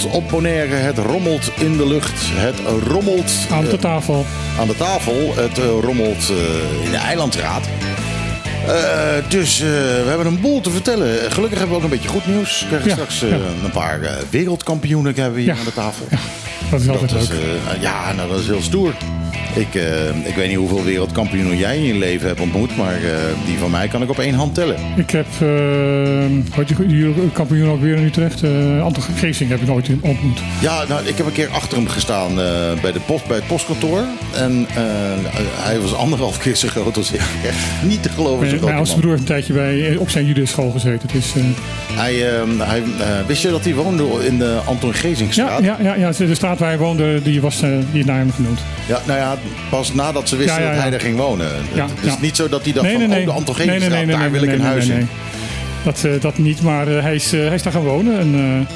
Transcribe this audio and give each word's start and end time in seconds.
Het 0.00 0.08
rommelt 0.08 0.24
op 0.24 0.30
Bonaire, 0.30 0.74
het 0.74 0.98
rommelt 0.98 1.50
in 1.58 1.76
de 1.76 1.86
lucht, 1.86 2.12
het 2.22 2.54
rommelt 2.88 3.32
Aan 3.50 3.64
de 3.64 3.70
eh, 3.70 3.78
tafel. 3.78 4.26
aan 4.60 4.66
de 4.66 4.76
tafel, 4.76 5.32
het 5.36 5.58
eh, 5.58 5.64
rommelt 5.80 6.30
eh, 6.30 6.84
in 6.84 6.90
de 6.90 6.96
eilandsraad. 6.96 7.64
Eh, 8.66 8.72
dus 9.28 9.58
we 9.58 10.04
hebben 10.06 10.26
een 10.26 10.40
boel 10.40 10.60
te 10.60 10.70
vertellen. 10.70 11.32
Gelukkig 11.32 11.58
hebben 11.58 11.68
we 11.68 11.84
ook 11.84 11.90
een 11.90 11.96
beetje 11.98 12.08
goed 12.08 12.26
nieuws. 12.26 12.60
We 12.60 12.66
krijgen 12.66 12.88
Ja, 12.88 12.94
straks 12.94 13.20
ja. 13.20 13.26
een 13.64 13.70
paar 13.72 14.00
wereldkampioenen 14.30 15.14
hebben 15.14 15.34
we 15.34 15.40
hier 15.40 15.52
Ja. 15.52 15.58
aan 15.58 15.64
de 15.64 15.72
tafel. 15.72 16.06
Dat 16.70 16.80
is 16.80 16.88
altijd 16.88 17.10
Dat 17.10 17.22
is, 17.22 17.28
leuk. 17.28 17.40
ja, 17.80 18.12
nou, 18.12 18.28
dat 18.30 18.38
is 18.40 18.46
heel 18.46 18.62
stoer. 18.62 18.92
Ik, 19.54 19.74
eh, 19.74 20.26
ik 20.26 20.34
weet 20.34 20.48
niet 20.48 20.56
hoeveel 20.56 20.84
wereldkampioenen 20.84 21.56
jij 21.56 21.76
in 21.76 21.82
je 21.82 21.94
leven 21.94 22.26
hebt 22.26 22.40
ontmoet, 22.40 22.76
maar 22.76 22.94
eh, 22.94 23.10
die 23.46 23.58
van 23.58 23.70
mij 23.70 23.88
kan 23.88 24.02
ik 24.02 24.10
op 24.10 24.18
één 24.18 24.34
hand 24.34 24.54
tellen. 24.54 24.76
Ik 24.96 25.10
heb, 25.10 25.26
uh, 25.42 26.24
wat 26.56 26.68
je 26.68 27.28
kampioen 27.32 27.70
ook 27.70 27.80
weer 27.80 27.96
in 27.96 28.04
Utrecht, 28.04 28.42
eh 28.42 28.82
Anton 28.82 29.02
Geesing 29.02 29.50
heb 29.50 29.60
ik 29.60 29.66
nooit 29.66 29.88
ontmoet. 30.00 30.40
Ja, 30.60 30.84
nou, 30.88 31.06
ik 31.06 31.16
heb 31.16 31.26
een 31.26 31.32
keer 31.32 31.48
achter 31.48 31.76
hem 31.76 31.88
gestaan 31.88 32.30
eh, 32.30 32.80
bij, 32.82 32.92
de 32.92 33.00
post, 33.06 33.26
bij 33.26 33.36
het 33.36 33.46
postkantoor. 33.46 34.04
En 34.34 34.66
eh, 34.74 34.82
hij 35.64 35.80
was 35.80 35.94
anderhalf 35.94 36.38
keer 36.38 36.56
zo 36.56 36.68
groot 36.68 36.96
als 36.96 37.12
ik. 37.12 37.20
Echt 37.44 37.58
niet 37.90 38.02
te 38.02 38.08
geloven. 38.08 38.34
zo 38.34 38.40
Mijn, 38.40 38.50
groot 38.50 38.64
mijn 38.64 38.76
oudste 38.76 38.98
broer 38.98 39.10
heeft 39.10 39.22
een 39.22 39.28
tijdje 39.28 39.52
bij, 39.52 39.96
op 39.96 40.10
zijn 40.10 40.26
judeschool 40.26 40.70
gezeten. 40.70 41.08
Dus, 41.12 41.34
eh, 41.36 41.42
Hij, 41.92 42.28
eh, 42.28 42.42
hij, 42.58 42.82
eh, 42.82 43.26
wist 43.26 43.42
je 43.42 43.50
dat 43.50 43.64
hij 43.64 43.74
woonde 43.74 44.04
in 44.26 44.38
de 44.38 44.60
Anton 44.64 44.90
ja, 44.90 44.96
Gezingstraat? 44.96 45.62
ja, 45.62 45.76
ja, 45.82 45.94
ja, 45.94 46.10
de 46.10 46.34
straat 46.34 46.58
waar 46.58 46.68
hij 46.68 46.78
woonde, 46.78 47.22
die 47.22 47.40
was 47.40 47.62
eh, 47.62 47.70
die 47.92 48.04
naar 48.04 48.18
hem 48.18 48.32
genoemd. 48.32 48.60
Ja, 48.86 49.00
nou 49.06 49.18
ja, 49.18 49.29
pas 49.70 49.94
nadat 49.94 50.28
ze 50.28 50.36
wisten 50.36 50.62
dat 50.62 50.74
hij 50.74 50.90
daar 50.90 51.00
ging 51.00 51.16
wonen. 51.16 51.48
Het 51.74 51.90
is 52.02 52.18
niet 52.20 52.36
zo 52.36 52.48
dat 52.48 52.64
hij 52.64 52.72
dacht 52.72 52.92
van, 52.92 53.02
oh, 53.02 53.24
de 53.24 53.30
Anton 53.30 53.54
Nee, 53.56 53.66
Gezingstraat, 53.66 53.90
nee, 53.90 54.06
nee, 54.06 54.16
daar 54.16 54.30
wil 54.30 54.42
ik 54.42 54.52
een 54.52 54.60
huis 54.60 54.88
in. 54.88 55.08
Dat, 55.84 56.04
eh, 56.04 56.12
dat 56.20 56.38
niet, 56.38 56.62
maar 56.62 56.88
eh, 56.88 57.02
hij, 57.02 57.14
is, 57.14 57.32
eh, 57.32 57.40
hij 57.40 57.54
is 57.54 57.62
daar 57.62 57.72
gaan 57.72 57.82
wonen. 57.82 58.18
En, 58.18 58.66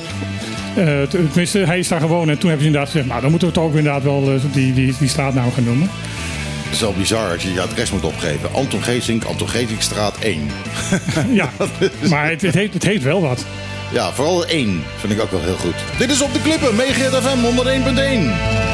tenminste, 1.08 1.58
hij 1.58 1.78
is 1.78 1.88
daar 1.88 2.08
wonen. 2.08 2.34
En 2.34 2.38
toen 2.38 2.48
hebben 2.48 2.66
ze 2.66 2.72
inderdaad 2.72 2.90
gezegd, 2.90 3.06
nou 3.08 3.20
dan 3.20 3.30
moeten 3.30 3.48
we 3.48 3.54
het 3.54 3.64
ook 3.64 3.74
inderdaad 3.74 4.02
wel 4.02 4.40
die, 4.52 4.72
die, 4.72 4.94
die 4.98 5.08
straatnaam 5.08 5.52
gaan 5.52 5.64
noemen. 5.64 5.90
Het 6.64 6.72
is 6.72 6.80
wel 6.80 6.92
bizar 6.98 7.32
als 7.32 7.42
je 7.42 7.52
je 7.52 7.60
adres 7.60 7.90
moet 7.90 8.04
opgeven. 8.04 8.52
Anton 8.52 8.82
Gezink, 8.82 9.24
Anton 9.24 9.48
Gezingstraat 9.48 10.18
1. 10.18 10.40
Ja, 11.30 11.50
maar 12.08 12.30
het, 12.30 12.42
het, 12.42 12.54
heet, 12.54 12.74
het 12.74 12.82
heet 12.82 13.02
wel 13.02 13.20
wat. 13.20 13.44
Ja, 13.92 14.12
vooral 14.12 14.46
1 14.46 14.82
vind 14.96 15.12
ik 15.12 15.20
ook 15.20 15.30
wel 15.30 15.42
heel 15.42 15.56
goed. 15.56 15.74
Dit 15.98 16.10
is 16.10 16.22
Op 16.22 16.32
de 16.32 16.40
Klippen, 16.40 16.76
Megahit 16.76 17.14
FM 17.14 17.38
101.1. 18.68 18.73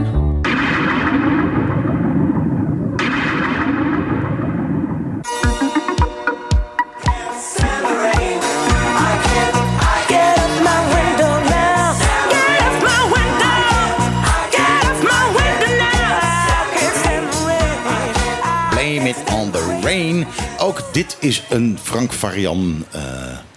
Ook 20.61 20.83
dit 20.91 21.17
is 21.19 21.43
een 21.49 21.77
Frank 21.83 22.13
Varian 22.13 22.85
eh, 22.91 23.01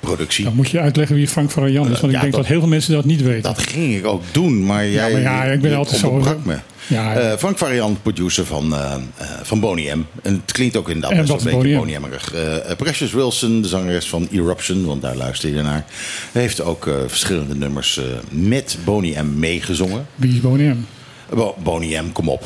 productie. 0.00 0.44
Dan 0.44 0.54
moet 0.54 0.70
je 0.70 0.80
uitleggen 0.80 1.16
wie 1.16 1.28
Frank 1.28 1.50
van 1.50 1.72
Jan 1.72 1.90
is. 1.90 2.00
Want 2.00 2.12
ja, 2.12 2.18
ik 2.18 2.20
denk 2.20 2.32
dat- 2.32 2.40
dat 2.40 2.50
heel 2.50 2.60
veel 2.60 2.68
mensen 2.68 2.92
dat 2.94 3.04
niet 3.04 3.22
weten. 3.22 3.42
Dat 3.42 3.58
ging 3.58 3.96
ik 3.96 4.06
ook 4.06 4.22
doen, 4.32 4.64
maar 4.64 4.88
jij 4.88 5.12
maar 5.12 5.20
ja, 5.20 5.44
ik 5.44 5.60
ben 5.60 5.70
je 5.70 5.76
altijd 5.76 6.00
zo- 6.00 6.38
me. 6.44 6.56
Ja. 6.86 7.14
Eh, 7.16 7.38
Frank 7.38 7.58
Varian, 7.58 7.98
producer 8.02 8.46
van, 8.46 8.74
eh 8.74 8.94
eh, 9.18 9.26
van 9.42 9.60
Boney 9.60 9.94
M. 9.96 10.02
En 10.22 10.34
het 10.44 10.52
klinkt 10.52 10.76
ook 10.76 10.88
inderdaad 10.88 11.18
best 11.20 11.30
een 11.30 11.36
beetje 11.36 11.58
Boney 11.58 11.74
M? 11.74 11.78
Boney 11.78 12.00
M'erig. 12.00 12.32
Eh, 12.34 12.76
Precious 12.76 13.12
Wilson, 13.12 13.62
de 13.62 13.68
zangeres 13.68 14.06
van 14.08 14.28
Eruption, 14.32 14.84
want 14.84 15.02
daar 15.02 15.16
luister 15.16 15.54
je 15.54 15.62
naar. 15.62 15.84
Heeft 16.32 16.60
ook 16.60 16.86
eh, 16.86 16.94
verschillende 17.06 17.54
nummers 17.54 17.98
eh, 17.98 18.04
met 18.30 18.78
Boney 18.84 19.22
M 19.22 19.38
meegezongen. 19.38 20.06
Wie 20.14 20.32
is 20.32 20.40
Boniem? 20.40 20.86
Bo- 21.34 21.54
Boney 21.62 22.00
M, 22.02 22.12
kom 22.12 22.28
op. 22.28 22.44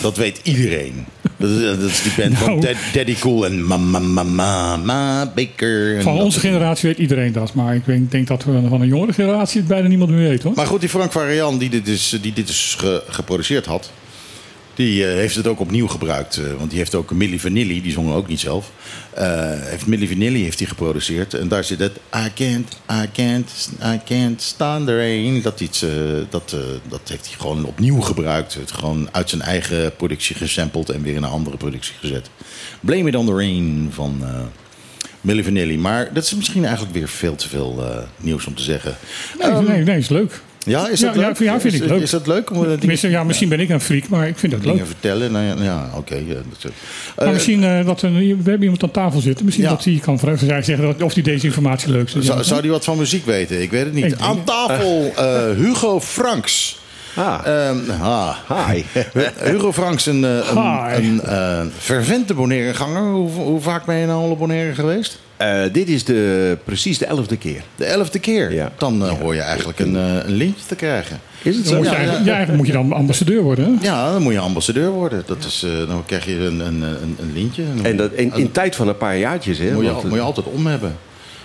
Dat 0.00 0.16
weet 0.16 0.40
iedereen. 0.42 1.04
Dat 1.36 1.50
is, 1.50 1.60
dat 1.62 1.78
is 1.90 2.02
die 2.02 2.12
band 2.16 2.38
van 2.38 2.48
Nou. 2.48 2.60
Dad- 2.60 2.76
Daddy 2.92 3.14
Cool 3.18 3.44
en 3.46 3.66
Mama 3.66 3.98
Mama 3.98 4.76
Ma 4.76 5.32
Baker. 5.34 6.02
Van 6.02 6.20
onze 6.20 6.40
generatie 6.40 6.88
weet 6.88 6.98
iedereen 6.98 7.32
dat. 7.32 7.54
Maar 7.54 7.74
ik 7.74 7.84
denk, 7.86 8.10
denk 8.10 8.26
dat 8.26 8.44
we 8.44 8.62
van 8.68 8.80
een 8.80 8.88
jongere 8.88 9.12
generatie 9.12 9.58
het 9.60 9.68
bijna 9.68 9.88
niemand 9.88 10.10
meer 10.10 10.28
weet 10.28 10.42
hoor. 10.42 10.52
Maar 10.54 10.66
goed, 10.66 10.80
die 10.80 10.88
Frank 10.88 11.12
Varian 11.12 11.58
die 11.58 11.70
dit 11.70 11.84
dus, 11.84 12.18
die 12.22 12.32
dit 12.32 12.46
dus 12.46 12.74
ge- 12.78 13.02
geproduceerd 13.08 13.66
had... 13.66 13.90
die 14.80 15.06
eh, 15.06 15.14
heeft 15.14 15.34
het 15.34 15.46
ook 15.46 15.60
opnieuw 15.60 15.86
gebruikt. 15.86 16.36
eh, 16.36 16.44
want 16.58 16.70
die 16.70 16.78
heeft 16.78 16.94
ook 16.94 17.10
Milli 17.10 17.40
Vanilli, 17.40 17.82
die 17.82 17.92
zongen 17.92 18.14
ook 18.14 18.28
niet 18.28 18.40
zelf... 18.40 18.70
eh, 19.14 19.26
heeft 19.46 19.86
Milli 19.86 20.08
Vanilli 20.08 20.42
heeft 20.42 20.58
hij 20.58 20.68
geproduceerd. 20.68 21.34
En 21.34 21.48
daar 21.48 21.64
zit 21.64 21.78
het... 21.78 21.96
I 21.96 22.32
can't, 22.34 22.68
I 22.92 23.10
can't, 23.12 23.70
I 23.84 24.00
can't 24.04 24.42
stand 24.42 24.86
the 24.86 24.96
rain. 24.96 25.42
Dat, 25.42 25.60
iets, 25.60 25.84
dat, 26.30 26.56
dat 26.88 27.00
heeft 27.04 27.26
hij 27.26 27.34
gewoon 27.38 27.64
opnieuw 27.64 28.00
gebruikt. 28.00 28.54
Het 28.54 28.72
gewoon 28.72 29.08
uit 29.12 29.28
zijn 29.30 29.42
eigen 29.42 29.96
productie 29.96 30.36
gesampled... 30.36 30.90
en 30.90 31.02
weer 31.02 31.14
in 31.14 31.22
een 31.22 31.30
andere 31.30 31.56
productie 31.56 31.94
gezet. 32.00 32.30
Blame 32.80 33.08
It 33.08 33.16
on 33.16 33.26
the 33.26 33.34
Rain 33.34 33.88
van... 33.92 34.22
Milli 35.20 35.44
Vanilli. 35.44 35.78
Maar 35.78 36.12
dat 36.12 36.24
is 36.24 36.34
misschien 36.34 36.64
eigenlijk 36.64 36.94
weer 36.94 37.08
veel 37.08 37.34
te 37.34 37.48
veel 37.48 37.84
nieuws 38.16 38.46
om 38.46 38.54
te 38.54 38.62
zeggen. 38.62 38.96
Nee, 39.38 39.52
nee, 39.52 39.82
nee, 39.84 39.98
is 39.98 40.08
leuk. 40.08 40.40
Ja, 40.66 40.88
is 40.88 41.00
dat 41.00 41.14
ja, 41.14 41.20
leuk? 41.20 41.38
ja, 41.38 41.60
vind 41.60 41.74
ik 41.74 41.82
is, 41.82 41.88
leuk. 41.88 42.00
Is 42.00 42.10
dat 42.10 42.26
leuk 42.26 42.50
om 42.50 42.60
dingen, 42.62 42.78
Tenminste, 42.78 43.08
ja, 43.10 43.24
misschien 43.24 43.48
ben 43.48 43.60
ik 43.60 43.68
een 43.68 43.80
freak, 43.80 44.08
maar 44.08 44.28
ik 44.28 44.38
vind 44.38 44.52
het 44.52 44.62
leuk. 44.64 44.72
dingen 44.72 44.86
vertellen? 44.86 45.32
Nou 45.32 45.44
ja, 45.44 45.54
ja 45.62 45.90
oké. 45.96 46.14
dat, 46.26 46.64
eh, 46.64 46.70
Maar 47.24 47.32
misschien 47.32 47.64
eh, 47.64 47.86
dat 47.86 48.00
we 48.00 48.08
hebben 48.44 48.62
iemand 48.62 48.82
aan 48.82 48.90
tafel 48.90 49.20
zitten. 49.20 49.44
Misschien 49.44 49.66
Ja. 49.66 49.70
dat 49.72 49.84
hij 49.84 49.98
kan 50.02 50.18
vragen, 50.18 50.64
zeggen 50.64 50.80
dat- 50.84 51.02
of 51.02 51.14
hij 51.14 51.22
deze 51.22 51.46
informatie 51.46 51.90
leuk 51.90 52.08
vindt. 52.08 52.26
zou, 52.26 52.38
Ja. 52.38 52.44
zou 52.44 52.62
die 52.62 52.70
wat 52.70 52.84
van 52.84 52.98
muziek 52.98 53.24
weten? 53.26 53.62
Ik 53.62 53.70
weet 53.70 53.84
het 53.84 53.94
niet. 53.94 54.04
Ik 54.04 54.18
Aan 54.18 54.44
tafel 54.44 55.12
eh, 55.16 55.24
Hugo 55.56 56.00
Franks. 56.00 56.78
Ah, 57.14 57.40
Ehm, 57.44 57.90
ha. 58.00 58.36
hi. 58.72 58.82
Hugo 59.52 59.72
Franks, 59.72 60.06
een, 60.06 60.22
een, 60.22 60.56
een 61.04 61.20
eh, 61.22 61.60
fervente 61.78 62.34
Bonaire-ganger. 62.34 63.02
Hoe, 63.12 63.30
hoe 63.30 63.60
vaak 63.60 63.84
ben 63.84 63.96
je 63.96 64.06
nou 64.06 64.22
al 64.22 64.30
op 64.30 64.38
Bonaire 64.38 64.74
geweest? 64.74 65.18
Eh, 65.40 65.62
dit 65.72 65.88
is 65.88 66.04
de, 66.04 66.56
precies 66.64 66.98
de 66.98 67.06
elfde 67.06 67.36
keer. 67.36 67.62
De 67.76 67.84
elfde 67.84 68.18
keer. 68.18 68.52
Ja. 68.52 68.72
Dan 68.78 69.04
eh, 69.06 69.12
hoor 69.20 69.34
je 69.34 69.40
eigenlijk 69.40 69.78
een, 69.78 69.96
eh, 69.96 70.02
een 70.24 70.32
lintje 70.34 70.66
te 70.66 70.74
krijgen. 70.74 71.20
Is 71.42 71.56
het 71.56 71.64
Dan 71.64 71.72
zo? 71.72 71.78
moet 71.78 71.84
je 71.86 71.90
Ja, 71.90 71.96
eigenlijk, 71.96 72.24
ja. 72.26 72.30
ja, 72.30 72.36
eigenlijk 72.36 72.58
moet 72.66 72.66
je 72.76 72.82
dan 72.82 72.92
ambassadeur 72.92 73.42
worden. 73.42 73.64
Hè? 73.64 73.84
Ja, 73.86 74.12
dan 74.12 74.22
moet 74.22 74.32
je 74.32 74.38
ambassadeur 74.38 74.90
worden. 74.90 75.22
Dat 75.26 75.44
is, 75.44 75.62
eh, 75.62 75.88
dan 75.88 76.02
krijg 76.06 76.24
je 76.26 76.34
een, 76.36 76.60
een, 76.60 76.82
een, 76.82 77.16
een 77.20 77.32
lintje. 77.34 77.62
En 77.82 77.96
dat 77.96 78.12
in, 78.12 78.32
in 78.34 78.50
tijd 78.52 78.76
van 78.76 78.88
een 78.88 78.96
paar 78.96 79.16
jaartjes, 79.18 79.58
hè? 79.58 79.72
moet, 79.72 79.84
je, 79.84 79.90
want, 79.90 80.02
al- 80.02 80.08
moet 80.08 80.18
je 80.18 80.24
altijd 80.24 80.46
om 80.46 80.66
hebben. 80.66 80.96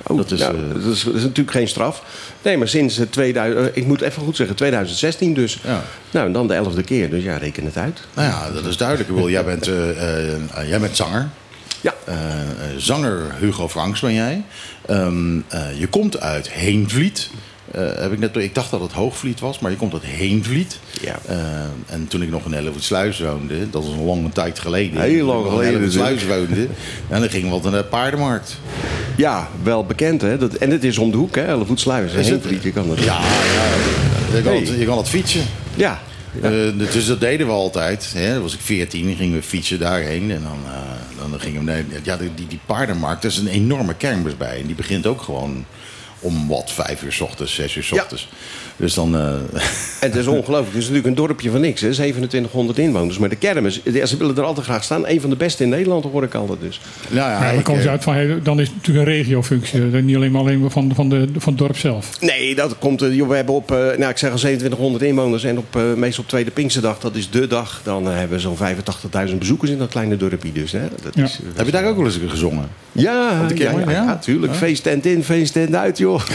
Oh, 0.07 0.17
dat 0.17 0.31
is, 0.31 0.39
nou, 0.39 0.55
dat, 0.83 0.93
is, 0.93 1.03
dat 1.03 1.13
is 1.15 1.21
natuurlijk 1.21 1.51
geen 1.51 1.67
straf. 1.67 2.03
Nee, 2.41 2.57
maar 2.57 2.67
sinds 2.67 2.97
eh, 2.97 3.05
2000, 3.09 3.59
eh, 3.69 3.77
ik 3.81 3.87
moet 3.87 4.01
even 4.01 4.21
goed 4.21 4.35
zeggen, 4.35 4.55
2016 4.55 5.33
dus. 5.33 5.59
Ja. 5.63 5.81
Nou, 6.11 6.25
en 6.25 6.31
dan 6.33 6.47
de 6.47 6.53
elfde 6.53 6.83
keer. 6.83 7.09
Dus 7.09 7.23
ja, 7.23 7.37
reken 7.37 7.65
het 7.65 7.77
uit. 7.77 7.99
Nou 8.13 8.27
ja, 8.29 8.51
dat 8.51 8.65
is 8.65 8.77
duidelijk. 8.77 9.09
Ik 9.09 9.15
bedoel, 9.15 9.29
jij, 9.31 9.43
bent, 9.45 9.67
eh, 9.67 9.89
eh, 9.89 10.33
eh, 10.33 10.69
jij 10.69 10.79
bent 10.79 10.95
zanger. 10.95 11.29
Ja. 11.85 11.93
Eh, 12.05 12.15
eh, 12.15 12.77
zanger 12.77 13.35
Hugo 13.39 13.69
Franks 13.69 13.99
ben 13.99 14.13
jij. 14.13 14.43
Ehm, 14.85 15.39
eh, 15.47 15.79
je 15.79 15.87
komt 15.87 16.19
uit 16.19 16.51
Heenvliet. 16.51 17.29
Heb 17.75 18.11
ik, 18.11 18.19
net, 18.19 18.35
ik 18.35 18.55
dacht 18.55 18.71
dat 18.71 18.81
het 18.81 18.91
Hoogvliet 18.91 19.39
was, 19.39 19.59
maar 19.59 19.71
je 19.71 19.77
komt 19.77 19.93
uit 19.93 20.03
Heenvliet. 20.05 20.79
Ja. 21.01 21.15
Eh, 21.25 21.37
en 21.85 22.07
toen 22.07 22.21
ik 22.21 22.29
nog 22.29 22.45
in 22.45 22.53
Hellevoetsluis 22.53 23.19
woonde, 23.19 23.69
dat 23.69 23.83
is 23.83 23.89
een 23.89 24.05
lange 24.05 24.29
tijd 24.29 24.59
geleden. 24.59 25.01
Heel 25.01 25.25
lang 25.25 25.45
geleden 25.45 25.65
In 25.65 25.73
Hellevoetsluis 25.73 26.25
woonde. 26.25 26.67
En 27.09 27.19
dan 27.19 27.29
ging 27.29 27.49
wat 27.49 27.63
naar 27.63 27.71
de 27.71 27.83
paardenmarkt. 27.83 28.57
Ja, 29.17 29.49
wel 29.63 29.85
bekend, 29.85 30.21
hè? 30.21 30.37
Dat, 30.37 30.53
en 30.53 30.69
het 30.69 30.83
is 30.83 30.97
om 30.97 31.11
de 31.11 31.17
hoek, 31.17 31.35
hè? 31.35 31.45
Ellevoetsluis. 31.45 32.13
Is 32.13 32.29
het? 32.29 32.41
Heenvliet, 32.41 32.63
je 32.63 32.71
kan 32.71 32.87
dat. 32.87 32.99
Ja, 32.99 33.19
ja 33.53 34.35
je, 34.35 34.41
kan 34.43 34.55
het, 34.55 34.67
je 34.67 34.85
kan 34.85 34.97
het 34.97 35.09
fietsen. 35.09 35.43
Ja. 35.75 35.99
Eh, 36.41 36.91
dus 36.93 37.05
dat 37.05 37.19
deden 37.19 37.47
we 37.47 37.53
altijd. 37.53 38.11
Hè. 38.13 38.33
Dan 38.33 38.41
was 38.41 38.53
ik 38.53 38.59
14, 38.59 39.05
dan 39.05 39.15
gingen 39.15 39.37
we 39.37 39.43
fietsen 39.43 39.79
daarheen. 39.79 40.31
En 40.31 40.43
dan, 40.43 40.59
eh, 40.65 41.29
dan 41.31 41.39
gingen 41.39 41.59
we 41.59 41.71
naar. 41.71 41.83
Ja, 42.03 42.17
die, 42.17 42.47
die, 42.47 42.59
paardenmarkt, 42.65 43.21
daar 43.21 43.31
is 43.31 43.37
een 43.37 43.47
enorme 43.47 43.95
kermis 43.95 44.37
bij. 44.37 44.59
En 44.59 44.65
die 44.65 44.75
begint 44.75 45.05
ook 45.07 45.21
gewoon 45.21 45.65
om 46.19 46.47
wat 46.47 46.71
vijf 46.71 47.03
uur 47.03 47.13
s 47.13 47.21
ochtends, 47.21 47.53
zes 47.53 47.75
uur 47.75 47.83
s 47.83 47.89
Ja. 47.89 48.07
Dus 48.77 48.93
dan... 48.93 49.15
eh, 49.15 49.21
En 49.23 49.37
het 50.11 50.15
is 50.15 50.27
ongelooflijk. 50.27 50.67
Het 50.73 50.75
is 50.81 50.89
natuurlijk 50.89 51.07
een 51.07 51.15
dorpje 51.15 51.49
van 51.51 51.61
niks, 51.61 51.81
hè? 51.81 51.91
2700 51.91 52.77
inwoners. 52.79 53.17
Maar 53.17 53.29
de 53.29 53.35
kermis, 53.35 53.83
ze 53.83 54.17
willen 54.17 54.37
er 54.37 54.43
altijd 54.43 54.65
graag 54.65 54.83
staan. 54.83 55.07
Een 55.07 55.21
van 55.21 55.29
de 55.29 55.35
beste 55.35 55.63
in 55.63 55.69
Nederland, 55.69 56.03
hoor 56.03 56.23
ik 56.23 56.33
altijd 56.33 56.59
dus. 56.61 56.81
nou 57.09 57.29
ja, 57.31 57.51
Ja, 57.51 57.61
dan 57.61 57.75
ze 57.75 57.81
eh, 57.81 57.89
uit 57.89 58.03
van, 58.03 58.39
dan 58.43 58.59
is 58.59 58.67
het 58.67 58.75
natuurlijk 58.75 59.07
een 59.07 59.13
regiofunctie. 59.13 59.79
Niet 59.81 60.15
alleen 60.15 60.31
maar 60.31 60.41
alleen 60.41 60.71
van, 60.71 60.91
van, 60.95 61.09
de, 61.09 61.27
van 61.37 61.53
het 61.53 61.61
dorp 61.61 61.77
zelf. 61.77 62.21
Nee, 62.21 62.55
dat 62.55 62.77
komt. 62.79 63.01
eh, 63.01 63.15
joh, 63.15 63.29
we 63.29 63.35
hebben 63.35 63.55
op, 63.55 63.71
eh, 63.71 63.77
nou, 63.77 64.09
ik 64.09 64.17
zeg 64.17 64.31
al 64.31 64.37
2700 64.37 65.03
inwoners. 65.03 65.43
En 65.43 65.57
op, 65.57 65.75
eh, 65.75 65.93
meestal 65.93 66.23
op 66.23 66.29
Tweede 66.29 66.51
Pinksterdag, 66.51 66.99
dat 66.99 67.15
is 67.15 67.29
de 67.29 67.47
dag. 67.47 67.81
Dan 67.83 68.05
hebben 68.05 68.37
we 68.37 68.39
zo'n 68.39 68.57
85.000 68.57 69.39
bezoekers 69.39 69.71
in 69.71 69.77
dat 69.77 69.89
kleine 69.89 70.17
dorpje. 70.17 70.51
Dus, 70.51 70.71
hè? 70.71 70.79
Dat 71.03 71.15
Ja. 71.15 71.23
is, 71.23 71.39
Heb 71.55 71.65
je 71.65 71.71
daar 71.71 71.85
ook 71.85 71.95
wel 71.97 72.05
eens 72.05 72.19
gezongen? 72.27 72.67
Ja, 72.91 73.45
ja, 73.57 73.79
ja? 73.91 74.03
natuurlijk. 74.05 74.53
Feesttent 74.55 75.05
in, 75.05 75.23
feesttent 75.23 75.75
uit, 75.75 75.97
joh. 75.97 76.21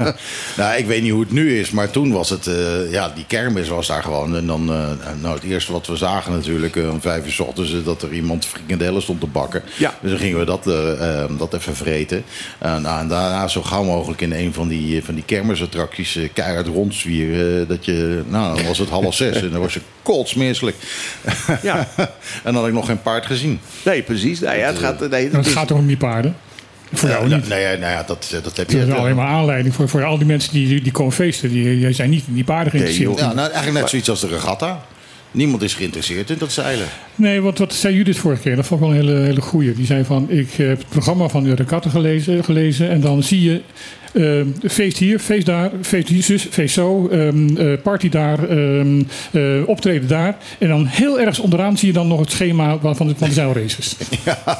Nou, 0.56 0.76
ik 0.78 0.86
weet 0.86 1.02
niet 1.02 1.10
hoe 1.10 1.20
het 1.20 1.32
nu 1.32 1.39
is, 1.46 1.70
maar 1.70 1.90
toen 1.90 2.12
was 2.12 2.30
het... 2.30 2.46
eh, 2.46 2.92
ja, 2.92 3.12
die 3.14 3.24
kermis 3.26 3.68
was 3.68 3.86
daar 3.86 4.02
gewoon. 4.02 4.36
En 4.36 4.46
dan, 4.46 4.72
eh, 4.72 4.88
nou, 5.20 5.34
het 5.34 5.42
eerste 5.42 5.72
wat 5.72 5.86
we 5.86 5.96
zagen 5.96 6.32
natuurlijk... 6.32 6.76
eh, 6.76 6.90
om 6.90 7.00
vijf 7.00 7.24
uur 7.24 7.32
s 7.32 7.38
ochtends, 7.40 7.72
eh, 7.72 7.84
dat 7.84 8.02
er 8.02 8.12
iemand 8.12 8.44
frikandellen 8.46 9.02
stond 9.02 9.20
te 9.20 9.26
bakken. 9.26 9.62
Ja. 9.78 9.94
Dus 10.00 10.10
dan 10.10 10.18
gingen 10.20 10.38
we 10.38 10.44
dat, 10.44 10.64
dat 11.38 11.54
even 11.54 11.76
vreten. 11.76 12.24
Nou, 12.60 13.00
en 13.00 13.08
daarna 13.08 13.48
zo 13.48 13.62
gauw 13.62 13.84
mogelijk 13.84 14.20
in 14.20 14.32
een 14.32 14.52
van 14.52 14.68
die, 14.68 15.04
van 15.04 15.14
die 15.14 15.24
kermisattracties... 15.24 16.18
keihard 16.32 16.66
rondzwieren. 16.66 17.60
eh, 17.62 17.68
dat 17.68 17.84
je, 17.84 18.22
nou, 18.28 18.56
dan 18.56 18.66
was 18.66 18.78
het 18.78 18.88
half 18.88 19.14
zes 19.14 19.42
en 19.42 19.50
dan 19.50 19.60
was 19.60 19.74
je 19.74 19.80
kotsmisselijk. 20.02 20.76
Ja. 21.62 21.88
en 21.96 22.08
dan 22.44 22.54
had 22.54 22.66
ik 22.66 22.72
nog 22.72 22.86
geen 22.86 23.02
paard 23.02 23.26
gezien. 23.26 23.60
Nee, 23.84 24.02
precies. 24.02 24.40
Nee, 24.40 24.58
ja, 24.58 24.66
het 24.66 24.78
gaat, 24.78 25.08
nee, 25.10 25.24
het 25.24 25.32
het 25.32 25.46
is- 25.46 25.52
gaat 25.52 25.68
toch 25.68 25.78
om 25.78 25.86
die 25.86 25.96
paarden? 25.96 26.36
Voor 26.92 27.08
jou 27.08 27.28
Ja, 27.28 27.36
niet. 27.36 27.48
nou, 27.48 27.60
ja, 27.60 27.68
nou 27.68 27.80
ja, 27.92 28.02
dat, 28.06 28.28
dat 28.42 28.56
heb 28.56 28.68
Dat 28.68 28.70
je... 28.70 28.86
is 28.86 28.92
alleen 28.92 29.14
maar 29.16 29.26
aanleiding 29.26 29.74
voor, 29.74 29.88
voor 29.88 30.04
al 30.04 30.18
die 30.18 30.26
mensen 30.26 30.52
die, 30.52 30.68
die, 30.68 30.82
die 30.82 30.92
komen 30.92 31.12
feesten. 31.12 31.50
Die, 31.50 31.78
die 31.80 31.92
zijn 31.92 32.10
niet 32.10 32.24
in 32.26 32.34
die 32.34 32.44
paarden 32.44 32.70
geïnteresseerd. 32.70 33.18
Ja, 33.18 33.32
nou, 33.32 33.48
eigenlijk 33.50 33.78
net 33.80 33.88
zoiets 33.90 34.08
als 34.10 34.20
de 34.20 34.26
regatta. 34.28 34.84
Niemand 35.32 35.62
is 35.62 35.74
geïnteresseerd 35.74 36.30
in 36.30 36.38
dat 36.38 36.52
zeilen. 36.52 36.86
Nee, 37.14 37.40
want 37.40 37.58
wat 37.58 37.74
zei 37.74 37.94
Judith 37.94 38.18
vorige 38.18 38.42
keer? 38.42 38.56
Dat 38.56 38.66
vond 38.66 38.80
ik 38.80 38.86
wel 38.88 38.96
een 38.96 39.04
hele, 39.06 39.20
hele 39.20 39.40
goeie. 39.40 39.72
Die 39.74 39.86
zei 39.86 40.04
van, 40.04 40.30
ik 40.30 40.52
heb 40.52 40.78
het 40.78 40.88
programma 40.88 41.28
van 41.28 41.42
de 41.44 41.54
Regatta 41.54 41.90
gelezen, 41.90 42.44
gelezen 42.44 42.90
en 42.90 43.00
dan 43.00 43.22
zie 43.22 43.42
je 43.42 43.60
eh, 44.12 44.40
feest 44.68 44.98
hier, 44.98 45.18
feest 45.18 45.46
daar, 45.46 45.70
feest 45.82 46.08
hier, 46.08 46.22
zus, 46.22 46.46
feest 46.50 46.74
zo, 46.74 47.08
ehm, 47.08 47.56
eh, 47.56 47.80
party 47.82 48.08
daar, 48.08 48.48
ehm, 48.48 49.02
eh, 49.32 49.42
optreden 49.68 50.08
daar. 50.08 50.36
En 50.58 50.68
dan 50.68 50.86
heel 50.86 51.18
ergens 51.20 51.38
onderaan 51.38 51.78
zie 51.78 51.88
je 51.88 51.94
dan 51.94 52.08
nog 52.08 52.20
het 52.20 52.30
schema 52.30 52.78
van 52.80 53.06
de, 53.06 53.14
van 53.16 53.28
de 53.28 53.34
zeilraces. 53.34 53.96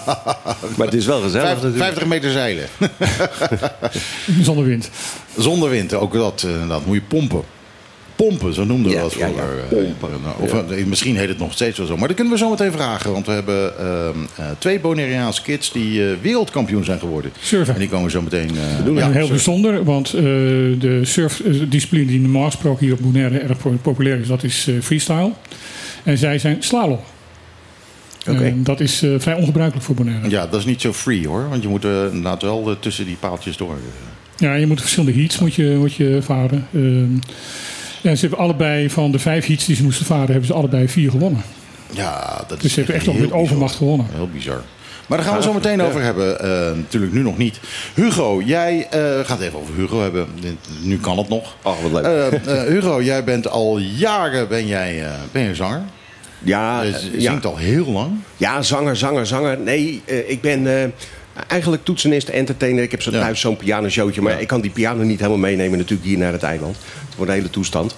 maar 0.76 0.87
het 0.87 0.94
is 0.94 1.06
wel 1.06 1.20
gezellig 1.20 1.47
Vijf- 1.47 1.62
natuurlijk. 1.62 1.85
50 1.85 2.06
meter 2.06 2.31
zeilen. 2.31 2.64
Zonder 4.43 4.64
wind. 4.64 4.91
Zonder 5.37 5.70
wind, 5.70 5.94
ook 5.94 6.12
dat, 6.12 6.44
eh, 6.47 6.69
dat 6.69 6.87
moet 6.87 6.94
je 6.94 7.02
pompen. 7.02 7.43
Pompen, 8.28 8.55
zo 8.55 8.64
noemden 8.64 8.90
we 8.90 8.96
Ja, 8.96 9.02
dat 9.02 9.12
ja, 9.12 9.26
vroeger. 9.26 9.58
eh, 9.70 9.76
pompen. 9.99 10.08
Of, 10.40 10.52
eh, 10.70 10.84
Misschien 10.84 11.17
heet 11.17 11.28
het 11.28 11.38
nog 11.38 11.52
steeds 11.52 11.78
wel 11.78 11.87
zo. 11.87 11.96
Maar 11.96 12.06
dat 12.08 12.17
kunnen 12.17 12.32
we 12.34 12.38
zo 12.38 12.50
meteen 12.50 12.72
vragen. 12.72 13.12
Want 13.12 13.26
we 13.26 13.32
hebben 13.32 13.78
ehm, 13.78 14.17
eh, 14.37 14.44
twee 14.58 14.81
Bonaireaanse 14.81 15.43
kids 15.43 15.72
die 15.72 16.05
eh, 16.11 16.12
wereldkampioen 16.22 16.84
zijn 16.84 16.99
geworden. 16.99 17.31
Surfen. 17.40 17.75
En 17.75 17.81
die 17.81 17.88
komen 17.88 18.11
zo 18.11 18.22
meteen... 18.22 18.50
eh, 18.56 18.87
En 18.87 18.94
ja, 18.94 19.00
heel 19.00 19.12
surfen. 19.12 19.28
bijzonder, 19.28 19.84
want 19.84 20.06
eh, 20.14 20.22
de 20.22 21.00
surfdiscipline 21.02 22.06
die 22.06 22.20
normaal 22.20 22.44
gesproken 22.44 22.84
hier 22.87 22.94
op 22.94 23.00
Bonaire 23.02 23.38
erg 23.38 23.58
po- 23.58 23.78
populair 23.82 24.20
is, 24.20 24.26
dat 24.26 24.43
is 24.43 24.66
eh, 24.69 24.75
freestyle. 24.81 25.32
En 26.02 26.19
zij 26.19 26.38
zijn 26.38 26.56
slalom. 26.62 26.99
Oké. 28.28 28.44
En 28.44 28.62
dat 28.64 28.81
is 28.81 29.02
eh, 29.02 29.11
vrij 29.19 29.34
ongebruikelijk 29.34 29.87
voor 29.87 29.94
Bonaire. 29.94 30.31
Ja, 30.31 30.46
dat 30.46 30.61
is 30.61 30.66
niet 30.66 30.81
zo 30.81 30.93
free 30.93 31.26
hoor. 31.28 31.49
Want 31.49 31.62
je 31.62 31.69
moet 31.69 31.84
eh, 31.84 32.05
inderdaad 32.05 32.43
wel 32.43 32.76
tussen 32.81 33.06
die 33.06 33.16
paaltjes 33.20 33.56
door. 33.56 33.76
Ja, 34.37 34.55
je 34.55 34.66
moet 34.66 34.81
verschillende 34.81 35.20
heats 35.20 35.38
moet 35.38 35.55
je, 35.55 35.75
moet 35.78 35.94
je 35.94 36.19
varen. 36.23 36.66
En 38.02 38.17
ze 38.17 38.26
hebben 38.26 38.38
allebei 38.44 38.91
van 38.91 39.11
de 39.12 39.19
vijf 39.19 39.47
heats 39.47 39.64
die 39.67 39.76
ze 39.76 39.82
moesten 39.82 40.06
varen, 40.06 40.26
hebben 40.26 40.47
ze 40.47 40.52
allebei 40.52 40.88
vier 40.88 41.11
gewonnen. 41.11 41.43
Ja, 41.91 42.44
dat 42.49 42.49
Dus 42.61 42.64
is 42.64 42.73
ze 42.73 42.79
hebben 42.79 42.94
echt 42.97 43.06
nog 43.06 43.19
met 43.19 43.32
overmacht 43.32 43.73
bizar. 43.73 43.79
gewonnen. 43.79 44.06
Heel 44.14 44.29
bizar. 44.32 44.62
Maar 45.06 45.19
daar 45.19 45.26
gaan 45.26 45.37
we 45.37 45.43
zo 45.43 45.52
meteen 45.52 45.82
over 45.82 46.02
hebben. 46.02 46.41
Eh, 46.41 46.76
natuurlijk 46.76 47.12
nu 47.12 47.23
nog 47.23 47.38
niet. 47.38 47.61
Hugo, 47.94 48.43
jij 48.44 48.87
eh, 48.91 49.00
gaat 49.25 49.41
even 49.41 49.58
over 49.58 49.75
Hugo 49.75 50.02
hebben. 50.02 50.26
Nu 50.82 50.99
kan 50.99 51.19
het 51.19 51.29
nog. 51.29 51.56
Ach, 51.62 51.81
wat 51.81 51.93
leuk. 51.93 52.05
Eh, 52.05 52.62
eh, 52.62 52.69
Hugo, 52.69 53.02
jij 53.02 53.25
bent 53.25 53.49
al 53.49 53.79
jaren 53.79 54.49
ben 54.49 54.67
jij, 54.67 55.05
eh, 55.05 55.11
ben 55.32 55.43
je 55.43 55.55
zanger. 55.55 55.82
ja, 56.43 56.82
Je 56.82 57.11
ja. 57.12 57.31
zingt 57.31 57.47
al 57.47 57.56
heel 57.56 57.87
lang. 57.87 58.11
ja, 58.37 58.62
zanger, 58.62 58.97
zanger, 58.97 59.26
zanger. 59.26 59.58
Nee, 59.58 60.02
eh, 60.05 60.31
ik 60.31 60.41
ben 60.41 60.82
eh, 60.82 60.88
eigenlijk 61.48 61.84
toetsenist, 61.84 62.28
entertainer. 62.28 62.82
Ik 62.82 62.90
heb 62.90 63.02
zo 63.02 63.10
thuis 63.20 63.40
zo'n 63.40 63.56
pianoshowtje. 63.56 64.20
Maar 64.22 64.40
ik 64.40 64.46
kan 64.48 64.60
die 64.60 64.70
piano 64.70 65.02
niet 65.02 65.19
helemaal 65.19 65.38
meenemen 65.38 65.78
natuurlijk 65.78 66.08
hier 66.08 66.19
naar 66.19 66.32
het 66.32 66.42
eiland. 66.42 66.76
Het 67.06 67.16
wordt 67.16 67.31
een 67.31 67.37
hele 67.37 67.50
toestand. 67.50 67.96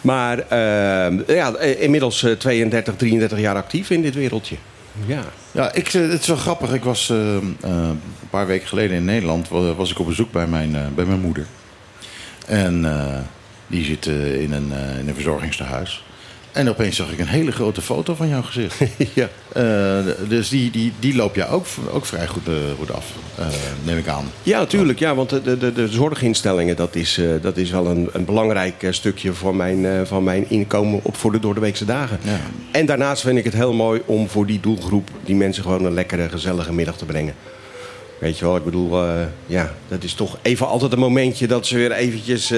Maar 0.00 0.38
eh, 0.38 1.36
ja, 1.36 1.54
eh, 1.54 1.82
inmiddels 1.82 2.22
eh, 2.22 2.32
32, 2.32 2.96
33 2.96 3.38
jaar 3.38 3.54
actief 3.56 3.90
in 3.90 4.02
dit 4.02 4.14
wereldje. 4.14 4.56
Ja. 5.06 5.22
Ja, 5.52 5.72
ik, 5.72 5.88
eh, 5.94 6.08
het 6.10 6.20
is 6.20 6.26
wel 6.26 6.36
grappig. 6.36 6.72
Ik 6.72 6.84
was 6.84 7.10
eh, 7.10 7.36
eh, 7.36 7.42
een 7.60 8.00
paar 8.30 8.46
weken 8.46 8.68
geleden 8.68 8.96
in 8.96 9.04
Nederland. 9.04 9.48
wa- 9.48 9.74
Was 9.74 9.90
ik 9.90 9.98
op 9.98 10.06
bezoek 10.06 10.32
bij 10.32 10.46
mijn, 10.46 10.76
eh, 10.76 10.82
bij 10.94 11.04
mijn 11.04 11.20
moeder. 11.20 11.46
En 12.46 12.84
eh, 12.84 13.18
die 13.66 13.84
zit 13.84 14.06
eh, 14.06 14.40
in, 14.42 14.52
een, 14.52 14.72
eh, 14.72 14.98
in 14.98 15.08
een 15.08 15.14
verzorgingstehuis. 15.14 16.04
En 16.54 16.68
opeens 16.68 16.96
zag 16.96 17.12
ik 17.12 17.18
een 17.18 17.26
hele 17.26 17.52
grote 17.52 17.82
foto 17.82 18.14
van 18.14 18.28
jouw 18.28 18.42
gezicht. 18.42 18.78
ja. 19.14 19.28
Eh, 19.52 20.28
dus 20.28 20.48
die, 20.48 20.70
die, 20.70 20.92
die 20.98 21.14
loop 21.14 21.34
je 21.34 21.46
ook, 21.46 21.66
ook 21.92 22.06
vrij 22.06 22.26
goed, 22.26 22.48
eh, 22.48 22.54
goed 22.78 22.92
af, 22.92 23.06
eh, 23.38 23.46
neem 23.84 23.98
ik 23.98 24.08
aan. 24.08 24.24
Ja, 24.42 24.58
natuurlijk. 24.58 24.98
Ja, 24.98 25.14
want 25.14 25.30
de, 25.30 25.58
de, 25.58 25.72
de, 25.72 25.88
zorginstellingen, 25.88 26.76
dat 26.76 26.94
is, 26.94 27.20
dat 27.40 27.56
is 27.56 27.70
wel 27.70 27.86
een, 27.86 28.08
een 28.12 28.24
belangrijk 28.24 28.86
stukje 28.90 29.32
voor 29.32 29.56
mijn, 29.56 30.06
van 30.06 30.24
mijn 30.24 30.50
inkomen 30.50 31.00
op 31.02 31.16
voor 31.16 31.32
de 31.32 31.38
doordeweekse 31.38 31.84
dagen. 31.84 32.18
Ja. 32.22 32.40
En 32.70 32.86
daarnaast 32.86 33.22
vind 33.22 33.38
ik 33.38 33.44
het 33.44 33.54
heel 33.54 33.72
mooi 33.72 34.02
om 34.06 34.28
voor 34.28 34.46
die 34.46 34.60
doelgroep 34.60 35.10
die 35.24 35.34
mensen 35.34 35.62
gewoon 35.62 35.84
een 35.84 35.94
lekkere, 35.94 36.28
gezellige 36.28 36.72
middag 36.72 36.96
te 36.96 37.04
brengen. 37.04 37.34
Weet 38.20 38.38
je 38.38 38.44
wel, 38.44 38.56
ik 38.56 38.64
bedoel, 38.64 38.98
ja, 39.46 39.74
dat 39.88 40.02
is 40.02 40.14
toch 40.14 40.38
even 40.42 40.66
altijd 40.66 40.92
een 40.92 40.98
momentje 40.98 41.46
dat 41.46 41.66
ze 41.66 41.76
weer 41.76 41.92
eventjes 41.92 42.52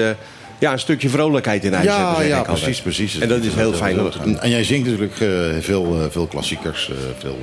ja, 0.59 0.71
een 0.71 0.79
stukje 0.79 1.09
vrolijkheid 1.09 1.63
in 1.63 1.73
huis 1.73 1.87
hebben. 1.87 2.05
Ja, 2.05 2.15
zeg 2.15 2.27
ja 2.27 2.39
ik 2.39 2.47
altijd. 2.47 2.57
precies, 2.63 2.81
precies. 2.81 3.19
En 3.19 3.27
dat 3.27 3.43
is 3.43 3.53
heel 3.53 3.73
fijn. 3.73 3.99
En, 4.23 4.41
en 4.41 4.49
jij 4.49 4.63
zingt 4.63 4.85
natuurlijk 4.85 5.19
eh, 5.19 5.29
veel, 5.59 5.99
eh, 6.01 6.05
veel 6.11 6.27
klassiekers. 6.27 6.89
eh, 6.89 6.95
veel. 7.19 7.37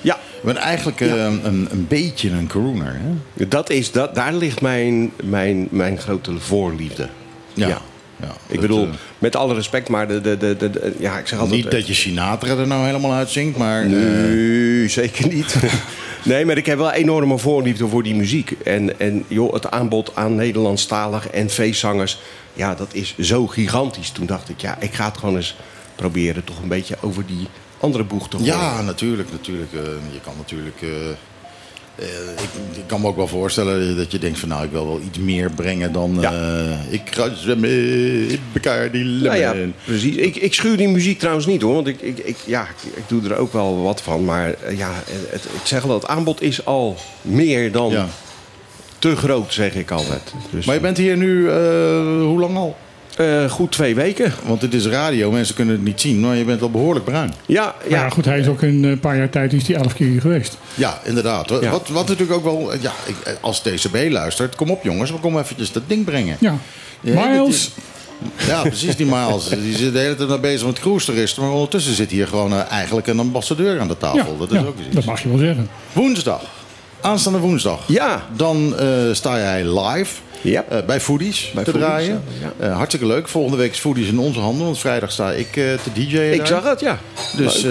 Ja, 0.00 0.18
Je 0.40 0.46
bent 0.46 0.56
eigenlijk 0.58 1.00
een, 1.00 1.40
een 1.44 1.86
beetje 1.88 2.30
een 2.30 2.46
crooner, 2.46 3.00
hè? 3.34 3.48
dat 3.48 3.70
is, 3.70 3.92
dat, 3.92 4.14
daar 4.14 4.34
ligt 4.34 4.60
mijn, 4.60 5.12
mijn, 5.24 5.68
mijn 5.70 5.98
grote 5.98 6.30
voorliefde. 6.38 7.08
Ja. 7.54 7.68
Ja. 7.68 7.78
ja. 8.20 8.32
Ik 8.46 8.60
bedoel, 8.60 8.88
met 9.18 9.36
alle 9.36 9.54
respect, 9.54 9.88
maar 9.88 10.08
de, 10.08 10.20
de, 10.20 10.36
de, 10.36 10.56
de- 10.56 10.94
ja, 10.98 11.18
ik 11.18 11.26
zeg 11.26 11.38
altijd... 11.38 11.62
niet 11.62 11.70
dat 11.70 11.86
je 11.86 11.94
Sinatra 11.94 12.56
er 12.56 12.66
nou 12.66 12.86
helemaal 12.86 13.12
uitzingt, 13.12 13.56
maar... 13.58 13.86
Nee, 13.86 14.88
zeker 14.88 15.28
niet. 15.28 15.56
nee, 16.22 16.44
maar 16.44 16.56
ik 16.56 16.66
heb 16.66 16.78
wel 16.78 16.92
enorme 16.92 17.38
voorliefde 17.38 17.88
voor 17.88 18.02
die 18.02 18.14
muziek. 18.14 18.50
En, 18.64 19.00
en 19.00 19.24
joh, 19.28 19.52
het 19.52 19.70
aanbod 19.70 20.10
aan 20.14 20.34
Nederlandstalig 20.34 21.28
en 21.28 21.50
feestzangers... 21.50 22.20
ja, 22.58 22.74
dat 22.74 22.88
is 22.94 23.14
zo 23.18 23.46
gigantisch. 23.46 24.10
Toen 24.10 24.26
dacht 24.26 24.48
ik, 24.48 24.60
ja, 24.60 24.76
ik 24.80 24.94
ga 24.94 25.04
het 25.04 25.18
gewoon 25.18 25.36
eens 25.36 25.56
proberen... 25.96 26.44
toch 26.44 26.62
een 26.62 26.68
beetje 26.68 26.96
over 27.00 27.26
die 27.26 27.46
andere 27.80 28.04
boeg 28.04 28.28
te 28.28 28.36
gooien. 28.36 28.52
Ja, 28.54 28.82
natuurlijk. 28.82 29.30
natuurlijk 29.30 29.72
eh, 29.72 29.78
je 30.12 30.20
kan 30.24 30.32
natuurlijk. 30.36 30.82
eh, 30.82 31.10
eh, 31.10 32.32
ik, 32.42 32.76
ik 32.76 32.82
kan 32.86 33.00
me 33.00 33.06
ook 33.06 33.16
wel 33.16 33.28
voorstellen 33.28 33.96
dat 33.96 34.12
je 34.12 34.18
denkt 34.18 34.38
van 34.38 34.48
nou, 34.48 34.64
ik 34.64 34.70
wil 34.70 34.86
wel 34.86 35.00
iets 35.06 35.18
meer 35.18 35.50
brengen 35.50 35.92
dan 35.92 36.16
Ja. 36.20 36.76
ik 36.90 37.00
ga 37.10 37.34
zwemmen 37.34 37.70
in 38.28 38.40
Bacardi 38.52 39.04
Nou 39.04 39.36
ja, 39.36 39.52
Lemon. 39.52 39.74
precies. 39.84 40.16
Ik, 40.16 40.36
ik 40.36 40.54
schuur 40.54 40.76
die 40.76 40.88
muziek 40.88 41.18
trouwens 41.18 41.46
niet 41.46 41.62
hoor. 41.62 41.74
Want 41.74 41.86
ik, 41.86 42.00
ik, 42.00 42.18
ik, 42.18 42.36
ja, 42.46 42.62
ik, 42.62 42.96
ik 42.96 43.02
doe 43.06 43.28
er 43.28 43.36
ook 43.36 43.52
wel 43.52 43.82
wat 43.82 44.02
van. 44.02 44.24
Maar 44.24 44.54
ja, 44.76 44.90
het, 45.06 45.44
ik 45.44 45.60
zeg 45.66 45.84
al, 45.84 45.94
het 45.94 46.06
aanbod 46.06 46.42
is 46.42 46.64
al 46.64 46.96
meer 47.22 47.72
dan 47.72 47.90
Ja. 47.90 48.08
Te 48.98 49.16
groot, 49.16 49.52
zeg 49.52 49.74
ik 49.74 49.90
altijd. 49.90 50.32
Dus, 50.50 50.64
Maar 50.66 50.74
je 50.74 50.80
bent 50.80 50.96
hier 50.96 51.16
nu, 51.16 51.48
eh, 51.48 51.54
hoe 52.22 52.38
lang 52.38 52.56
al? 52.56 52.76
eh, 53.16 53.50
goed 53.50 53.72
twee 53.72 53.94
weken. 53.94 54.32
Want 54.46 54.62
het 54.62 54.74
is 54.74 54.86
radio, 54.86 55.30
mensen 55.30 55.54
kunnen 55.54 55.74
het 55.74 55.84
niet 55.84 56.00
zien, 56.00 56.20
maar 56.20 56.36
je 56.36 56.44
bent 56.44 56.62
al 56.62 56.70
behoorlijk 56.70 57.04
bruin. 57.04 57.32
Ja, 57.46 57.74
Ja, 57.88 57.96
ja, 57.98 58.08
goed, 58.08 58.24
hij 58.24 58.38
is 58.38 58.46
ook 58.46 58.62
in 58.62 58.84
een 58.84 59.00
paar 59.00 59.16
jaar 59.16 59.30
tijd 59.30 59.52
is 59.52 59.66
hij 59.68 59.76
elf 59.76 59.92
keer 59.94 60.06
hier 60.06 60.20
geweest. 60.20 60.58
Ja, 60.74 61.00
inderdaad. 61.04 61.50
Wat, 61.50 61.62
Ja. 61.62 61.70
wat, 61.70 61.88
wat 61.88 62.08
natuurlijk 62.08 62.38
ook 62.38 62.44
wel, 62.44 62.72
ja, 62.80 62.92
ik, 63.06 63.38
als 63.40 63.62
DCB 63.62 64.06
luistert, 64.10 64.54
kom 64.54 64.70
op 64.70 64.82
jongens, 64.84 65.10
we 65.10 65.18
komen 65.18 65.42
eventjes 65.42 65.72
dat 65.72 65.82
ding 65.86 66.04
brengen. 66.04 66.36
Ja. 66.40 66.54
Ja, 67.00 67.26
Miles, 67.26 67.70
Ja, 68.46 68.62
precies, 68.62 68.96
die 68.96 69.06
Miles. 69.06 69.48
Die 69.64 69.76
zit 69.76 69.92
de 69.92 69.98
hele 69.98 70.14
tijd 70.14 70.28
maar 70.28 70.40
bezig 70.40 70.66
met 70.66 70.78
cruisteristen. 70.80 71.42
Maar 71.42 71.52
ondertussen 71.52 71.94
zit 71.94 72.10
hier 72.10 72.26
gewoon 72.28 72.52
eh, 72.52 72.70
eigenlijk 72.70 73.06
een 73.06 73.18
ambassadeur 73.18 73.80
aan 73.80 73.88
de 73.88 73.96
ja, 74.00 74.12
tafel. 74.12 74.36
dat 74.38 74.52
is 74.52 74.60
ja, 74.60 74.66
ook 74.66 74.78
iets. 74.86 74.94
dat 74.94 75.04
mag 75.04 75.22
je 75.22 75.28
wel 75.28 75.38
zeggen. 75.38 75.68
Woensdag. 75.92 76.42
Aanstaande 77.00 77.38
woensdag. 77.38 77.80
Ja. 77.86 78.22
Dan 78.36 78.78
eh, 78.78 78.86
sta 79.12 79.38
jij 79.38 79.80
live 79.80 80.14
Ja. 80.40 80.64
eh, 80.68 80.78
bij 80.86 81.00
Foodies 81.00 81.50
Bij 81.54 81.64
te 81.64 81.70
Foodies, 81.70 81.88
draaien. 81.88 82.22
ja. 82.58 82.66
Eh, 82.66 82.72
hartstikke 82.76 83.06
leuk. 83.06 83.28
Volgende 83.28 83.56
week 83.56 83.70
is 83.72 83.78
Foodies 83.78 84.08
in 84.08 84.18
onze 84.18 84.40
handen. 84.40 84.64
Want 84.64 84.78
vrijdag 84.78 85.12
sta 85.12 85.30
ik 85.32 85.46
eh, 85.46 85.52
te 85.54 85.92
DJ'en 85.94 86.32
ik 86.32 86.38
daar. 86.38 86.46
zag 86.46 86.64
het, 86.64 86.80
ja. 86.80 86.98
Dus 87.36 87.64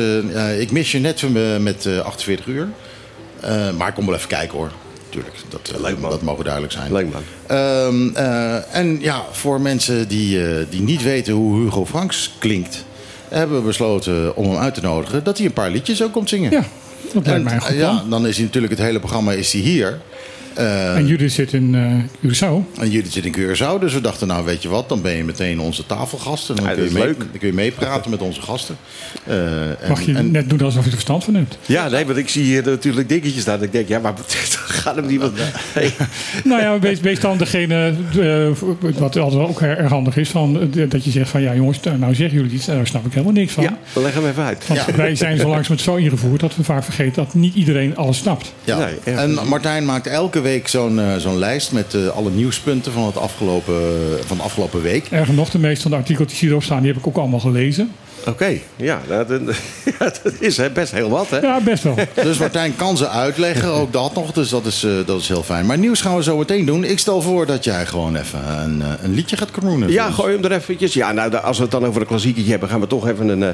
ik 0.60 0.72
mis 0.72 0.92
je 0.92 1.00
net 1.00 1.24
met 1.60 1.86
eh, 1.86 2.00
48 2.00 2.46
uur. 2.46 2.68
Eh, 3.40 3.70
maar 3.78 3.88
ik 3.88 3.94
kom 3.94 4.06
wel 4.06 4.16
even 4.16 4.28
kijken 4.28 4.58
hoor. 4.58 4.72
tuurlijk. 5.10 5.36
Dat, 5.50 5.72
Leuk, 5.82 6.00
man. 6.00 6.10
dat 6.10 6.22
mogen 6.22 6.44
duidelijk 6.44 6.74
zijn. 6.74 6.92
Leuk 6.92 7.08
man. 7.14 7.22
Ehm, 7.48 8.16
eh, 8.16 8.76
en 8.76 8.98
ja, 9.02 9.22
voor 9.32 9.62
mensen 9.62 10.08
die, 10.08 10.46
eh, 10.46 10.66
die 10.70 10.82
niet 10.82 11.04
weten 11.04 11.34
hoe 11.34 11.64
Hugo 11.64 11.86
Franks 11.86 12.32
klinkt... 12.40 12.86
hebben 13.28 13.58
we 13.58 13.64
besloten 13.66 14.36
om 14.36 14.50
hem 14.50 14.58
uit 14.60 14.74
te 14.74 14.82
nodigen... 14.82 15.24
dat 15.24 15.38
hij 15.38 15.46
een 15.46 15.54
paar 15.54 15.70
liedjes 15.70 16.04
ook 16.04 16.12
komt 16.12 16.30
zingen. 16.30 16.52
Ja, 16.52 16.64
dat 17.14 17.26
lijkt 17.26 17.40
En, 17.40 17.44
mij 17.44 17.54
een 17.54 17.62
goed 17.62 17.76
ja, 17.76 18.04
dan 18.10 18.28
is 18.28 18.36
hij 18.36 18.46
natuurlijk 18.46 18.74
het 18.74 18.82
hele 18.82 19.00
programma 19.00 19.32
is 19.32 19.54
hij 19.54 19.62
hier. 19.62 20.00
Eh, 20.58 20.96
En 20.96 21.08
Judith 21.08 21.32
zit 21.32 21.54
in 21.54 21.76
eh 21.76 22.30
Curaçao. 22.32 22.80
en 22.80 22.90
jullie 22.90 23.12
zitten 23.12 23.34
in 23.34 23.40
Curaçao, 23.42 23.80
dus 23.80 23.94
we 23.94 24.02
dachten, 24.02 24.28
nou 24.28 24.46
weet 24.46 24.62
je 24.62 24.70
wat, 24.70 24.90
dan 24.90 25.02
ben 25.02 25.16
je 25.16 25.24
meteen 25.24 25.60
onze 25.60 25.86
tafelgast. 25.86 26.50
En 26.50 26.56
dan, 26.56 26.66
Ja, 26.66 26.72
kun, 26.72 26.80
dat 26.82 26.92
je 26.92 26.98
is 26.98 27.04
mee, 27.04 27.08
leuk. 27.08 27.20
dan 27.20 27.40
kun 27.40 27.48
je 27.48 27.54
meepraten 27.54 28.12
met 28.12 28.22
onze 28.22 28.42
gasten. 28.42 28.78
Eh, 29.24 29.36
en- 29.70 29.78
Mag 29.90 30.02
je 30.02 30.14
en- 30.14 30.32
net 30.32 30.50
doen 30.50 30.62
alsof 30.62 30.80
je 30.80 30.86
er 30.86 30.92
verstand 30.92 31.24
van 31.24 31.34
hebt. 31.36 31.58
Ja, 31.66 31.90
nee, 31.90 32.06
want 32.06 32.18
ik 32.18 32.30
zie 32.30 32.44
hier 32.44 32.64
natuurlijk 32.66 33.10
dingetjes 33.10 33.42
staan. 33.42 33.64
Ik 33.64 33.72
denk, 33.72 33.88
ja, 33.88 34.00
maar 34.00 34.14
gaat 34.84 34.96
hem 34.96 35.06
niet 35.06 35.22
wat... 35.22 35.32
Nee. 35.76 35.94
Nou 36.44 36.62
ja, 36.62 36.80
wees, 36.80 37.00
wees 37.00 37.20
dan 37.20 37.38
degene, 37.38 37.94
eh, 38.20 38.48
wat 39.00 39.18
altijd 39.18 39.48
ook 39.48 39.62
erg 39.62 39.90
handig 39.92 40.18
is, 40.18 40.30
van, 40.30 40.70
dat 40.90 41.04
je 41.04 41.12
zegt 41.12 41.30
van 41.30 41.42
ja 41.42 41.56
jongens, 41.56 41.80
nou 41.98 42.16
zeggen 42.16 42.38
jullie 42.38 42.52
iets, 42.54 42.66
daar 42.66 42.88
snap 42.88 43.06
ik 43.06 43.12
helemaal 43.12 43.34
niks 43.34 43.54
van. 43.54 43.64
Ja, 43.64 43.78
leg 43.94 44.14
hem 44.14 44.28
even 44.28 44.44
uit. 44.44 44.68
Want 44.68 44.86
wij 44.96 45.16
zijn 45.16 45.38
zo 45.38 45.44
langzamerhand 45.44 45.82
zo 45.82 45.96
ingevoerd 45.96 46.40
dat 46.40 46.56
we 46.56 46.64
vaak 46.64 46.84
vergeten 46.84 47.24
dat 47.24 47.34
niet 47.34 47.56
iedereen 47.56 47.96
alles 47.98 48.18
snapt. 48.18 48.54
Ja. 48.64 48.78
Nee, 48.78 49.16
en 49.16 49.34
Martijn 49.48 49.86
maakt 49.86 50.08
elke 50.08 50.40
week 50.40 50.46
zo'n 50.66 51.00
eh, 51.00 51.16
zo'n 51.16 51.38
lijst 51.38 51.72
met 51.72 51.94
eh, 51.94 52.08
alle 52.08 52.30
nieuwspunten 52.30 52.92
van, 52.92 53.06
het 53.06 53.18
afgelopen, 53.18 53.76
van 54.26 54.38
de 54.38 54.44
afgelopen 54.44 54.82
week. 54.82 55.08
Erger 55.10 55.34
nog, 55.34 55.50
de 55.50 55.60
meeste 55.60 55.82
van 55.82 55.92
de 55.92 55.98
artikeltjes 55.98 56.40
die 56.40 56.50
erop 56.50 56.64
staan, 56.64 56.80
die 56.82 56.92
heb 56.92 57.00
ik 57.00 57.08
ook 57.08 57.18
allemaal 57.18 57.40
gelezen. 57.40 57.92
Oké, 58.28 58.60
ja, 58.76 59.02
dat, 59.08 59.28
is 60.40 60.58
hè, 60.58 60.70
best 60.70 60.92
heel 60.92 61.10
wat, 61.10 61.30
hè? 61.30 61.40
Ja, 61.40 61.60
best 61.62 61.84
wel. 61.84 61.96
Dus 62.24 62.38
Martijn 62.38 62.76
kan 62.76 62.98
ze 62.98 63.08
uitleggen, 63.10 63.70
ook 63.70 63.94
dat 63.94 64.14
nog. 64.16 64.32
Dus 64.32 64.50
dat 64.50 64.66
is, 64.66 64.84
eh, 64.84 64.92
dat 65.06 65.20
is 65.22 65.28
heel 65.28 65.44
fijn. 65.44 65.66
Maar 65.66 65.78
nieuws 65.78 66.02
gaan 66.02 66.16
we 66.16 66.24
zo 66.24 66.38
meteen 66.38 66.66
doen. 66.66 66.84
Ik 66.84 67.00
stel 67.00 67.22
voor 67.22 67.46
dat 67.46 67.64
jij 67.64 67.86
gewoon 67.86 68.16
even 68.16 68.40
een, 68.64 68.82
eh, 68.82 68.88
een 69.04 69.14
liedje 69.14 69.38
gaat 69.38 69.52
kroenen. 69.52 69.90
Ja, 69.92 70.12
gooi 70.12 70.34
hem 70.36 70.44
er 70.46 70.52
eventjes. 70.52 70.94
Ja, 70.94 71.12
nou, 71.12 71.36
als 71.36 71.58
we 71.58 71.64
het 71.64 71.72
dan 71.72 71.86
over 71.86 72.02
een 72.02 72.08
klassieketje 72.08 72.50
hebben, 72.52 72.70
gaan 72.70 72.80
we 72.80 72.88
toch 72.88 73.08
even 73.08 73.28
een, 73.28 73.44
eh, 73.44 73.50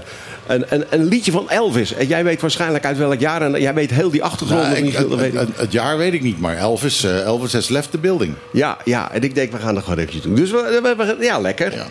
een, 0.48 0.65
een, 0.70 0.86
een 0.89 1.03
liedje 1.06 1.32
van 1.32 1.50
Elvis. 1.50 1.94
En 1.94 2.08
jij 2.08 2.24
weet 2.24 2.42
waarschijnlijk 2.42 2.86
uit 2.86 2.98
welk 2.98 3.20
jaar. 3.20 3.42
En 3.42 3.62
jij 3.62 3.74
weet 3.74 3.89
heel 3.92 4.10
die 4.12 4.24
achtergrond 4.24 4.62
Nou, 4.62 4.75
ik- 4.75 4.84
niet. 4.84 4.98
het, 4.98 5.10
dat 5.10 5.20
weet 5.20 5.34
ik. 5.34 5.39
het- 5.39 5.50
het 5.58 5.72
jaar 5.72 5.98
weet 5.98 6.13
ik 6.13 6.22
niet, 6.22 6.39
maar 6.39 6.58
Elvis, 6.58 7.03
eh, 7.03 7.20
Elvis 7.25 7.53
has 7.53 7.70
left 7.70 7.92
the 7.92 7.98
building. 7.98 8.34
Ja, 8.51 8.77
ja, 8.86 9.12
en 9.12 9.22
ik 9.22 9.36
denk, 9.36 9.51
we 9.51 9.58
gaan 9.58 9.75
er 9.75 9.82
gewoon 9.82 9.98
eventjes 9.98 10.22
doen. 10.24 10.36
Dus 10.36 10.51
we, 10.51 10.80
we- 10.84 11.15
we- 11.18 11.24
ja, 11.25 11.39
lekker. 11.39 11.74
Ja. 11.74 11.86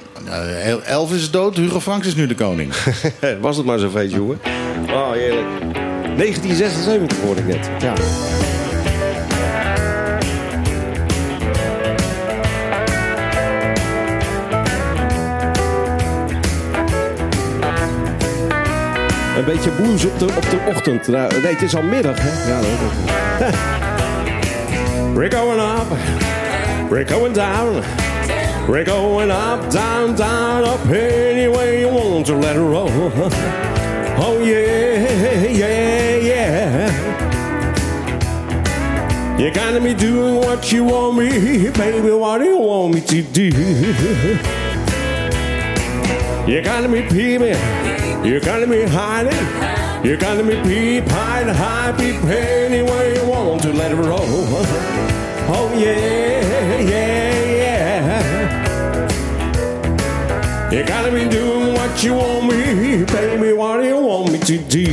Elvis 0.84 1.20
is 1.20 1.30
dood, 1.30 1.56
Hugo 1.56 1.80
Franks 1.80 2.06
is 2.06 2.14
nu 2.14 2.26
de 2.26 2.34
koning. 2.34 2.71
Was 3.40 3.56
het 3.56 3.66
maar 3.66 3.78
zo'n 3.78 3.90
feest, 3.90 4.14
jongen. 4.14 4.40
Oh, 4.90 5.10
heerlijk. 5.10 5.46
1976 6.16 7.18
hoorde 7.20 7.40
ik 7.40 7.46
net. 7.46 7.70
Ja. 7.78 7.94
Een 19.36 19.44
beetje 19.44 19.70
blues 19.70 20.04
op 20.04 20.18
de, 20.18 20.24
op 20.24 20.50
de 20.50 20.58
ochtend. 20.68 21.08
Nou, 21.08 21.32
nee, 21.42 21.52
het 21.52 21.62
is 21.62 21.74
al 21.74 21.82
middag, 21.82 22.16
hè? 22.20 22.50
Ja, 22.50 22.60
dat 22.60 22.68
ook. 22.68 22.90
We're 25.14 25.30
going 25.30 25.60
up, 25.60 25.98
we're 26.90 27.08
going 27.08 27.34
down. 27.34 27.82
We're 28.68 28.84
going 28.84 29.30
up, 29.30 29.70
down, 29.72 30.14
down, 30.14 30.64
up 30.64 30.86
any 30.86 31.48
way 31.48 31.80
you 31.80 31.88
want 31.88 32.26
to 32.26 32.36
let 32.36 32.54
it 32.54 32.60
roll. 32.60 32.88
Oh 34.24 34.38
yeah, 34.38 35.48
yeah, 35.48 36.16
yeah. 36.16 37.12
You 39.36 39.50
gotta 39.50 39.80
be 39.80 39.94
doing 39.94 40.36
what 40.36 40.70
you 40.70 40.84
want 40.84 41.18
me, 41.18 41.70
baby. 41.70 42.12
What 42.12 42.38
do 42.38 42.44
you 42.44 42.56
want 42.56 42.94
me 42.94 43.00
to 43.00 43.22
do? 43.22 43.50
You 46.46 46.62
gotta 46.62 46.88
be 46.88 47.02
peeping, 47.02 47.58
you 48.24 48.38
gotta 48.40 48.66
be 48.68 48.84
hiding, 48.84 50.04
you 50.04 50.16
gotta 50.16 50.44
be 50.44 50.54
peep, 50.62 51.04
hide, 51.08 51.48
hide, 51.48 51.98
peep 51.98 52.22
any 52.24 52.82
way 52.82 53.14
you 53.16 53.24
want 53.28 53.62
to 53.62 53.72
let 53.72 53.90
it 53.90 53.96
roll. 53.96 54.20
Oh 55.48 55.72
yeah, 55.76 56.78
yeah. 56.78 57.31
You 60.72 60.82
gotta 60.84 61.12
be 61.12 61.28
doing 61.28 61.74
what 61.74 62.02
you 62.02 62.14
want 62.14 62.46
me, 62.46 63.04
baby. 63.04 63.52
What 63.52 63.82
do 63.82 63.86
you 63.86 64.00
want 64.00 64.32
me 64.32 64.38
to 64.38 64.56
do? 64.56 64.86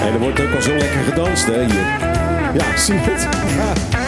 En 0.00 0.12
er 0.12 0.18
wordt 0.18 0.40
ook 0.40 0.54
al 0.54 0.62
zo 0.62 0.76
lekker 0.76 1.00
gedanst, 1.08 1.46
hè, 1.46 1.64
hier. 1.64 1.86
Ja, 2.54 2.76
zie 2.76 2.94
het? 2.94 3.28
Ja. 3.56 3.99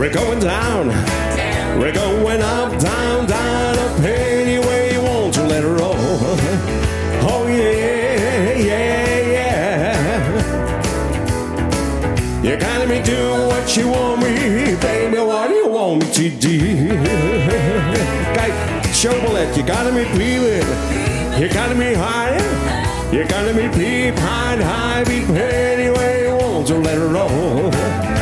We're 0.00 0.10
going 0.10 0.40
down, 0.40 0.88
we're 1.78 1.92
going 1.92 2.40
up, 2.40 2.70
down, 2.80 3.26
down, 3.26 3.78
up 3.78 4.00
any 4.00 4.58
way 4.66 4.94
you 4.94 5.02
want 5.02 5.34
to 5.34 5.42
let 5.42 5.62
it 5.62 5.66
roll. 5.66 5.94
Oh 7.28 7.46
yeah, 7.46 8.54
yeah, 8.54 9.18
yeah. 9.36 10.32
You 12.42 12.56
gotta 12.56 12.88
be 12.88 13.02
doing 13.02 13.46
what 13.46 13.76
you 13.76 13.88
want 13.88 14.22
me, 14.22 14.74
baby. 14.76 15.18
What 15.18 15.48
do 15.48 15.54
you 15.54 15.68
want 15.68 16.02
me 16.02 16.10
to 16.14 16.30
do? 16.30 16.58
Kijk, 18.32 18.54
showballet, 19.00 19.54
you 19.54 19.62
gotta 19.64 19.92
be 19.92 20.04
peeping, 20.16 20.66
you 21.38 21.48
gotta 21.52 21.74
be 21.74 21.92
hiding, 21.92 23.12
you 23.12 23.26
gotta 23.28 23.52
be 23.52 23.68
peep, 23.68 24.14
hide, 24.18 24.62
hide, 24.62 25.06
peep 25.06 25.28
any 25.28 25.84
you 25.84 25.92
want 26.36 26.66
to 26.68 26.78
let 26.78 26.96
it 26.96 27.06
roll. 27.06 28.19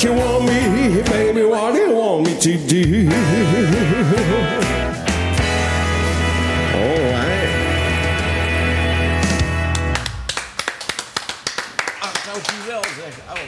What 0.00 0.16
you 0.16 0.22
want 0.24 0.44
me, 0.44 1.02
baby. 1.02 1.42
What 1.42 1.74
do 1.74 1.80
you 1.80 1.94
want 1.94 2.26
me 2.26 2.36
to 2.36 2.56
do? 2.66 3.08
Alright. 6.74 7.48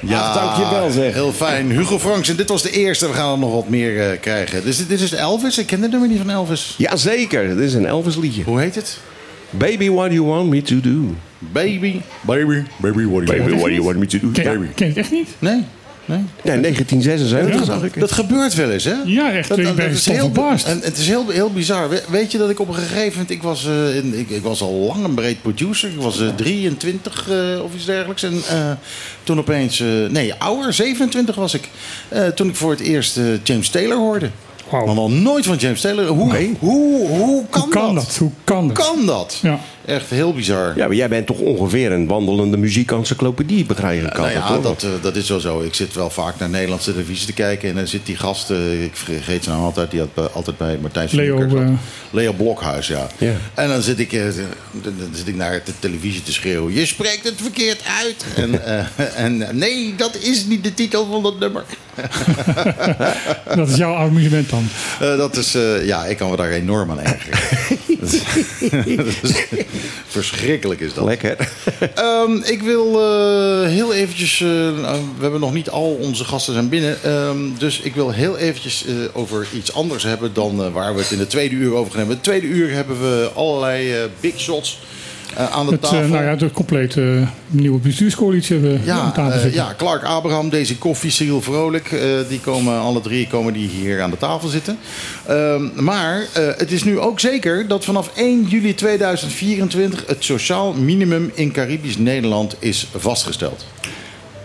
Ja, 0.00 0.18
Ach, 0.18 0.34
dankjewel, 0.34 0.90
zeg. 0.90 1.14
Heel 1.14 1.32
fijn. 1.32 1.70
Hugo 1.70 1.98
Franks, 1.98 2.28
en 2.28 2.36
dit 2.36 2.48
was 2.48 2.62
de 2.62 2.70
eerste. 2.70 3.06
We 3.06 3.12
gaan 3.12 3.32
er 3.32 3.38
nog 3.38 3.52
wat 3.52 3.68
meer 3.68 4.10
eh, 4.10 4.20
krijgen. 4.20 4.64
Dus 4.64 4.76
dit, 4.76 4.88
dit 4.88 5.00
is 5.00 5.12
Elvis. 5.12 5.58
Ik 5.58 5.66
ken 5.66 5.82
het 5.82 5.90
nummer 5.90 6.08
niet 6.08 6.18
van 6.18 6.30
Elvis. 6.30 6.74
Jazeker, 6.78 7.48
dit 7.48 7.58
is 7.58 7.74
een 7.74 7.86
Elvis 7.86 8.16
liedje. 8.16 8.42
Hoe 8.42 8.60
heet 8.60 8.74
het? 8.74 8.98
Baby, 9.50 9.90
what 9.90 10.08
do 10.08 10.14
you 10.14 10.26
want 10.26 10.48
me 10.48 10.62
to 10.62 10.80
do? 10.80 11.14
Baby, 11.38 12.00
baby, 12.20 12.64
baby, 12.76 13.04
what 13.04 13.26
do 13.26 13.34
you 13.34 13.44
want? 13.44 13.60
what 13.60 13.68
do 13.68 13.74
you 13.74 13.82
want 13.82 13.96
me 13.96 14.06
to 14.06 14.18
do? 14.18 14.30
Ken, 14.30 14.74
ken 14.74 14.86
je 14.86 14.92
het 14.92 14.96
echt 14.96 15.10
niet? 15.10 15.28
Nee, 15.38 15.64
nee. 16.04 16.18
Nee, 16.42 16.60
1976 16.60 17.58
Ja. 17.58 17.64
zag 17.64 17.82
ik. 17.84 18.00
Dat 18.00 18.12
gebeurt 18.12 18.54
wel 18.54 18.70
eens, 18.70 18.84
hè? 18.84 18.94
Ja, 19.04 19.32
echt. 19.32 19.48
ben 19.56 19.90
is 19.90 20.06
heel, 20.06 20.16
verbaasd. 20.18 20.66
en 20.66 20.80
het 20.82 20.98
is 20.98 21.06
heel, 21.06 21.28
heel 21.28 21.50
bizar. 21.50 21.88
We- 21.88 22.02
Weet 22.08 22.32
je 22.32 22.38
dat 22.38 22.50
ik 22.50 22.60
op 22.60 22.68
een 22.68 22.74
gegeven 22.74 23.10
moment... 23.12 23.30
Ik 23.30 23.42
was, 23.42 23.66
eh, 23.66 23.96
in, 23.96 24.18
ik, 24.18 24.30
ik 24.30 24.42
was 24.42 24.60
al 24.60 24.72
lang 24.72 25.04
een 25.04 25.14
breed 25.14 25.42
producer. 25.42 25.88
Ik 25.90 26.00
was 26.00 26.20
eh, 26.20 26.28
23 26.36 27.28
eh, 27.30 27.62
of 27.64 27.74
iets 27.74 27.84
dergelijks. 27.84 28.22
En 28.22 28.42
eh, 28.48 28.70
toen 29.22 29.38
opeens... 29.38 29.80
eh, 29.80 29.86
nee, 30.10 30.34
ouder, 30.34 30.72
27 30.72 31.34
was 31.34 31.54
ik. 31.54 31.68
Eh, 32.08 32.26
toen 32.26 32.48
ik 32.48 32.56
voor 32.56 32.70
het 32.70 32.80
eerst 32.80 33.16
eh, 33.16 33.24
James 33.42 33.68
Taylor 33.68 33.96
hoorde. 33.96 34.30
Wauw. 34.70 34.86
Maar 34.86 34.94
nog 34.94 35.10
nooit 35.10 35.44
van 35.46 35.56
James 35.56 35.80
Taylor. 35.80 36.06
Hoe, 36.06 36.32
Nee. 36.32 36.56
hoe, 36.58 37.08
hoe 37.08 37.44
kan, 37.50 37.60
Hoe 37.62 37.70
kan 37.70 37.94
dat? 37.94 38.16
Hoe 38.16 38.30
kan 38.44 38.68
dat? 38.68 38.76
Kan 38.76 39.06
dat? 39.06 39.38
Ja. 39.42 39.58
Echt 39.84 40.10
heel 40.10 40.32
bizar. 40.32 40.72
Ja, 40.76 40.86
maar 40.86 40.96
jij 40.96 41.08
bent 41.08 41.26
toch 41.26 41.38
ongeveer 41.38 41.92
een 41.92 42.06
wandelende 42.06 42.56
muziekencyclopedie, 42.56 43.64
begrijp 43.64 44.04
ik 44.04 44.16
Nou 44.16 44.36
altijd, 44.36 44.44
ja, 44.44 44.58
dat, 44.68 44.82
eh, 44.82 44.90
dat 45.02 45.16
is 45.16 45.28
wel 45.28 45.40
zo. 45.40 45.60
Ik 45.60 45.74
zit 45.74 45.94
wel 45.94 46.10
vaak 46.10 46.38
naar 46.38 46.48
Nederlandse 46.50 46.92
televisie 46.92 47.26
te 47.26 47.32
kijken. 47.32 47.68
En 47.68 47.74
dan 47.74 47.86
zit 47.86 48.06
die 48.06 48.16
gast, 48.16 48.50
eh, 48.50 48.82
ik 48.84 48.96
vergeet 48.96 49.44
zijn 49.44 49.56
naam 49.56 49.64
altijd, 49.64 49.90
die 49.90 50.00
had 50.00 50.14
bij- 50.14 50.24
altijd 50.26 50.56
bij 50.56 50.78
Martijn 50.80 51.08
Leo, 51.12 51.42
eh, 51.56 51.68
Leo 52.10 52.32
Blokhuis, 52.32 52.86
ja. 52.86 53.06
Ja. 53.18 53.32
En 53.54 53.68
dan 53.68 53.82
zit, 53.82 53.98
ik, 53.98 54.12
eh, 54.12 54.22
dan 54.72 54.94
dan 54.98 55.08
zit 55.14 55.28
ik 55.28 55.36
naar 55.36 55.60
de 55.64 55.72
televisie 55.78 56.22
te 56.22 56.32
schreeuwen. 56.32 56.74
Je 56.74 56.86
spreekt 56.86 57.24
het 57.24 57.34
verkeerd 57.42 57.80
uit. 58.04 58.24
en, 58.36 58.64
eh, 58.66 58.84
en 59.24 59.42
eh, 59.48 59.54
nee, 59.54 59.94
dat 59.96 60.16
is 60.16 60.44
niet 60.44 60.64
de 60.64 60.74
titel 60.74 61.06
van 61.10 61.22
dat 61.22 61.38
nummer. 61.38 61.64
Dat 63.56 63.68
is 63.68 63.76
jouw 63.76 63.94
amusement 63.94 64.50
dan. 64.50 64.68
Eh, 65.00 65.16
dat 65.16 65.36
is, 65.36 65.54
eh, 65.54 65.86
ja, 65.86 66.04
ik 66.04 66.16
kan 66.16 66.30
me 66.30 66.36
daar 66.36 66.50
enorm 66.50 66.90
aan 66.90 67.00
ergeren. 67.00 67.38
Verschrikkelijk 70.06 70.80
is 70.80 70.94
dat. 70.94 71.04
Lekker. 71.04 71.36
Ehm, 71.94 72.36
ik 72.44 72.62
wil 72.62 73.00
eh, 73.00 73.68
heel 73.68 73.94
eventjes... 73.94 74.40
eh, 74.40 74.48
nou, 74.48 75.00
we 75.16 75.22
hebben 75.22 75.40
nog 75.40 75.52
niet 75.52 75.70
al 75.70 75.94
onze 76.00 76.24
gasten 76.24 76.52
zijn 76.52 76.68
binnen. 76.68 77.02
ehm, 77.02 77.38
dus 77.58 77.80
ik 77.80 77.94
wil 77.94 78.10
heel 78.10 78.36
eventjes 78.36 78.84
eh, 78.86 78.94
over 79.12 79.46
iets 79.54 79.72
anders 79.72 80.02
hebben... 80.02 80.34
dan 80.34 80.72
waar 80.72 80.94
we 80.94 81.00
het 81.00 81.10
in 81.10 81.18
de 81.18 81.26
tweede 81.26 81.54
uur 81.54 81.72
over 81.74 81.90
gaan 81.90 81.98
hebben. 81.98 82.16
In 82.16 82.22
het 82.22 82.22
tweede 82.22 82.46
uur 82.46 82.70
hebben 82.70 83.00
we 83.00 83.30
allerlei 83.34 84.08
big 84.20 84.40
shots 84.40 84.78
eh, 85.36 85.52
aan 85.52 85.66
de 85.66 85.72
Het, 85.72 85.84
eh, 85.84 85.90
tafel. 85.90 86.08
nou 86.08 86.24
ja, 86.24 86.34
de 86.36 86.50
complete 86.50 87.02
eh, 87.20 87.28
nieuwe 87.46 87.78
bestuurscoalitie 87.78 88.56
hebben 88.58 88.80
we 88.80 88.84
Ja, 88.86 88.98
aan 88.98 89.12
tafel 89.12 89.40
zitten. 89.40 89.60
ja, 89.60 89.74
Clark 89.76 90.02
Abraham, 90.04 90.50
Daisy 90.50 90.78
Koffie, 90.78 91.10
Cyril 91.10 91.42
Vrolijk. 91.42 91.90
die 92.28 92.40
komen, 92.40 92.80
alle 92.80 93.00
drie 93.00 93.26
komen 93.26 93.52
die 93.52 93.68
hier 93.68 94.02
aan 94.02 94.10
de 94.10 94.16
tafel 94.16 94.48
zitten. 94.48 94.78
Ehm, 95.26 95.62
maar 95.74 96.24
het 96.34 96.72
is 96.72 96.84
nu 96.84 96.98
ook 96.98 97.20
zeker 97.20 97.68
dat 97.68 97.84
vanaf 97.84 98.10
1 98.16 98.42
juli 98.48 98.74
2024... 98.74 100.04
het 100.06 100.24
sociaal 100.24 100.72
minimum 100.72 101.30
in 101.34 101.52
Caribisch 101.52 101.96
Nederland 101.98 102.56
is 102.58 102.86
vastgesteld. 102.96 103.66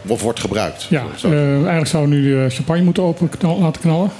Of 0.08 0.22
wordt 0.22 0.40
gebruikt. 0.40 0.86
Ja, 0.90 1.04
eigenlijk 1.24 1.88
zou 1.88 2.08
nu 2.08 2.24
de 2.24 2.50
champagne 2.50 2.84
moeten 2.84 3.04
open 3.04 3.30
knal- 3.30 3.60
laten 3.60 3.82
knallen. 3.82 4.12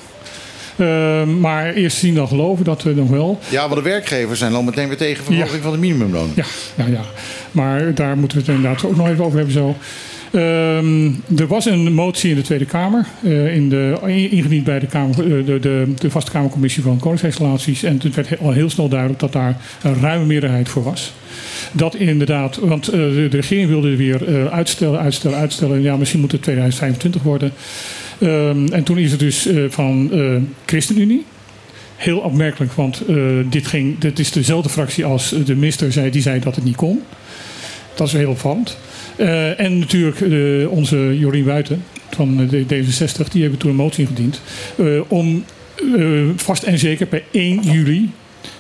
Eh, 0.78 1.24
maar 1.24 1.74
eerst 1.74 1.98
zien 1.98 2.14
dan 2.16 2.28
geloven 2.28 2.66
dat 2.66 2.84
we 2.84 2.94
nog 2.94 3.10
wel. 3.10 3.40
ja, 3.50 3.62
want 3.62 3.76
de 3.84 3.90
werkgevers 3.90 4.40
zijn 4.40 4.54
al 4.54 4.64
meteen 4.64 4.88
weer 4.88 4.98
tegen 4.98 5.24
verhoging 5.24 5.56
Ja. 5.56 5.62
van 5.62 5.72
de 5.72 5.78
minimumloon. 5.78 6.32
Ja, 6.36 6.46
ja, 6.76 6.86
ja. 6.86 7.02
Maar 7.52 7.94
daar 7.94 8.18
moeten 8.18 8.38
we 8.38 8.44
het 8.44 8.56
inderdaad 8.56 8.86
ook 8.86 8.96
nog 8.96 9.08
even 9.08 9.24
over 9.26 9.38
hebben 9.38 9.54
zo. 9.56 9.76
Ehm, 10.32 11.12
er 11.38 11.48
was 11.48 11.66
een 11.66 11.94
motie 11.94 12.30
in 12.30 12.36
de 12.36 12.42
Tweede 12.42 12.66
Kamer, 12.66 13.06
eh, 13.24 13.56
in 13.56 13.70
de, 13.70 13.98
ingediend 14.06 14.64
bij 14.64 14.80
de, 14.80 14.86
Kamer, 14.88 15.20
eh, 15.20 15.46
de, 15.46 15.60
de, 15.60 15.94
de 16.00 16.10
Vaste 16.10 16.32
Kamercommissie 16.32 16.84
van 16.84 17.00
Koningsrelaties. 17.00 17.84
En 17.84 18.00
het 18.04 18.16
werd 18.16 18.40
al 18.40 18.52
heel 18.52 18.70
snel 18.70 18.90
duidelijk 18.90 19.20
dat 19.20 19.32
daar 19.34 19.58
een 19.82 20.00
ruime 20.02 20.26
meerderheid 20.26 20.70
voor 20.70 20.84
was. 20.84 21.14
Dat 21.72 21.96
inderdaad, 21.96 22.56
want 22.62 22.88
eh, 22.88 23.00
de, 23.00 23.28
regering 23.32 23.70
wilde 23.70 23.96
weer 23.96 24.28
eh, 24.36 24.46
uitstellen, 24.46 25.00
uitstellen, 25.00 25.38
uitstellen. 25.38 25.82
Ja, 25.82 25.98
misschien 25.98 26.20
moet 26.20 26.32
het 26.32 26.42
2025 26.42 27.22
worden. 27.24 27.52
Ehm, 28.20 28.68
en 28.68 28.84
toen 28.84 28.98
is 28.98 29.12
het 29.12 29.20
dus 29.20 29.46
eh, 29.46 29.64
van 29.70 30.10
eh, 30.12 30.36
ChristenUnie. 30.66 31.26
Heel 31.96 32.20
opmerkelijk, 32.20 32.74
want 32.74 33.02
eh, 33.08 33.16
dit, 33.50 33.68
ging, 33.68 33.98
dit 34.00 34.20
is 34.20 34.32
dezelfde 34.32 34.70
fractie 34.70 35.06
als 35.06 35.30
de 35.46 35.56
minister 35.56 35.92
zei, 35.92 36.10
die 36.10 36.22
zei 36.22 36.40
dat 36.40 36.56
het 36.56 36.64
niet 36.64 36.76
kon. 36.76 37.02
Dat 37.96 38.08
is 38.08 38.14
heel 38.14 38.30
opvallend. 38.30 38.78
En 39.58 39.80
natuurlijk 39.80 40.22
onze 40.70 41.18
Jorien 41.20 41.46
Buiten 41.46 41.84
van 42.10 42.48
de 42.48 42.64
D66, 42.64 43.32
die 43.32 43.42
hebben 43.42 43.60
toen 43.60 43.70
een 43.70 43.76
motie 43.76 44.08
ingediend. 44.08 44.42
om 45.08 45.44
vast 46.36 46.64
en 46.64 46.80
zeker 46.80 47.06
per 47.06 47.24
1 47.32 47.62
juli, 47.62 48.10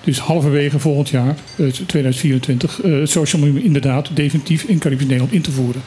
dus 0.08 0.20
halverwege 0.20 0.80
volgend 0.80 1.10
jaar, 1.10 1.36
eh, 1.56 1.68
2024, 1.68 2.82
eh, 2.82 2.92
het 2.92 3.10
social 3.10 3.42
minimum 3.42 3.64
inderdaad 3.64 4.10
definitief 4.14 4.64
in 4.64 4.80
Caribisch 4.80 5.06
Nederland 5.06 5.34
in 5.34 5.42
te 5.42 5.52
voeren. 5.52 5.82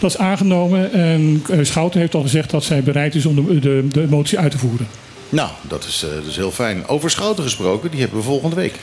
Dat 0.00 0.10
is 0.10 0.18
aangenomen 0.18 0.92
en 0.92 1.42
eh, 1.50 1.58
Schouten 1.62 2.00
heeft 2.00 2.14
al 2.14 2.22
gezegd 2.22 2.50
dat 2.50 2.64
zij 2.64 2.82
bereid 2.82 3.14
is 3.14 3.26
om 3.26 3.34
de, 3.34 3.58
de, 3.58 3.86
de 3.92 4.06
motie 4.08 4.38
uit 4.38 4.50
te 4.50 4.58
voeren. 4.58 4.86
Nou, 5.28 5.50
dat 5.68 5.84
is, 5.84 6.04
eh, 6.08 6.14
dat 6.14 6.26
is 6.26 6.36
heel 6.36 6.50
fijn. 6.50 6.86
Over 6.86 7.10
Schouten 7.10 7.44
gesproken, 7.44 7.90
die 7.90 8.00
hebben 8.00 8.18
we 8.18 8.24
volgende 8.24 8.56
week. 8.56 8.74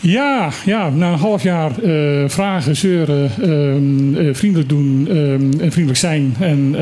Ja, 0.00 0.50
ja, 0.64 0.90
na 0.90 1.12
een 1.12 1.18
half 1.18 1.42
jaar 1.42 1.82
eh, 1.82 2.28
vragen, 2.28 2.76
zeuren, 2.76 3.30
ehm, 3.40 4.16
eh, 4.16 4.34
vriendelijk 4.34 4.68
doen 4.68 5.06
ehm, 5.08 5.60
en 5.60 5.72
vriendelijk 5.72 5.98
zijn. 5.98 6.36
En 6.38 6.74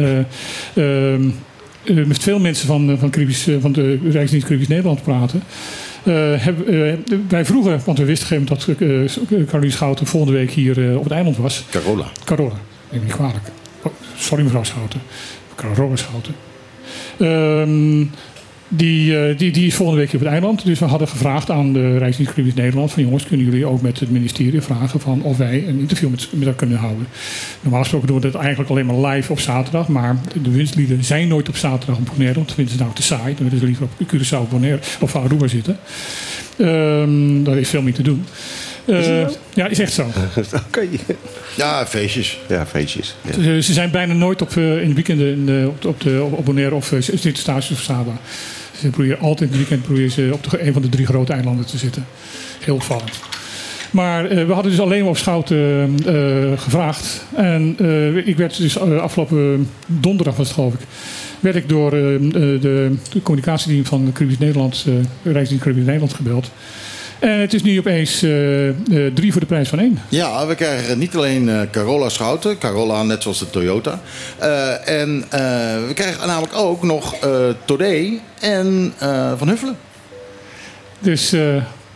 eh, 0.75 1.13
ehm, 1.13 1.31
eh, 1.85 2.05
met 2.05 2.19
veel 2.19 2.39
mensen 2.39 2.67
van, 2.67 2.91
eh, 2.91 2.99
van, 2.99 3.13
eh, 3.13 3.61
van 3.61 3.73
de 3.73 3.99
Rijksdienst 4.11 4.47
Caribisch 4.47 4.69
Nederland 4.69 5.03
praten. 5.03 5.43
Eh, 6.05 6.45
hebben, 6.45 6.67
eh, 6.67 7.19
wij 7.29 7.45
vroegen, 7.45 7.81
want 7.85 7.99
we 7.99 8.05
wisten 8.05 8.27
geen 8.27 8.45
dat 8.45 8.67
uh, 8.79 9.11
Caroline 9.47 9.73
Schouten 9.73 10.07
volgende 10.07 10.39
week 10.39 10.51
hier 10.51 10.89
eh, 10.91 10.97
op 10.97 11.05
het 11.05 11.13
eiland 11.13 11.37
was. 11.37 11.65
Carola. 11.71 12.07
Carola, 12.25 12.55
neem 12.91 13.01
me 13.01 13.07
niet 13.07 13.15
kwalijk. 13.15 13.45
Oh, 13.83 13.93
sorry 14.17 14.45
mevrouw 14.45 14.65
Schouten. 14.65 15.01
Carola 15.55 15.97
Schouten. 15.97 16.35
Ehm, 17.19 18.01
die, 18.69 19.19
eh, 19.19 19.39
die, 19.39 19.53
die 19.53 19.67
is 19.67 19.75
volgende 19.75 20.01
week 20.01 20.13
op 20.15 20.21
het 20.21 20.29
eiland. 20.29 20.65
Dus 20.65 20.79
we 20.79 20.85
hadden 20.85 21.09
gevraagd 21.09 21.51
aan 21.51 21.73
de 21.73 21.99
Rijksdienst 21.99 22.37
Nederland... 22.37 22.93
van 22.93 23.03
jongens, 23.03 23.25
kunnen 23.25 23.47
jullie 23.47 23.67
ook 23.67 23.83
met 23.83 24.01
het 24.01 24.11
ministerie 24.11 24.61
vragen... 24.61 25.01
van 25.01 25.23
of 25.23 25.37
wij 25.37 25.69
een 25.69 25.79
interview 25.79 26.11
met, 26.11 26.29
met 26.33 26.45
haar 26.45 26.55
kunnen 26.55 26.79
houden. 26.79 27.07
Normaal 27.61 27.81
gesproken 27.81 28.09
doen 28.09 28.21
we 28.21 28.31
dat 28.31 28.41
eigenlijk 28.41 28.71
alleen 28.71 28.87
maar 28.87 29.13
live 29.13 29.33
op 29.33 29.41
zaterdag... 29.41 29.89
maar 29.89 30.17
de 30.43 30.51
winstlieden 30.51 31.05
zijn 31.05 31.29
nooit 31.29 31.49
op 31.49 31.57
zaterdag 31.57 31.99
op 31.99 32.07
Bonaire... 32.07 32.39
want 32.39 32.53
vinden 32.53 32.75
ze 32.75 32.81
nou 32.81 32.95
te 32.95 33.03
saai. 33.03 33.35
Dan 33.35 33.45
willen 33.45 33.59
ze 33.59 33.65
liever 33.65 33.85
op 33.85 34.07
Curaçao 34.07 34.51
Bonaire 34.51 34.81
of 35.01 35.17
Aruba 35.17 35.47
zitten. 35.47 35.79
Ehm 36.57 37.43
daar 37.43 37.59
is 37.59 37.69
veel 37.69 37.83
meer 37.83 37.95
te 37.95 38.03
doen. 38.03 38.25
Eh, 38.87 39.27
ja, 39.55 39.67
is 39.67 39.79
echt 39.79 39.93
zo. 39.93 40.07
Oké. 40.69 40.81
Ja, 41.57 41.87
feestjes. 41.87 42.39
Ja, 42.49 42.67
feestjes. 42.67 43.15
Ja. 43.23 43.43
Ze, 43.43 43.63
ze 43.63 43.73
zijn 43.73 43.91
bijna 43.91 44.13
nooit 44.15 44.43
op, 44.43 44.57
eh, 44.57 44.83
in 44.83 44.89
de 44.89 44.95
weekenden 44.95 45.33
in 45.33 45.47
de, 45.47 45.65
op, 45.69 45.83
de- 45.83 45.89
op, 45.89 46.01
de, 46.01 46.23
op 46.31 46.45
Bonaire 46.45 46.75
of 46.75 46.93
uh, 46.93 47.01
zitten 47.01 47.37
stages 47.37 47.71
of 47.71 47.79
Saba. 47.81 48.13
Ze 48.81 48.89
proberen 48.89 49.19
altijd 49.19 49.41
in 49.41 49.47
het 49.49 49.57
weekend 49.57 49.83
proberen 49.83 50.11
ze 50.11 50.31
op 50.33 50.51
de, 50.51 50.67
een 50.67 50.73
van 50.73 50.83
de 50.83 50.89
drie 50.89 51.07
grote 51.07 51.33
eilanden 51.33 51.67
te 51.67 51.79
zitten. 51.79 52.07
Heel 52.61 52.75
opvallend. 52.75 53.11
Maar 53.91 54.25
eh, 54.27 54.47
we 54.47 54.53
hadden 54.53 54.71
dus 54.73 54.81
alleen 54.81 55.01
maar 55.01 55.09
op 55.09 55.17
Schouten 55.17 55.95
eh, 56.07 56.61
gevraagd. 56.61 57.25
En 57.37 57.77
eh, 57.79 58.17
ik 58.27 58.37
werd 58.37 58.57
dus 58.57 58.79
eh, 58.79 58.97
afgelopen 59.01 59.69
donderdag 59.87 60.37
was 60.37 60.47
het 60.47 60.55
geloof 60.55 60.73
ik. 60.75 60.81
Werd 61.41 61.57
ik 61.57 61.69
door 61.69 61.93
eh, 61.93 62.15
eh, 62.15 62.21
de, 62.33 62.95
de 63.13 63.23
communicatiedienst 63.23 63.89
van 63.89 64.11
Caribisch 64.13 64.39
Nederland, 64.39 64.85
eh 64.87 65.33
Rijksdienst 65.33 65.65
Caribisch 65.65 65.85
Nederland 65.87 66.15
gebeld. 66.15 66.51
En 67.19 67.41
het 67.41 67.55
is 67.55 67.63
nu 67.63 67.79
opeens 67.79 68.23
eh, 68.23 68.69
eh, 68.69 68.75
drie 69.15 69.33
voor 69.33 69.41
de 69.41 69.47
prijs 69.47 69.69
van 69.69 69.79
één. 69.79 69.99
Ja, 70.09 70.47
we 70.47 70.55
krijgen 70.55 70.99
niet 70.99 71.17
alleen 71.17 71.49
eh, 71.49 71.61
Carola 71.71 72.09
Schouten. 72.09 72.59
Carola 72.59 73.03
net 73.03 73.23
zoals 73.23 73.39
de 73.39 73.51
Toyota. 73.51 74.01
Eh, 74.39 74.89
en 74.89 75.25
eh, 75.31 75.41
we 75.87 75.91
krijgen 75.95 76.27
namelijk 76.27 76.55
ook 76.55 76.83
nog 76.83 77.15
eh 77.15 77.31
Todé 77.65 78.11
en 78.41 78.93
eh, 78.99 79.33
Van 79.37 79.49
Huffelen. 79.49 79.77
Dus 80.99 81.33
eh, 81.33 81.41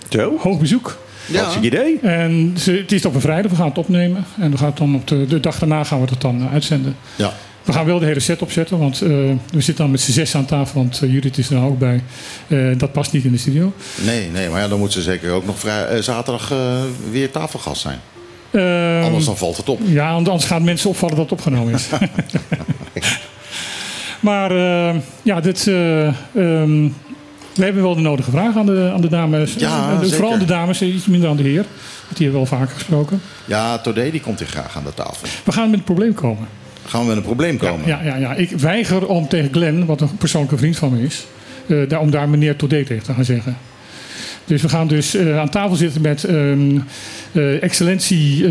Zo, 0.08 0.36
hoog 0.38 0.58
bezoek. 0.58 0.96
hartstikke 1.34 1.66
idee. 1.66 1.98
En 2.02 2.54
ze, 2.58 2.72
het 2.72 2.92
is 2.92 3.04
op 3.04 3.14
een 3.14 3.20
vrijdag, 3.20 3.50
we 3.50 3.56
gaan 3.56 3.68
het 3.68 3.78
opnemen. 3.78 4.24
En 4.40 4.50
we 4.50 4.56
gaan 4.56 4.66
het 4.68 4.76
dan 4.76 4.94
op 4.94 5.06
de, 5.08 5.26
de 5.26 5.40
dag 5.40 5.58
daarna 5.58 5.84
gaan 5.84 6.00
we 6.00 6.06
het 6.10 6.20
dan 6.20 6.48
uitzenden. 6.52 6.96
Ja. 7.16 7.32
We 7.68 7.74
gaan 7.74 7.86
wel 7.86 7.98
de 7.98 8.06
hele 8.06 8.20
set 8.20 8.42
opzetten, 8.42 8.78
want 8.78 9.02
eh, 9.02 9.08
we 9.08 9.36
zitten 9.60 9.76
dan 9.76 9.90
met 9.90 10.00
z'n 10.00 10.10
zes 10.12 10.34
aan 10.34 10.44
tafel, 10.44 10.80
want 10.80 11.00
eh, 11.02 11.12
Judith 11.12 11.38
is 11.38 11.50
er 11.50 11.62
ook 11.62 11.78
bij. 11.78 12.02
Eh, 12.46 12.78
dat 12.78 12.92
past 12.92 13.12
niet 13.12 13.24
in 13.24 13.32
de 13.32 13.38
studio. 13.38 13.72
Nee, 14.04 14.30
nee, 14.30 14.48
maar 14.48 14.60
ja, 14.60 14.68
dan 14.68 14.78
moet 14.78 14.92
ze 14.92 15.02
zeker 15.02 15.30
ook 15.32 15.46
nog 15.46 15.58
vrij, 15.58 16.02
zaterdag 16.02 16.52
weer 17.10 17.30
tafelgast 17.30 17.80
zijn. 17.80 17.98
Ehm, 18.50 19.04
Anders 19.04 19.24
dan 19.24 19.36
valt 19.36 19.56
het 19.56 19.68
op. 19.68 19.80
Ja, 19.84 20.10
anders 20.12 20.44
gaan 20.44 20.64
mensen 20.64 20.90
opvallen 20.90 21.16
dat 21.16 21.24
het 21.30 21.38
opgenomen 21.38 21.74
is. 21.74 21.88
maar 24.20 24.52
ja, 25.22 25.40
dit, 25.40 25.66
eh, 25.66 26.06
ehm, 26.06 26.88
we 27.54 27.64
hebben 27.64 27.82
wel 27.82 27.94
de 27.94 28.00
nodige 28.00 28.30
vragen 28.30 28.60
aan 28.60 28.66
de, 28.66 28.90
aan 28.94 29.00
de 29.00 29.08
dames. 29.08 29.54
Ja, 29.54 29.98
de- 29.98 30.08
Vooral 30.10 30.38
de 30.38 30.44
dames, 30.44 30.82
iets 30.82 31.06
minder 31.06 31.28
aan 31.28 31.36
de 31.36 31.42
heer. 31.42 31.64
Want 32.04 32.16
die 32.16 32.26
hebben 32.26 32.42
we 32.44 32.48
wel 32.50 32.58
vaker 32.58 32.74
gesproken. 32.74 33.20
Ja, 33.44 33.78
Todé 33.78 34.10
die 34.10 34.20
komt 34.20 34.38
hier 34.38 34.48
graag 34.48 34.76
aan 34.76 34.84
de 34.84 34.94
tafel. 34.94 35.28
We 35.44 35.52
gaan 35.52 35.70
met 35.70 35.78
een 35.78 35.84
probleem 35.84 36.14
komen. 36.14 36.48
Gaan 36.88 37.00
we 37.00 37.06
met 37.06 37.16
een 37.16 37.22
probleem 37.22 37.56
komen? 37.56 37.86
Ja, 37.86 38.02
ja, 38.02 38.16
ja. 38.16 38.34
Ik 38.34 38.50
weiger 38.50 39.06
om 39.06 39.28
tegen 39.28 39.52
Glenn, 39.52 39.86
wat 39.86 40.00
een 40.00 40.16
persoonlijke 40.16 40.58
vriend 40.58 40.76
van 40.76 40.92
me 40.92 41.02
is, 41.02 41.26
daar, 41.88 42.00
om 42.00 42.10
daar 42.10 42.28
meneer 42.28 42.56
Todé 42.56 42.84
tegen 42.84 43.04
te 43.04 43.14
gaan 43.14 43.24
zeggen. 43.24 43.56
Dus 44.44 44.62
we 44.62 44.68
gaan 44.68 44.88
dus 44.88 45.14
eh, 45.14 45.38
aan 45.38 45.48
tafel 45.48 45.76
zitten 45.76 46.00
met 46.00 46.24
ehm, 46.24 46.78
eh, 47.32 47.62
excellentie 47.62 48.46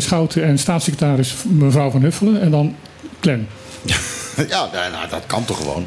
Schouten 0.00 0.44
en 0.44 0.58
staatssecretaris 0.58 1.34
mevrouw 1.48 1.90
Van 1.90 2.02
Huffelen 2.02 2.40
en 2.40 2.50
dan 2.50 2.76
Glenn. 3.20 3.46
Ja, 4.48 4.68
nou, 4.72 5.08
dat 5.10 5.22
kan 5.26 5.44
toch 5.44 5.56
gewoon. 5.56 5.86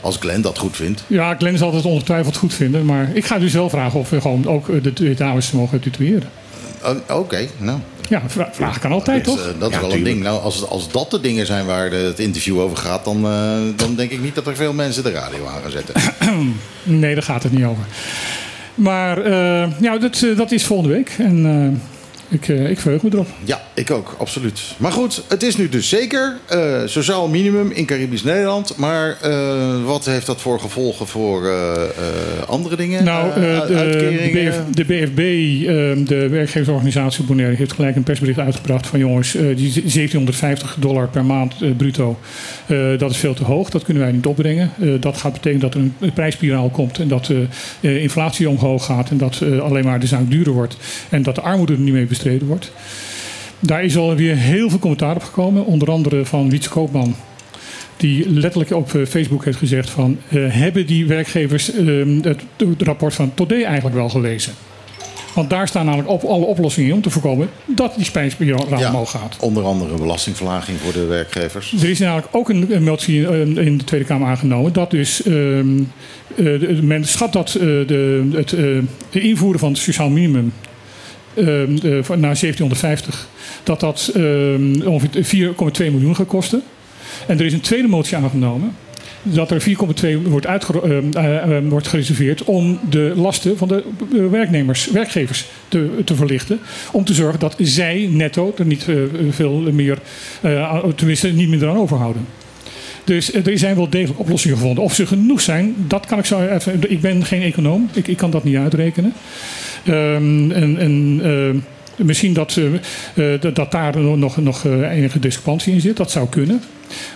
Als 0.00 0.16
Glenn 0.16 0.42
dat 0.42 0.58
goed 0.58 0.76
vindt. 0.76 1.04
Ja, 1.06 1.34
Glenn 1.34 1.58
zal 1.58 1.74
het 1.74 1.84
ongetwijfeld 1.84 2.36
goed 2.36 2.54
vinden, 2.54 2.84
maar 2.84 3.10
ik 3.14 3.24
ga 3.24 3.38
dus 3.38 3.52
wel 3.52 3.70
vragen 3.70 4.00
of 4.00 4.10
we 4.10 4.20
gewoon 4.20 4.46
ook 4.46 4.82
de 4.82 4.92
twee 4.92 5.14
dames 5.14 5.52
mogen 5.52 5.80
tutoyeren. 5.80 6.28
Oh, 6.84 7.18
Oké, 7.18 7.48
nou. 7.58 7.78
Ja, 8.08 8.22
vra 8.26 8.48
vragen 8.52 8.80
kan 8.80 8.92
altijd, 8.92 9.24
Dat 9.24 9.36
is, 9.36 9.42
toch? 9.42 9.52
eh, 9.52 9.60
dat 9.60 9.68
is 9.70 9.74
Ja, 9.76 9.80
wel 9.82 9.92
een 9.92 10.04
ding. 10.04 10.22
Nou, 10.22 10.40
als, 10.42 10.68
als 10.68 10.90
dat 10.90 11.10
de 11.10 11.20
dingen 11.20 11.46
zijn 11.46 11.66
waar 11.66 11.90
de- 11.90 11.96
het 11.96 12.18
interview 12.18 12.60
over 12.60 12.76
gaat, 12.76 13.04
dan, 13.04 13.24
eh, 13.26 13.56
dan 13.76 13.94
denk 13.94 14.10
ik 14.10 14.20
niet 14.20 14.34
dat 14.34 14.46
er 14.46 14.56
veel 14.56 14.72
mensen 14.72 15.02
de 15.02 15.10
radio 15.10 15.46
aan 15.46 15.62
gaan 15.62 15.70
zetten. 15.70 15.94
Nee, 16.82 17.14
daar 17.14 17.22
gaat 17.22 17.42
het 17.42 17.52
niet 17.52 17.64
over. 17.64 17.84
Maar 18.74 19.22
eh, 19.24 19.70
ja, 19.80 19.98
dat, 19.98 20.22
eh, 20.22 20.36
dat 20.36 20.52
is 20.52 20.64
volgende 20.64 20.94
week. 20.94 21.14
En 21.18 21.80
Ik, 22.28 22.48
eh, 22.48 22.70
ik 22.70 22.80
verheug 22.80 23.02
me 23.02 23.10
erop. 23.12 23.28
Ja, 23.44 23.62
ik 23.74 23.90
ook, 23.90 24.14
absoluut. 24.18 24.60
Maar 24.76 24.92
goed, 24.92 25.22
het 25.28 25.42
is 25.42 25.56
nu 25.56 25.68
dus 25.68 25.88
zeker 25.88 26.36
eh, 26.46 26.82
sociaal 26.84 27.28
minimum 27.28 27.70
in 27.70 27.86
Caribisch 27.86 28.22
Nederland. 28.22 28.76
Maar 28.76 29.16
eh, 29.22 29.84
wat 29.84 30.04
heeft 30.04 30.26
dat 30.26 30.40
voor 30.40 30.60
gevolgen 30.60 31.06
voor 31.06 31.50
andere 32.46 32.76
dingen? 32.76 33.04
Nou, 33.04 33.34
de, 33.34 33.64
de? 33.66 34.30
BF, 34.32 34.74
de 34.74 34.84
BFB, 34.84 35.18
eh, 35.18 36.06
de 36.06 36.28
werkgeversorganisatie 36.28 37.24
Bonaire, 37.24 37.56
heeft 37.56 37.72
gelijk 37.72 37.96
een 37.96 38.02
persbericht 38.02 38.38
uitgebracht 38.38 38.86
van 38.86 38.98
jongens, 38.98 39.32
die 39.32 39.72
1750 39.72 40.76
dollar 40.78 41.08
per 41.08 41.24
maand 41.24 41.76
bruto, 41.76 42.18
dat 42.98 43.10
is 43.10 43.16
veel 43.16 43.34
te 43.34 43.44
hoog. 43.44 43.70
Dat 43.70 43.82
kunnen 43.82 44.02
wij 44.02 44.12
niet 44.12 44.26
opbrengen. 44.26 44.72
Dat 45.00 45.16
gaat 45.16 45.32
betekenen 45.32 45.60
dat 45.60 45.74
er 45.74 45.80
een, 45.80 45.94
een 46.00 46.12
prijsspiraal 46.12 46.68
komt 46.68 46.98
en 46.98 47.08
dat 47.08 47.30
eh, 47.80 48.02
inflatie 48.02 48.48
omhoog 48.48 48.84
gaat 48.84 49.10
en 49.10 49.16
dat 49.16 49.42
alleen 49.60 49.84
maar 49.84 50.00
de 50.00 50.06
zaak 50.06 50.30
duurder 50.30 50.52
wordt 50.52 50.76
en 51.08 51.22
dat 51.22 51.34
de 51.34 51.40
armoede 51.40 51.72
er 51.72 51.78
niet 51.78 51.92
mee 51.92 52.06
bestreden 52.18 52.46
wordt. 52.48 52.72
Daar 53.60 53.84
is 53.84 53.96
alweer 53.96 54.36
heel 54.36 54.70
veel 54.70 54.78
commentaar 54.78 55.14
op 55.16 55.22
gekomen, 55.22 55.64
onder 55.64 55.90
andere 55.90 56.24
van 56.24 56.50
Wietse 56.50 56.68
Koopman. 56.68 57.14
Die 57.96 58.30
letterlijk 58.30 58.70
op 58.72 58.94
eh, 58.94 59.06
Facebook 59.06 59.44
heeft 59.44 59.58
gezegd 59.58 59.90
van... 59.90 60.18
eh, 60.28 60.38
hebben 60.48 60.86
die 60.86 61.06
werkgevers 61.06 61.72
eh, 61.72 61.86
het, 62.22 62.40
het 62.56 62.82
rapport 62.82 63.14
van 63.14 63.34
Todé 63.34 63.62
eigenlijk 63.62 63.94
wel 63.96 64.08
gelezen? 64.08 64.52
Want 65.34 65.50
daar 65.50 65.68
staan 65.68 65.84
namelijk 65.84 66.08
op 66.10 66.22
alle 66.22 66.44
oplossingen 66.44 66.88
in 66.88 66.94
om 66.94 67.02
te 67.02 67.10
voorkomen 67.10 67.48
dat 67.66 67.94
die 67.96 68.04
spijnspiraal 68.04 68.66
Ja, 68.78 68.88
omhoog 68.88 69.10
gaat. 69.10 69.36
onder 69.40 69.64
andere 69.64 69.94
belastingverlaging 69.96 70.78
voor 70.78 70.92
de 70.92 71.04
werkgevers. 71.04 71.72
Er 71.82 71.90
is 71.90 71.98
namelijk 71.98 72.26
ook 72.30 72.48
een, 72.48 72.74
een 72.74 72.82
motie 72.82 73.20
in, 73.40 73.58
in 73.58 73.78
de 73.78 73.84
Tweede 73.84 74.06
Kamer 74.06 74.28
aangenomen. 74.28 74.72
Dat 74.72 74.90
dus 74.90 75.22
ehm, 75.22 75.66
de- 76.36 76.78
men 76.82 77.04
schat 77.04 77.32
dat 77.32 77.48
de, 77.60 78.28
het 78.32 78.48
de 79.10 79.20
invoeren 79.20 79.60
van 79.60 79.68
het 79.72 79.78
sociaal 79.78 80.08
minimum 80.08 80.52
ehm, 80.62 80.67
naar 82.06 82.36
1750, 82.36 83.28
dat 83.62 83.80
dat 83.80 84.10
ehm, 84.14 84.82
ongeveer 84.82 85.54
4,2 85.54 85.92
miljoen 85.92 86.16
gaat 86.16 86.26
kosten. 86.26 86.62
En 87.26 87.38
er 87.38 87.44
is 87.44 87.52
een 87.52 87.60
tweede 87.60 87.88
motie 87.88 88.16
aangenomen. 88.16 88.74
Dat 89.22 89.50
er 89.50 89.60
4,2 89.60 90.28
wordt, 90.28 90.46
ehm, 90.46 91.12
eh, 91.12 91.56
eh, 91.56 91.64
wordt 91.68 91.86
gereserveerd 91.86 92.44
om 92.44 92.78
de 92.90 93.12
lasten 93.16 93.58
van 93.58 93.68
de 93.68 93.84
eh, 94.12 94.26
werknemers, 94.26 94.90
werkgevers 94.90 95.46
te, 95.68 95.90
te 96.04 96.14
verlichten. 96.14 96.60
Om 96.92 97.04
te 97.04 97.14
zorgen 97.14 97.40
dat 97.40 97.56
zij 97.58 98.08
netto 98.12 98.54
er 98.56 98.66
niet 98.66 98.88
eh, 98.88 98.96
veel 99.30 99.52
meer, 99.72 99.98
eh, 100.40 100.84
tenminste 100.84 101.28
niet 101.28 101.48
minder 101.48 101.68
aan 101.68 101.76
overhouden. 101.76 102.26
Dus 103.08 103.30
eh, 103.30 103.46
er 103.46 103.58
zijn 103.58 103.76
wel 103.76 103.90
degelijk 103.90 104.20
oplossingen 104.20 104.56
gevonden. 104.56 104.84
Of 104.84 104.94
ze 104.94 105.06
genoeg 105.06 105.40
zijn, 105.40 105.74
dat 105.76 106.06
kan 106.06 106.18
ik 106.18 106.24
zo 106.24 106.40
even. 106.40 106.90
Ik 106.90 107.00
ben 107.00 107.24
geen 107.24 107.42
econoom, 107.42 107.88
ik, 107.92 108.08
ik 108.08 108.16
kan 108.16 108.30
dat 108.30 108.44
niet 108.44 108.56
uitrekenen. 108.56 109.12
Ehm, 109.84 110.50
en 110.50 110.78
en 110.78 111.20
eh, 111.22 112.04
misschien 112.04 112.32
dat, 112.32 112.60
eh, 113.14 113.24
dat, 113.40 113.54
dat 113.54 113.70
daar 113.70 113.98
nog, 114.00 114.36
nog 114.36 114.64
enige 114.64 115.18
discrepantie 115.18 115.72
in 115.72 115.80
zit, 115.80 115.96
dat 115.96 116.10
zou 116.10 116.28
kunnen. 116.28 116.62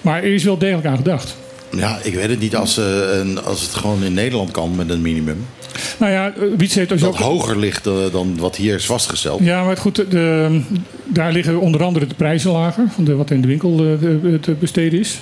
Maar 0.03 0.23
er 0.23 0.35
is 0.35 0.45
wel 0.45 0.59
degelijk 0.59 0.87
aan 0.87 0.97
gedacht. 0.97 1.37
Ja, 1.77 1.99
ik 2.03 2.15
weet 2.15 2.29
het 2.29 2.41
niet 2.41 2.57
als, 2.57 2.81
als 3.45 3.63
het 3.63 3.75
gewoon 3.75 4.03
in 4.03 4.15
Nederland 4.15 4.51
kan 4.51 4.77
met 4.77 4.91
een 4.91 5.03
minimum. 5.03 5.47
Nou 5.99 6.13
ja, 6.13 6.33
Wietse 6.57 6.79
heeft 6.79 6.91
dus 6.91 7.01
Dat 7.01 7.11
ook. 7.11 7.19
hoger 7.19 7.59
ligt 7.59 7.85
dan 8.13 8.37
wat 8.39 8.57
hier 8.57 8.75
is 8.75 8.87
vastgesteld. 8.87 9.41
Ja, 9.45 9.65
maar 9.65 9.77
goed, 9.77 9.97
de, 10.11 10.61
daar 11.07 11.33
liggen 11.33 11.61
onder 11.61 11.83
andere 11.83 12.07
de 12.07 12.15
prijzen 12.15 12.51
lager 12.51 12.85
van 12.95 13.05
de, 13.05 13.15
wat 13.15 13.31
in 13.31 13.41
de 13.41 13.49
winkel 13.49 13.77
te 14.41 14.55
besteden 14.59 14.99
is. 14.99 15.19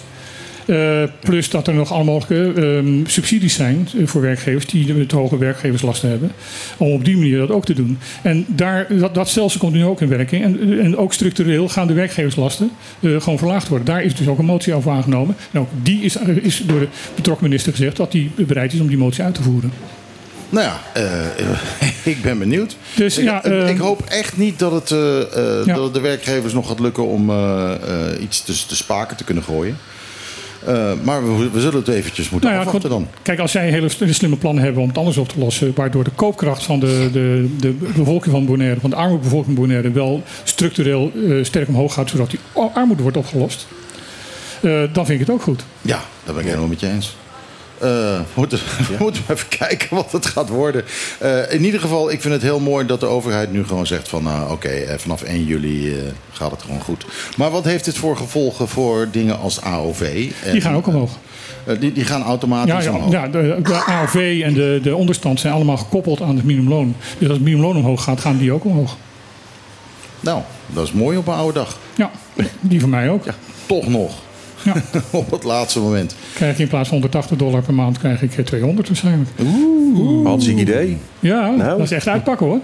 Eh, 0.67 1.03
plus 1.21 1.51
dat 1.51 1.67
er 1.67 1.75
nog 1.75 1.93
allemaal 1.93 2.15
mogelijke 2.15 2.61
ehm, 2.61 3.07
subsidies 3.07 3.55
zijn 3.55 3.89
eh, 3.99 4.07
voor 4.07 4.21
werkgevers 4.21 4.67
die 4.67 4.87
de- 4.87 5.07
te 5.07 5.17
hoge 5.17 5.39
werkgeverslasten 5.39 6.09
hebben. 6.11 6.33
Om 6.77 6.93
op 6.93 7.05
die 7.05 7.17
manier 7.17 7.39
dat 7.39 7.51
ook 7.51 7.65
te 7.65 7.75
doen. 7.75 7.99
En 8.23 8.45
daar, 8.49 8.87
dat, 8.99 9.15
dat 9.15 9.29
stelsel 9.29 9.61
komt 9.61 9.73
nu 9.73 9.85
ook 9.85 10.01
in 10.01 10.09
werking. 10.09 10.45
En, 10.45 10.81
en 10.81 10.97
ook 10.97 11.13
structureel 11.13 11.69
gaan 11.69 11.87
de 11.87 11.93
werkgeverslasten 11.93 12.71
eh, 13.01 13.21
gewoon 13.21 13.39
verlaagd 13.39 13.69
worden. 13.69 13.87
Daar 13.87 14.03
is 14.03 14.15
dus 14.15 14.27
ook 14.29 14.39
een 14.39 14.45
motie 14.45 14.75
over 14.75 14.91
aangenomen. 14.91 15.37
En 15.53 15.61
ook 15.61 15.69
die 15.83 16.01
is, 16.03 16.17
is 16.43 16.63
door 16.67 16.81
de 16.81 16.89
betrokken 17.15 17.45
minister 17.49 17.73
gezegd 17.73 17.97
dat 17.97 18.13
hij 18.13 18.31
bereid 18.37 18.73
is 18.73 18.81
om 18.81 18.89
die 18.89 18.99
motie 18.99 19.25
uit 19.25 19.35
te 19.35 19.43
voeren. 19.43 19.73
Nou 20.49 20.67
ja, 20.67 20.81
eh, 20.95 21.49
ik 22.13 22.23
ben 22.23 22.39
benieuwd. 22.39 22.77
Dus 22.97 23.19
ik, 23.19 23.25
ja, 23.25 23.45
ik- 23.45 23.53
eh, 23.53 23.69
ik 23.69 23.79
hoop 23.79 24.03
echt 24.09 24.37
niet 24.37 24.59
dat 24.59 24.73
het, 24.73 24.91
eh, 24.91 25.21
eh, 25.21 25.67
Ja. 25.67 25.75
dat 25.75 25.85
het 25.85 25.95
de 25.95 26.01
werkgevers 26.01 26.53
nog 26.53 26.69
gaat 26.69 26.81
lukken 26.81 27.07
om 27.07 27.31
eh, 27.31 27.73
eh, 27.73 28.23
iets 28.23 28.43
tussen 28.45 28.69
de 28.69 28.75
spaken 28.75 29.17
te 29.17 29.25
kunnen 29.25 29.45
gooien. 29.45 29.77
Eh, 30.67 30.93
maar 31.03 31.39
we, 31.39 31.51
we 31.51 31.61
zullen 31.61 31.79
het 31.79 31.89
eventjes 31.89 32.31
moeten 32.31 32.51
Nou 32.51 32.61
ja, 32.61 32.67
afwachten 32.67 32.91
dan. 32.91 33.09
Kijk, 33.23 33.39
als 33.39 33.53
zij 33.53 33.71
hele 33.71 33.91
hele 33.99 34.13
slimme 34.13 34.37
plannen 34.37 34.65
hebben 34.65 34.83
om 34.83 34.89
het 34.89 34.99
anders 34.99 35.17
op 35.17 35.29
te 35.29 35.39
lossen, 35.39 35.73
waardoor 35.75 36.05
de 36.05 36.11
koopkracht 36.11 36.63
van 36.63 36.81
de, 36.81 37.09
de, 37.13 37.49
de 37.59 37.73
bevolking 37.97 38.35
van 38.35 38.47
Bonaire, 38.47 38.81
van 38.81 38.91
de 38.91 38.97
arme 38.97 39.19
bevolking 39.19 39.57
van 39.57 39.65
Bonaire, 39.65 39.91
wel 39.91 40.23
structureel 40.45 41.13
eh, 41.29 41.45
sterk 41.45 41.69
omhoog 41.69 41.95
gaat, 41.95 42.11
zodat 42.11 42.31
die 42.31 42.41
armoede 42.75 43.03
wordt 43.03 43.17
opgelost, 43.17 43.67
eh, 44.61 44.83
dan 44.93 45.07
vind 45.07 45.21
ik 45.21 45.27
het 45.27 45.31
ook 45.31 45.43
goed. 45.43 45.65
Ja, 45.81 46.01
daar 46.25 46.35
ben 46.35 46.43
ik 46.43 46.49
helemaal 46.49 46.69
met 46.69 46.81
je 46.81 46.89
eens. 46.89 47.17
We 47.81 48.21
moeten, 48.35 48.59
we 48.99 49.11
even 49.29 49.49
kijken 49.49 49.89
wat 49.97 50.13
het 50.13 50.27
gaat 50.27 50.49
worden. 50.49 50.85
Eh, 51.19 51.53
in 51.53 51.65
ieder 51.65 51.81
geval, 51.81 52.11
ik 52.11 52.21
vind 52.21 52.35
het 52.35 52.43
heel 52.43 52.61
mooi 52.61 52.87
dat 52.87 53.01
de 53.01 53.07
overheid 53.07 53.53
nu 53.53 53.65
gewoon 53.67 53.87
zegt 53.87 54.09
van... 54.09 54.23
nou, 54.23 54.51
oké, 54.51 54.69
eh, 54.69 54.99
vanaf 54.99 55.23
1 55.23 55.45
juli 55.45 55.97
gaat 56.33 56.51
het 56.51 56.63
gewoon 56.63 56.81
goed. 56.81 57.05
Maar 57.37 57.51
wat 57.51 57.65
heeft 57.65 57.85
dit 57.85 57.97
voor 57.99 58.17
gevolgen 58.17 58.69
voor 58.69 59.09
dingen 59.11 59.39
als 59.39 59.61
AOV? 59.61 60.31
En, 60.45 60.53
Die 60.53 60.61
gaan 60.61 60.75
ook 60.75 60.87
omhoog. 60.87 61.11
die, 61.81 61.93
die 61.93 62.05
gaan 62.05 62.23
automatisch 62.23 62.73
Ja, 62.73 62.81
ja, 62.81 62.91
omhoog. 62.97 63.13
ja 63.13 63.29
de, 63.29 63.59
de 63.63 63.75
AOV 63.85 64.41
en 64.45 64.55
de, 64.55 64.81
de 64.83 64.97
onderstand 64.97 65.41
zijn 65.41 65.53
allemaal 65.55 65.77
gekoppeld 65.77 66.21
aan 66.23 66.37
het 66.37 66.45
minimumloon. 66.45 66.95
Dus 67.19 67.29
als 67.29 67.37
het 67.37 67.47
minimumloon 67.47 67.77
omhoog 67.77 68.03
gaat, 68.05 68.21
gaan 68.21 68.39
die 68.39 68.53
ook 68.53 68.65
omhoog. 68.65 68.97
Nou, 70.21 70.43
dat 70.67 70.85
is 70.87 70.93
mooi 70.93 71.17
op 71.17 71.27
een 71.27 71.35
oude 71.35 71.53
dag. 71.59 71.79
Ja, 71.95 72.11
die 72.61 72.81
van 72.81 72.91
mij 72.91 73.11
ook. 73.11 73.25
Ja, 73.25 73.35
toch 73.67 73.89
nog. 73.89 74.13
Ja. 74.65 74.75
op 75.11 75.31
het 75.31 75.45
laatste 75.45 75.81
moment. 75.81 76.15
Krijg 76.35 76.57
je 76.57 76.63
in 76.63 76.69
plaats 76.69 76.89
van 76.89 76.99
180 76.99 77.37
dollar 77.37 77.63
per 77.63 77.75
maand, 77.75 77.99
krijg 77.99 78.23
ik 78.23 78.37
eh, 78.37 78.45
200 78.45 78.89
waarschijnlijk. 78.89 79.31
Hartstikke 80.25 80.61
idee. 80.61 80.99
Ja, 81.21 81.51
Nou. 81.51 81.69
dat 81.79 81.81
is 81.81 81.91
echt 81.91 82.09
uitpakken 82.09 82.47
hoor. 82.47 82.59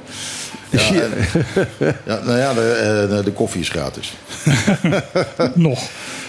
Ja, 0.71 2.21
nou 2.25 2.39
ja, 2.39 2.55
de, 2.55 3.09
eh, 3.19 3.25
de 3.25 3.33
koffie 3.33 3.61
is 3.61 3.69
gratis. 3.69 4.13
Nog. 5.55 5.83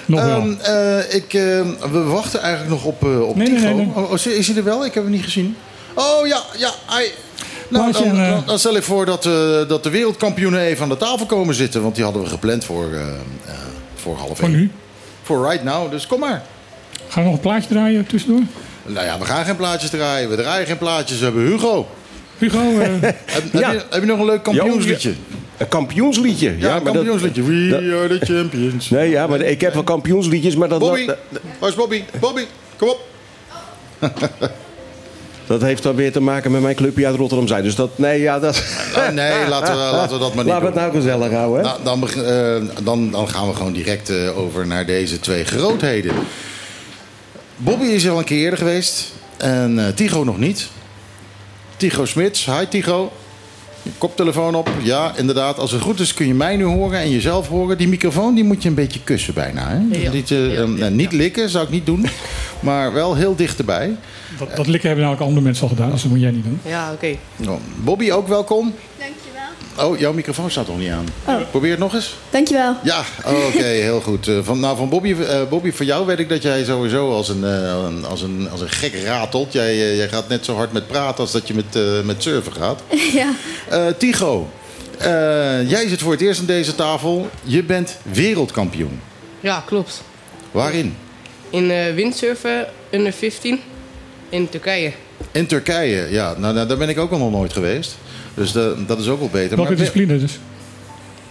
Nog 0.05 0.23
wel. 0.25 0.39
Ehm, 0.39 0.51
eh, 0.61 1.15
ik, 1.15 1.33
eh, 1.33 1.61
we 1.91 2.03
wachten 2.03 2.41
eigenlijk 2.41 2.71
nog 2.73 2.83
op, 2.85 3.03
eh 3.03 3.21
op 3.27 3.35
Nee, 3.35 3.47
nee, 3.47 3.57
Tycho. 3.59 3.75
nee, 3.75 3.85
nee. 3.85 3.95
Oh, 3.95 4.11
oh, 4.11 4.25
is 4.25 4.47
hij 4.47 4.57
er 4.57 4.63
wel? 4.63 4.85
Ik 4.85 4.93
heb 4.93 5.03
hem 5.03 5.11
niet 5.11 5.23
gezien. 5.23 5.55
Oh 5.95 6.27
ja, 6.27 6.41
ja. 6.57 6.71
Hij... 6.85 7.11
Nou, 7.69 7.91
dan, 7.91 8.03
eh, 8.03 8.29
dan, 8.29 8.43
dan 8.45 8.59
stel 8.59 8.75
ik 8.75 8.83
voor 8.83 9.05
dat, 9.05 9.25
eh, 9.25 9.31
dat 9.67 9.83
de 9.83 9.89
wereldkampioenen 9.89 10.59
even 10.61 10.83
aan 10.83 10.89
de 10.89 10.97
tafel 10.97 11.25
komen 11.25 11.55
zitten. 11.55 11.81
Want 11.81 11.95
die 11.95 12.03
hadden 12.03 12.21
we 12.23 12.29
gepland 12.29 12.65
voor, 12.65 12.93
eh, 12.93 12.99
eh, 13.01 13.53
voor 13.95 14.15
half 14.17 14.37
Voor 14.37 14.47
één. 14.47 14.57
nu. 14.57 14.71
Voor 15.27 15.49
right 15.49 15.63
now, 15.63 15.91
dus 15.91 16.07
kom 16.07 16.19
maar. 16.19 16.41
Gaan 17.07 17.23
we 17.23 17.29
nog 17.29 17.33
een 17.33 17.39
plaatje 17.43 17.67
draaien 17.69 18.05
tussendoor? 18.05 18.41
Nou 18.85 19.05
ja, 19.05 19.19
we 19.19 19.25
gaan 19.25 19.45
geen 19.45 19.55
plaatjes 19.55 19.89
draaien. 19.89 20.29
We 20.29 20.35
draaien 20.35 20.67
geen 20.67 20.77
plaatjes. 20.77 21.17
We 21.19 21.23
hebben 21.25 21.45
Hugo. 21.45 21.87
Hugo, 22.37 22.79
eh, 22.79 22.87
Heb, 23.01 23.15
Ja. 23.53 23.69
heb, 23.69 23.71
je, 23.71 23.85
heb 23.89 24.01
je 24.01 24.07
nog 24.07 24.19
een 24.19 24.25
leuk 24.25 24.43
kampioensliedje? 24.43 25.13
Een 25.57 25.67
kampioensliedje. 25.67 26.49
Ja, 26.49 26.55
Ja, 26.57 26.75
een 26.75 26.83
maar 26.83 26.93
dat, 26.93 26.93
kampioensliedje. 26.93 27.43
We 27.43 27.95
are 28.03 28.19
the 28.19 28.25
champions. 28.25 28.89
nee, 28.89 29.09
ja, 29.09 29.27
maar 29.27 29.41
ik 29.41 29.61
heb 29.61 29.73
wel 29.73 29.83
kampioensliedjes, 29.83 30.55
maar 30.55 30.69
dat, 30.69 30.79
Bobby, 30.79 31.05
dat, 31.05 31.17
waar 31.59 31.69
is 31.69 31.75
Bobby? 31.75 32.03
Bobby, 32.19 32.43
kom 32.77 32.89
op. 32.89 32.99
dat 35.47 35.61
heeft 35.61 35.83
dan 35.83 35.95
weer 35.95 36.11
te 36.11 36.19
maken 36.19 36.51
met 36.51 36.61
mijn 36.61 36.75
clubje 36.75 37.05
uit 37.05 37.15
Rotterdam 37.15 37.47
zijn. 37.47 37.63
Dus 37.63 37.75
dat, 37.75 37.97
nee, 37.97 38.21
ja, 38.21 38.39
dat... 38.39 38.63
Ah, 38.95 39.09
nee, 39.09 39.47
laten 39.49 39.73
we, 39.73 39.79
laten 39.79 40.13
we 40.13 40.19
dat 40.19 40.33
maar 40.33 40.43
niet 40.43 40.53
Laten 40.53 40.73
we 40.73 40.79
het 40.79 40.91
nou 40.91 40.91
gezellig 41.01 41.31
houden, 41.31 41.57
hè? 41.57 41.63
Nou, 41.63 41.83
dan, 41.83 42.25
eh, 42.25 42.83
dan, 42.83 43.11
dan 43.11 43.29
gaan 43.29 43.47
we 43.47 43.55
gewoon 43.55 43.73
direct 43.73 44.09
eh, 44.09 44.37
over 44.37 44.67
naar 44.67 44.85
deze 44.85 45.19
twee 45.19 45.43
grootheden. 45.43 46.13
Bobby 47.57 47.85
is 47.85 48.09
al 48.09 48.17
een 48.17 48.23
keer 48.23 48.43
eerder 48.43 48.59
geweest. 48.59 49.13
En 49.37 49.79
eh 49.79 49.93
Tigo 49.93 50.23
nog 50.23 50.37
niet. 50.37 50.67
Tigo 51.77 52.05
Smits. 52.05 52.45
Hi 52.45 52.65
Tigo. 52.69 53.11
Koptelefoon 53.97 54.55
op. 54.55 54.69
Ja, 54.83 55.11
inderdaad. 55.15 55.59
Als 55.59 55.71
het 55.71 55.81
goed 55.81 55.99
is 55.99 56.13
kun 56.13 56.27
je 56.27 56.33
mij 56.33 56.55
nu 56.55 56.63
horen 56.63 56.99
en 56.99 57.11
jezelf 57.11 57.47
horen. 57.47 57.77
Die 57.77 57.87
microfoon 57.87 58.35
die 58.35 58.43
moet 58.43 58.63
je 58.63 58.69
een 58.69 58.75
beetje 58.75 58.99
kussen 59.03 59.33
bijna. 59.33 59.69
Hè? 59.69 59.99
Ja. 59.99 60.11
Niet, 60.11 60.29
Ja, 60.29 60.65
ja, 60.75 60.89
niet 60.89 61.11
likken, 61.11 61.49
zou 61.49 61.65
ik 61.65 61.71
niet 61.71 61.85
doen. 61.85 62.07
Maar 62.59 62.93
wel 62.93 63.15
heel 63.15 63.35
dichterbij. 63.35 63.95
Dat, 64.37 64.55
dat 64.55 64.67
likken 64.67 64.87
hebben 64.87 65.05
namelijk 65.05 65.21
andere 65.27 65.45
mensen 65.45 65.63
al 65.63 65.69
gedaan, 65.75 65.91
dus 65.91 66.01
dat 66.01 66.11
moet 66.11 66.19
jij 66.19 66.31
niet 66.31 66.43
doen. 66.43 66.59
Ja, 66.65 66.91
oké. 66.93 67.15
Oh, 67.49 67.55
Bobby, 67.75 68.11
ook 68.11 68.27
welkom. 68.27 68.73
Dankjewel. 68.97 69.89
Oh, 69.91 69.99
jouw 69.99 70.13
microfoon 70.13 70.51
staat 70.51 70.67
nog 70.67 70.77
niet 70.79 70.89
aan. 70.89 71.05
Oh. 71.25 71.35
Probeer 71.51 71.69
het 71.71 71.79
nog 71.79 71.93
eens. 71.93 72.15
Dankjewel. 72.29 72.75
Ja, 72.83 73.03
oh, 73.25 73.45
oké, 73.47 73.63
heel 73.87 74.01
goed. 74.01 74.27
Eh, 74.27 74.37
Van, 74.41 74.59
nou, 74.59 74.77
van 74.77 74.89
Bobby, 74.89 75.15
eh, 75.21 75.41
Bobby, 75.49 75.71
voor 75.71 75.85
jou 75.85 76.05
weet 76.05 76.19
ik 76.19 76.29
dat 76.29 76.41
jij 76.41 76.63
sowieso 76.63 77.11
als 77.11 77.29
een, 77.29 77.43
eh, 77.43 77.83
een- 77.87 78.05
als 78.05 78.21
een, 78.21 78.47
als 78.51 78.61
een 78.61 78.69
gek 78.69 78.93
ratelt. 79.05 79.53
Jij, 79.53 79.95
jij 79.95 80.09
gaat 80.09 80.27
net 80.27 80.45
zo 80.45 80.55
hard 80.55 80.71
met 80.71 80.87
praten 80.87 81.19
als 81.19 81.31
dat 81.31 81.47
je 81.47 81.53
met, 81.53 81.75
eh, 81.75 82.01
met 82.03 82.23
surfen 82.23 82.53
gaat. 82.53 82.81
ja. 83.13 83.29
Eh 83.69 83.85
Tigo, 83.97 84.49
eh, 84.97 85.69
jij 85.69 85.87
zit 85.87 86.01
voor 86.01 86.11
het 86.11 86.21
eerst 86.21 86.39
aan 86.39 86.45
deze 86.45 86.75
tafel. 86.75 87.29
Je 87.43 87.63
bent 87.63 87.97
wereldkampioen. 88.11 88.99
Ja, 89.39 89.63
klopt. 89.65 90.01
Waarin? 90.51 90.95
In 91.49 91.71
eh, 91.71 91.93
windsurfen, 91.93 92.67
under 92.91 93.13
15, 93.13 93.59
in 94.29 94.49
Turkije. 94.49 94.91
In 95.31 95.47
Turkije, 95.47 96.07
ja. 96.11 96.35
Nou, 96.37 96.53
nou, 96.53 96.67
daar 96.67 96.77
ben 96.77 96.89
ik 96.89 96.97
ook 96.99 97.11
al 97.11 97.17
nog 97.17 97.31
nooit 97.31 97.53
geweest. 97.53 97.95
Dus 98.33 98.51
da- 98.51 98.73
dat 98.87 98.99
is 98.99 99.07
ook 99.07 99.19
wel 99.19 99.29
beter. 99.29 99.55
Welke 99.55 99.71
Maar- 99.71 99.79
discipline 99.79 100.17
dus? 100.19 100.39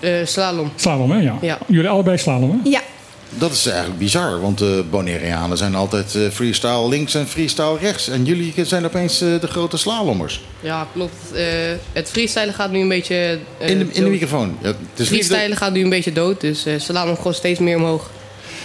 Eh, 0.00 0.12
slalom. 0.24 0.72
Slalom, 0.76 1.10
hè? 1.10 1.18
Ja. 1.20 1.38
Ja. 1.40 1.58
Jullie 1.66 1.88
allebei 1.90 2.18
slalom, 2.18 2.50
hè? 2.64 2.70
Ja, 2.70 2.80
Dat 3.38 3.52
is 3.52 3.66
eigenlijk 3.66 3.98
bizar, 3.98 4.40
want 4.40 4.58
de 4.58 4.84
Bonaireanen 4.90 5.56
zijn 5.58 5.74
altijd 5.74 6.14
eh, 6.14 6.22
freestyle 6.30 6.88
links 6.88 7.14
en 7.14 7.26
freestyle 7.26 7.78
rechts. 7.80 8.08
En 8.08 8.24
jullie 8.24 8.54
zijn 8.62 8.84
opeens 8.84 9.20
eh, 9.20 9.40
de 9.40 9.46
grote 9.46 9.76
slalommers. 9.76 10.40
Ja, 10.60 10.86
klopt. 10.92 11.32
Eh, 11.34 11.44
het 11.92 12.10
freestylen 12.10 12.54
gaat 12.54 12.70
nu 12.70 12.80
een 12.80 12.88
beetje... 12.88 13.38
eh, 13.58 13.68
In 13.70 13.78
de, 13.78 13.86
in 13.92 14.04
de 14.04 14.10
microfoon. 14.10 14.58
Ja, 14.62 14.72
Freestylen 15.04 15.56
gaat 15.56 15.72
nu 15.72 15.82
een 15.82 15.88
beetje 15.88 16.12
dood, 16.12 16.40
dus 16.40 16.66
eh 16.66 16.74
slalom 16.78 17.16
gewoon 17.16 17.34
steeds 17.34 17.58
meer 17.60 17.76
omhoog. 17.76 18.10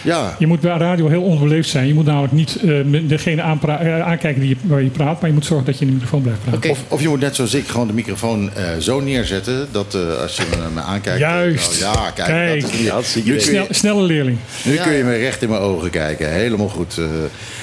Ja, 0.04 0.36
Je 0.40 0.48
moet 0.48 0.60
bij 0.60 0.78
radio 0.78 1.08
heel 1.08 1.22
onbeleefd 1.22 1.70
zijn. 1.70 1.88
Je 1.88 1.94
moet 1.94 2.06
namelijk 2.06 2.34
niet 2.34 2.56
eh, 2.56 2.82
met 2.86 3.10
degene 3.10 3.42
aanpra- 3.42 3.80
eh, 3.80 4.02
aankijken 4.02 4.42
die 4.42 4.50
je, 4.50 4.56
waar 4.62 4.82
je 4.82 4.90
praat, 4.90 5.20
maar 5.20 5.30
je 5.30 5.36
moet 5.36 5.46
zorgen 5.46 5.66
dat 5.66 5.76
je 5.76 5.82
in 5.82 5.88
de 5.88 5.94
microfoon 5.94 6.22
blijft 6.22 6.40
praten. 6.44 6.70
Of, 6.70 6.80
of 6.88 7.02
je 7.02 7.08
moet 7.08 7.20
net 7.20 7.36
zoals 7.36 7.54
ik 7.54 7.68
gewoon 7.68 7.88
de 7.88 7.94
microfoon 7.94 8.54
eh, 8.54 8.64
zo 8.80 9.00
neerzetten 9.00 9.68
dat 9.72 9.96
eh, 9.96 10.22
als 10.22 10.36
je 10.36 10.44
me, 10.50 10.70
me 10.74 10.82
aankijkt. 10.82 11.20
Juist. 11.20 11.82
nou, 11.82 11.96
ja, 11.98 12.12
kijk. 12.12 12.28
Kijk. 12.28 12.62
Dat 12.62 13.02
is 13.04 13.16
niet, 13.16 13.26
nu 13.26 13.32
kun 13.32 13.40
je, 13.40 13.40
Snel, 13.50 13.66
snelle 13.70 14.02
leerling. 14.02 14.38
nu 14.64 14.74
Ja, 14.74 14.84
kun 14.84 14.94
je 14.94 15.04
me 15.04 15.16
recht 15.16 15.42
in 15.42 15.50
mijn 15.50 15.62
ogen 15.62 15.90
kijken. 15.90 16.32
Helemaal 16.32 16.70
goed. 16.70 16.98
eh 16.98 17.06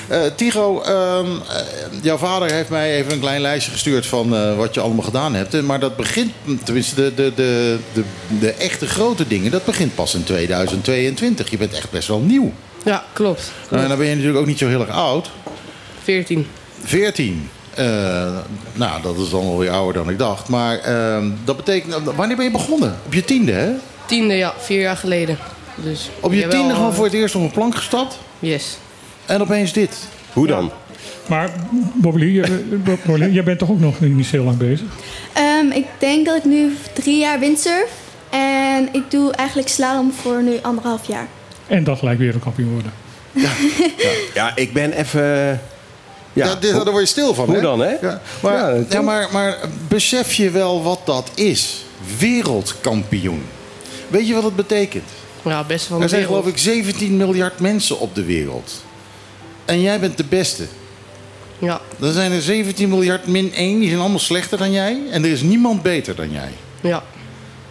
Eh, 0.08 0.20
Tigo, 0.36 0.80
ehm, 0.82 1.26
eh, 1.26 1.56
jouw 2.02 2.16
vader 2.16 2.52
heeft 2.52 2.68
mij 2.68 2.94
even 2.96 3.12
een 3.12 3.20
klein 3.20 3.40
lijstje 3.40 3.72
gestuurd 3.72 4.06
van 4.06 4.34
eh, 4.36 4.56
wat 4.56 4.74
je 4.74 4.80
allemaal 4.80 5.02
gedaan 5.04 5.34
hebt. 5.34 5.62
Maar 5.62 5.80
dat 5.80 5.96
begint, 5.96 6.30
tenminste 6.64 6.94
de, 6.94 7.12
de, 7.14 7.32
de, 7.34 7.76
de, 7.92 8.02
de 8.40 8.52
echte 8.52 8.86
grote 8.86 9.26
dingen, 9.28 9.50
dat 9.50 9.64
begint 9.64 9.94
pas 9.94 10.14
in 10.14 10.24
2022. 10.24 11.50
Je 11.50 11.56
bent 11.56 11.72
echt 11.72 11.90
best 11.90 12.08
wel 12.08 12.20
nieuw. 12.28 12.52
Ja, 12.84 13.04
klopt. 13.12 13.52
Nou, 13.70 13.82
en 13.82 13.88
dan 13.88 13.98
ben 13.98 14.06
je 14.06 14.12
natuurlijk 14.14 14.40
ook 14.40 14.46
niet 14.46 14.58
zo 14.58 14.68
heel 14.68 14.80
erg 14.80 14.90
oud. 14.90 15.30
14. 16.02 16.46
14. 16.82 17.48
Eh, 17.74 17.84
nou, 18.74 19.02
dat 19.02 19.16
is 19.18 19.30
dan 19.30 19.40
alweer 19.44 19.70
ouder 19.70 20.02
dan 20.02 20.12
ik 20.12 20.18
dacht. 20.18 20.48
Maar 20.48 20.78
ehm, 20.78 21.30
dat 21.44 21.56
betekent... 21.56 21.94
Wanneer 22.16 22.36
ben 22.36 22.44
je 22.44 22.50
begonnen? 22.50 22.96
Op 23.06 23.14
je 23.14 23.24
tiende, 23.24 23.52
hè? 23.52 23.70
Tiende, 24.06 24.34
ja, 24.34 24.54
vier 24.58 24.80
jaar 24.80 24.96
geleden. 24.96 25.38
Dus 25.74 26.10
Op 26.20 26.32
je 26.32 26.38
jawel, 26.38 26.58
tiende 26.58 26.74
gewoon 26.74 26.90
eh, 26.90 26.96
voor 26.96 27.04
het 27.04 27.14
eerst 27.14 27.34
op 27.34 27.42
een 27.42 27.50
plank 27.50 27.74
gestapt. 27.74 28.18
Yes. 28.38 28.78
En 29.26 29.40
opeens 29.40 29.72
dit. 29.72 29.96
Hoe 30.32 30.46
dan? 30.46 30.70
Maar 31.26 31.50
Bobbelie, 31.94 32.32
jij- 33.32 33.42
bent 33.44 33.58
toch 33.58 33.70
ook 33.70 33.80
nog 33.80 34.00
niet 34.00 34.26
zo 34.26 34.36
heel 34.36 34.44
lang 34.44 34.56
bezig? 34.56 34.86
Ehm, 35.32 35.70
ik 35.70 35.86
denk 35.98 36.26
dat 36.26 36.36
ik 36.36 36.44
nu 36.44 36.76
drie 36.92 37.18
jaar 37.18 37.38
windsurf. 37.38 37.90
En 38.30 38.88
ik 38.92 39.10
doe 39.10 39.32
eigenlijk 39.32 39.68
slalom 39.68 40.12
voor 40.12 40.42
nu 40.42 40.58
anderhalf 40.62 41.06
jaar. 41.06 41.28
En 41.68 41.84
dan 41.84 41.96
gelijk 41.96 42.18
wereldkampioen 42.18 42.72
worden. 42.72 42.92
Ja, 44.34 44.56
ik 44.56 44.72
ben 44.72 44.92
even... 44.92 45.20
Ja, 46.32 46.46
Ja, 46.46 46.54
dit, 46.54 46.72
daar 46.72 46.84
word 46.90 47.00
je 47.02 47.06
stil 47.06 47.34
van, 47.34 47.44
hoe 47.46 47.54
hè? 47.54 47.60
dan, 47.60 47.80
hè? 47.80 47.94
Ja, 48.00 48.20
maar, 48.42 48.76
Ja, 48.76 48.84
ja, 48.90 49.00
maar, 49.00 49.28
maar 49.32 49.58
besef 49.88 50.32
je 50.34 50.50
wel 50.50 50.82
wat 50.82 51.00
dat 51.04 51.30
is? 51.34 51.84
Wereldkampioen. 52.18 53.42
Weet 54.08 54.26
je 54.28 54.34
wat 54.34 54.42
het 54.42 54.56
betekent? 54.56 55.08
Ja, 55.42 55.64
best 55.64 55.86
van 55.86 55.96
de 55.96 56.02
Er 56.02 56.08
zijn 56.08 56.20
wereld. 56.20 56.38
geloof 56.40 56.56
ik 56.56 56.62
17 56.62 57.16
miljard 57.16 57.60
mensen 57.60 57.98
op 57.98 58.14
de 58.14 58.24
wereld. 58.24 58.72
En 59.64 59.80
jij 59.80 60.00
bent 60.00 60.16
de 60.16 60.24
beste. 60.28 60.64
Ja, 61.58 61.80
Dan 61.98 62.12
zijn 62.12 62.32
er 62.32 62.42
17 62.42 62.88
miljard 62.88 63.26
min 63.26 63.54
1, 63.54 63.78
die 63.78 63.88
zijn 63.88 64.00
allemaal 64.00 64.18
slechter 64.18 64.58
dan 64.58 64.72
jij. 64.72 64.98
En 65.10 65.24
er 65.24 65.30
is 65.30 65.40
niemand 65.42 65.82
beter 65.82 66.14
dan 66.14 66.30
jij. 66.30 66.50
ja. 66.80 67.02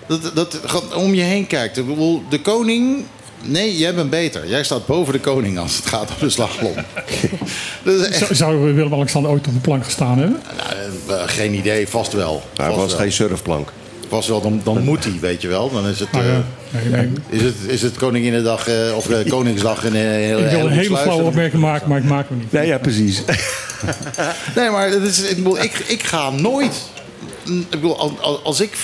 Dat, 0.08 0.32
dat 0.36 0.60
gaat 0.66 0.94
om 0.94 1.14
je 1.14 1.22
heen 1.22 1.48
kijkt. 1.48 1.78
Ik 1.78 1.88
bedoel, 1.88 2.24
de 2.30 2.42
koning. 2.42 3.06
Nee, 3.44 3.78
jij 3.78 3.94
bent 3.96 4.10
beter. 4.10 4.48
Jij 4.48 4.64
staat 4.64 4.86
boven 4.86 5.14
de 5.14 5.20
koning 5.20 5.58
als 5.60 5.76
het 5.76 5.86
gaat 5.86 6.10
om 6.10 6.28
de 6.28 6.34
is 7.94 8.10
echt, 8.10 8.36
Zou- 8.38 8.74
Willem-Alexander 8.74 9.32
ooit 9.32 9.48
op 9.48 9.54
de 9.54 9.60
plank 9.60 9.84
gestaan 9.84 10.18
hebben? 10.18 10.42
nou, 11.08 11.20
eh, 11.20 11.28
geen 11.28 11.54
idee, 11.54 11.88
vast 11.88 12.14
wel. 12.14 12.44
Hij 12.56 12.66
Vast 12.66 12.78
was 12.80 12.92
wel. 12.92 13.00
geen 13.02 13.12
surfplank. 13.12 13.72
Vast 14.08 14.28
wel, 14.28 14.42
dan, 14.42 14.62
dan 14.64 14.84
moet 14.84 15.04
hij, 15.04 15.18
weet 15.22 15.42
je 15.42 15.48
wel. 15.48 15.72
Dan 15.72 15.88
is 15.88 16.00
het, 16.00 16.12
Nou 16.12 16.26
eh, 16.26 16.32
ja, 16.32 16.44
nee, 16.90 16.90
nee. 16.90 17.10
is 17.30 17.42
het, 17.42 17.56
is 17.68 17.82
het 17.82 17.98
Koninginnedag 17.98 18.68
eh, 18.68 18.96
of 18.96 19.10
eh, 19.10 19.30
Koningsdag 19.32 19.84
in 19.84 19.96
een 19.96 20.02
hele 20.02 20.42
Ik 20.44 20.50
wil 20.50 20.66
een 20.66 20.72
hele 20.72 20.98
flauwe 20.98 21.24
opmerking 21.24 21.62
maken, 21.62 21.90
maar 21.90 21.98
ik 21.98 22.04
maak 22.04 22.30
hem 22.30 22.38
niet. 22.38 22.52
Nee, 22.52 22.68
ja, 22.68 22.78
precies. 22.78 23.22
Nee, 24.56 24.70
maar 24.70 24.88
is, 24.90 25.22
ik, 25.22 25.36
bedoel, 25.36 25.64
ik, 25.64 25.84
ik 25.88 26.04
ga 26.04 26.30
nooit. 26.30 26.76
Ik 27.46 27.70
bedoel, 27.70 27.98
als 28.44 28.60
ik 28.60 28.78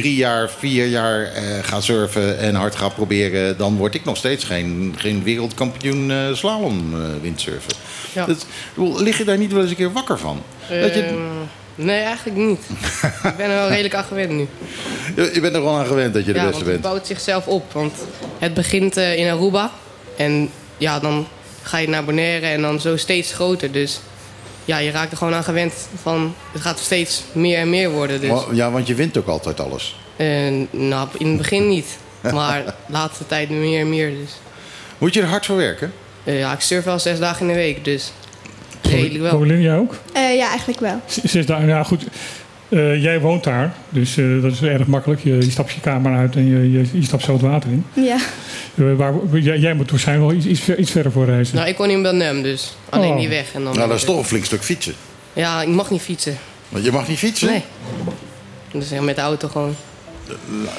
drie 0.00 0.14
jaar, 0.14 0.50
vier 0.50 0.86
jaar 0.86 1.22
eh, 1.22 1.42
ga 1.62 1.80
surfen 1.80 2.38
en 2.38 2.54
hard 2.54 2.76
ga 2.76 2.88
proberen, 2.88 3.58
dan 3.58 3.76
word 3.76 3.94
ik 3.94 4.04
nog 4.04 4.16
steeds 4.16 4.44
geen, 4.44 4.94
geen 4.98 5.22
wereldkampioen 5.22 6.10
eh, 6.10 6.34
slalom 6.34 6.94
eh, 6.94 7.00
windsurfen. 7.22 7.72
Ja. 8.12 8.26
Dat, 8.26 8.46
lig 8.76 9.18
je 9.18 9.24
daar 9.24 9.38
niet 9.38 9.52
wel 9.52 9.60
eens 9.60 9.70
een 9.70 9.76
keer 9.76 9.92
wakker 9.92 10.18
van? 10.18 10.42
dat 10.68 10.94
je, 10.94 11.02
Ehm, 11.02 11.16
nee, 11.74 12.00
eigenlijk 12.00 12.36
niet. 12.36 12.60
ik 13.30 13.36
ben 13.36 13.50
er 13.50 13.56
wel 13.56 13.68
redelijk 13.68 13.94
aan 13.94 14.04
gewend 14.04 14.30
nu. 14.30 14.48
je, 15.16 15.30
je 15.34 15.40
bent 15.40 15.54
er 15.54 15.62
wel 15.62 15.76
aan 15.76 15.86
gewend 15.86 16.14
dat 16.14 16.24
je 16.24 16.32
de 16.32 16.38
beste 16.38 16.50
want 16.50 16.56
het 16.56 16.70
bent. 16.70 16.80
bouwt 16.80 17.06
zichzelf 17.06 17.46
op. 17.46 17.72
Want 17.72 17.94
het 18.38 18.54
begint 18.54 18.96
in 18.96 19.28
Aruba. 19.28 19.70
En 20.16 20.50
ja, 20.78 20.98
dan 20.98 21.26
ga 21.62 21.78
je 21.78 21.88
naar 21.88 22.04
Bonaire 22.04 22.46
en 22.46 22.62
dan 22.62 22.80
zo 22.80 22.96
steeds 22.96 23.32
groter. 23.32 23.72
Dus 23.72 24.00
ja, 24.66 24.78
je 24.78 24.90
raakt 24.90 25.10
er 25.10 25.16
gewoon 25.16 25.34
aan 25.34 25.44
gewend 25.44 25.88
van... 26.02 26.34
Het 26.52 26.62
gaat 26.62 26.78
steeds 26.78 27.22
meer 27.32 27.58
en 27.58 27.70
meer 27.70 27.90
worden. 27.90 28.20
Dus. 28.20 28.40
Ja, 28.52 28.70
want 28.70 28.86
je 28.86 28.94
wint 28.94 29.18
ook 29.18 29.26
altijd 29.26 29.60
alles. 29.60 29.96
En, 30.16 30.68
nou, 30.70 31.08
in 31.18 31.26
het 31.26 31.36
begin 31.36 31.68
niet. 31.68 31.86
Maar 32.32 32.64
de 32.64 32.72
laatste 32.86 33.26
tijd 33.26 33.50
meer 33.50 33.80
en 33.80 33.88
meer. 33.88 34.10
Dus. 34.10 34.30
Moet 34.98 35.14
je 35.14 35.20
er 35.20 35.26
hard 35.26 35.46
voor 35.46 35.56
werken? 35.56 35.92
Eh, 36.24 36.38
ja, 36.38 36.52
ik 36.52 36.60
surf 36.60 36.84
wel 36.84 36.98
zes 36.98 37.18
dagen 37.18 37.40
in 37.40 37.52
de 37.52 37.58
week. 37.58 37.84
Dus 37.84 38.12
redelijk 38.82 39.20
wel. 39.20 39.30
Bobbelie, 39.30 39.60
jij 39.60 39.76
ook? 39.76 39.94
Eh, 40.12 40.36
ja, 40.36 40.48
eigenlijk 40.48 40.80
wel. 40.80 41.00
Zes 41.24 41.46
dagen, 41.46 41.68
ja 41.68 41.82
goed. 41.82 42.04
Eh, 42.68 43.02
jij 43.02 43.20
woont 43.20 43.44
daar, 43.44 43.74
dus 43.88 44.16
eh, 44.16 44.42
dat 44.42 44.52
is 44.52 44.62
erg 44.62 44.86
makkelijk. 44.86 45.22
Je, 45.22 45.34
je 45.34 45.50
stapt 45.50 45.72
je 45.72 45.80
kamer 45.80 46.16
uit 46.16 46.36
en 46.36 46.46
je, 46.46 46.70
je, 46.72 46.88
je 46.92 47.02
stapt 47.04 47.22
zo 47.22 47.32
het 47.32 47.40
water 47.42 47.70
in. 47.70 47.84
Ja. 47.92 48.16
Eh, 48.74 48.84
waar, 48.96 49.12
jij, 49.32 49.58
jij 49.58 49.74
moet 49.74 49.90
waarschijnlijk 49.90 50.28
wel 50.28 50.36
iets, 50.38 50.46
iets, 50.46 50.60
ver- 50.60 50.78
iets 50.78 50.90
verder 50.90 51.12
voor 51.12 51.24
reizen. 51.24 51.56
Nou, 51.56 51.68
ik 51.68 51.76
woon 51.76 51.90
in 51.90 52.02
Belnem, 52.02 52.42
dus 52.42 52.76
alleen 52.88 53.10
Oh. 53.10 53.18
die 53.18 53.28
weg. 53.28 53.52
En 53.54 53.64
dan 53.64 53.74
Nou, 53.76 53.88
dat 53.88 53.96
is 53.96 54.04
toch 54.04 54.18
een 54.18 54.24
flink 54.24 54.44
stuk 54.44 54.62
fietsen. 54.64 54.94
Ja, 55.32 55.62
ik 55.62 55.68
mag 55.68 55.90
niet 55.90 56.00
fietsen. 56.00 56.36
Want 56.68 56.84
je 56.84 56.92
mag 56.92 57.08
niet 57.08 57.18
fietsen. 57.18 57.48
Nee. 57.48 57.62
Dus 58.72 58.88
ja, 58.88 59.00
met 59.02 59.16
de 59.16 59.22
auto 59.22 59.48
gewoon. 59.48 59.74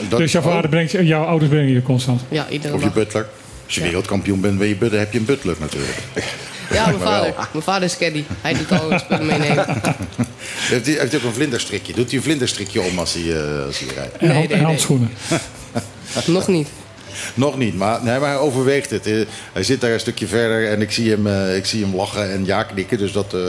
Dat- 0.10 0.20
dus 0.20 0.32
jouw, 0.32 0.42
vader 0.42 0.64
oh, 0.64 0.70
brengt, 0.70 0.92
je- 0.92 1.06
jouw 1.06 1.24
ouders 1.24 1.52
brengen 1.52 1.74
je 1.74 1.82
constant. 1.82 2.22
Ja, 2.30 2.46
iedere 2.50 2.74
Of 2.74 2.80
je 2.80 2.86
dag. 2.86 2.94
butler. 2.96 3.26
Als 3.66 3.76
je 3.76 3.82
wereldkampioen 3.82 4.42
bent, 4.42 4.58
ben 4.58 4.68
je 4.68 4.76
butler, 4.76 5.00
heb 5.00 5.14
je 5.14 5.20
een 5.20 5.26
butler 5.26 5.56
natuurlijk. 5.60 5.98
Ja, 6.72 6.86
mijn 6.88 7.00
vader. 7.00 7.34
Mijn 7.52 7.64
vader 7.64 7.84
is 7.84 7.98
caddy. 7.98 8.24
Hij 8.42 8.54
doet 8.54 8.72
al 8.82 9.00
spullen 9.00 9.26
meenemen. 9.26 9.66
Heeft 10.58 10.86
hij, 10.86 10.96
heeft 10.96 11.12
hij 11.12 11.20
ook 11.22 11.26
een 11.28 11.34
vlinderstrikje? 11.34 11.94
Doet 11.94 12.08
hij 12.08 12.18
een 12.18 12.24
vlinderstrikje 12.24 12.82
om 12.82 13.00
als 13.00 13.14
hij, 13.14 13.24
eh, 13.42 13.66
als 13.66 13.80
hij 13.80 13.88
rijdt? 13.96 14.18
En, 14.18 14.28
Nee, 14.28 14.36
hand- 14.36 14.48
nee, 14.48 14.58
en 14.58 14.64
nee. 14.64 14.68
handschoenen. 14.68 15.10
Nog 16.26 16.48
niet. 16.48 16.68
Nog 17.34 17.58
niet, 17.58 17.76
maar, 17.78 18.04
nee, 18.04 18.20
maar 18.20 18.30
hij 18.30 18.38
overweegt 18.38 18.90
het. 18.90 19.06
Hij 19.54 19.64
zit 19.64 19.82
daar 19.82 19.92
een 19.92 20.00
stukje 20.00 20.28
verder 20.28 20.70
en 20.72 20.82
ik 20.82 20.92
zie 20.92 21.10
hem, 21.12 21.28
eh, 21.28 21.56
ik 21.56 21.66
zie 21.66 21.84
hem 21.86 21.96
lachen 21.96 22.32
en 22.32 22.46
ja 22.46 22.64
knikken. 22.64 22.98
Dus 22.98 23.12
dat, 23.12 23.34
eh, 23.34 23.42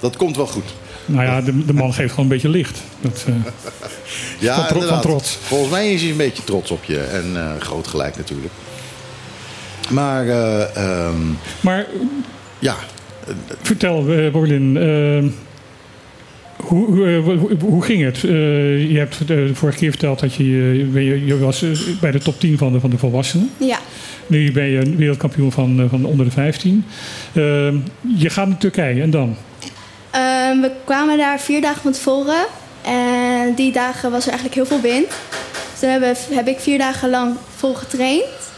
dat 0.00 0.16
komt 0.16 0.36
wel 0.36 0.46
goed. 0.46 0.64
Nou 1.06 1.24
ja, 1.24 1.40
de, 1.40 1.64
de 1.64 1.72
man 1.74 1.94
geeft 1.94 2.10
gewoon 2.10 2.24
een 2.24 2.32
beetje 2.32 2.48
licht. 2.48 2.78
Dat, 3.00 3.24
eh, 3.26 3.34
Ja, 4.38 4.54
Van 4.54 4.62
tro- 4.64 4.72
van 4.72 4.76
inderdaad. 4.82 5.02
trots. 5.02 5.38
Volgens 5.42 5.70
mij 5.70 5.92
is 5.92 6.00
hij 6.00 6.10
een 6.10 6.16
beetje 6.16 6.44
trots 6.44 6.70
op 6.70 6.84
je. 6.84 6.98
En 7.00 7.32
eh, 7.36 7.60
groot 7.60 7.86
gelijk 7.86 8.16
natuurlijk. 8.16 8.52
Maar 9.90 10.28
eh, 10.28 10.76
ehm, 10.76 11.16
maar 11.60 11.86
ja, 12.62 12.76
vertel, 13.62 14.08
eh 14.08 14.32
Borlin, 14.32 14.76
eh, 14.76 15.30
hoe, 16.66 16.86
hoe, 16.86 17.06
eh, 17.06 17.24
hoe, 17.24 17.56
hoe 17.60 17.82
ging 17.82 18.02
het? 18.04 18.16
Eh, 18.24 18.90
je 18.90 18.98
hebt 18.98 19.20
eh, 19.20 19.26
de 19.26 19.54
vorige 19.54 19.78
keer 19.78 19.90
verteld 19.90 20.20
dat 20.20 20.34
je, 20.34 20.44
je, 20.92 21.26
je 21.26 21.38
was 21.38 21.64
bij 22.00 22.10
de 22.10 22.18
top 22.18 22.40
10 22.40 22.58
van 22.58 22.72
de, 22.72 22.80
van 22.80 22.90
de 22.90 22.98
volwassenen. 22.98 23.50
Ja. 23.56 23.78
Nu 24.26 24.52
ben 24.52 24.64
je 24.64 24.96
wereldkampioen 24.96 25.52
van, 25.52 25.80
eh, 25.80 25.88
van 25.88 26.04
onder 26.04 26.26
de 26.26 26.32
15. 26.32 26.84
Eh, 27.32 27.42
je 28.16 28.30
gaat 28.30 28.48
naar 28.48 28.58
Turkije 28.58 29.02
en 29.02 29.10
dan? 29.10 29.36
Ehm, 30.10 30.60
we 30.60 30.70
kwamen 30.84 31.18
daar 31.18 31.40
vier 31.40 31.60
dagen 31.60 31.82
van 31.82 31.92
tevoren. 31.92 32.46
En 32.82 33.54
die 33.54 33.72
dagen 33.72 34.10
was 34.10 34.26
er 34.26 34.32
eigenlijk 34.32 34.54
heel 34.54 34.78
veel 34.78 34.90
wind. 34.90 35.08
Dus 35.08 35.80
toen 35.80 35.88
hebben, 35.88 36.16
heb 36.30 36.48
ik 36.48 36.58
vier 36.58 36.78
dagen 36.78 37.10
lang 37.10 37.36
vol 37.56 37.74
getraind. 37.74 38.51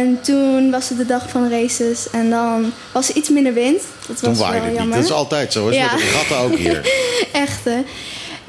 En 0.00 0.18
toen 0.22 0.70
was 0.70 0.88
het 0.88 0.98
de 0.98 1.06
dag 1.06 1.28
van 1.28 1.50
races. 1.50 2.10
En 2.10 2.30
dan 2.30 2.72
was 2.92 3.08
er 3.08 3.16
iets 3.16 3.28
minder 3.28 3.54
wind. 3.54 3.82
Dat 4.06 4.18
toen 4.18 4.28
was 4.28 4.38
waaide 4.38 4.56
wel 4.58 4.64
het 4.64 4.70
niet. 4.70 4.78
jammer. 4.78 4.96
Dat 4.96 5.04
is 5.06 5.12
altijd 5.12 5.52
zo. 5.52 5.68
Is 5.68 5.76
Ja. 5.76 5.92
Met 5.92 6.00
de 6.00 6.06
gatten 6.06 6.36
ook 6.38 6.56
hier. 6.56 6.80
Echt, 7.32 7.64
hè. 7.64 7.82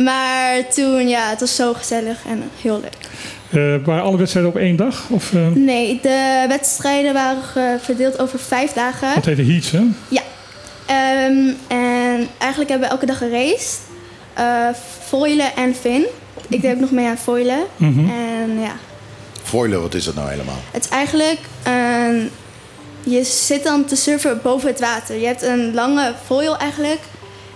Maar 0.03 0.67
toen, 0.73 1.07
ja, 1.07 1.29
het 1.29 1.39
was 1.39 1.55
zo 1.55 1.73
gezellig 1.73 2.17
en 2.27 2.43
heel 2.61 2.81
leuk. 2.81 2.93
Eh, 3.79 3.85
waren 3.85 4.03
alle 4.03 4.17
wedstrijden 4.17 4.51
op 4.51 4.57
één 4.57 4.75
dag? 4.75 5.03
Of, 5.09 5.33
eh, 5.33 5.47
Nee, 5.47 5.99
de 6.01 6.45
wedstrijden 6.47 7.13
waren 7.13 7.41
eh, 7.55 7.63
verdeeld 7.81 8.19
over 8.19 8.39
vijf 8.39 8.71
dagen. 8.73 9.15
dat 9.15 9.25
heet 9.25 9.35
de 9.37 9.45
heats, 9.45 9.71
hè? 9.71 9.81
Ja. 10.07 10.21
Ehm, 10.85 11.47
en 11.67 12.27
eigenlijk 12.37 12.69
hebben 12.69 12.87
we 12.87 12.93
elke 12.93 13.05
dag 13.05 13.17
geraced. 13.17 13.79
Eh 14.33 14.67
foilen 15.07 15.55
en 15.55 15.75
fin. 15.75 16.05
Ik 16.47 16.61
deed 16.61 16.73
ook 16.73 16.79
nog 16.79 16.91
mee 16.91 17.07
aan 17.07 17.17
foilen. 17.17 17.59
Mhm. 17.77 17.99
En 17.99 18.59
ja, 18.59 18.75
Foilen, 19.51 19.81
wat 19.81 19.93
is 19.93 20.03
dat 20.03 20.15
nou 20.15 20.29
helemaal? 20.29 20.59
het 20.71 20.83
is 20.83 20.89
eigenlijk... 20.89 21.39
een- 21.63 22.31
je 23.03 23.23
zit 23.23 23.63
dan 23.63 23.85
te 23.85 23.95
surfen 23.95 24.39
boven 24.43 24.67
het 24.67 24.79
water. 24.79 25.15
Je 25.19 25.25
hebt 25.25 25.41
een 25.41 25.73
lange 25.73 26.13
foil 26.25 26.57
eigenlijk. 26.57 26.99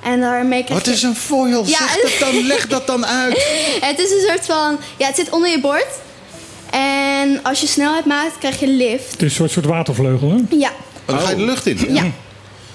En 0.03 0.19
daarmee 0.19 0.63
krijg 0.63 0.79
Wat 0.79 0.87
je... 0.87 0.93
is 0.93 1.03
een 1.03 1.15
foil? 1.15 1.65
Ja. 1.65 1.77
Zeg 1.77 2.01
dat 2.01 2.19
dan, 2.19 2.45
leg 2.47 2.67
dat 2.67 2.87
dan 2.87 3.05
uit. 3.05 3.33
Het 3.89 3.99
is 3.99 4.11
een 4.11 4.23
soort 4.27 4.45
van... 4.45 4.79
Ja, 4.97 5.05
het 5.07 5.15
zit 5.15 5.29
onder 5.29 5.49
je 5.49 5.59
bord. 5.59 5.87
En 6.71 7.39
als 7.43 7.61
je 7.61 7.67
snelheid 7.67 8.05
maakt, 8.05 8.37
krijg 8.37 8.59
je 8.59 8.67
lift. 8.67 9.11
Het 9.11 9.21
is 9.21 9.29
een 9.29 9.35
soort, 9.35 9.51
soort 9.51 9.65
watervleugel, 9.65 10.29
hè? 10.29 10.37
Ja. 10.57 10.69
Oh, 10.69 11.05
dan 11.05 11.19
ga 11.19 11.29
je 11.29 11.35
de 11.35 11.41
lucht 11.45 11.65
in. 11.65 11.93
Ja. 11.93 12.03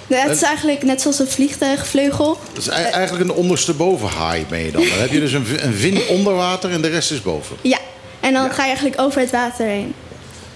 Het 0.09 0.37
is 0.37 0.43
eigenlijk 0.43 0.83
net 0.83 1.01
zoals 1.01 1.19
een 1.19 1.29
vliegtuigvleugel. 1.29 2.39
Dat 2.53 2.63
is 2.63 2.69
ei- 2.69 2.85
eigenlijk 2.85 3.31
een 3.31 3.37
ondersteboven 3.37 4.09
haai 4.09 4.45
ben 4.49 4.59
je 4.65 4.71
dan. 4.71 4.83
Dan 4.89 4.99
heb 4.99 5.11
je 5.13 5.21
dus 5.21 5.33
een, 5.33 5.47
een 5.67 5.75
vin 5.75 6.01
onder 6.09 6.35
water 6.35 6.71
en 6.71 6.81
de 6.83 6.89
rest 6.89 7.11
is 7.11 7.23
boven. 7.23 7.57
Ja. 7.61 7.79
En 8.21 8.33
dan 8.33 8.51
ga 8.51 8.63
je 8.63 8.69
eigenlijk 8.69 9.01
over 9.01 9.21
het 9.21 9.31
water 9.31 9.67
heen. 9.67 9.95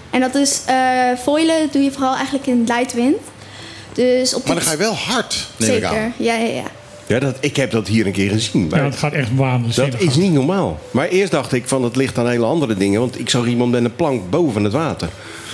En 0.09 0.19
dat 0.19 0.35
is, 0.35 0.61
eh 0.65 0.75
foilen 1.23 1.69
doe 1.71 1.81
je 1.83 1.91
vooral 1.91 2.15
eigenlijk 2.15 2.47
in 2.47 2.63
light 2.67 2.93
wind. 2.93 3.17
Dus 3.93 4.33
op 4.33 4.45
Maar 4.45 4.55
dan 4.55 4.63
ga 4.63 4.71
je 4.71 4.77
wel 4.77 4.93
hard, 4.93 5.47
neem 5.57 5.69
ik 5.69 5.75
Zeker, 5.75 5.89
aan. 5.97 6.13
ja, 6.17 6.33
ja, 6.35 6.45
ja. 6.45 6.63
Ja, 7.07 7.19
dat, 7.19 7.37
ik 7.39 7.55
heb 7.55 7.71
dat 7.71 7.87
hier 7.87 8.05
een 8.05 8.11
keer 8.11 8.29
gezien. 8.29 8.67
maar 8.67 8.79
Ja, 8.79 8.85
het 8.85 8.95
gaat 8.95 9.13
echt 9.13 9.29
waanzinnig. 9.35 9.99
dat 9.99 10.09
is 10.09 10.15
niet 10.15 10.31
normaal. 10.33 10.79
Maar 10.91 11.07
eerst 11.07 11.31
dacht 11.31 11.53
ik 11.53 11.67
van 11.67 11.83
het 11.83 11.95
ligt 11.95 12.17
aan 12.17 12.29
hele 12.29 12.45
andere 12.45 12.75
dingen. 12.75 12.99
Want 12.99 13.19
ik 13.19 13.29
zag 13.29 13.45
iemand 13.45 13.71
met 13.71 13.83
een 13.83 13.95
plank 13.95 14.29
boven 14.29 14.63
het 14.63 14.73
water. 14.73 15.09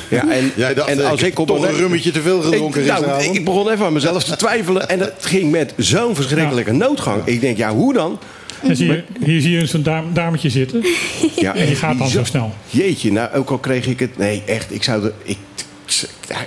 Ja, 0.10 0.30
en, 0.32 0.52
Jij 0.56 0.74
dacht, 0.74 0.90
en 0.90 1.06
als 1.06 1.22
ik 1.22 1.28
ik 1.28 1.40
op 1.40 1.48
toch 1.48 1.68
een 1.68 1.76
rummetje 1.76 2.12
te 2.12 2.22
veel 2.22 2.42
gedronken 2.42 2.82
ik, 2.82 2.88
nou, 2.88 3.24
ik 3.24 3.46
begon 3.46 3.70
even 3.70 3.86
aan 3.86 3.94
mezelf 3.94 4.24
te 4.24 4.36
twijfelen. 4.36 4.90
En 4.90 5.00
het 5.00 5.14
ging 5.20 5.52
met 5.52 5.74
zo'n 5.78 6.16
verschrikkelijke 6.16 6.72
noodgang. 6.72 7.22
Ik 7.26 7.42
denk, 7.42 7.58
ja, 7.58 7.74
hoe 7.74 7.94
dan? 7.94 8.20
Zie 8.72 8.86
je, 8.88 9.04
hier 9.24 9.42
zie 9.42 9.52
je 9.52 9.66
zo'n 9.66 9.84
dam- 9.84 10.14
dametje 10.14 10.50
zitten. 10.50 10.84
Ja, 11.36 11.56
En 11.56 11.66
die 11.66 11.76
gaat 11.76 11.98
dan 11.98 12.08
zo 12.10 12.24
snel. 12.24 12.54
Jeetje, 12.70 13.12
nou, 13.12 13.34
ook 13.34 13.50
al 13.50 13.58
kreeg 13.58 13.86
ik 13.88 14.00
het... 14.00 14.18
Nee, 14.18 14.44
echt, 14.46 14.74
ik 14.74 14.84
zou, 14.84 15.02
de, 15.02 15.14
ik, 15.24 15.38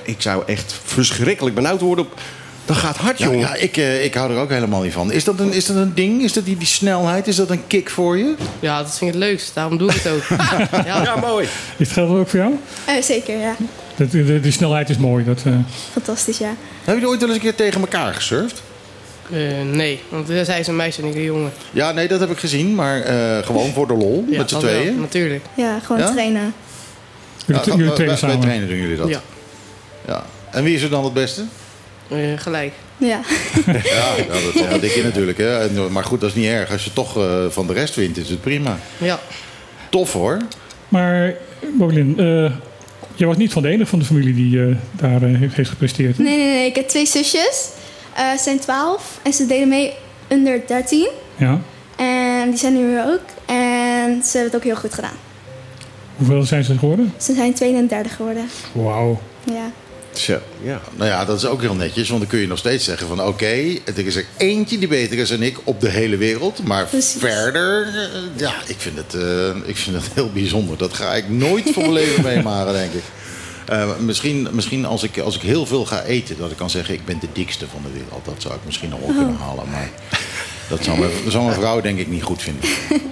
ik 0.03 0.17
zou 0.21 0.43
echt 0.47 0.81
verschrikkelijk 0.85 1.55
benauwd 1.55 1.81
worden. 1.81 2.05
op- 2.05 2.21
Dat 2.65 2.77
gaat 2.77 2.97
hard, 2.97 3.19
Ja, 3.19 3.25
jongen. 3.25 3.41
ja 3.41 3.55
ik, 3.55 3.77
eh, 3.77 4.05
ik 4.05 4.15
hou 4.15 4.33
er 4.33 4.39
ook 4.39 4.51
helemaal 4.51 4.83
niet 4.83 4.93
van. 4.93 5.13
Is 5.13 5.25
dat 5.25 5.41
een, 5.41 5.53
is 5.53 5.67
dat 5.67 5.77
een 5.77 5.95
ding? 5.95 6.23
Is 6.23 6.33
dat 6.33 6.45
die, 6.45 6.57
die 6.57 6.67
snelheid? 6.67 7.27
Is 7.27 7.37
dat 7.37 7.51
een 7.51 7.67
kick 7.67 7.91
voor 7.91 8.19
je? 8.19 8.35
Ja, 8.61 8.79
dat 8.83 8.99
vind 8.99 9.15
ik 9.15 9.21
het 9.21 9.29
leukst. 9.31 9.55
Daarom 9.55 9.79
doe 9.79 9.91
ik 9.91 10.01
het 10.03 10.13
ook. 10.13 10.23
ja. 10.87 11.03
Ja, 11.03 11.17
mooi. 11.17 11.47
Dit 11.77 11.89
geldt 11.93 12.13
ook 12.13 12.29
voor 12.29 12.39
jou? 12.39 12.53
Eh, 12.85 13.03
zeker, 13.03 13.39
ja. 13.39 13.57
Dat, 13.97 14.11
de, 14.11 14.41
de 14.41 14.51
snelheid 14.51 14.91
is 14.91 14.97
mooi. 14.97 15.25
Dat, 15.25 15.43
eh, 15.47 15.53
Fantastisch, 15.93 16.39
ja. 16.39 16.55
Hebben 16.77 16.95
jullie 16.95 17.09
ooit 17.09 17.21
wel 17.21 17.29
eens 17.29 17.37
een 17.39 17.45
keer 17.45 17.55
tegen 17.55 17.81
elkaar 17.81 18.15
gesurfd? 18.15 18.63
Eh, 19.33 19.41
nee, 19.73 20.01
want 20.09 20.27
zij 20.45 20.61
is 20.61 20.67
een 20.67 20.77
meisje 20.77 21.03
en 21.03 21.09
ik 21.09 21.15
een 21.15 21.23
jongen. 21.23 21.53
Ja, 21.71 21.93
nee, 21.93 22.09
dat 22.09 22.21
heb 22.21 22.31
ik 22.31 22.39
gezien. 22.39 22.75
Maar 22.75 23.01
eh, 23.01 23.47
gewoon 23.47 23.73
voor 23.73 23.87
de 23.87 23.95
lol, 23.95 24.25
Ja, 24.31 24.39
met 24.39 24.49
z'n 24.49 24.55
wel, 24.61 24.63
tweeën. 24.71 25.01
Natuurlijk. 25.01 25.45
Ja, 25.57 25.79
gewoon 25.79 26.03
Ja? 26.03 26.11
trainen. 26.13 26.55
jullie, 27.47 27.63
Ja, 27.65 27.77
jullie 27.77 27.93
trainen 27.93 28.07
bij 28.07 28.17
samen. 28.17 28.41
trainen 28.41 28.69
doen 28.69 28.77
jullie 28.77 28.97
dat. 28.97 29.09
Ja. 29.09 29.21
Ja. 30.09 30.25
En 30.51 30.65
wie 30.65 30.75
is 30.75 30.83
er 30.83 30.91
dan 30.91 31.05
het 31.05 31.13
beste? 31.13 31.43
Eh, 32.09 32.19
gelijk. 32.37 32.73
Ja. 32.97 33.21
Ja, 33.67 33.73
ja 34.17 34.25
dat 34.27 34.53
zegt 34.55 34.81
Dikkie 34.81 35.03
natuurlijk. 35.03 35.39
Hè. 35.39 35.71
Maar 35.91 36.05
goed, 36.05 36.21
dat 36.21 36.29
is 36.31 36.35
niet 36.37 36.47
erg. 36.47 36.71
Als 36.73 36.85
je 36.85 36.93
toch 36.93 37.17
eh, 37.17 37.45
van 37.49 37.67
de 37.67 37.73
rest 37.73 37.95
wint, 37.95 38.17
is 38.17 38.29
het 38.29 38.41
prima. 38.41 38.79
Ja. 38.99 39.21
Tof 39.91 40.13
hoor. 40.13 40.39
Maar, 40.89 41.35
Boglin, 41.79 42.15
eh 42.19 42.51
jij 43.17 43.27
was 43.27 43.37
niet 43.37 43.53
van 43.53 43.63
de 43.63 43.69
enige 43.69 43.87
van 43.91 43.99
de 43.99 44.05
familie 44.05 44.35
die 44.35 44.61
eh, 44.61 44.77
daar 44.91 45.23
eh, 45.23 45.39
heeft, 45.39 45.55
heeft 45.55 45.69
gepresteerd. 45.71 46.17
hè? 46.17 46.23
Nee, 46.23 46.37
nee, 46.37 46.47
nee. 46.53 46.67
Ik 46.67 46.75
heb 46.75 46.89
twee 46.89 47.07
zusjes. 47.07 47.69
Eh, 48.15 48.31
ze 48.37 48.43
zijn 48.43 48.59
12 48.59 49.19
en 49.23 49.33
ze 49.33 49.47
deden 49.47 49.69
mee 49.69 49.93
onder 50.29 50.63
13. 50.67 51.09
Ja. 51.37 51.61
En 51.97 52.51
die 52.51 52.59
zijn 52.59 52.75
nu 52.75 52.87
weer 52.87 53.05
ook. 53.07 53.21
En 53.47 54.23
ze 54.25 54.31
hebben 54.33 54.43
het 54.53 54.55
ook 54.55 54.63
heel 54.65 54.77
goed 54.77 54.95
gedaan. 54.95 55.17
Hoeveel 56.17 56.43
zijn 56.43 56.65
ze 56.65 56.79
geworden? 56.79 57.13
Ze 57.21 57.35
zijn 57.35 57.55
32 57.55 58.17
geworden. 58.17 58.49
Wauw. 58.73 59.21
Ja. 59.45 59.71
Zo, 60.13 60.39
ja. 60.63 60.81
Nou 60.95 61.11
ja, 61.11 61.25
dat 61.25 61.37
is 61.37 61.47
ook 61.47 61.61
heel 61.61 61.75
netjes. 61.75 62.09
Want 62.09 62.21
dan 62.21 62.31
kun 62.31 62.39
je 62.39 62.47
nog 62.47 62.59
steeds 62.59 62.85
zeggen 62.85 63.07
van... 63.07 63.23
oké, 63.23 63.79
er 63.85 64.07
is 64.07 64.17
er 64.17 64.25
eentje 64.37 64.79
die 64.79 64.89
beter 64.89 65.19
is 65.19 65.29
dan 65.29 65.43
ik 65.43 65.59
op 65.65 65.81
de 65.81 65.89
hele 65.89 66.17
wereld. 66.17 66.65
Maar 66.67 66.87
Precies. 66.87 67.21
verder... 67.21 67.87
eh, 67.87 68.41
ja, 68.41 68.53
ik 68.67 68.77
vind, 68.79 68.97
het, 68.97 69.15
eh, 69.15 69.69
ik 69.69 69.77
vind 69.77 69.97
het 69.97 70.05
heel 70.15 70.31
bijzonder. 70.33 70.77
Dat 70.77 70.95
ga 70.95 71.15
ik 71.15 71.29
nooit 71.29 71.71
van 71.73 71.83
mijn 71.83 71.93
leven 71.95 72.23
meemaken, 72.35 72.73
denk 72.73 72.93
ik. 72.93 73.03
Eh, 73.65 73.89
misschien 74.01 74.49
misschien 74.53 74.85
als, 74.87 75.03
ik, 75.03 75.19
als 75.19 75.35
ik 75.37 75.43
heel 75.43 75.67
veel 75.67 75.85
ga 75.85 76.03
eten... 76.03 76.37
dat 76.39 76.51
ik 76.51 76.57
kan 76.57 76.71
zeggen, 76.71 76.95
ik 76.95 77.05
ben 77.05 77.19
de 77.21 77.29
dikste 77.33 77.67
van 77.73 77.81
de 77.83 77.99
wereld. 77.99 78.25
Dat 78.25 78.35
zou 78.39 78.55
ik 78.55 78.61
misschien 78.65 78.89
nog 78.89 78.99
wel 79.01 79.15
kunnen 79.17 79.37
halen. 79.37 79.65
Maar 79.71 79.89
dat 80.69 80.85
zou 80.85 80.99
mijn, 80.99 81.11
dat 81.25 81.33
zou 81.33 81.45
mijn 81.45 81.57
vrouw 81.57 81.81
denk 81.81 81.99
ik 81.99 82.09
niet 82.09 82.23
goed 82.23 82.43
vinden. 82.43 82.63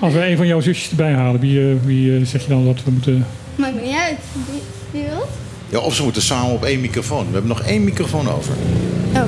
Als 0.00 0.12
we 0.12 0.26
een 0.26 0.36
van 0.36 0.46
jouw 0.46 0.60
zusjes 0.60 0.90
erbij 0.90 1.12
halen, 1.12 1.40
wie, 1.40 1.60
eh, 1.70 1.74
wie 1.84 2.16
eh, 2.16 2.26
zeg 2.26 2.42
je 2.42 2.48
dan 2.48 2.64
dat 2.64 2.82
we 2.84 2.90
moeten... 2.90 3.26
Maakt 3.56 3.82
niet 3.82 3.94
uit. 3.94 4.18
Wie, 4.50 4.60
wie 4.90 5.02
wil? 5.08 5.26
Ja, 5.68 5.78
of 5.78 5.94
ze 5.94 6.02
moeten 6.02 6.22
samen 6.22 6.52
op 6.52 6.64
één 6.64 6.80
microfoon. 6.80 7.26
We 7.26 7.32
hebben 7.32 7.48
nog 7.50 7.62
één 7.62 7.84
microfoon 7.84 8.28
over. 8.30 8.54
Oh. 9.14 9.22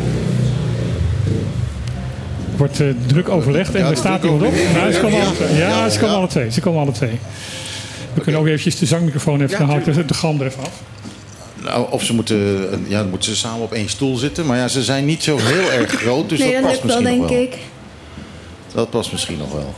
wordt 2.56 2.80
eh, 2.80 2.87
druk 3.06 3.28
overlegd 3.28 3.74
en 3.74 3.80
Ja, 3.84 3.90
er 3.90 3.96
staat 3.96 4.22
iemand 4.24 4.42
op. 4.42 4.46
overlegd. 4.48 4.74
Nou, 4.74 4.92
ze 4.92 5.00
komen 5.00 5.18
Ja. 5.18 5.24
alle 5.24 5.34
twee. 5.34 5.54
Ja, 5.56 5.68
Ja, 5.68 5.88
ze 5.88 5.98
komen 5.98 6.14
ja. 6.14 6.18
alle 6.20 6.28
twee. 6.28 6.50
Ze 6.52 6.60
komen 6.60 6.80
alle 6.80 6.92
twee. 6.92 7.18
We 8.14 8.20
kunnen 8.20 8.40
ook 8.40 8.46
eventjes 8.46 8.78
de 8.78 8.87
zangmicrofoon 8.87 9.34
even, 9.40 9.50
Ja, 9.50 9.58
dan 9.58 9.68
haal 9.68 9.78
ik 9.78 9.84
de, 9.84 10.04
de 10.04 10.14
gram 10.14 10.40
er 10.40 10.46
even 10.46 10.62
af. 10.62 10.82
Nou, 11.64 11.87
of 11.90 12.05
ze 12.05 12.14
moeten, 12.14 12.38
ja, 12.88 12.98
dan 12.98 13.11
moeten 13.11 13.31
ze 13.31 13.37
samen 13.37 13.62
op 13.62 13.72
één 13.72 13.88
stoel 13.88 14.16
zitten. 14.16 14.46
Maar 14.46 14.57
ja, 14.57 14.68
ze 14.68 14.83
zijn 14.83 15.05
niet 15.05 15.22
zo 15.22 15.37
heel 15.38 15.72
erg 15.72 15.90
groot. 15.90 16.29
Dus 16.29 16.38
nee, 16.38 16.53
dat 16.53 16.62
dat 16.62 16.70
past 16.70 16.83
lukt 16.83 16.94
wel, 16.94 17.03
misschien 17.03 17.20
nog 17.20 17.29
denk 17.29 17.50
wel. 17.50 17.59
ik. 17.59 17.64
Dat 18.74 18.90
past 18.90 19.12
misschien 19.12 19.38
nog 19.38 19.53
wel. 19.53 19.74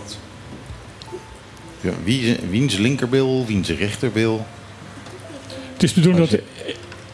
Ja, 1.81 1.90
wie, 2.05 2.37
wiens 2.51 2.77
linkerbil, 2.77 3.44
wiens 3.46 3.68
rechterbil. 3.68 4.46
Het 5.72 5.83
is 5.83 5.94
de 5.94 6.01
bedoeling 6.01 6.29
dat 6.29 6.40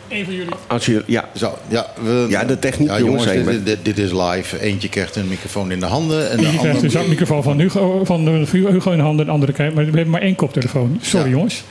een 0.09 0.25
van 0.25 0.35
jullie... 0.35 0.53
Als 0.67 0.87
je, 0.87 1.03
ja, 1.07 1.29
Zo, 1.35 1.59
ja, 1.69 1.87
we, 2.03 2.27
Ja, 2.29 2.45
de 2.45 2.59
techniek, 2.59 2.89
ja, 2.89 2.99
jongens, 2.99 3.25
dit, 3.25 3.67
dit, 3.67 3.79
dit 3.83 3.99
is 3.99 4.13
live. 4.13 4.61
Eentje 4.61 4.89
krijgt 4.89 5.17
een 5.17 5.29
microfoon 5.29 5.73
in 5.73 5.81
de 5.81 5.87
handen. 5.87 6.31
En 6.31 6.37
de 6.37 6.43
Die 6.43 6.47
krijgt 6.51 6.67
andere... 6.67 6.87
de 6.87 6.91
zangmicrofoon 6.93 7.43
van 7.43 7.61
Hugo, 7.61 8.05
van 8.05 8.29
eh, 8.29 8.51
Hugo 8.51 8.91
in 8.91 8.97
de 8.97 9.03
handen 9.03 9.21
en 9.21 9.27
de 9.27 9.33
andere 9.33 9.53
krijgt. 9.53 9.75
Maar 9.75 9.85
we 9.85 9.91
hebben 9.91 10.11
maar 10.11 10.21
één 10.21 10.35
koptelefoon. 10.35 10.99
Sorry 11.03 11.27
Ja. 11.27 11.33
jongens. 11.33 11.63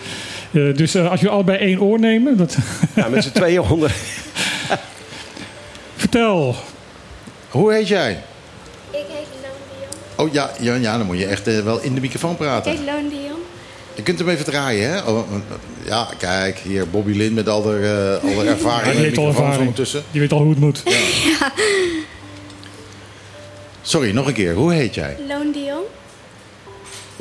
Eh, 0.52 0.76
dus 0.76 0.96
eh, 0.96 1.10
als 1.10 1.20
jullie 1.20 1.36
allebei 1.36 1.58
één 1.58 1.82
oor 1.82 2.00
nemen, 2.00 2.38
dat... 2.38 2.58
ja, 2.96 3.08
met 3.08 3.24
z'n 3.24 3.32
tweeën 3.32 3.62
onder. 3.62 3.96
Vertel. 5.96 6.56
Hoe 7.50 7.74
heet 7.74 7.88
jij? 7.88 8.12
Ik 8.12 8.18
heet 8.92 9.28
Loon 9.42 9.52
Dion. 10.16 10.28
Oh 10.28 10.34
ja, 10.34 10.52
ja, 10.60 10.76
ja 10.76 10.98
dan 10.98 11.06
moet 11.06 11.20
je 11.20 11.26
echt 11.26 11.48
eh, 11.48 11.60
wel 11.60 11.82
in 11.82 11.96
de 11.96 12.02
microfoon 12.02 12.36
praten. 12.36 12.86
Loon 12.86 13.10
Dion. 13.10 13.40
Je 13.96 14.04
kunt 14.04 14.20
hem 14.20 14.30
even 14.30 14.46
draaien, 14.46 14.90
hè? 14.90 15.02
Oh, 15.02 15.28
ja, 15.86 16.08
kijk, 16.18 16.58
hier 16.58 16.90
Bobby 16.90 17.12
Lin 17.12 17.34
met 17.34 17.50
al 17.50 17.62
de, 17.62 18.20
eh, 18.24 18.30
al 18.30 18.44
de 18.44 18.50
ervaring. 18.50 18.86
Ja, 18.86 18.92
die 18.92 19.02
heeft 19.02 19.18
al 19.18 19.24
microfoons 19.26 19.38
ervaring. 19.38 19.60
ondertussen. 19.60 20.04
Die 20.12 20.22
weet 20.22 20.32
al 20.32 20.40
hoe 20.40 20.50
het 20.50 20.60
moet. 20.60 20.84
Sorry, 23.82 24.12
nog 24.12 24.28
een 24.28 24.34
keer. 24.34 24.54
Hoe 24.54 24.74
heet 24.74 24.96
jij? 24.96 25.18
Loon 25.28 25.52
Dion. 25.52 25.84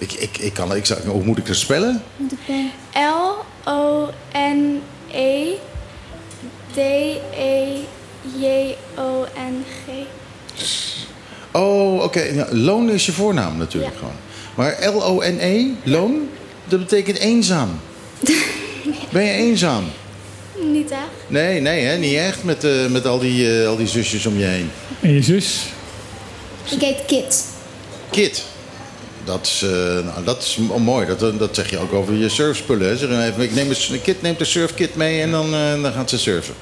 Ik, 0.00 0.12
ik, 0.12 0.38
ik 0.38 0.52
kan, 0.52 0.74
ik 0.76 0.86
zou, 0.86 1.00
hoe 1.06 1.24
moet 1.24 1.38
ik 1.38 1.46
het 1.46 1.56
spellen? 1.56 2.02
L-O-N-E 3.64 5.54
D-E-J-O-N-G. 8.80 9.88
Oh, 11.52 12.02
oké. 12.02 12.20
Ja, 12.22 12.46
loon 12.50 12.90
is 12.90 13.06
je 13.06 13.12
voornaam 13.12 13.56
natuurlijk 13.56 13.92
Ja. 13.92 13.98
gewoon. 13.98 14.14
Maar 14.54 14.94
L-O-N-E, 14.94 15.66
loon, 15.84 16.28
dat 16.68 16.78
betekent 16.78 17.18
eenzaam. 17.18 17.80
Ben 19.12 19.24
je 19.24 19.30
eenzaam? 19.32 19.84
Niet 20.72 20.90
echt. 20.90 21.00
Nee, 21.26 21.60
nee, 21.60 21.84
hè, 21.84 21.96
niet 21.96 22.14
echt 22.16 22.44
met, 22.44 22.64
eh, 22.64 22.86
met 22.86 23.06
al, 23.06 23.18
die, 23.18 23.60
eh, 23.62 23.68
al 23.68 23.76
die 23.76 23.86
zusjes 23.86 24.26
om 24.26 24.38
je 24.38 24.44
heen. 24.44 24.70
En 25.00 25.12
je 25.12 25.22
zus? 25.22 25.62
Ik 26.70 26.80
heet 26.80 27.04
Kit. 27.06 27.44
Kit. 28.10 28.44
Dat 29.30 29.46
is, 29.46 29.62
eh, 29.62 29.70
nou, 30.04 30.24
dat 30.24 30.42
is 30.42 30.58
mooi. 30.78 31.06
Dat, 31.06 31.38
dat 31.38 31.54
zeg 31.54 31.70
je 31.70 31.78
ook 31.78 31.92
over 31.92 32.14
je 32.14 32.28
surfspullen. 32.28 32.88
Hè. 32.88 32.96
Zeg 32.96 33.08
even, 33.10 33.42
ik 33.42 33.54
neem 33.54 33.70
een, 33.70 34.02
Kit 34.02 34.22
neemt 34.22 34.40
een 34.40 34.46
surfkit 34.46 34.94
mee 34.96 35.20
en 35.22 35.30
dan, 35.30 35.54
eh, 35.54 35.82
dan 35.82 35.92
gaat 35.92 36.10
ze 36.10 36.18
surfen. 36.18 36.54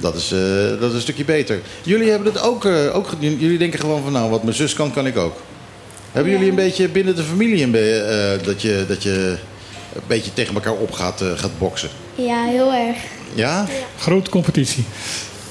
Dat 0.00 0.14
is, 0.14 0.32
eh, 0.32 0.38
dat 0.80 0.88
is 0.88 0.94
een 0.94 1.00
stukje 1.00 1.24
beter. 1.24 1.60
Jullie 1.82 2.10
hebben 2.10 2.32
het 2.32 2.42
ook, 2.42 2.64
eh, 2.64 2.96
ook 2.96 3.08
gedaan. 3.08 3.38
Jullie 3.38 3.58
denken 3.58 3.78
gewoon 3.80 4.02
van, 4.02 4.12
nou, 4.12 4.30
wat 4.30 4.42
mijn 4.42 4.56
zus 4.56 4.74
kan, 4.74 4.92
kan 4.92 5.06
ik 5.06 5.16
ook. 5.16 5.36
Hebben 6.12 6.32
jullie 6.32 6.48
een 6.48 6.54
beetje 6.54 6.88
binnen 6.88 7.16
de 7.16 7.22
familie 7.22 7.62
een 7.62 7.70
be- 7.70 8.36
eh, 8.38 8.46
dat, 8.46 8.62
je, 8.62 8.84
dat 8.88 9.02
je 9.02 9.36
een 9.94 10.02
beetje 10.06 10.32
tegen 10.32 10.54
elkaar 10.54 10.72
op 10.74 10.92
gaat, 10.92 11.20
eh, 11.20 11.28
gaat 11.36 11.58
boksen? 11.58 11.88
Ja, 12.14 12.44
heel 12.44 12.72
erg. 12.72 12.96
Ja? 13.34 13.66
Grote 13.98 14.30
competitie. 14.30 14.84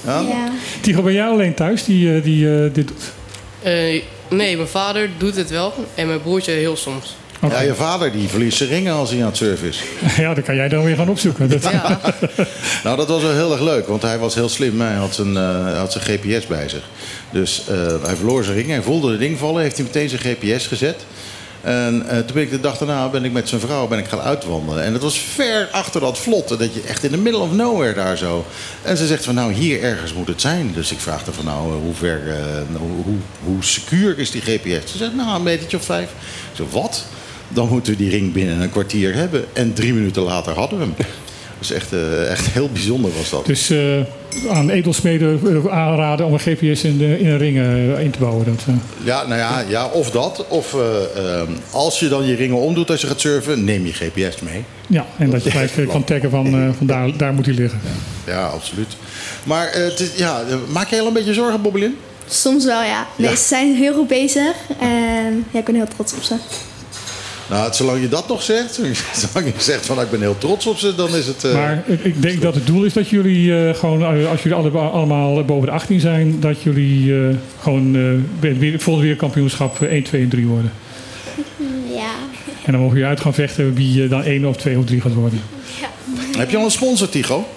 Ja? 0.05 0.19
Ja. 0.19 0.49
Tigo, 0.81 1.01
ben 1.01 1.13
jij 1.13 1.25
alleen 1.27 1.53
thuis 1.53 1.83
die, 1.83 2.15
eh, 2.15 2.23
die 2.23 2.49
eh, 2.53 2.73
dit 2.73 2.87
doet? 2.87 3.03
Nee, 4.31 4.55
mijn 4.55 4.67
vader 4.67 5.09
doet 5.17 5.35
het 5.35 5.49
wel. 5.49 5.73
En 5.95 6.07
mijn 6.07 6.21
broertje 6.21 6.51
heel 6.51 6.75
soms. 6.77 7.15
Ja, 7.49 7.61
je 7.61 7.75
vader 7.75 8.11
die 8.11 8.27
verliest 8.27 8.57
zijn 8.57 8.69
ringen 8.69 8.93
als 8.93 9.09
hij 9.09 9.19
aan 9.19 9.25
het 9.25 9.37
surfen 9.37 9.67
is. 9.67 9.83
Ja, 10.17 10.33
dan 10.33 10.43
kan 10.43 10.55
jij 10.55 10.67
dan 10.67 10.83
weer 10.83 10.95
gaan 10.95 11.09
opzoeken. 11.09 11.49
Dat, 11.49 11.63
Ja, 11.63 11.99
Nou, 12.83 12.97
dat 12.97 13.07
was 13.07 13.21
wel 13.21 13.33
heel 13.33 13.51
erg 13.51 13.61
leuk, 13.61 13.87
want 13.87 14.01
hij 14.01 14.17
was 14.17 14.35
heel 14.35 14.49
slim. 14.49 14.81
Hij 14.81 14.93
had 14.93 15.15
zijn, 15.15 15.37
eh, 15.37 15.77
had 15.77 15.91
zijn 15.91 16.03
GPS 16.03 16.47
bij 16.47 16.69
zich. 16.69 16.83
Dus 17.31 17.63
eh, 17.67 18.03
hij 18.03 18.15
verloor 18.15 18.43
zijn 18.43 18.55
ring, 18.55 18.67
hij 18.67 18.81
voelde 18.81 19.09
het 19.11 19.19
ding 19.19 19.37
vallen, 19.37 19.61
heeft 19.61 19.77
hij 19.77 19.85
meteen 19.85 20.09
zijn 20.09 20.21
GPS 20.21 20.67
gezet. 20.67 21.05
En 21.61 22.07
eh, 22.07 22.17
toen 22.17 22.33
ben 22.33 22.43
ik 22.43 22.49
de 22.49 22.59
dag 22.59 22.77
daarna 22.77 23.09
ben 23.09 23.23
ik 23.23 23.31
met 23.31 23.49
zijn 23.49 23.61
vrouw 23.61 23.87
ben 23.87 23.99
ik 23.99 24.07
gaan 24.07 24.19
uitwandelen. 24.19 24.83
En 24.83 24.93
dat 24.93 25.01
was 25.01 25.19
ver 25.19 25.67
achter 25.71 26.01
dat 26.01 26.17
vlot. 26.17 26.47
Dat 26.47 26.73
je 26.73 26.81
echt 26.87 27.03
in 27.03 27.11
the 27.11 27.17
middle 27.17 27.41
of 27.41 27.51
nowhere 27.51 27.93
daar 27.93 28.17
zo. 28.17 28.45
En 28.81 28.97
ze 28.97 29.07
zegt 29.07 29.23
van 29.23 29.35
nou, 29.35 29.53
hier 29.53 29.81
ergens 29.81 30.13
moet 30.13 30.27
het 30.27 30.41
zijn. 30.41 30.71
Dus 30.73 30.91
ik 30.91 30.99
vraag 30.99 31.25
haar 31.25 31.33
van 31.33 31.45
nou, 31.45 31.67
eh, 31.67 31.81
hoe 31.83 31.93
ver, 31.93 32.21
eh, 32.29 32.35
nou, 32.67 32.83
hoe, 33.03 33.17
hoe 33.43 33.63
secuur 33.63 34.19
is 34.19 34.31
die 34.31 34.41
GPS? 34.41 34.91
Ze 34.91 34.97
zegt 34.97 35.15
nou, 35.15 35.35
een 35.35 35.43
metertje 35.43 35.77
of 35.77 35.85
vijf. 35.85 36.09
Ik 36.57 36.65
wat? 36.69 37.05
dan 37.53 37.67
moeten 37.69 37.91
we 37.91 37.97
die 37.97 38.09
ring 38.09 38.33
binnen 38.33 38.61
een 38.61 38.69
kwartier 38.69 39.13
hebben. 39.13 39.45
En 39.53 39.73
drie 39.73 39.93
minuten 39.93 40.21
later 40.21 40.53
hadden 40.53 40.79
we 40.79 40.85
hem. 40.85 40.95
Dus 41.59 41.71
echt, 41.71 41.93
eh, 41.93 42.31
echt 42.31 42.45
heel 42.45 42.69
bijzonder 42.69 43.11
was 43.17 43.29
dat. 43.29 43.45
Dus 43.45 43.69
eh, 43.69 43.99
aan 44.49 44.69
edelsmeden 44.69 45.39
eh, 45.65 45.73
aanraden 45.77 46.25
om 46.25 46.33
een 46.33 46.39
GPS 46.39 46.83
in, 46.83 46.97
de, 46.97 47.19
in 47.19 47.27
een 47.27 47.37
ring 47.37 47.57
eh, 47.57 47.99
in 48.03 48.11
te 48.11 48.19
bouwen. 48.19 48.45
Dat, 48.45 48.63
eh, 48.67 48.73
Ja, 49.03 49.27
nou 49.27 49.39
ja, 49.39 49.63
ja 49.67 49.85
of 49.87 50.11
dat. 50.11 50.45
Of 50.47 50.73
eh, 50.73 50.79
ehm, 51.39 51.51
als 51.71 51.99
je 51.99 52.07
dan 52.07 52.25
je 52.25 52.35
ringen 52.35 52.57
omdoet 52.57 52.89
als 52.89 53.01
je 53.01 53.07
gaat 53.07 53.19
surfen, 53.21 53.63
neem 53.63 53.85
je 53.85 53.93
GPS 53.93 54.41
mee. 54.41 54.63
ja, 54.87 55.05
en 55.17 55.29
dat 55.29 55.43
je 55.43 55.51
gelijk 55.57 55.89
kan 55.89 56.03
taggen 56.03 56.29
van, 56.29 56.45
eh, 56.45 56.69
van 56.77 56.87
daar, 56.87 57.17
daar 57.17 57.33
moet 57.33 57.45
hij 57.45 57.55
liggen. 57.55 57.79
Ja, 58.27 58.45
absoluut. 58.45 58.95
Maar 59.43 59.69
het 59.73 59.99
is- 59.99 60.15
ja, 60.15 60.41
maak 60.71 60.87
je 60.89 60.95
heel 60.95 61.07
een 61.07 61.13
beetje 61.13 61.33
zorgen, 61.33 61.61
Bobbelin? 61.61 61.95
Soms 62.27 62.65
wel, 62.65 62.83
ja. 62.83 63.07
Nee, 63.15 63.29
Ja. 63.29 63.35
ze 63.35 63.43
zijn 63.47 63.75
heel 63.75 63.93
goed 63.93 64.07
bezig. 64.07 64.53
En 64.79 65.45
ja, 65.51 65.59
ik 65.59 65.65
ben 65.65 65.75
heel 65.75 65.87
trots 65.95 66.13
op 66.13 66.23
ze. 66.23 66.35
Nou, 67.51 67.73
zolang 67.73 68.01
je 68.01 68.09
dat 68.09 68.27
nog 68.27 68.43
zegt, 68.43 68.73
zolang 69.33 69.45
je 69.55 69.61
zegt 69.63 69.85
van 69.85 70.01
ik 70.01 70.09
ben 70.09 70.21
heel 70.21 70.37
trots 70.37 70.67
op 70.67 70.77
ze, 70.77 70.95
dan 70.95 71.15
is 71.15 71.27
het... 71.27 71.43
eh, 71.43 71.53
Maar 71.53 71.83
ik, 71.87 72.03
ik 72.03 72.21
denk 72.21 72.41
dat 72.41 72.55
het 72.55 72.65
doel 72.67 72.83
is 72.83 72.93
dat 72.93 73.09
jullie 73.09 73.67
eh, 73.67 73.75
gewoon, 73.75 74.01
eh, 74.01 74.29
als 74.29 74.41
jullie 74.43 74.57
alle, 74.57 74.69
allemaal 74.77 75.43
boven 75.45 75.65
de 75.65 75.71
18 75.73 75.99
zijn, 75.99 76.39
dat 76.39 76.61
jullie 76.61 77.13
eh, 77.13 77.35
gewoon 77.61 77.95
eh, 77.95 78.49
het 78.49 78.57
weer- 78.57 78.79
volgende 78.79 79.01
wereldkampioenschap 79.07 79.81
eh, 79.81 79.89
1, 79.91 80.03
2 80.03 80.21
en 80.21 80.29
3 80.29 80.45
worden. 80.47 80.71
Ja. 81.95 82.11
En 82.65 82.71
dan 82.71 82.81
mogen 82.81 82.93
jullie 82.95 83.09
uit 83.09 83.19
gaan 83.21 83.33
vechten 83.33 83.73
wie 83.73 84.07
dan 84.07 84.23
1 84.23 84.45
of 84.45 84.57
2 84.57 84.77
of 84.77 84.85
3 84.85 85.01
gaat 85.01 85.13
worden. 85.13 85.41
Heb 86.37 86.49
je 86.49 86.57
al 86.57 86.63
een 86.63 86.71
sponsor, 86.71 87.09
Tigo? 87.09 87.47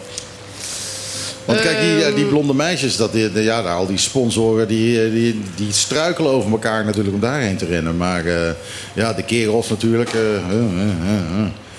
Want 1.45 1.61
kijk, 1.61 1.80
die, 1.80 1.90
Ehm. 2.03 2.09
eh, 2.11 2.14
die 2.14 2.24
blonde 2.24 2.55
meisjes, 2.55 2.97
dat, 2.97 3.12
die, 3.12 3.42
ja, 3.42 3.61
al 3.61 3.86
die 3.86 3.99
sponsoren, 3.99 4.68
die, 4.68 5.05
eh, 5.05 5.11
die, 5.11 5.40
die 5.57 5.72
struikelen 5.72 6.30
over 6.30 6.51
elkaar 6.51 6.84
natuurlijk 6.84 7.14
om 7.14 7.20
daarheen 7.20 7.57
te 7.57 7.66
rennen. 7.66 7.97
Maar 7.97 8.26
eh, 8.26 8.51
ja, 8.95 9.12
de 9.12 9.22
kerels 9.22 9.68
natuurlijk. 9.68 10.11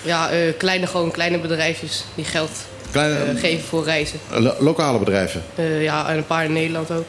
Ja, 0.02 0.30
kleine, 0.58 0.86
gewoon 0.86 1.10
kleine 1.10 1.38
bedrijfjes 1.38 2.04
die 2.14 2.24
geld 2.24 2.50
Kleine, 2.90 3.16
geven 3.36 3.64
voor 3.68 3.84
reizen. 3.84 4.18
lo- 4.30 4.54
lokale 4.58 4.98
bedrijven. 4.98 5.42
Ja, 5.80 6.08
en 6.08 6.16
een 6.16 6.26
paar 6.26 6.44
in 6.44 6.52
Nederland 6.52 6.88
ook. 6.90 7.04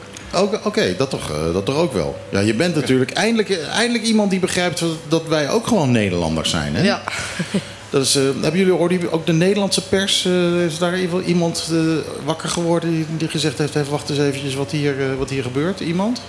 Oké, 0.64 0.94
dat, 0.96 1.10
toch, 1.10 1.32
dat 1.52 1.64
toch 1.64 1.76
ook 1.76 1.92
wel. 1.92 2.18
Ja, 2.30 2.40
je 2.40 2.54
bent 2.54 2.74
natuurlijk 2.74 3.10
eindelijk, 3.10 3.58
eindelijk 3.62 4.04
iemand 4.04 4.30
die 4.30 4.40
begrijpt 4.40 4.78
dat- 4.80 4.96
dat 5.08 5.22
wij 5.28 5.50
ook 5.50 5.66
gewoon 5.66 5.90
Nederlanders 5.90 6.50
zijn. 6.50 6.74
Hè? 6.76 6.82
Ja. 6.82 7.02
Dat 7.90 8.02
is, 8.02 8.14
eh, 8.16 8.22
hebben 8.22 8.60
jullie 8.60 9.10
ook 9.12 9.26
de 9.26 9.32
Nederlandse 9.32 9.82
pers? 9.88 10.24
eh, 10.24 10.64
is 10.64 10.78
daar 10.78 10.92
even 10.92 11.22
iemand 11.24 11.68
eh, 11.72 11.78
wakker 12.24 12.48
geworden 12.48 12.90
die, 12.90 13.04
die 13.16 13.28
gezegd 13.28 13.58
heeft: 13.58 13.74
even, 13.74 13.90
wacht 13.90 14.10
eens 14.10 14.18
eventjes 14.18 14.54
wat 14.54 14.70
hier, 14.70 15.00
eh, 15.00 15.06
wat 15.18 15.30
hier 15.30 15.42
gebeurt? 15.42 15.80
Iemand? 15.80 16.20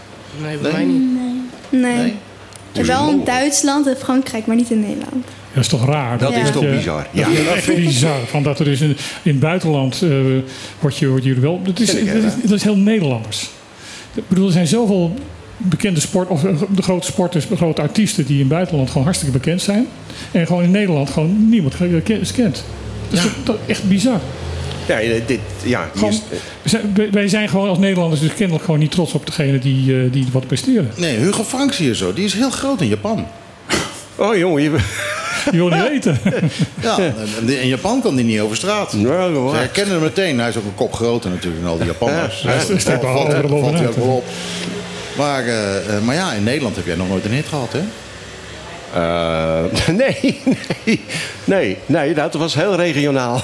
Nee, 0.41 0.57
bij 0.57 0.71
Nee? 0.71 0.85
mij 0.85 0.93
niet. 0.95 1.09
Nee. 1.69 1.81
Nee? 2.73 2.85
Wel 2.85 3.09
in 3.09 3.21
Duitsland 3.25 3.87
en 3.87 3.97
Frankrijk, 3.97 4.45
maar 4.45 4.55
niet 4.55 4.69
in 4.71 4.79
Nederland. 4.79 5.25
Dat 5.53 5.63
is 5.63 5.69
toch 5.69 5.85
raar? 5.85 6.17
Dat 6.17 6.33
is 6.33 6.51
toch 6.51 6.63
je- 6.63 6.69
bizar. 6.75 7.07
Dat 7.13 7.25
Ja. 7.25 7.27
is 7.27 7.47
echt 7.47 7.75
bizar. 7.75 8.19
Van 8.25 8.43
dat 8.43 8.59
er 8.59 8.67
is 8.67 8.81
in, 8.81 8.89
in 9.23 9.31
het 9.31 9.39
buitenland 9.39 10.01
eh 10.01 10.09
word 10.79 10.97
je, 10.97 11.07
word 11.07 11.23
je 11.23 11.33
er 11.33 11.41
wel. 11.41 11.61
Dat 11.63 11.79
is, 11.79 11.87
dat, 11.87 11.97
is, 12.23 12.33
dat 12.41 12.51
is 12.51 12.63
heel 12.63 12.75
Nederlanders. 12.77 13.49
Ik 14.13 14.23
bedoel, 14.27 14.45
er 14.45 14.51
zijn 14.51 14.67
zoveel 14.67 15.13
bekende 15.59 15.99
sport, 15.99 16.29
of 16.29 16.43
eh, 16.45 16.51
de 16.75 16.81
grote 16.81 17.05
sporters, 17.05 17.47
de 17.47 17.55
grote 17.55 17.81
artiesten 17.81 18.25
die 18.25 18.33
in 18.33 18.39
het 18.39 18.49
buitenland 18.49 18.87
gewoon 18.89 19.03
hartstikke 19.03 19.37
bekend 19.37 19.61
zijn. 19.61 19.87
En 20.31 20.47
gewoon 20.47 20.63
in 20.63 20.71
Nederland 20.71 21.09
gewoon 21.09 21.49
niemand 21.49 21.75
kent. 22.03 22.63
Dat 23.09 23.19
is 23.19 23.21
toch- 23.21 23.31
toch 23.43 23.55
echt 23.65 23.83
bizar. 23.83 24.19
Ja, 24.87 24.99
eh, 24.99 25.21
dit, 25.25 25.39
ja, 25.63 25.89
Gewoon, 25.95 26.09
is- 26.13 26.21
zijn- 26.63 26.95
wij- 27.11 27.27
zijn 27.27 27.49
gewoon 27.49 27.69
als 27.69 27.77
Nederlanders 27.77 28.21
dus 28.21 28.33
kennelijk 28.33 28.65
gewoon 28.65 28.79
niet 28.79 28.91
trots 28.91 29.13
op 29.13 29.25
degene 29.25 29.59
die, 29.59 29.95
eh, 30.03 30.11
die 30.11 30.25
wat 30.31 30.47
presteren. 30.47 30.91
Nee, 30.95 31.17
Hugo 31.17 31.43
Franks 31.43 31.77
hier 31.77 31.95
zo. 31.95 32.13
Die 32.13 32.25
is 32.25 32.33
heel 32.33 32.49
groot 32.49 32.81
in 32.81 32.87
Japan. 32.87 33.25
Oh 34.15 34.37
jongen, 34.37 34.61
je... 34.63 34.71
Je 35.51 35.57
wil 35.57 35.67
niet 35.69 35.89
weten. 35.89 36.17
Ja, 36.81 36.97
en 36.97 37.61
in 37.61 37.67
Japan 37.67 38.01
kan 38.01 38.15
die 38.15 38.25
niet 38.25 38.39
over 38.39 38.55
straat. 38.55 38.93
Nou, 38.93 39.49
Ze 39.49 39.55
herkennen 39.55 39.93
hem 39.93 40.03
meteen. 40.03 40.39
Hij 40.39 40.49
is 40.49 40.57
ook 40.57 40.63
een 40.65 40.75
kop 40.75 40.93
groter 40.93 41.29
natuurlijk 41.29 41.61
dan 41.61 41.71
al 41.71 41.77
die 41.77 41.85
Japanners. 41.85 42.41
Ja, 42.41 42.49
hij 42.49 42.79
staat 42.79 43.01
wel 43.01 43.13
valt, 43.13 43.27
hij 43.27 43.41
ook 43.87 43.95
wel 43.95 44.05
op. 44.15 44.23
Maar, 45.19 45.45
eh, 45.47 45.95
eh, 45.95 46.03
maar 46.03 46.15
ja, 46.15 46.33
in 46.33 46.43
Nederland 46.43 46.75
heb 46.75 46.85
jij 46.85 46.95
nog 46.95 47.07
nooit 47.07 47.25
een 47.25 47.31
hit 47.31 47.47
gehad, 47.47 47.73
hè? 47.73 47.81
Eh, 48.93 49.63
nee, 50.01 50.41
nee, 50.85 51.01
nee, 51.43 51.77
nee, 51.85 52.13
dat 52.13 52.33
was 52.33 52.53
heel 52.53 52.75
regionaal. 52.75 53.41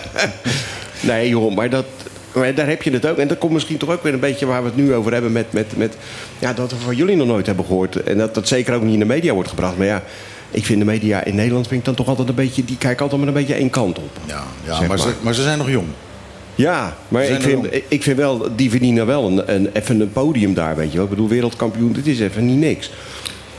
nee, 1.00 1.28
joh, 1.28 1.54
maar, 1.54 1.70
dat, 1.70 1.84
maar 2.32 2.54
daar 2.54 2.66
heb 2.66 2.82
je 2.82 2.90
het 2.90 3.06
ook. 3.06 3.18
En 3.18 3.28
dat 3.28 3.38
komt 3.38 3.52
misschien 3.52 3.76
toch 3.76 3.90
ook 3.90 4.02
weer 4.02 4.12
een 4.12 4.20
beetje 4.20 4.46
waar 4.46 4.62
we 4.62 4.68
het 4.68 4.76
nu 4.76 4.94
over 4.94 5.12
hebben. 5.12 5.32
Met, 5.32 5.52
met, 5.52 5.76
met, 5.76 5.96
ja, 6.38 6.52
dat 6.52 6.70
we 6.70 6.76
van 6.76 6.96
jullie 6.96 7.16
nog 7.16 7.26
nooit 7.26 7.46
hebben 7.46 7.64
gehoord. 7.64 8.02
En 8.02 8.18
dat 8.18 8.34
dat 8.34 8.48
zeker 8.48 8.74
ook 8.74 8.82
niet 8.82 8.92
in 8.92 8.98
de 8.98 9.04
media 9.04 9.32
wordt 9.32 9.48
gebracht. 9.48 9.76
Maar 9.76 9.86
ja, 9.86 10.02
ik 10.50 10.64
vind 10.64 10.78
de 10.78 10.84
media 10.84 11.24
in 11.24 11.34
Nederland 11.34 11.66
vind 11.66 11.80
ik 11.80 11.86
dan 11.86 11.94
toch 11.94 12.08
altijd 12.08 12.28
een 12.28 12.34
beetje. 12.34 12.64
Die 12.64 12.78
kijken 12.78 13.02
altijd 13.02 13.20
maar 13.20 13.28
een 13.28 13.36
beetje 13.36 13.54
één 13.54 13.70
kant 13.70 13.98
op. 13.98 14.10
Ja, 14.26 14.42
ja 14.64 14.76
Zeg 14.76 14.88
maar, 14.88 14.98
Ze, 14.98 15.12
maar 15.20 15.34
ze 15.34 15.42
zijn 15.42 15.58
nog 15.58 15.70
jong. 15.70 15.86
Ja, 16.56 16.96
maar 17.08 17.24
ik 17.24 17.40
vind, 17.40 17.62
wel. 17.62 17.80
ik- 17.88 18.02
vind 18.02 18.16
wel, 18.16 18.48
die 18.56 18.70
verdienen 18.70 19.06
wel 19.06 19.26
een, 19.26 19.54
een, 19.54 19.68
even 19.72 20.00
een 20.00 20.12
podium 20.12 20.54
daar, 20.54 20.76
weet 20.76 20.90
je 20.90 20.94
wel. 20.94 21.04
Ik 21.04 21.10
bedoel, 21.10 21.28
wereldkampioen, 21.28 21.92
dit 21.92 22.06
is 22.06 22.20
even 22.20 22.46
niet 22.46 22.58
niks. 22.58 22.90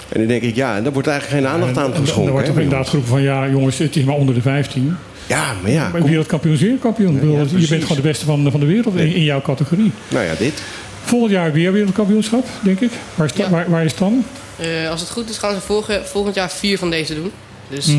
En 0.09 0.19
dan 0.19 0.27
denk 0.27 0.41
ik, 0.41 0.55
ja, 0.55 0.75
en 0.75 0.83
daar 0.83 0.93
wordt 0.93 1.07
eigenlijk 1.07 1.41
geen 1.43 1.53
aandacht 1.53 1.77
aan 1.77 1.83
En- 1.85 1.91
en- 1.91 1.95
en 1.97 2.01
geschonken. 2.05 2.33
Er 2.35 2.41
wordt 2.41 2.47
inderdaad 2.59 2.87
geroepen 2.87 3.09
van 3.11 3.21
ja 3.21 3.49
jongens, 3.49 3.77
het 3.77 3.95
is 3.95 4.03
maar 4.03 4.15
onder 4.15 4.35
de 4.35 4.41
15. 4.41 4.95
Ja, 5.27 5.53
maar 5.61 5.71
ja, 5.71 5.89
Maar 5.91 6.03
wereldkampioen 6.03 6.53
is 6.53 6.61
wereldkampioen. 6.61 7.13
Ik 7.13 7.19
bedoel, 7.19 7.35
ja, 7.37 7.43
je 7.57 7.67
bent 7.67 7.81
gewoon 7.81 7.97
de 7.97 8.03
beste 8.07 8.25
van, 8.25 8.51
van 8.51 8.59
de 8.59 8.65
wereld 8.65 8.95
in, 8.95 9.13
in 9.15 9.23
jouw 9.23 9.41
categorie. 9.41 9.91
nou 10.09 10.25
ja, 10.25 10.33
dit. 10.39 10.61
Volgend 11.03 11.31
jaar 11.31 11.51
weer 11.51 11.71
wereldkampioenschap, 11.71 12.45
denk 12.63 12.79
ik. 12.79 12.91
Waar 13.15 13.25
is, 13.27 13.31
Ja. 13.35 13.49
waar, 13.49 13.69
waar 13.69 13.83
is 13.85 13.91
het 13.91 13.99
dan? 13.99 14.25
Eh, 14.57 14.89
als 14.89 14.99
het 15.01 15.09
goed 15.09 15.29
is 15.29 15.37
gaan 15.37 15.53
ze 15.53 15.61
volge- 15.61 16.01
volgend 16.05 16.35
jaar 16.35 16.51
vier 16.51 16.77
van 16.77 16.89
deze 16.89 17.15
doen. 17.15 17.31
Dus 17.69 17.85
Hm? 17.85 17.97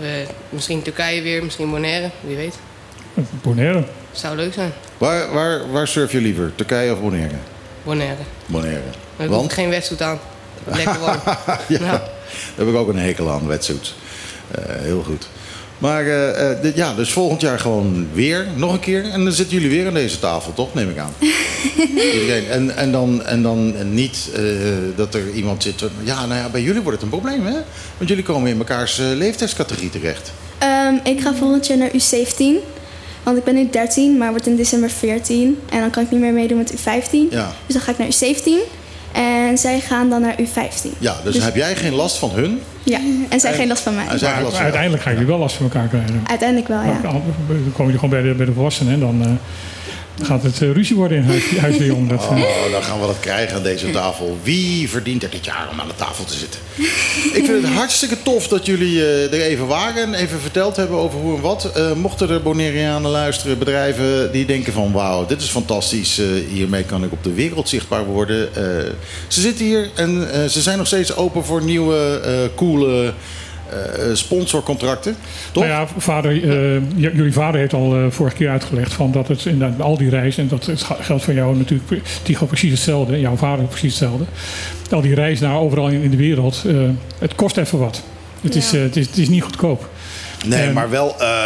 eh, 0.00 0.06
misschien 0.48 0.82
Turkije 0.82 1.22
weer, 1.22 1.44
misschien 1.44 1.70
Bonaire, 1.70 2.10
wie 2.26 2.36
weet. 2.36 2.54
Bonaire. 3.42 3.84
Zou 4.12 4.36
leuk 4.36 4.52
zijn. 4.52 4.72
Waar, 4.98 5.32
waar, 5.32 5.70
waar 5.70 5.88
surf 5.88 6.12
je 6.12 6.20
liever? 6.20 6.52
Turkije 6.54 6.92
of 6.92 7.00
Bonaire? 7.00 7.34
Bonaire. 7.84 8.22
Bonaire. 8.46 8.80
Ik 9.16 9.28
Want? 9.28 9.52
geen 9.52 9.68
wetsuit 9.68 10.02
aan. 10.02 10.18
Lekker 10.64 10.98
warm. 11.00 11.20
Ja, 11.46 11.56
Ja. 11.68 11.80
Daar 11.80 12.00
heb 12.54 12.68
ik 12.68 12.74
ook 12.74 12.88
een 12.88 12.98
hekel 12.98 13.30
aan, 13.30 13.46
wetsuits. 13.46 13.94
Eh, 14.50 14.62
heel 14.66 15.02
goed. 15.02 15.28
Maar 15.78 16.04
eh, 16.06 16.50
eh, 16.50 16.62
dit- 16.62 16.76
ja, 16.76 16.94
dus 16.94 17.12
volgend 17.12 17.40
jaar 17.40 17.58
gewoon 17.60 18.08
weer, 18.12 18.46
nog 18.54 18.72
een 18.72 18.80
keer. 18.80 19.04
En 19.10 19.24
dan 19.24 19.32
zitten 19.32 19.56
jullie 19.60 19.76
weer 19.76 19.86
aan 19.86 19.94
deze 19.94 20.18
tafel, 20.18 20.52
toch? 20.54 20.74
Neem 20.74 20.90
ik 20.90 20.98
aan. 20.98 21.12
Iedereen. 22.12 22.48
En, 22.48 22.76
en 22.76 22.92
dan, 22.92 23.24
en 23.24 23.42
dan 23.42 23.74
niet 23.94 24.28
eh, 24.34 24.42
dat 24.96 25.14
er 25.14 25.30
iemand 25.30 25.62
zit... 25.62 25.84
Ja, 26.02 26.26
nou 26.26 26.40
ja, 26.40 26.48
bij 26.48 26.62
jullie 26.62 26.80
wordt 26.82 27.00
het 27.02 27.12
een 27.12 27.18
probleem, 27.20 27.46
hè? 27.46 27.56
Want 27.96 28.08
jullie 28.08 28.24
komen 28.24 28.50
in 28.50 28.56
mekaars 28.56 28.96
leeftijdscategorie 28.96 29.90
terecht. 29.90 30.32
Ehm, 30.58 30.94
ik 31.04 31.20
ga 31.20 31.34
volgend 31.34 31.66
jaar 31.66 31.78
naar 31.78 31.90
U17. 31.90 32.44
Want 33.26 33.38
ik 33.38 33.44
ben 33.44 33.54
nu 33.54 33.68
13, 33.70 34.18
maar 34.18 34.30
word 34.30 34.46
in 34.46 34.56
december 34.56 34.90
14. 34.90 35.58
En 35.70 35.80
dan 35.80 35.90
kan 35.90 36.02
ik 36.02 36.10
niet 36.10 36.20
meer 36.20 36.32
meedoen 36.32 36.58
met 36.58 36.72
U15. 36.72 37.10
Ja. 37.30 37.52
Dus 37.66 37.74
dan 37.74 37.80
ga 37.80 37.90
ik 37.90 37.98
naar 37.98 38.08
U17. 38.08 38.50
En 39.12 39.58
zij 39.58 39.80
gaan 39.80 40.10
dan 40.10 40.20
naar 40.20 40.36
U15. 40.40 40.98
Ja, 40.98 41.16
dus, 41.24 41.44
heb 41.44 41.56
jij 41.56 41.76
geen 41.76 41.94
last 41.94 42.16
van 42.16 42.30
hun? 42.30 42.60
Ja, 42.82 42.98
en 43.28 43.40
zij 43.40 43.52
geen 43.52 43.68
last 43.68 43.82
van 43.82 43.94
mij. 43.94 44.06
En 44.06 44.18
zij 44.18 44.28
geen 44.28 44.34
Maar 44.34 44.44
last 44.44 44.54
van 44.56 44.64
uiteindelijk 44.64 45.02
ga 45.02 45.10
je 45.10 45.24
wel 45.24 45.38
last 45.38 45.56
van 45.56 45.66
elkaar 45.66 45.88
krijgen. 45.88 46.22
Uiteindelijk 46.26 46.68
wel, 46.68 46.82
ja. 46.82 46.98
Dan 47.02 47.22
kom 47.72 47.86
je 47.86 47.94
gewoon 47.94 48.10
bij 48.10 48.22
de, 48.22 48.34
bij 48.34 48.46
de 48.46 48.52
volwassenen 48.52 48.92
en 48.92 49.00
dan 49.00 49.22
eh, 49.22 49.30
gaat 50.22 50.42
het 50.42 50.62
eh, 50.62 50.72
ruzie 50.72 50.96
worden 50.96 51.18
in 51.18 51.24
huis, 51.24 51.56
huis. 51.58 51.78
Dat, 51.78 52.22
eh, 52.22 52.30
Oh, 52.30 52.72
dan 52.72 52.82
gaan 52.82 53.00
we 53.00 53.06
dat 53.06 53.20
krijgen 53.20 53.56
aan 53.56 53.62
deze 53.62 53.90
tafel. 53.90 54.38
Wie 54.42 54.90
verdient 54.90 55.22
er 55.22 55.30
dit 55.30 55.44
jaar 55.44 55.68
om 55.72 55.80
aan 55.80 55.88
de 55.88 55.94
tafel 55.94 56.24
te 56.24 56.34
zitten? 56.34 56.60
Ik 57.32 57.44
vind 57.44 57.62
het 57.62 57.72
hartstikke 57.72 58.22
tof 58.22 58.48
dat 58.48 58.66
jullie 58.66 59.00
eh, 59.00 59.32
er 59.32 59.40
even 59.40 59.66
waren 59.66 60.02
en 60.02 60.14
even 60.14 60.40
verteld 60.40 60.76
hebben 60.76 60.98
over 60.98 61.18
hoe 61.18 61.36
en 61.36 61.42
wat. 61.42 61.72
Mochten 61.96 62.30
er 62.30 62.42
Bonaireanen 62.42 63.10
luisteren, 63.10 63.58
bedrijven 63.58 64.32
die 64.32 64.46
denken 64.46 64.72
van 64.72 64.92
wauw, 64.92 65.26
dit 65.26 65.42
is 65.42 65.48
fantastisch. 65.48 66.20
hiermee 66.52 66.84
kan 66.84 67.04
ik 67.04 67.12
op 67.12 67.24
de 67.24 67.32
wereld 67.32 67.68
zichtbaar 67.68 68.04
worden. 68.04 68.48
Ze 69.28 69.40
zitten 69.40 69.64
hier 69.64 69.90
en 69.94 70.28
ze 70.50 70.62
zijn 70.62 70.78
nog 70.78 70.86
steeds 70.86 71.16
open 71.16 71.44
voor 71.44 71.62
nieuwe, 71.62 72.20
coole 72.54 73.12
sponsorcontracten. 74.12 75.16
Toch? 75.52 75.64
Nou 75.66 75.74
ja, 75.76 75.86
vader, 75.98 76.32
eh, 76.32 76.80
jullie 76.96 77.32
vader 77.32 77.60
heeft 77.60 77.72
al 77.72 77.96
eh, 77.96 78.04
vorige 78.10 78.36
keer 78.36 78.48
uitgelegd 78.48 78.92
van 78.92 79.12
dat 79.12 79.28
het 79.28 79.44
inderdaad 79.44 79.80
al 79.80 79.96
die 79.96 80.08
reizen, 80.08 80.42
en 80.42 80.48
dat 80.48 80.70
geldt 81.00 81.24
voor 81.24 81.34
jou 81.34 81.56
natuurlijk, 81.56 82.02
Tigo 82.22 82.46
precies 82.46 82.70
hetzelfde, 82.70 83.12
en 83.14 83.20
jouw 83.20 83.36
vader 83.36 83.64
precies 83.64 83.90
hetzelfde. 83.98 84.24
Al 84.90 85.00
die 85.00 85.14
reizen 85.14 85.48
naar 85.48 85.58
overal 85.58 85.88
in, 85.88 86.02
in 86.02 86.10
de 86.10 86.16
wereld, 86.16 86.62
eh, 86.66 86.74
het 87.18 87.34
kost 87.34 87.56
even 87.56 87.78
wat. 87.78 88.02
Het, 88.40 88.54
is, 88.54 88.70
Ja. 88.70 88.76
eh, 88.76 88.82
het, 88.84 88.96
is, 88.96 89.06
het 89.06 89.18
is 89.18 89.28
niet 89.28 89.42
goedkoop. 89.42 89.88
nee, 90.46 90.60
en- 90.62 90.72
maar 90.72 90.90
wel 90.90 91.14
eh, 91.20 91.44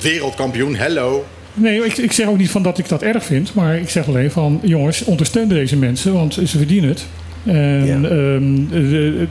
wereldkampioen, 0.00 0.74
hello. 0.76 1.24
Nee, 1.54 1.84
ik, 1.84 1.96
ik 1.96 2.12
zeg 2.12 2.26
ook 2.28 2.38
niet 2.38 2.50
van 2.50 2.62
dat 2.62 2.78
ik 2.78 2.88
dat 2.88 3.02
erg 3.02 3.24
vind, 3.24 3.54
maar 3.54 3.76
ik 3.76 3.88
zeg 3.88 4.08
alleen 4.08 4.30
van 4.30 4.60
jongens, 4.62 5.04
ondersteun 5.04 5.48
deze 5.48 5.76
mensen, 5.76 6.12
want 6.12 6.34
ze 6.34 6.46
verdienen 6.58 6.88
het. 6.90 7.06
En, 7.44 7.86
Ja. 7.86 8.08
ehm, 8.08 8.84
eh, 8.94 9.26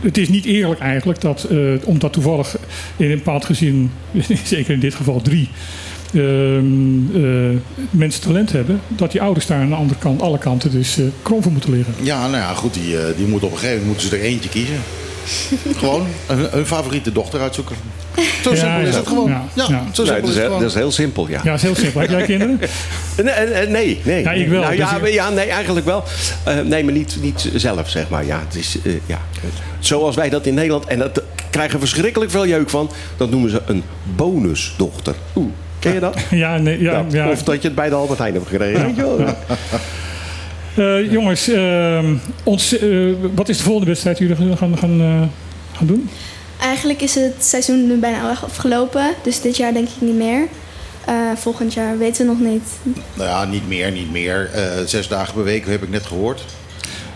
het 0.00 0.18
is 0.18 0.28
niet 0.28 0.44
eerlijk 0.44 0.80
eigenlijk 0.80 1.20
dat, 1.20 1.44
eh, 1.44 1.58
omdat 1.84 2.12
toevallig 2.12 2.56
in 2.96 3.10
een 3.10 3.16
bepaald 3.16 3.44
gezin, 3.44 3.90
zeker 4.44 4.72
in 4.74 4.80
dit 4.80 4.94
geval 4.94 5.22
drie, 5.22 5.48
ehm, 6.14 7.16
eh, 7.24 7.56
mensen 7.90 8.22
talent 8.22 8.52
hebben, 8.52 8.80
dat 8.88 9.12
die 9.12 9.22
ouders 9.22 9.46
daar 9.46 9.60
aan 9.60 9.68
de 9.68 9.74
andere 9.74 9.98
kant, 9.98 10.22
alle 10.22 10.38
kanten, 10.38 10.70
dus 10.70 10.98
krom 11.22 11.42
voor 11.42 11.52
moeten 11.52 11.72
liggen. 11.72 11.94
Ja, 12.02 12.20
nou 12.20 12.36
ja, 12.42 12.54
goed, 12.54 12.74
die, 12.74 12.96
die 13.16 13.26
moet 13.26 13.42
op 13.42 13.50
een 13.52 13.58
gegeven 13.58 13.80
moment 13.80 13.86
moeten 14.00 14.18
ze 14.18 14.24
er 14.24 14.30
eentje 14.32 14.48
kiezen. 14.48 14.76
Gewoon 15.78 16.06
hun, 16.26 16.46
hun 16.50 16.66
favoriete 16.66 17.12
dochter 17.12 17.40
uitzoeken. 17.40 17.76
Zo 18.44 18.50
Ja, 18.50 18.56
simpel 18.56 18.88
is 18.88 18.94
het 18.94 19.06
gewoon. 19.06 19.28
Ja, 19.30 19.44
Ja, 19.54 19.66
ja. 19.68 19.84
zo 19.92 20.04
simpel 20.04 20.20
dat, 20.20 20.30
is 20.30 20.34
het 20.36 20.44
gewoon. 20.44 20.60
dat 20.60 20.68
is 20.70 20.74
heel 20.74 20.90
simpel, 20.92 21.28
ja. 21.28 21.40
Ja, 21.44 21.50
dat 21.50 21.54
is 21.54 21.62
heel 21.62 21.74
simpel. 21.74 22.00
Heb 22.00 22.10
jij 22.10 22.22
kinderen? 22.22 22.58
Nee, 23.22 23.32
eh, 23.34 23.68
nee, 23.70 24.00
nee. 24.04 24.22
Ja, 24.22 24.32
ik 24.32 24.48
wel, 24.48 24.60
Nou, 24.62 24.76
ja, 24.76 24.98
dus 24.98 25.08
ik- 25.08 25.14
ja, 25.14 25.30
nee, 25.30 25.46
eigenlijk 25.50 25.86
wel. 25.86 26.04
Eh, 26.44 26.60
nee, 26.60 26.84
maar 26.84 26.92
niet, 26.92 27.16
niet 27.20 27.50
zelf, 27.54 27.88
zeg 27.90 28.08
maar. 28.08 28.24
Ja, 28.26 28.40
het 28.46 28.54
is, 28.54 28.76
eh, 28.84 28.92
ja. 29.06 29.18
Zoals 29.78 30.16
wij 30.16 30.28
dat 30.28 30.46
in 30.46 30.54
Nederland... 30.54 30.86
En 30.86 30.98
dat 30.98 31.22
krijgen 31.50 31.78
verschrikkelijk 31.78 32.30
veel 32.30 32.46
jeuk 32.46 32.70
van. 32.70 32.90
Dat 33.16 33.30
noemen 33.30 33.50
ze 33.50 33.60
een 33.66 33.82
bonusdochter. 34.16 35.14
Oeh, 35.36 35.50
ken 35.78 35.92
je 35.94 36.00
dat? 36.00 36.16
Ja, 36.30 36.56
nee, 36.58 36.80
ja, 36.82 36.92
Ja, 36.92 37.04
ja. 37.10 37.30
Of 37.30 37.42
dat 37.42 37.54
je 37.62 37.66
het 37.68 37.76
bij 37.76 37.88
de 37.88 37.94
Albert 37.94 38.18
Heijn 38.18 38.34
hebt 38.34 38.46
gekregen. 38.48 38.86
weet 38.86 38.96
je 38.96 39.02
wel. 39.02 39.34
Eh, 40.74 41.12
jongens, 41.12 41.48
ehm, 41.48 42.14
ons, 42.44 42.78
eh, 42.78 42.88
wat 43.34 43.48
is 43.48 43.56
de 43.56 43.62
volgende 43.62 43.86
wedstrijd 43.88 44.18
die 44.18 44.28
jullie 44.28 44.56
gaan, 44.56 44.78
gaan, 44.78 45.00
eh, 45.00 45.22
gaan 45.76 45.86
doen? 45.86 46.08
Eigenlijk 46.60 47.00
is 47.00 47.14
het 47.14 47.34
seizoen 47.44 47.86
nu 47.86 47.96
bijna 47.96 48.22
al 48.22 48.28
afgelopen. 48.28 49.10
Dus 49.22 49.40
dit 49.40 49.56
jaar 49.56 49.72
denk 49.72 49.88
ik 49.88 50.00
niet 50.00 50.14
meer. 50.16 50.46
Eh, 51.06 51.14
volgend 51.36 51.74
jaar 51.74 51.98
weten 51.98 52.26
we 52.26 52.32
nog 52.32 52.50
niet. 52.50 52.62
Nou 53.14 53.28
ja, 53.28 53.44
niet 53.44 53.68
meer, 53.68 53.90
niet 53.92 54.12
meer. 54.12 54.50
Eh, 54.52 54.62
zes 54.86 55.08
dagen 55.08 55.34
per 55.34 55.44
week 55.44 55.66
heb 55.66 55.82
ik 55.82 55.90
net 55.90 56.06
gehoord. 56.06 56.44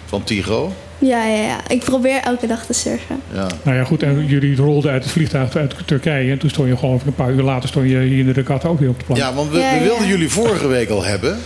Van 0.06 0.24
Tigo. 0.24 0.72
Ja, 0.98 1.24
ja, 1.26 1.42
ja. 1.42 1.68
Ik 1.68 1.80
probeer 1.84 2.20
elke 2.20 2.46
dag 2.46 2.66
te 2.66 2.72
surfen. 2.72 3.20
Ja. 3.32 3.46
Nou 3.62 3.76
ja, 3.76 3.84
goed. 3.84 4.02
En 4.02 4.26
jullie 4.26 4.56
rolden 4.56 4.90
uit 4.92 5.02
het 5.02 5.12
vliegtuig 5.12 5.56
uit 5.56 5.74
Turkije. 5.86 6.30
En 6.30 6.38
toen 6.38 6.50
stond 6.50 6.68
je 6.68 6.76
gewoon 6.76 7.00
een 7.06 7.14
paar 7.14 7.30
uur 7.30 7.42
later 7.42 7.68
stond 7.68 7.88
je 7.88 7.98
hier 7.98 8.18
in 8.18 8.26
de 8.26 8.32
regatta 8.32 8.68
ook 8.68 8.78
weer 8.80 8.88
op 8.88 8.96
het 8.96 9.06
plan. 9.06 9.18
ja, 9.18 9.34
want 9.34 9.50
we, 9.50 9.58
Ja, 9.58 9.70
we 9.70 9.76
ja. 9.76 9.82
wilden 9.82 10.06
jullie 10.06 10.28
vorige 10.30 10.66
week 10.66 10.88
al 10.90 11.04
hebben. 11.04 11.38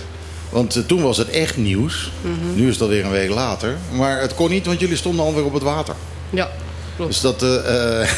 Want 0.50 0.76
eh, 0.76 0.82
toen 0.82 1.02
was 1.02 1.16
het 1.16 1.30
echt 1.30 1.56
nieuws. 1.56 2.12
Nu 2.54 2.66
is 2.66 2.72
het 2.72 2.82
alweer 2.82 3.04
een 3.04 3.10
week 3.10 3.30
later. 3.30 3.76
Maar 3.92 4.20
het 4.20 4.34
kon 4.34 4.50
niet, 4.50 4.66
want 4.66 4.80
jullie 4.80 4.96
stonden 4.96 5.24
alweer 5.24 5.44
op 5.44 5.52
het 5.54 5.62
water. 5.62 5.94
Ja, 6.30 6.50
klopt. 6.96 7.10
Dus 7.12 7.20
dat, 7.20 7.42
eh, 7.42 8.00
eh, 8.02 8.08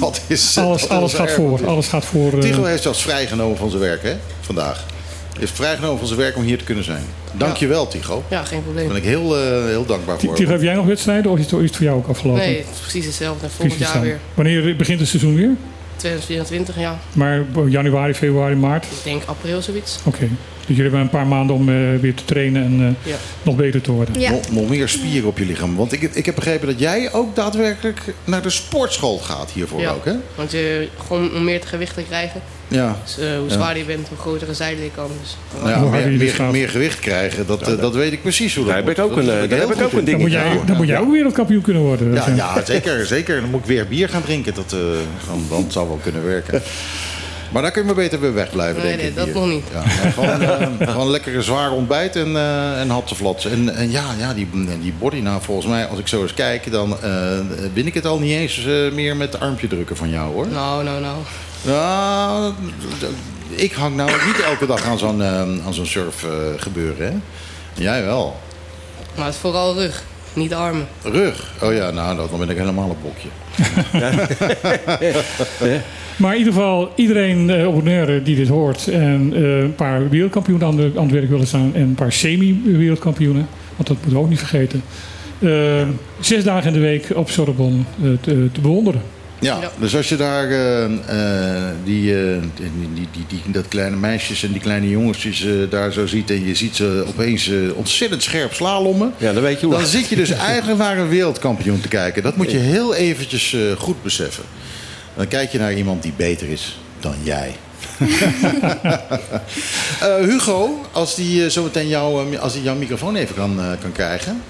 dat 0.00 0.20
is... 0.26 0.58
alles 0.58 0.80
dat 0.80 0.90
alles 0.90 1.14
gaat 1.14 1.30
voor. 1.30 1.66
Alles 1.66 1.88
gaat 1.88 2.04
voor. 2.04 2.32
eh, 2.32 2.38
Tigo 2.38 2.64
heeft 2.64 2.82
zelfs 2.82 3.02
vrijgenomen 3.02 3.56
van 3.56 3.68
zijn 3.70 3.82
werk, 3.82 4.02
hè? 4.02 4.14
Vandaag. 4.40 4.84
Hij 5.30 5.38
heeft 5.40 5.52
vrijgenomen 5.52 5.98
van 5.98 6.06
zijn 6.06 6.18
werk 6.20 6.36
om 6.36 6.42
hier 6.42 6.58
te 6.58 6.64
kunnen 6.64 6.84
zijn. 6.84 7.04
Dankjewel, 7.32 7.88
Tigo. 7.88 8.24
Ja, 8.28 8.44
geen 8.44 8.50
Daar 8.50 8.60
probleem. 8.62 8.88
ben 8.88 8.96
ik 8.96 9.02
heel, 9.04 9.36
eh, 9.38 9.64
heel 9.64 9.86
dankbaar 9.86 10.20
voor. 10.20 10.34
Tigo, 10.34 10.50
heb 10.50 10.62
jij 10.62 10.74
nog 10.74 10.86
wedstrijden 10.86 11.30
of 11.30 11.38
is 11.38 11.50
het, 11.50 11.76
voor 11.76 11.84
jou 11.84 11.96
ook 11.96 12.08
afgelopen? 12.08 12.42
Nee, 12.42 12.56
het 12.56 12.66
is 12.74 12.80
precies 12.80 13.04
hetzelfde. 13.04 13.48
Volgend 13.48 13.76
Precies 13.76 13.92
jaar 13.94 14.02
weer. 14.02 14.18
Wanneer 14.34 14.76
begint 14.76 15.00
het 15.00 15.08
seizoen 15.08 15.34
weer? 15.34 15.56
2024, 15.96 16.78
ja. 16.78 16.98
Maar 17.12 17.44
januari, 17.68 18.14
februari, 18.14 18.54
maart? 18.54 18.84
Ik 18.84 18.90
denk 19.04 19.22
april 19.26 19.62
zoiets. 19.62 19.98
Oké. 20.04 20.28
Jullie 20.76 20.82
hebben 20.90 21.00
een 21.00 21.18
paar 21.18 21.26
maanden 21.26 21.56
om 21.56 21.68
eh, 21.68 21.74
weer 22.00 22.14
te 22.14 22.24
trainen 22.24 22.62
en 22.64 22.96
eh, 23.04 23.10
Ja. 23.10 23.16
nog 23.42 23.56
beter 23.56 23.80
te 23.80 23.92
worden. 23.92 24.20
Ja. 24.20 24.30
Nog, 24.30 24.50
nog 24.50 24.68
meer 24.68 24.88
spieren 24.88 25.28
op 25.28 25.38
je 25.38 25.44
lichaam. 25.46 25.76
Want 25.76 25.92
ik, 25.92 26.02
ik 26.02 26.26
heb 26.26 26.34
begrepen 26.34 26.66
dat 26.66 26.78
jij 26.78 27.12
ook 27.12 27.36
daadwerkelijk 27.36 28.00
naar 28.24 28.42
de 28.42 28.50
sportschool 28.50 29.18
gaat 29.18 29.50
hiervoor 29.50 29.80
Ja. 29.80 29.90
ook, 29.90 30.04
hè? 30.04 30.14
Want 30.34 30.50
je, 30.50 30.88
gewoon 31.06 31.34
om 31.34 31.44
meer 31.44 31.60
te 31.60 31.66
gewicht 31.66 31.94
te 31.94 32.02
krijgen. 32.02 32.40
Ja. 32.68 32.96
Dus 33.04 33.18
eh, 33.18 33.36
hoe 33.36 33.46
Ja. 33.48 33.52
zwaarder 33.52 33.78
je 33.78 33.84
bent, 33.84 34.08
hoe 34.08 34.18
grotere 34.18 34.54
zijde 34.54 34.82
je 34.82 34.90
kan. 34.94 35.10
Dus, 35.22 35.36
Nou 35.58 35.68
ja, 35.70 35.78
Hoe 35.80 35.88
harder 35.90 36.50
meer, 36.52 36.68
gewicht 36.68 36.98
krijgen, 36.98 37.46
dat, 37.46 37.68
eh, 37.68 37.80
dat 37.80 37.94
weet 37.94 38.12
ik 38.12 38.22
precies 38.22 38.54
hoe 38.54 38.64
dat 38.64 38.74
Daar 38.74 38.82
heb 38.82 38.90
ik 38.90 38.96
moet. 38.96 39.06
ook 39.10 39.16
een, 39.16 39.24
Dat 39.26 39.34
eh, 39.34 39.40
ben 39.40 39.48
daar 39.48 39.58
heel 39.58 39.68
heb 39.68 39.76
ik 39.76 39.82
goed 39.84 39.92
ook 39.92 40.00
een 40.00 40.06
in. 40.06 40.10
Dan 40.12 40.20
moet 40.20 40.30
jij, 40.32 40.60
dan 40.66 40.76
moet 40.76 40.86
jij 40.86 40.98
ook 40.98 41.10
wereldkampioen 41.12 41.62
kunnen 41.62 41.82
worden. 41.82 42.12
Ja, 42.12 42.24
ja, 42.36 42.64
zeker, 42.64 43.06
zeker. 43.06 43.40
Dan 43.40 43.50
moet 43.50 43.60
ik 43.60 43.66
weer 43.66 43.86
bier 43.88 44.08
gaan 44.08 44.22
drinken. 44.22 44.54
Dat, 44.54 44.72
eh, 44.72 44.78
dan, 45.26 45.44
dan 45.48 45.66
zou 45.68 45.88
wel 45.88 45.98
kunnen 46.02 46.24
werken. 46.24 46.62
Maar 47.52 47.62
daar 47.62 47.70
kun 47.70 47.80
je 47.80 47.86
maar 47.86 47.96
beter 47.96 48.20
weer 48.20 48.34
wegblijven, 48.34 48.82
Nee, 48.82 48.96
denk 48.96 48.98
nee, 49.00 49.08
ik. 49.10 49.16
dat 49.16 49.24
bier. 49.24 49.34
nog 49.34 49.46
niet. 49.48 49.64
Ja, 49.72 49.80
gewoon, 50.10 50.42
eh, 50.80 50.88
gewoon 50.88 51.10
lekker 51.10 51.36
een 51.36 51.42
zwaar 51.42 51.70
ontbijt 51.72 52.16
en, 52.16 52.36
eh 52.36 52.80
en 52.80 52.90
hapseflats. 52.90 53.44
En, 53.44 53.74
en 53.74 53.90
ja, 53.90 54.04
ja 54.18 54.34
die, 54.34 54.48
die 54.80 54.94
body, 54.98 55.18
nou 55.20 55.42
volgens 55.42 55.66
mij, 55.66 55.86
als 55.86 55.98
ik 55.98 56.08
zo 56.08 56.22
eens 56.22 56.34
kijk, 56.34 56.72
dan 56.72 57.02
eh 57.02 57.38
win 57.72 57.86
ik 57.86 57.94
het 57.94 58.06
al 58.06 58.18
niet 58.18 58.32
eens 58.32 58.64
meer 58.92 59.16
met 59.16 59.32
het 59.32 59.42
armpje 59.42 59.66
drukken 59.68 59.96
van 59.96 60.10
jou, 60.10 60.32
hoor. 60.32 60.46
Nou, 60.48 60.84
nou, 60.84 61.00
nou. 61.00 62.52
Ik 63.48 63.72
hang 63.72 63.96
nou 63.96 64.10
niet 64.26 64.40
elke 64.44 64.66
dag 64.66 64.84
aan 64.84 64.98
zo'n 64.98 65.22
aan 65.64 65.74
zo'n 65.74 65.86
surf 65.86 66.24
gebeuren, 66.56 67.06
hè? 67.06 67.12
Jij 67.82 68.04
wel. 68.04 68.36
Maar 69.16 69.24
het 69.24 69.34
is 69.34 69.40
vooral 69.40 69.74
rug, 69.74 70.02
niet 70.32 70.54
armen. 70.54 70.88
Rug. 71.02 71.52
Oh 71.62 71.74
ja, 71.74 71.90
nou, 71.90 72.16
dan 72.16 72.38
ben 72.38 72.48
ik 72.50 72.56
helemaal 72.56 72.90
een 72.90 72.96
bokje. 73.02 73.28
Maar 76.20 76.32
in 76.32 76.38
ieder 76.38 76.52
geval, 76.52 76.92
iedereen 76.96 77.50
eh, 77.50 77.66
op 77.66 77.74
Bonaire 77.74 78.22
die 78.22 78.36
dit 78.36 78.48
hoort... 78.48 78.88
en 78.88 79.32
eh, 79.34 79.60
een 79.60 79.74
paar 79.74 80.08
wereldkampioenen 80.08 80.66
aan, 80.66 80.76
de, 80.76 80.90
het 80.94 81.10
werk 81.10 81.28
willen 81.28 81.46
staan... 81.46 81.70
en 81.74 81.82
een 81.82 81.94
paar 81.94 82.12
semi-wereldkampioenen, 82.12 83.46
want 83.76 83.88
dat 83.88 83.96
moeten 83.96 84.12
we 84.12 84.18
ook 84.18 84.28
niet 84.28 84.38
vergeten... 84.38 84.82
Eh, 85.38 85.88
zes 86.20 86.44
dagen 86.44 86.66
in 86.66 86.72
de 86.72 86.86
week 86.86 87.08
op 87.14 87.30
Sorbonne 87.30 87.82
te 88.20 88.60
bewonderen. 88.62 89.00
Ja, 89.40 89.58
Ja. 89.60 89.70
dus 89.78 89.96
als 89.96 90.08
je 90.08 90.16
daar 90.16 90.50
eh, 90.50 90.84
eh, 90.84 91.74
die, 91.84 92.14
eh, 92.24 92.42
die, 92.56 92.70
die, 92.94 93.08
die, 93.12 93.24
die- 93.42 93.52
dat 93.52 93.68
kleine 93.68 93.96
meisjes 93.96 94.42
en 94.42 94.52
die 94.52 94.60
kleine 94.60 94.88
jongetjes 94.88 95.46
daar 95.70 95.92
zo 95.92 96.06
ziet... 96.06 96.30
en 96.30 96.46
je 96.46 96.54
ziet 96.54 96.76
ze 96.76 97.04
opeens 97.08 97.48
eh, 97.48 97.56
ontzettend 97.74 98.22
scherp 98.22 98.52
slalommen... 98.54 99.12
Ja, 99.16 99.32
dan 99.32 99.42
weet 99.42 99.60
je 99.60 99.66
hoe. 99.66 99.74
dan 99.74 99.86
zit 99.86 100.08
je 100.08 100.16
dus 100.16 100.30
eigenlijk 100.50 100.78
naar 100.78 100.98
een 100.98 101.08
wereldkampioen 101.08 101.80
te 101.80 101.88
kijken. 101.88 102.22
Dat 102.22 102.36
moet 102.36 102.50
je 102.50 102.58
heel 102.58 102.94
eventjes 102.94 103.56
goed 103.78 104.02
beseffen. 104.02 104.44
Dan 105.16 105.28
kijk 105.28 105.52
je 105.52 105.58
naar 105.58 105.74
iemand 105.74 106.02
die 106.02 106.12
beter 106.16 106.48
is 106.48 106.78
dan 107.00 107.14
jij. 107.22 107.54
Eh, 110.00 110.14
Hugo, 110.24 110.80
als 110.92 111.14
die 111.14 111.44
eh, 111.44 111.50
zometeen 111.50 111.88
jou, 111.88 112.36
als 112.36 112.52
die 112.52 112.62
jouw 112.62 112.74
microfoon 112.74 113.16
even 113.16 113.34
kan, 113.34 113.60
kan 113.80 113.92
krijgen... 113.92 114.42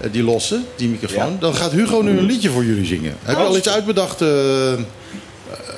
eh, 0.00 0.12
die 0.12 0.22
losse, 0.22 0.60
die 0.76 0.88
microfoon. 0.88 1.32
Ja. 1.32 1.36
Dan 1.40 1.54
gaat 1.54 1.72
Hugo 1.72 2.00
nu 2.00 2.18
een 2.18 2.24
liedje 2.24 2.50
voor 2.50 2.64
jullie 2.64 2.86
zingen. 2.86 3.14
Heb 3.22 3.36
je 3.36 3.42
al 3.42 3.56
iets 3.56 3.68
uitbedacht, 3.68 4.20
eh, 4.20 4.72
eh, 4.72 4.78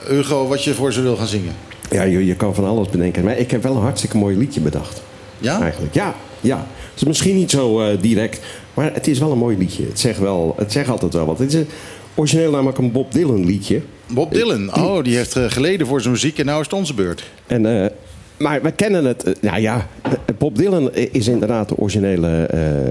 Hugo, 0.07 0.47
wat 0.47 0.65
je 0.65 0.75
voor 0.75 0.93
ze 0.93 1.03
wil 1.03 1.17
gaan 1.17 1.27
zingen? 1.27 1.55
Ja, 1.91 2.03
je, 2.03 2.27
je 2.27 2.35
kan 2.35 2.55
van 2.55 2.65
alles 2.65 2.89
bedenken. 2.89 3.25
Maar 3.25 3.39
ik 3.39 3.51
heb 3.51 3.63
wel 3.63 3.75
een 3.75 3.83
hartstikke 3.83 4.17
mooi 4.17 4.37
liedje 4.37 4.61
bedacht. 4.61 5.03
Ja? 5.39 5.61
Eigenlijk. 5.61 5.95
Ja, 5.95 6.15
ja. 6.41 6.67
Het 6.91 7.03
is 7.03 7.05
misschien 7.05 7.37
niet 7.37 7.51
zo 7.51 7.81
eh, 7.81 8.01
direct, 8.01 8.41
maar 8.75 8.95
het 8.95 9.07
is 9.07 9.19
wel 9.19 9.33
een 9.33 9.39
mooi 9.39 9.57
liedje. 9.59 9.87
Het 9.87 10.01
zegt, 10.01 10.19
wel, 10.19 10.55
het 10.57 10.73
zegt 10.73 10.89
altijd 10.89 11.13
wel 11.13 11.27
wat. 11.27 11.39
Het 11.39 11.49
is 11.49 11.55
een, 11.55 11.69
origineel 12.15 12.51
namelijk 12.51 12.79
een 12.79 12.93
Bob 12.93 13.13
Dylan 13.13 13.45
liedje. 13.45 13.81
Bob 14.07 14.33
Dylan. 14.33 14.75
Oh, 14.75 15.05
die 15.05 15.17
heeft 15.17 15.37
eh, 15.37 15.45
geleden 15.49 15.87
voor 15.87 16.01
zijn 16.01 16.13
muziek 16.13 16.39
en 16.39 16.47
nou 16.47 16.61
is 16.61 16.67
het 16.67 16.75
onze 16.75 16.95
beurt. 16.95 17.25
En, 17.47 17.83
eh, 17.83 17.91
maar 18.39 18.63
we 18.63 18.71
kennen 18.73 19.05
het. 19.05 19.23
eh, 19.25 19.33
nou 19.41 19.61
ja, 19.61 19.87
eh, 20.03 20.13
Bob 20.39 20.57
Dylan 20.57 20.93
is 20.95 21.29
inderdaad 21.29 21.69
de 21.69 21.77
originele 21.77 22.43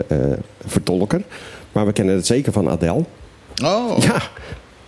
eh, 0.07 0.17
vertolker. 0.65 1.21
Maar 1.71 1.85
we 1.85 1.93
kennen 1.93 2.15
het 2.15 2.25
zeker 2.25 2.51
van 2.51 2.69
Adele. 2.69 3.03
Oh, 3.63 3.97
Ja, 3.99 4.21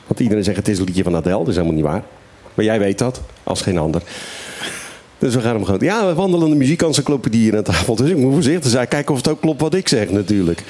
want 0.07 0.19
iedereen 0.19 0.43
zegt 0.43 0.57
het 0.57 0.67
is 0.67 0.79
een 0.79 0.85
liedje 0.85 1.03
van 1.03 1.15
Adele. 1.15 1.37
Dat 1.37 1.47
is 1.47 1.53
helemaal 1.55 1.75
niet 1.75 1.85
waar. 1.85 2.03
Maar 2.53 2.65
jij 2.65 2.79
weet 2.79 2.97
dat, 2.97 3.21
als 3.43 3.61
geen 3.61 3.77
ander. 3.77 4.01
Dus 5.19 5.35
we 5.35 5.41
gaan 5.41 5.55
hem 5.55 5.65
gewoon... 5.65 5.79
Ja, 5.83 6.07
we 6.07 6.13
wandelen 6.13 6.49
de 6.49 6.55
muziekencyclopedie 6.55 7.41
hier 7.41 7.57
aan 7.57 7.63
tafel. 7.63 7.95
Dus 7.95 8.09
ik 8.09 8.17
moet 8.17 8.33
voorzichtig 8.33 8.71
zijn. 8.71 8.87
Kijken 8.87 9.11
of 9.11 9.17
het 9.17 9.27
ook 9.27 9.41
klopt 9.41 9.61
wat 9.61 9.73
ik 9.73 9.87
zeg 9.87 10.09
natuurlijk. 10.09 10.63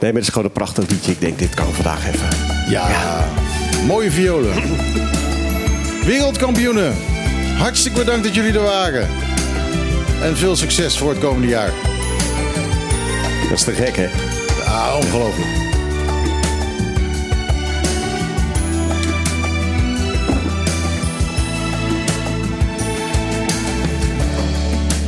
Nee, 0.00 0.10
maar 0.12 0.20
het 0.20 0.22
is 0.22 0.28
gewoon 0.28 0.44
een 0.46 0.52
prachtig 0.52 0.88
liedje. 0.88 1.12
Ik 1.12 1.20
denk, 1.20 1.38
dit 1.38 1.54
kan 1.54 1.66
vandaag 1.72 2.06
even. 2.08 2.28
ja. 2.70 3.24
Mooie 3.86 4.10
violen. 4.10 4.52
Wereldkampioenen. 6.06 6.94
Hartstikke 7.58 7.98
bedankt 7.98 8.24
dat 8.24 8.34
jullie 8.34 8.52
er 8.52 8.62
waren. 8.62 9.08
En 10.22 10.36
veel 10.36 10.56
succes 10.56 10.98
voor 10.98 11.10
het 11.10 11.18
komende 11.18 11.48
jaar. 11.48 11.72
Dat 13.48 13.58
is 13.58 13.64
te 13.64 13.72
gek, 13.72 13.96
hè? 13.96 14.08
Ah, 14.66 14.96
ongelooflijk. 14.96 15.60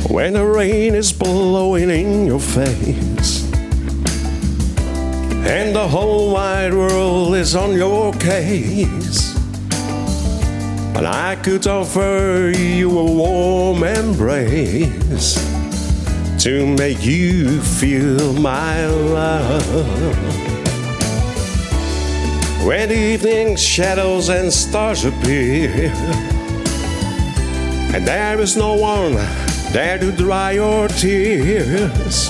When 0.09 0.33
the 0.33 0.45
rain 0.45 0.95
is 0.95 1.11
blowing 1.11 1.91
in 1.91 2.25
your 2.25 2.39
face 2.39 3.43
And 5.45 5.75
the 5.75 5.87
whole 5.87 6.31
wide 6.31 6.73
world 6.73 7.35
is 7.35 7.53
on 7.53 7.75
your 7.75 8.13
case 8.13 9.34
And 10.95 11.07
I 11.07 11.35
could 11.35 11.67
offer 11.67 12.51
you 12.55 12.97
a 12.97 13.03
warm 13.03 13.83
embrace 13.83 15.35
To 16.43 16.65
make 16.65 17.03
you 17.05 17.61
feel 17.61 18.33
my 18.33 18.85
love 18.87 19.65
When 22.65 22.91
evening 22.91 23.55
shadows 23.57 24.29
and 24.29 24.51
stars 24.51 25.05
appear 25.05 25.91
and 27.95 28.05
there 28.05 28.41
is 28.41 28.57
no 28.57 28.73
one 28.73 29.15
there 29.71 29.97
to 29.97 30.11
dry 30.11 30.51
your 30.51 30.89
tears. 30.89 32.27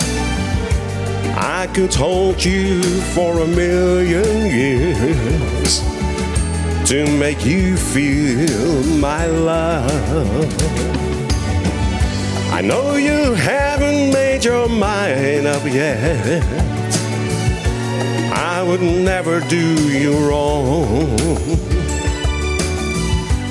I 1.35 1.67
could 1.73 1.91
hold 1.91 2.43
you 2.45 2.83
for 3.15 3.39
a 3.39 3.47
million 3.47 4.45
years 4.45 5.94
to 6.85 7.05
make 7.17 7.43
you 7.43 7.75
feel 7.75 8.83
my 8.99 9.25
love. 9.25 9.89
I 12.53 12.61
know 12.61 12.95
you 12.95 13.33
haven't 13.33 14.13
made 14.13 14.45
your 14.45 14.69
mind 14.69 15.47
up 15.47 15.65
yet, 15.65 16.43
I 18.31 18.61
would 18.61 18.81
never 18.81 19.39
do 19.39 19.75
you 19.91 20.13
wrong. 20.29 21.19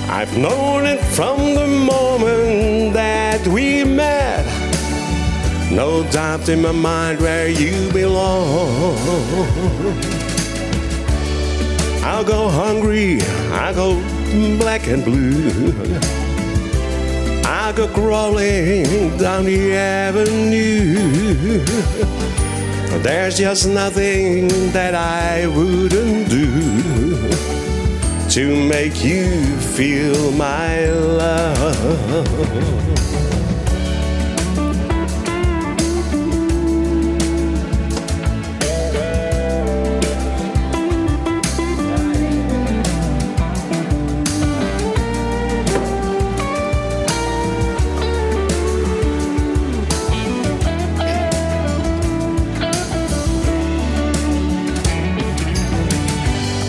I've 0.09 0.39
known 0.39 0.87
it 0.87 1.01
from 1.17 1.55
the 1.55 1.67
moment 1.67 2.93
that 2.95 3.45
we 3.49 3.83
met. 3.83 4.47
No 5.73 6.05
doubt 6.13 6.49
in 6.49 6.63
my 6.63 6.71
mind 6.71 7.21
where 7.21 7.49
you 7.49 7.91
belong. 7.91 8.95
I'll 12.07 12.23
go 12.23 12.51
hungry, 12.51 13.23
I'll 13.51 13.75
go 13.75 13.95
black 14.59 14.87
and 14.89 15.03
blue. 15.03 15.73
I'll 17.45 17.73
go 17.73 17.89
crawling 17.89 19.17
down 19.17 19.47
the 19.47 19.75
avenue. 19.75 21.65
There's 23.03 23.39
just 23.39 23.67
nothing 23.67 24.49
that 24.73 24.95
I 24.95 25.47
wouldn't 25.47 26.29
do 26.29 27.31
to 28.31 28.69
make 28.69 29.03
you 29.03 29.57
feel 29.57 30.31
my 30.33 30.91
love. 30.91 33.04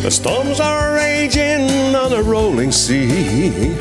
The 0.05 0.11
storms 0.11 0.59
are 0.59 0.93
raging 0.93 1.95
on 1.95 2.13
a 2.13 2.21
rolling 2.21 2.71
sea 2.71 3.73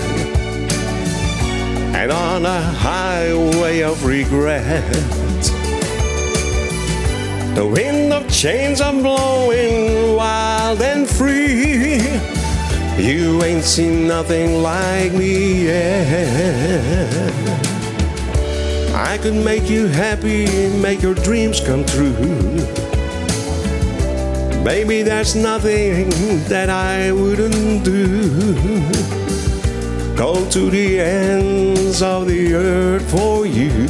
and 1.93 2.11
on 2.11 2.47
a 2.47 2.63
highway 2.63 3.83
of 3.83 4.07
regret. 4.07 4.91
The 7.55 7.67
wind 7.67 8.15
of 8.15 8.27
change 8.33 8.81
are 8.81 8.95
blowing 8.95 10.17
wild 10.17 10.81
and 10.81 11.07
free. 11.07 12.01
You 12.97 13.43
ain't 13.43 13.65
seen 13.65 14.09
nothing 14.09 14.63
like 14.63 15.13
me 15.13 15.67
yet. 15.67 17.35
I 18.95 19.19
could 19.19 19.35
make 19.35 19.69
you 19.69 19.89
happy, 19.89 20.71
make 20.79 21.03
your 21.03 21.17
dreams 21.17 21.61
come 21.61 21.85
true. 21.85 22.84
Baby, 24.65 25.03
there's 25.03 25.37
nothing 25.37 26.09
that 26.49 26.71
I 26.71 27.13
wouldn't 27.13 27.85
do. 27.85 28.31
Go 30.17 30.49
to 30.49 30.71
the 30.71 31.01
ends 31.01 32.01
of 32.01 32.27
the 32.27 32.55
earth 32.55 33.11
for 33.11 33.45
you 33.45 33.87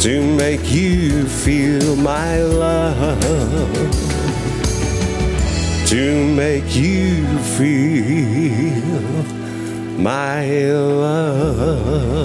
to 0.00 0.36
make 0.36 0.72
you 0.72 1.26
feel 1.26 1.96
my 1.96 2.40
love. 2.40 3.20
To 5.88 6.34
make 6.34 6.74
you 6.74 7.26
feel 7.58 8.82
my 9.98 10.46
love. 10.72 12.24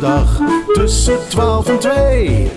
Zaterdag 0.00 0.40
tussen 0.72 1.18
12 1.28 1.68
en 1.68 1.78
2. 1.78 2.50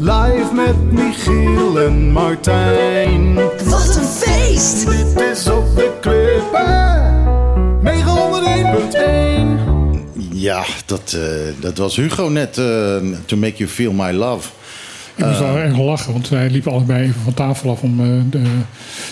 Live 0.00 0.54
met 0.54 0.92
Michiel 0.92 1.80
en 1.80 2.10
Martijn. 2.10 3.34
Wat 3.64 3.96
een 3.96 4.04
feest! 4.04 4.86
Dit 4.86 5.20
is 5.20 5.48
op 5.48 5.76
de 5.76 5.92
klippen. 6.00 7.08
901.1. 7.82 10.28
Ja, 10.32 10.64
dat, 10.86 11.12
eh, 11.12 11.20
dat 11.60 11.78
was 11.78 11.96
Hugo 11.96 12.28
net. 12.28 12.58
eh, 12.58 12.96
to 13.26 13.36
make 13.36 13.56
you 13.56 13.68
feel 13.68 13.92
my 13.92 14.12
love. 14.12 14.48
Ik 15.16 15.24
moest 15.26 15.38
wel 15.38 15.56
erg 15.56 15.78
lachen, 15.78 16.12
want 16.12 16.28
wij 16.28 16.50
liepen 16.50 16.72
allebei 16.72 17.02
even 17.02 17.20
van 17.24 17.34
tafel 17.34 17.70
af 17.70 17.80
om 17.82 18.00
eh, 18.00 18.06
de, 18.30 18.42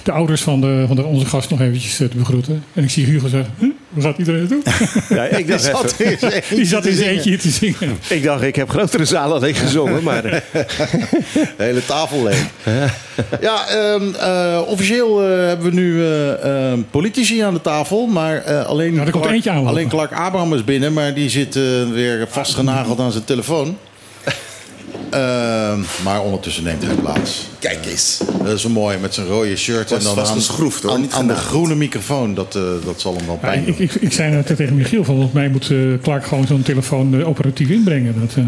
de 0.03 0.13
ouders 0.13 0.43
van, 0.43 0.61
de, 0.61 0.85
van 0.87 0.97
de, 0.97 1.05
onze 1.05 1.27
gast 1.27 1.51
nog 1.51 1.61
eventjes 1.61 2.01
eh, 2.01 2.09
te 2.09 2.17
begroeten. 2.17 2.65
En 2.75 2.83
ik 2.83 2.91
zie 2.91 3.05
Hugo 3.07 3.29
zeggen, 3.29 3.53
huh? 3.59 3.69
waar 3.89 4.03
gaat 4.03 4.19
iedereen 4.19 4.41
naartoe? 4.41 4.63
Ja, 5.17 5.25
ik 5.25 5.49
dacht 5.49 5.63
Die 5.69 5.75
zat 5.75 5.95
even- 5.95 6.11
in 6.11 6.17
zijn 6.19 6.33
eentje 6.33 6.57
Die 6.57 6.67
zat 6.67 6.85
in 6.87 6.91
te 6.93 6.97
zijn 6.97 7.11
eentje 7.15 7.37
te 7.37 7.51
zingen. 7.51 7.97
Ik 8.09 8.23
dacht, 8.23 8.43
ik 8.43 8.57
heb 8.57 8.71
grotere 8.71 9.05
zalen 9.05 9.41
dan 9.41 9.49
ik 9.49 9.57
gezongen, 9.57 10.03
maar... 10.03 10.23
De 10.23 10.43
hele 11.57 11.85
tafel 11.85 12.23
leeg. 12.23 12.47
ja, 13.41 13.69
ehm, 13.69 14.15
eh, 14.15 14.61
officieel 14.67 15.23
eh, 15.23 15.47
hebben 15.47 15.67
we 15.67 15.73
nu 15.75 16.03
eh, 16.05 16.73
eh, 16.73 16.79
politici 16.91 17.41
aan 17.41 17.55
de 17.55 17.61
tafel. 17.61 18.07
Maar 18.07 18.37
eh, 18.45 18.67
alleen, 18.67 18.95
Clark, 19.11 19.47
alleen 19.47 19.89
Clark 19.89 20.13
Abraham 20.13 20.55
is 20.55 20.65
binnen. 20.65 20.93
Maar 20.93 21.15
die 21.15 21.31
zit 21.31 21.57
eh, 21.57 21.63
weer 21.93 22.27
vastgenageld 22.31 23.01
aan 23.01 23.13
zijn 23.13 23.25
telefoon. 23.25 23.77
Ehm, 25.11 25.79
maar 26.05 26.23
ondertussen 26.23 26.65
neemt 26.65 26.83
hij 26.87 26.95
plaats. 26.95 27.47
Kijk 27.59 27.87
eens. 27.87 28.21
Dat 28.43 28.53
is 28.55 28.61
zo 28.63 28.69
mooi 28.69 28.97
met 28.99 29.15
zijn 29.15 29.27
rode 29.27 29.57
shirt. 29.57 29.91
Was- 29.91 29.99
en 29.99 30.05
dan 30.05 30.15
was 30.15 30.29
aan, 30.29 30.35
geschroefd, 30.37 30.83
hoor, 30.83 30.99
aan, 31.11 31.27
de 31.27 31.35
groene 31.35 31.75
microfoon. 31.75 32.35
Dat, 32.35 32.55
eh, 32.57 32.63
dat 32.85 33.01
zal 33.01 33.17
hem 33.17 33.27
wel 33.27 33.39
Ja, 33.43 33.49
pijn 33.49 33.65
doen. 33.65 33.75
ik, 33.79 33.79
ik, 33.95 33.95
ik 34.03 34.13
zei 34.13 34.31
net 34.35 34.47
tegen 34.57 34.75
Michiel 34.77 35.05
van, 35.05 35.15
volgens 35.15 35.35
mij 35.35 35.49
moet 35.49 35.71
eh, 35.71 35.79
Clark 36.03 36.27
gewoon 36.27 36.47
zo'n 36.47 36.63
telefoon 36.63 37.21
eh, 37.21 37.29
operatief 37.29 37.69
inbrengen. 37.69 38.21
Dat, 38.21 38.31
eh, 38.37 38.45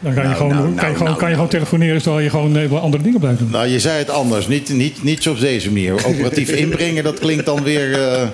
dan 0.00 0.14
kan 0.14 0.22
je, 0.22 0.28
Nou, 0.28 0.36
gewoon, 0.40 0.52
nou, 0.52 0.64
kan 0.64 0.74
je, 0.74 0.80
nou, 0.82 0.92
gewoon, 0.92 1.04
nou, 1.08 1.18
kan 1.18 1.28
je 1.28 1.34
gewoon 1.34 1.50
telefoneren 1.50 2.02
terwijl 2.02 2.22
je 2.24 2.30
gewoon 2.30 2.80
andere 2.80 3.02
dingen 3.02 3.20
blijft 3.20 3.38
doen. 3.38 3.50
Nou, 3.50 3.66
je 3.66 3.80
zei 3.80 3.98
het 3.98 4.10
anders. 4.10 4.46
Niet, 4.48 4.68
niet, 4.68 5.02
niet 5.02 5.22
zo 5.22 5.30
op 5.30 5.40
deze 5.40 5.68
manier. 5.68 6.04
Operatief 6.06 6.48
inbrengen, 6.64 7.04
dat 7.04 7.18
klinkt 7.18 7.46
dan 7.46 7.62
weer... 7.62 7.92
eh, 8.12 8.28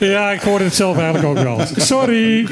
Ja, 0.00 0.30
ik 0.30 0.40
hoorde 0.40 0.64
het 0.64 0.74
zelf 0.74 0.96
eigenlijk 0.98 1.26
ook 1.26 1.38
wel. 1.44 1.60
Sorry. 1.76 2.46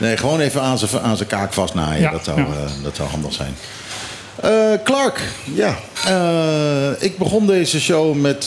Nee, 0.00 0.16
gewoon 0.16 0.40
even 0.40 0.62
aan 0.62 0.78
zijn, 0.78 1.02
aan 1.02 1.16
zijn 1.16 1.28
kaak 1.28 1.52
vastnaaien. 1.52 2.00
Ja, 2.00 2.10
dat, 2.10 2.24
zou, 2.24 2.38
ja. 2.40 2.46
eh, 2.46 2.82
dat 2.82 2.96
zou 2.96 3.08
handig 3.08 3.32
zijn. 3.32 3.54
Eh, 4.42 4.72
Clark, 4.84 5.20
ja. 5.54 5.78
eh, 6.04 7.02
ik 7.02 7.18
begon 7.18 7.46
deze 7.46 7.80
show 7.80 8.14
met 8.14 8.42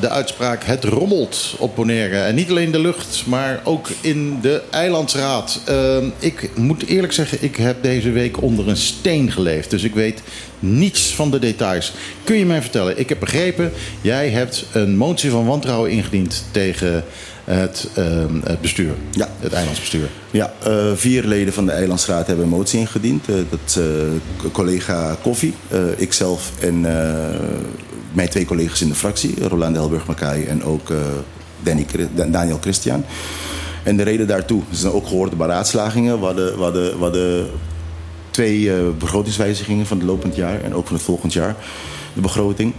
de 0.00 0.08
uitspraak... 0.08 0.64
het 0.64 0.84
rommelt 0.84 1.54
op 1.58 1.76
Bonaire. 1.76 2.18
En 2.18 2.34
niet 2.34 2.50
alleen 2.50 2.64
in 2.64 2.72
de 2.72 2.78
lucht, 2.78 3.22
maar 3.26 3.60
ook 3.64 3.88
in 4.00 4.38
de 4.40 4.62
eilandsraad. 4.70 5.60
Ik 6.18 6.50
moet 6.56 6.86
eerlijk 6.86 7.12
zeggen, 7.12 7.38
ik 7.40 7.56
heb 7.56 7.82
deze 7.82 8.10
week 8.10 8.42
onder 8.42 8.68
een 8.68 8.76
steen 8.76 9.32
geleefd. 9.32 9.70
Dus 9.70 9.82
ik 9.82 9.94
weet 9.94 10.22
niets 10.58 11.14
van 11.14 11.30
de 11.30 11.38
details. 11.38 11.92
Kun 12.24 12.36
je 12.36 12.46
mij 12.46 12.60
vertellen? 12.60 12.98
Ik 12.98 13.08
heb 13.08 13.20
begrepen, 13.20 13.72
jij 14.00 14.28
hebt 14.28 14.66
een 14.72 14.96
motie 14.96 15.30
van 15.30 15.46
wantrouwen 15.46 15.90
ingediend... 15.90 16.44
tegen 16.50 17.04
het, 17.44 17.88
eh, 17.94 18.04
het 18.44 18.60
bestuur, 18.60 18.94
Ja. 19.10 19.28
het 19.40 19.52
eilandsbestuur. 19.52 20.08
Ja, 20.30 20.52
eh, 20.62 20.92
vier 20.94 21.24
leden 21.24 21.52
van 21.52 21.66
de 21.66 21.72
Eilandsraad 21.72 22.26
hebben 22.26 22.44
een 22.44 22.50
motie 22.50 22.78
ingediend. 22.80 23.28
Eh, 23.28 23.34
dat 23.50 23.78
eh, 23.78 24.50
collega 24.52 25.16
Koffie, 25.22 25.54
ikzelf 25.96 26.52
en 26.60 26.80
mijn 28.12 28.28
twee 28.28 28.44
collega's 28.44 28.80
in 28.80 28.88
de 28.88 28.94
fractie, 28.94 29.48
Rolande 29.48 29.78
Helburg-Makai 29.78 30.44
en 30.44 30.64
ook 30.64 30.92
Danny, 31.62 31.86
Daniel 32.30 32.58
Christian. 32.60 33.04
En 33.82 33.96
de 33.96 34.02
reden 34.02 34.26
daartoe, 34.26 34.60
er 34.70 34.76
zijn 34.76 34.92
ook 34.92 35.06
gehoorde 35.06 35.36
beraadslagingen. 35.36 36.18
We 36.18 36.24
hadden, 36.24 36.56
we 36.56 36.62
hadden, 36.62 36.98
we 36.98 37.02
hadden 37.02 37.46
twee 38.30 38.70
begrotingswijzigingen 38.98 39.86
van 39.86 39.98
het 39.98 40.06
lopend 40.06 40.36
jaar 40.36 40.60
en 40.62 40.74
ook 40.74 40.86
van 40.86 40.96
het 40.96 41.04
volgend 41.04 41.32
jaar, 41.32 41.56
de 42.12 42.20
begroting. 42.20 42.72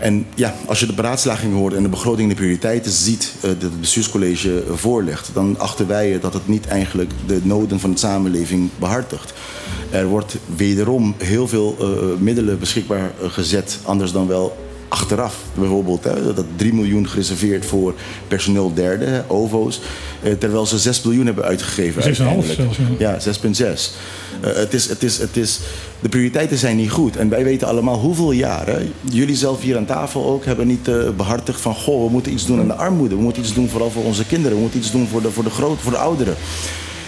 En 0.00 0.26
ja, 0.34 0.54
als 0.66 0.80
je 0.80 0.86
de 0.86 0.92
beraadslaging 0.92 1.54
hoort 1.54 1.74
en 1.74 1.82
de 1.82 1.88
begroting 1.88 2.22
en 2.22 2.34
de 2.34 2.40
prioriteiten 2.40 2.90
ziet 2.90 3.32
eh, 3.36 3.42
dat 3.42 3.62
het 3.62 3.80
bestuurscollege 3.80 4.62
voorlegt, 4.74 5.30
dan 5.34 5.58
achten 5.58 5.86
wij 5.86 6.20
dat 6.20 6.32
het 6.32 6.48
niet 6.48 6.66
eigenlijk 6.66 7.10
de 7.26 7.40
noden 7.42 7.80
van 7.80 7.90
de 7.90 7.98
samenleving 7.98 8.70
behartigt. 8.78 9.32
Er 9.90 10.06
wordt 10.06 10.36
wederom 10.56 11.14
heel 11.18 11.48
veel 11.48 11.76
eh, 11.80 11.86
middelen 12.18 12.58
beschikbaar 12.58 13.10
eh, 13.22 13.30
gezet, 13.30 13.78
anders 13.84 14.12
dan 14.12 14.26
wel 14.26 14.56
achteraf. 14.90 15.36
Bijvoorbeeld 15.54 16.04
hè, 16.04 16.34
dat 16.34 16.44
3 16.56 16.74
miljoen 16.74 17.08
gereserveerd 17.08 17.66
voor 17.66 17.94
personeel 18.28 18.74
derde, 18.74 19.04
hè, 19.04 19.20
OVO's, 19.26 19.80
eh, 20.22 20.32
terwijl 20.32 20.66
ze 20.66 20.78
6 20.78 21.02
miljoen 21.02 21.26
hebben 21.26 21.44
uitgegeven 21.44 22.02
6,5 22.02 22.06
uiteindelijk. 22.06 22.60
zelfs, 22.60 22.78
ja. 22.98 23.18
Ja, 23.18 23.20
6,6. 23.20 23.92
Eh, 24.40 24.52
het 24.54 24.74
is, 24.74 24.88
het 24.88 25.02
is, 25.02 25.18
het 25.18 25.36
is, 25.36 25.60
de 26.00 26.08
prioriteiten 26.08 26.58
zijn 26.58 26.76
niet 26.76 26.90
goed. 26.90 27.16
En 27.16 27.28
wij 27.28 27.44
weten 27.44 27.68
allemaal 27.68 27.98
hoeveel 27.98 28.32
jaren, 28.32 28.92
jullie 29.02 29.36
zelf 29.36 29.60
hier 29.62 29.76
aan 29.76 29.84
tafel 29.84 30.26
ook, 30.26 30.44
hebben 30.44 30.66
niet 30.66 30.88
eh, 30.88 31.10
behartigd 31.16 31.60
van... 31.60 31.74
goh, 31.74 32.04
we 32.04 32.10
moeten 32.10 32.32
iets 32.32 32.46
doen 32.46 32.60
aan 32.60 32.66
de 32.66 32.74
armoede. 32.74 33.14
We 33.14 33.22
moeten 33.22 33.42
iets 33.42 33.54
doen 33.54 33.68
vooral 33.68 33.90
voor 33.90 34.04
onze 34.04 34.26
kinderen. 34.26 34.56
We 34.56 34.62
moeten 34.62 34.78
iets 34.78 34.90
doen 34.90 35.06
voor 35.06 35.22
de, 35.22 35.30
voor 35.30 35.44
de, 35.44 35.50
groot, 35.50 35.80
voor 35.80 35.92
de 35.92 35.98
ouderen. 35.98 36.36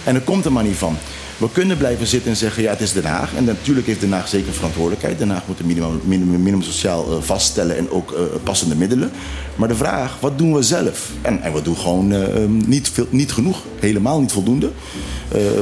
En 0.03 0.13
dat 0.13 0.23
komt 0.23 0.45
er 0.45 0.51
maar 0.51 0.63
niet 0.63 0.75
van. 0.75 0.97
We 1.37 1.51
kunnen 1.51 1.77
blijven 1.77 2.07
zitten 2.07 2.31
en 2.31 2.37
zeggen, 2.37 2.63
ja, 2.63 2.69
het 2.69 2.81
is 2.81 2.93
Den 2.93 3.05
Haag. 3.05 3.35
En 3.35 3.43
natuurlijk 3.43 3.87
heeft 3.87 3.99
Den 3.99 4.11
Haag 4.11 4.27
zeker 4.27 4.53
verantwoordelijkheid. 4.53 5.17
Den 5.17 5.29
Haag 5.29 5.47
moet 5.47 5.59
een 5.59 5.65
minimum, 5.65 6.01
minimum, 6.03 6.41
minimum 6.41 6.61
sociaal 6.61 7.11
eh, 7.11 7.21
vaststellen 7.21 7.77
en 7.77 7.89
ook 7.89 8.11
eh, 8.11 8.21
passende 8.43 8.75
middelen. 8.75 9.11
Maar 9.55 9.67
de 9.67 9.75
vraag, 9.75 10.17
wat 10.19 10.37
doen 10.37 10.53
we 10.53 10.63
zelf? 10.63 11.09
En, 11.21 11.41
en 11.41 11.53
we 11.53 11.61
doen 11.61 11.77
gewoon 11.77 12.13
eh, 12.13 12.45
niet, 12.47 12.89
veel, 12.89 13.07
niet 13.09 13.31
genoeg, 13.31 13.63
helemaal 13.79 14.21
niet 14.21 14.31
voldoende. 14.31 14.71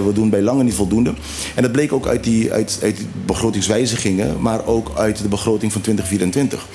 We 0.06 0.12
doen 0.14 0.30
bij 0.30 0.42
lange 0.42 0.64
niet 0.64 0.74
voldoende. 0.74 1.14
En 1.56 1.62
dat 1.62 1.72
bleek 1.72 1.94
ook 1.94 2.08
uit 2.08 2.24
die, 2.24 2.52
uit, 2.54 2.80
uit 2.82 2.98
die 2.98 3.08
begrotingswijzigingen, 3.26 4.42
maar 4.42 4.66
ook 4.66 4.92
uit 4.96 5.22
de 5.22 5.28
begroting 5.28 5.72
van 5.72 5.82
2024. 5.82 6.68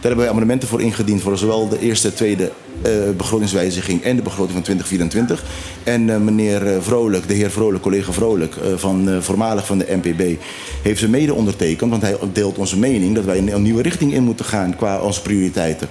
Daar 0.00 0.10
hebben 0.10 0.26
wij 0.26 0.28
amendementen 0.28 0.68
voor 0.68 0.82
ingediend 0.82 1.22
voor 1.22 1.38
zowel 1.38 1.68
de 1.68 1.78
eerste 1.78 2.08
en 2.08 2.14
tweede 2.14 2.50
eh, 2.82 2.92
begrotingswijziging 3.16 4.02
en 4.02 4.16
de 4.16 4.22
begroting 4.22 4.52
van 4.52 4.62
2024. 4.62 5.44
En 5.84 6.10
eh, 6.10 6.16
meneer 6.16 6.66
eh, 6.66 6.76
Vrolijk, 6.80 7.28
de 7.28 7.34
heer 7.34 7.50
Vrolijk, 7.50 7.82
collega 7.82 8.12
Vrolijk, 8.12 8.54
van, 8.76 9.22
voormalig 9.22 9.66
van 9.66 9.78
de 9.78 9.86
NPB, 10.02 10.40
heeft 10.82 11.00
ze 11.00 11.08
mede 11.08 11.34
ondertekend. 11.34 11.90
Want 11.90 12.02
hij 12.02 12.16
deelt 12.32 12.58
onze 12.58 12.78
mening 12.78 13.14
dat 13.14 13.24
wij 13.24 13.38
een, 13.38 13.54
een 13.54 13.62
nieuwe 13.62 13.82
richting 13.82 14.12
in 14.12 14.22
moeten 14.22 14.44
gaan 14.44 14.76
qua 14.76 14.98
onze 15.00 15.22
prioriteiten. 15.22 15.88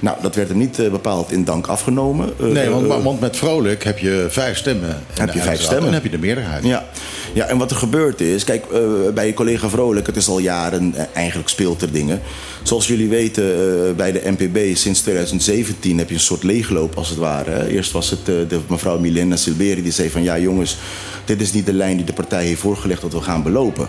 Nou, 0.00 0.16
dat 0.22 0.34
werd 0.34 0.48
hem 0.48 0.58
niet 0.58 0.76
bepaald 0.90 1.32
in 1.32 1.44
dank 1.44 1.66
afgenomen. 1.66 2.32
Nee, 2.38 2.68
want, 2.68 3.02
want 3.02 3.20
met 3.20 3.36
Vrolijk 3.36 3.84
heb 3.84 3.98
je 3.98 4.26
vijf 4.28 4.56
stemmen. 4.56 5.02
heb 5.12 5.32
je 5.32 5.40
vijf 5.40 5.60
stemmen. 5.60 5.84
Dan 5.84 5.94
heb 5.94 6.02
je 6.02 6.10
de 6.10 6.18
meerderheid. 6.18 6.64
Ja. 6.64 6.84
Ja, 7.32 7.46
en 7.46 7.58
wat 7.58 7.70
er 7.70 7.76
gebeurd 7.76 8.20
is... 8.20 8.44
Kijk, 8.44 8.64
eh, 8.72 8.80
bij 9.14 9.26
je 9.26 9.34
collega 9.34 9.68
Vrolijk, 9.68 10.06
het 10.06 10.16
is 10.16 10.28
al 10.28 10.38
jaren... 10.38 10.94
eh, 10.94 11.04
eigenlijk 11.14 11.48
speelt 11.48 11.82
er 11.82 11.92
dingen. 11.92 12.20
Zoals 12.62 12.86
jullie 12.86 13.08
weten, 13.08 13.44
eh, 13.44 13.94
bij 13.96 14.12
de 14.12 14.22
NPB 14.24 14.76
sinds 14.76 15.00
2017 15.00 15.98
heb 15.98 16.08
je 16.08 16.14
een 16.14 16.20
soort 16.20 16.42
leegloop 16.42 16.96
als 16.96 17.08
het 17.08 17.18
ware. 17.18 17.68
Eerst 17.68 17.92
was 17.92 18.10
het 18.10 18.26
de 18.26 18.58
mevrouw 18.68 18.98
Milena 18.98 19.36
Silberi 19.36 19.82
die 19.82 19.92
zei 19.92 20.10
van... 20.10 20.22
ja 20.22 20.38
jongens, 20.38 20.76
dit 21.24 21.40
is 21.40 21.52
niet 21.52 21.66
de 21.66 21.72
lijn 21.72 21.96
die 21.96 22.06
de 22.06 22.12
partij 22.12 22.44
heeft 22.44 22.60
voorgelegd 22.60 23.02
dat 23.02 23.12
we 23.12 23.20
gaan 23.20 23.42
belopen. 23.42 23.88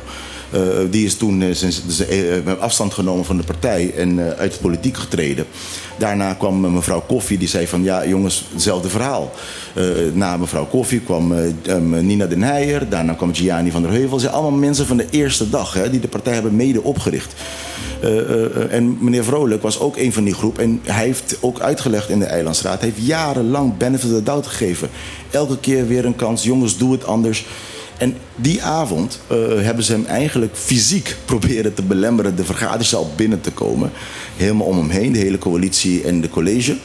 Eh, 0.52 0.62
die 0.90 1.06
is 1.06 1.16
toen 1.16 1.42
eh, 1.42 1.48
dus, 1.48 2.06
eh, 2.06 2.38
eh, 2.38 2.60
afstand 2.60 2.94
genomen 2.94 3.26
van 3.26 3.38
de 3.38 3.44
partij 3.44 3.94
en 3.98 4.20
eh, 4.20 4.40
uit 4.40 4.54
de 4.54 4.60
politiek 4.60 4.98
getreden. 4.98 5.46
Daarna 5.98 6.34
kwam 6.34 6.66
eh, 6.66 6.72
mevrouw 6.72 7.04
Koffie, 7.08 7.38
die 7.38 7.48
zei 7.48 7.68
van 7.68 7.84
ja 7.84 8.06
jongens, 8.06 8.46
hetzelfde 8.54 8.90
verhaal. 8.90 9.32
Eh, 9.74 9.84
na 10.14 10.38
mevrouw 10.38 10.66
Koffie 10.66 11.00
kwam 11.00 11.34
eh, 11.34 11.76
em, 11.76 12.06
Nina 12.06 12.26
Den 12.26 12.44
Heijer, 12.44 12.90
daarna 12.90 13.14
kwam 13.14 13.34
Gianni 13.34 13.72
van 13.72 13.82
der 13.82 13.92
Heuvel. 13.92 14.20
Ze 14.20 14.24
zijn 14.24 14.34
allemaal 14.34 14.60
mensen 14.60 14.86
van 14.86 14.98
de 14.98 15.06
eerste 15.10 15.50
dag 15.50 15.74
hè, 15.74 15.90
die 15.90 16.00
de 16.00 16.08
partij 16.08 16.34
hebben 16.34 16.56
mede 16.56 16.84
opgericht. 16.84 17.34
Eh, 18.02 18.20
eh, 18.20 18.46
eh, 18.46 18.74
en 18.74 18.98
meneer 19.00 19.24
Vrolijk 19.24 19.62
was 19.62 19.80
ook 19.80 19.98
een 19.98 20.14
van 20.14 20.24
die 20.24 20.34
groep. 20.34 20.60
En 20.60 20.82
hij 20.84 21.06
heeft 21.06 21.38
ook 21.40 21.60
uitgelegd 21.60 22.10
in 22.10 22.20
de 22.20 22.26
Eilandsraad. 22.26 22.80
Hij 22.80 22.90
heeft 22.90 23.08
jarenlang 23.08 23.78
benefit 23.78 24.14
of 24.14 24.24
doubt 24.24 24.48
gegeven. 24.48 24.90
Elke 25.32 25.58
keer 25.58 25.88
weer 25.88 26.06
een 26.06 26.16
kans. 26.16 26.44
Jongens, 26.44 26.78
doe 26.78 26.92
het 26.92 27.06
anders. 27.06 27.46
En 28.00 28.16
die 28.36 28.64
avond 28.64 29.20
eh, 29.28 29.38
hebben 29.38 29.84
ze 29.84 29.92
hem 29.92 30.06
eigenlijk 30.06 30.56
fysiek 30.56 31.16
proberen 31.26 31.74
te 31.74 31.82
belemmeren 31.82 32.36
de 32.36 32.44
vergaderzaal 32.44 33.12
binnen 33.16 33.42
te 33.42 33.52
komen. 33.52 33.92
Helemaal 34.38 34.68
om 34.68 34.78
hem 34.78 34.90
heen, 34.90 35.12
de 35.12 35.20
hele 35.20 35.38
coalitie 35.38 36.04
en 36.04 36.22
de 36.22 36.30
college. 36.30 36.76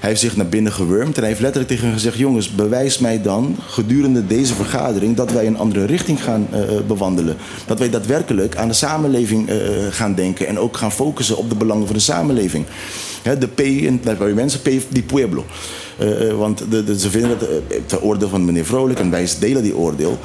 Hij 0.00 0.08
heeft 0.08 0.20
zich 0.20 0.36
naar 0.36 0.46
binnen 0.46 0.72
gewurmd 0.72 1.14
en 1.14 1.20
hij 1.20 1.28
heeft 1.28 1.40
letterlijk 1.40 1.72
tegen 1.72 1.86
hen 1.86 1.96
gezegd: 1.96 2.16
Jongens, 2.16 2.54
bewijs 2.54 2.98
mij 2.98 3.22
dan 3.22 3.56
gedurende 3.66 4.26
deze 4.26 4.54
vergadering 4.54 5.16
dat 5.16 5.32
wij 5.32 5.46
een 5.46 5.58
andere 5.58 5.84
richting 5.84 6.22
gaan 6.22 6.46
eh, 6.50 6.60
bewandelen. 6.86 7.36
Dat 7.66 7.78
wij 7.78 7.90
daadwerkelijk 7.90 8.56
aan 8.56 8.68
de 8.68 8.74
samenleving 8.74 9.48
eh, 9.48 9.56
gaan 9.90 10.14
denken 10.14 10.46
en 10.46 10.58
ook 10.58 10.76
gaan 10.76 10.92
focussen 10.92 11.36
op 11.36 11.48
de 11.48 11.56
belangen 11.56 11.86
van 11.86 11.96
de 11.96 12.02
samenleving. 12.02 12.64
De 13.22 13.46
P 13.46 13.60
in 13.60 14.00
bij 14.18 14.32
mensen, 14.32 14.60
P 14.60 14.70
die 14.88 15.02
Pueblo. 15.02 15.44
Eh, 15.98 16.28
eh, 16.28 16.36
want 16.36 16.64
de, 16.70 16.98
ze 16.98 17.10
vinden 17.10 17.38
dat, 17.38 17.48
eh, 17.48 17.56
het 17.68 18.02
oordeel 18.02 18.28
van 18.28 18.44
meneer 18.44 18.64
Vrolijk, 18.64 18.98
en 18.98 19.10
wij 19.10 19.28
delen 19.40 19.62
die 19.62 19.76
oordeel. 19.76 20.18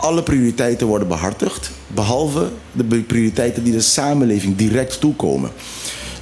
Alle 0.00 0.22
prioriteiten 0.22 0.86
worden 0.86 1.08
behartigd, 1.08 1.70
behalve 1.86 2.48
de 2.72 2.84
prioriteiten 2.84 3.64
die 3.64 3.72
de 3.72 3.80
samenleving 3.80 4.56
direct 4.56 5.00
toekomen. 5.00 5.50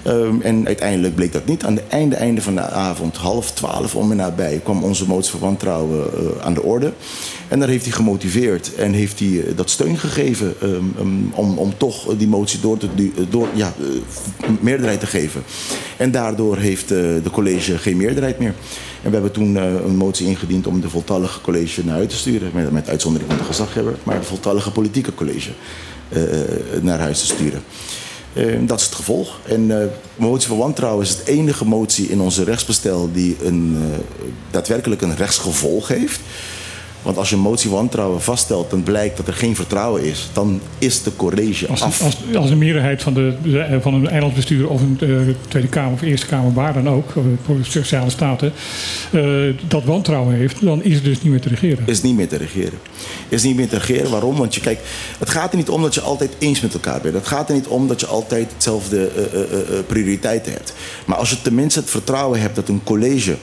Ehm, 0.03 0.41
en 0.41 0.67
uiteindelijk 0.67 1.15
bleek 1.15 1.33
dat 1.33 1.47
niet. 1.47 1.65
Aan 1.65 1.77
het 1.77 1.89
einde, 1.89 2.17
einde 2.17 2.43
van 2.43 2.55
de 2.55 2.61
avond, 2.61 3.17
half 3.17 3.51
twaalf 3.51 3.95
om 3.95 4.11
en 4.11 4.17
nabij, 4.17 4.61
kwam 4.65 4.85
onze 4.85 5.07
motie 5.07 5.31
van 5.31 5.41
wantrouwen 5.41 6.05
eh, 6.13 6.47
aan 6.47 6.55
de 6.55 6.63
orde. 6.63 6.93
En 7.49 7.59
daar 7.59 7.69
heeft 7.69 7.85
hij 7.85 7.93
gemotiveerd 7.93 8.75
en 8.75 8.93
heeft 8.93 9.19
hij 9.19 9.29
eh, 9.29 9.57
dat 9.57 9.71
steun 9.71 9.99
gegeven 9.99 10.55
ehm, 10.61 10.73
ehm, 10.99 11.09
om, 11.33 11.59
om 11.59 11.73
toch 11.77 12.17
die 12.17 12.29
motie 12.29 12.61
door 12.61 12.77
te, 12.79 12.89
door, 13.29 13.49
ja, 13.55 13.73
eh, 13.79 14.49
meerderheid 14.61 15.01
te 15.01 15.07
geven. 15.07 15.43
En 15.99 16.11
daardoor 16.11 16.57
heeft 16.57 16.91
eh, 16.91 16.99
de 16.99 17.31
college 17.33 17.79
geen 17.79 17.97
meerderheid 17.97 18.39
meer. 18.39 18.55
En 19.03 19.09
we 19.09 19.13
hebben 19.13 19.33
toen 19.33 19.57
eh, 19.57 19.75
een 19.75 19.97
motie 19.97 20.27
ingediend 20.27 20.67
om 20.67 20.81
de 20.81 20.91
voltallige 20.91 21.41
college 21.41 21.85
naar 21.85 21.97
uit 21.97 22.09
te 22.09 22.17
sturen. 22.17 22.51
Met, 22.55 22.71
met 22.71 22.89
uitzondering 22.89 23.31
van 23.31 23.41
de 23.41 23.47
gezaghebber, 23.47 23.95
maar 24.03 24.15
het 24.15 24.27
voltallige 24.27 24.71
politieke 24.71 25.15
college 25.15 25.51
eh, 26.09 26.23
naar 26.83 26.99
huis 26.99 27.21
te 27.21 27.27
sturen. 27.27 27.63
Eh, 28.39 28.59
dat 28.61 28.79
is 28.79 28.85
het 28.85 28.95
gevolg. 28.95 29.39
En 29.47 29.81
eh 29.81 29.87
motie 30.17 30.49
van 30.49 30.59
wantrouwen 30.59 31.05
is 31.05 31.11
het 31.11 31.27
enige 31.27 31.65
motie 31.65 32.09
in 32.09 32.21
onze 32.21 32.45
rechtsbestel 32.45 33.13
die 33.13 33.37
een, 33.43 33.77
eh, 33.77 33.99
daadwerkelijk 34.51 35.03
een 35.03 35.17
rechtsgevolg 35.17 35.89
heeft. 35.89 36.21
Want 37.09 37.21
als 37.21 37.29
je 37.29 37.37
een 37.37 37.43
motie 37.43 37.71
wantrouwen 37.71 38.21
vaststelt 38.23 38.73
en 38.73 38.83
blijkt 38.83 39.17
dat 39.17 39.27
er 39.27 39.33
geen 39.35 39.57
vertrouwen 39.57 40.03
is, 40.05 40.29
dan 40.33 40.61
is 40.79 41.03
de 41.03 41.17
college 41.17 41.69
Als, 41.69 41.83
af. 41.83 42.03
als, 42.03 42.17
als 42.37 42.51
een 42.51 42.59
meerderheid 42.59 43.03
van, 43.03 43.15
de, 43.15 43.35
de- 43.43 43.79
van 43.81 43.95
een 43.95 44.09
eilandsbestuur 44.09 44.69
of 44.69 44.81
een 44.81 44.99
eh, 45.01 45.35
Tweede 45.49 45.69
Kamer 45.69 45.93
of 45.93 46.03
Eerste 46.03 46.27
Kamer, 46.27 46.53
waar 46.53 46.73
dan 46.73 46.89
ook, 46.89 47.17
of 47.17 47.25
voor 47.45 47.57
de 47.57 47.65
Sociale 47.65 48.11
Staten, 48.11 48.53
eh, 49.13 49.23
dat 49.69 49.85
wantrouwen 49.85 50.35
heeft, 50.35 50.65
dan 50.65 50.83
is 50.83 50.95
het 50.95 51.05
dus 51.05 51.23
niet 51.23 51.31
meer 51.33 51.41
te 51.41 51.49
regeren. 51.49 51.85
Is 51.87 52.03
niet 52.03 52.17
meer 52.17 52.29
te 52.29 52.37
regeren. 52.37 52.79
Is 53.29 53.43
niet 53.43 53.57
meer 53.57 53.69
te 53.69 53.79
regeren. 53.79 54.11
Waarom? 54.11 54.37
Want 54.37 54.55
je 54.55 54.61
kijkt, 54.61 54.83
het 55.19 55.31
gaat 55.31 55.51
er 55.51 55.57
niet 55.57 55.69
om 55.69 55.83
dat 55.83 55.95
je 55.95 56.01
altijd 56.01 56.31
eens 56.39 56.61
met 56.61 56.75
elkaar 56.75 57.01
bent. 57.01 57.15
Het 57.15 57.27
gaat 57.27 57.49
er 57.49 57.55
niet 57.55 57.67
om 57.67 57.89
dat 57.89 58.01
je 58.01 58.07
altijd 58.07 58.51
hetzelfde 58.53 59.07
eh, 59.07 59.23
eh, 59.25 59.41
eh, 59.43 59.43
eh, 59.79 59.85
prioriteiten 59.87 60.53
hebt. 60.53 60.73
Maar 61.05 61.17
als 61.19 61.31
je 61.31 61.43
tenminste 61.43 61.81
het 61.81 61.91
vertrouwen 61.91 62.41
hebt 62.41 62.57
dat 62.57 62.69
een 62.69 62.81
college 62.85 63.33
eh, 63.33 63.37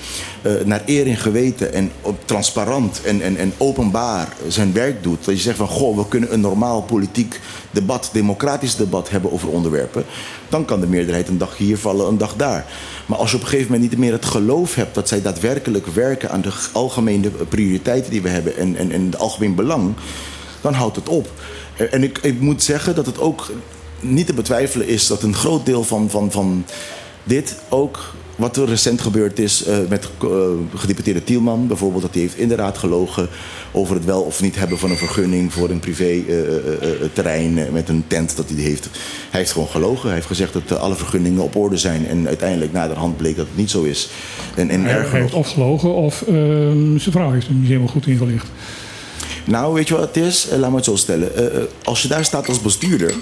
naar 0.66 0.82
eer 0.86 1.08
en 1.08 1.18
geweten 1.18 1.74
en 1.74 1.92
op, 2.02 2.18
transparant 2.26 3.02
en, 3.02 3.22
en, 3.22 3.38
en 3.38 3.54
openbaar 3.58 4.28
zijn 4.48 4.74
werk 4.74 5.04
doet. 5.04 5.26
Dat 5.26 5.36
je 5.36 5.42
zegt 5.42 5.58
van 5.58 5.68
goh, 5.68 5.98
we 5.98 6.08
kunnen 6.08 6.34
een 6.34 6.40
normaal 6.40 6.82
politiek 6.82 7.40
debat, 7.72 8.10
democratisch 8.14 8.76
debat 8.76 9.10
hebben 9.10 9.32
over 9.32 9.50
onderwerpen. 9.50 10.06
Dan 10.50 10.66
kan 10.66 10.80
de 10.80 10.88
meerderheid 10.88 11.28
een 11.28 11.38
dag 11.38 11.58
hier 11.58 11.78
vallen, 11.78 12.08
een 12.08 12.18
dag 12.18 12.36
daar. 12.36 12.66
Maar 13.06 13.18
als 13.18 13.30
je 13.32 13.36
op 13.36 13.42
een 13.42 13.50
gegeven 13.50 13.72
moment 13.72 13.90
niet 13.90 14.00
meer 14.00 14.12
het 14.12 14.26
geloof 14.26 14.76
hebt 14.76 14.96
dat 14.96 15.08
zij 15.08 15.22
daadwerkelijk 15.22 15.88
werken 15.88 16.32
aan 16.32 16.42
de 16.42 16.54
algemene 16.74 17.30
prioriteiten 17.30 18.12
die 18.12 18.22
we 18.22 18.30
hebben 18.30 18.58
en, 18.58 18.76
en, 18.76 18.92
en 18.92 19.06
het 19.06 19.18
algemeen 19.18 19.56
belang, 19.56 19.94
dan 20.62 20.74
houdt 20.74 20.96
het 20.96 21.10
op. 21.10 21.32
Eh, 21.78 21.94
En 21.94 22.04
ik, 22.04 22.18
ik 22.22 22.40
moet 22.40 22.64
zeggen 22.64 22.96
dat 22.96 23.06
het 23.06 23.20
ook 23.20 23.52
niet 24.00 24.26
te 24.26 24.34
betwijfelen 24.34 24.88
is 24.88 25.08
dat 25.08 25.24
een 25.24 25.36
groot 25.36 25.66
deel 25.66 25.84
van, 25.84 26.10
van, 26.10 26.32
van 26.32 26.66
dit 27.24 27.56
ook. 27.70 28.14
Wat 28.36 28.58
er 28.58 28.68
recent 28.68 29.02
gebeurd 29.02 29.40
is 29.40 29.64
eh, 29.64 29.78
met 29.90 30.10
eh, 30.22 30.30
gedeputeerde 30.76 31.24
Tielman, 31.24 31.68
bijvoorbeeld, 31.68 32.02
dat 32.02 32.14
hij 32.14 32.22
heeft 32.22 32.38
inderdaad 32.38 32.78
gelogen 32.78 33.30
over 33.72 33.96
het 33.96 34.06
wel 34.06 34.22
of 34.22 34.42
niet 34.42 34.56
hebben 34.56 34.80
van 34.80 34.90
een 34.90 34.98
vergunning 34.98 35.54
voor 35.54 35.70
een 35.70 35.80
privé 35.80 36.24
eh, 36.28 37.66
eh, 37.66 37.72
met 37.72 37.90
een 37.90 38.04
tent 38.08 38.36
dat 38.36 38.50
hij 38.50 38.64
heeft. 38.64 38.90
Hij 39.30 39.40
heeft 39.40 39.52
gewoon 39.52 39.68
gelogen. 39.68 40.04
Hij 40.04 40.14
heeft 40.14 40.28
gezegd 40.28 40.54
dat 40.54 40.80
alle 40.80 40.96
vergunningen 40.96 41.44
op 41.44 41.56
orde 41.56 41.78
zijn 41.78 42.08
en 42.08 42.28
uiteindelijk 42.28 42.72
naderhand 42.72 43.18
bleek 43.18 43.36
dat 43.36 43.48
het 43.48 43.58
niet 43.58 43.70
zo 43.70 43.84
is. 43.84 44.10
En, 44.56 44.70
en 44.70 44.84
Hij 44.84 44.96
erger 44.96 45.20
heeft 45.20 45.34
of 45.34 45.52
gelogen 45.52 45.94
of 45.94 46.22
ehm, 46.22 46.98
zijn 46.98 47.12
vrouw 47.12 47.32
heeft 47.32 47.48
hem 47.48 47.60
niet 47.60 47.68
helemaal 47.68 47.88
goed 47.88 48.08
ingelicht. 48.08 48.48
Nou, 49.46 49.74
weet 49.74 49.88
je 49.88 49.94
wat 49.94 50.16
het 50.16 50.24
is? 50.24 50.48
Laat 50.58 50.70
me 50.70 50.76
het 50.76 50.86
zo 50.86 50.96
stellen. 50.96 51.32
Als 51.84 52.02
je 52.02 52.08
daar 52.08 52.26
staat 52.26 52.48
als 52.48 52.62
bestuurder, 52.62 53.14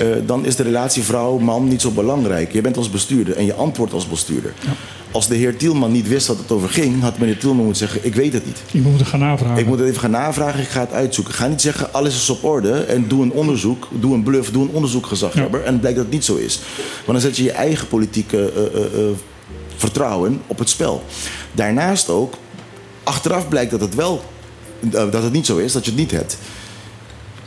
eh, 0.00 0.06
dan 0.26 0.44
is 0.44 0.56
de 0.56 0.62
relatie 0.62 1.02
vrouw-man 1.02 1.68
niet 1.68 1.80
zo 1.80 1.90
belangrijk. 1.90 2.52
Je 2.52 2.60
bent 2.60 2.76
als 2.76 2.90
bestuurder 2.90 3.36
en 3.36 3.44
je 3.44 3.54
antwoordt 3.54 3.92
als 3.92 4.08
bestuurder. 4.08 4.54
Als 5.10 5.28
de 5.28 5.34
heer 5.34 5.56
Tielman 5.56 5.92
niet 5.92 6.08
wist 6.08 6.26
wat 6.26 6.38
het 6.38 6.50
over 6.50 6.68
ging, 6.68 7.00
had 7.00 7.18
meneer 7.18 7.38
Tielman 7.38 7.64
moeten 7.64 7.86
zeggen: 7.86 8.06
Ik 8.06 8.14
weet 8.14 8.32
het 8.32 8.46
niet. 8.46 8.62
Je 8.70 8.80
moet 8.80 8.98
het 8.98 9.08
gaan 9.08 9.20
navragen. 9.20 9.58
Ik 9.58 9.66
moet 9.66 9.78
het 9.78 9.88
even 9.88 10.00
gaan 10.00 10.10
navragen, 10.10 10.60
ik 10.60 10.68
ga 10.68 10.80
het 10.80 10.92
uitzoeken. 10.92 11.34
Ga 11.34 11.46
niet 11.46 11.60
zeggen, 11.60 11.92
alles 11.92 12.14
is 12.14 12.30
op 12.30 12.44
orde 12.44 12.72
en 12.72 13.08
doe 13.08 13.22
een 13.22 13.32
onderzoek, 13.32 13.88
doe 13.90 14.14
een 14.14 14.22
bluff, 14.22 14.50
doe 14.50 14.62
een 14.62 14.74
onderzoek, 14.74 15.06
gezaghebber. 15.06 15.62
En 15.62 15.72
het 15.72 15.80
blijkt 15.80 15.96
dat 15.96 16.06
het 16.06 16.14
niet 16.14 16.24
zo 16.24 16.36
is. 16.36 16.60
Want 17.06 17.06
dan 17.06 17.20
zet 17.20 17.36
je 17.36 17.42
je 17.42 17.52
eigen 17.52 17.88
politieke 17.88 18.52
eh, 18.52 18.84
eh, 18.84 19.10
vertrouwen 19.76 20.40
op 20.46 20.58
het 20.58 20.68
spel. 20.68 21.02
Daarnaast 21.52 22.08
ook, 22.08 22.34
achteraf 23.04 23.48
blijkt 23.48 23.70
dat 23.70 23.80
het 23.80 23.94
wel, 23.94 24.22
dat 24.80 25.22
het 25.22 25.32
niet 25.32 25.46
zo 25.46 25.56
is, 25.56 25.72
dat 25.72 25.84
je 25.84 25.90
het 25.90 26.00
niet 26.00 26.10
hebt. 26.10 26.38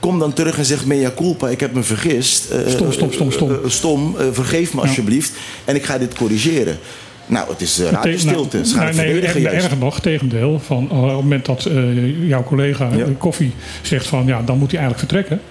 Kom 0.02 0.20
dan 0.20 0.34
terug 0.34 0.58
en 0.58 0.66
zeg 0.66 0.86
mea 0.86 1.12
culpa, 1.16 1.48
ik 1.50 1.60
heb 1.60 1.74
me 1.74 1.84
vergist. 1.84 2.50
Eh, 2.52 2.60
Stom, 2.68 2.92
stom, 2.92 3.12
stom, 3.12 3.32
stom. 3.32 3.50
eh, 3.50 3.56
eh, 3.56 3.62
stom, 3.70 4.16
eh, 4.18 4.26
vergeef 4.32 4.74
me 4.74 4.82
alsjeblieft. 4.82 5.32
En 5.66 5.76
ik 5.76 5.84
ga 5.84 5.98
dit 5.98 6.14
corrigeren. 6.14 6.78
Nou, 7.26 7.50
het 7.50 7.62
is 7.62 7.80
uh, 7.80 7.86
Te- 7.88 7.92
radiostilte. 7.92 8.58
nou, 8.58 8.86
het 8.86 8.96
nee, 8.96 9.06
verdedigen 9.06 9.36
en- 9.36 9.42
juist. 9.42 9.64
erger 9.64 9.78
nog, 9.78 10.00
tegendeel. 10.00 10.60
Van, 10.66 10.88
eh, 10.92 10.98
op 10.98 11.04
het 11.08 11.16
moment 11.16 11.46
dat 11.46 11.66
eh, 11.66 12.28
jouw 12.28 12.44
collega 12.44 12.90
Ja. 12.96 13.04
eh, 13.04 13.08
Koffie 13.18 13.52
zegt 13.82 14.08
van 14.08 14.26
ja, 14.26 14.42
dan 14.42 14.58
moet 14.58 14.72
hij 14.72 14.80
eigenlijk 14.80 15.12
vertrekken. 15.12 15.42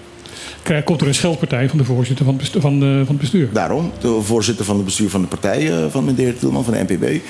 Krijg, 0.63 0.83
komt 0.83 1.01
er 1.01 1.07
een 1.07 1.13
scheldpartij 1.15 1.69
van 1.69 1.77
de 1.77 1.83
voorzitter 1.83 2.25
van 2.25 2.33
het 2.33 2.43
bestuur. 2.43 2.61
Van, 2.61 2.79
de- 2.79 2.85
van 3.05 3.07
het 3.15 3.17
bestuur. 3.17 3.49
Daarom, 3.53 3.91
de 4.01 4.19
voorzitter 4.21 4.65
van 4.65 4.75
het 4.75 4.85
bestuur 4.85 5.09
van 5.09 5.21
de 5.21 5.27
partij 5.27 5.71
eh, 5.71 5.85
van 5.89 6.05
meneer 6.05 6.37
Tielman 6.37 6.63
van 6.63 6.73
de 6.73 6.83
NPB. 6.87 7.21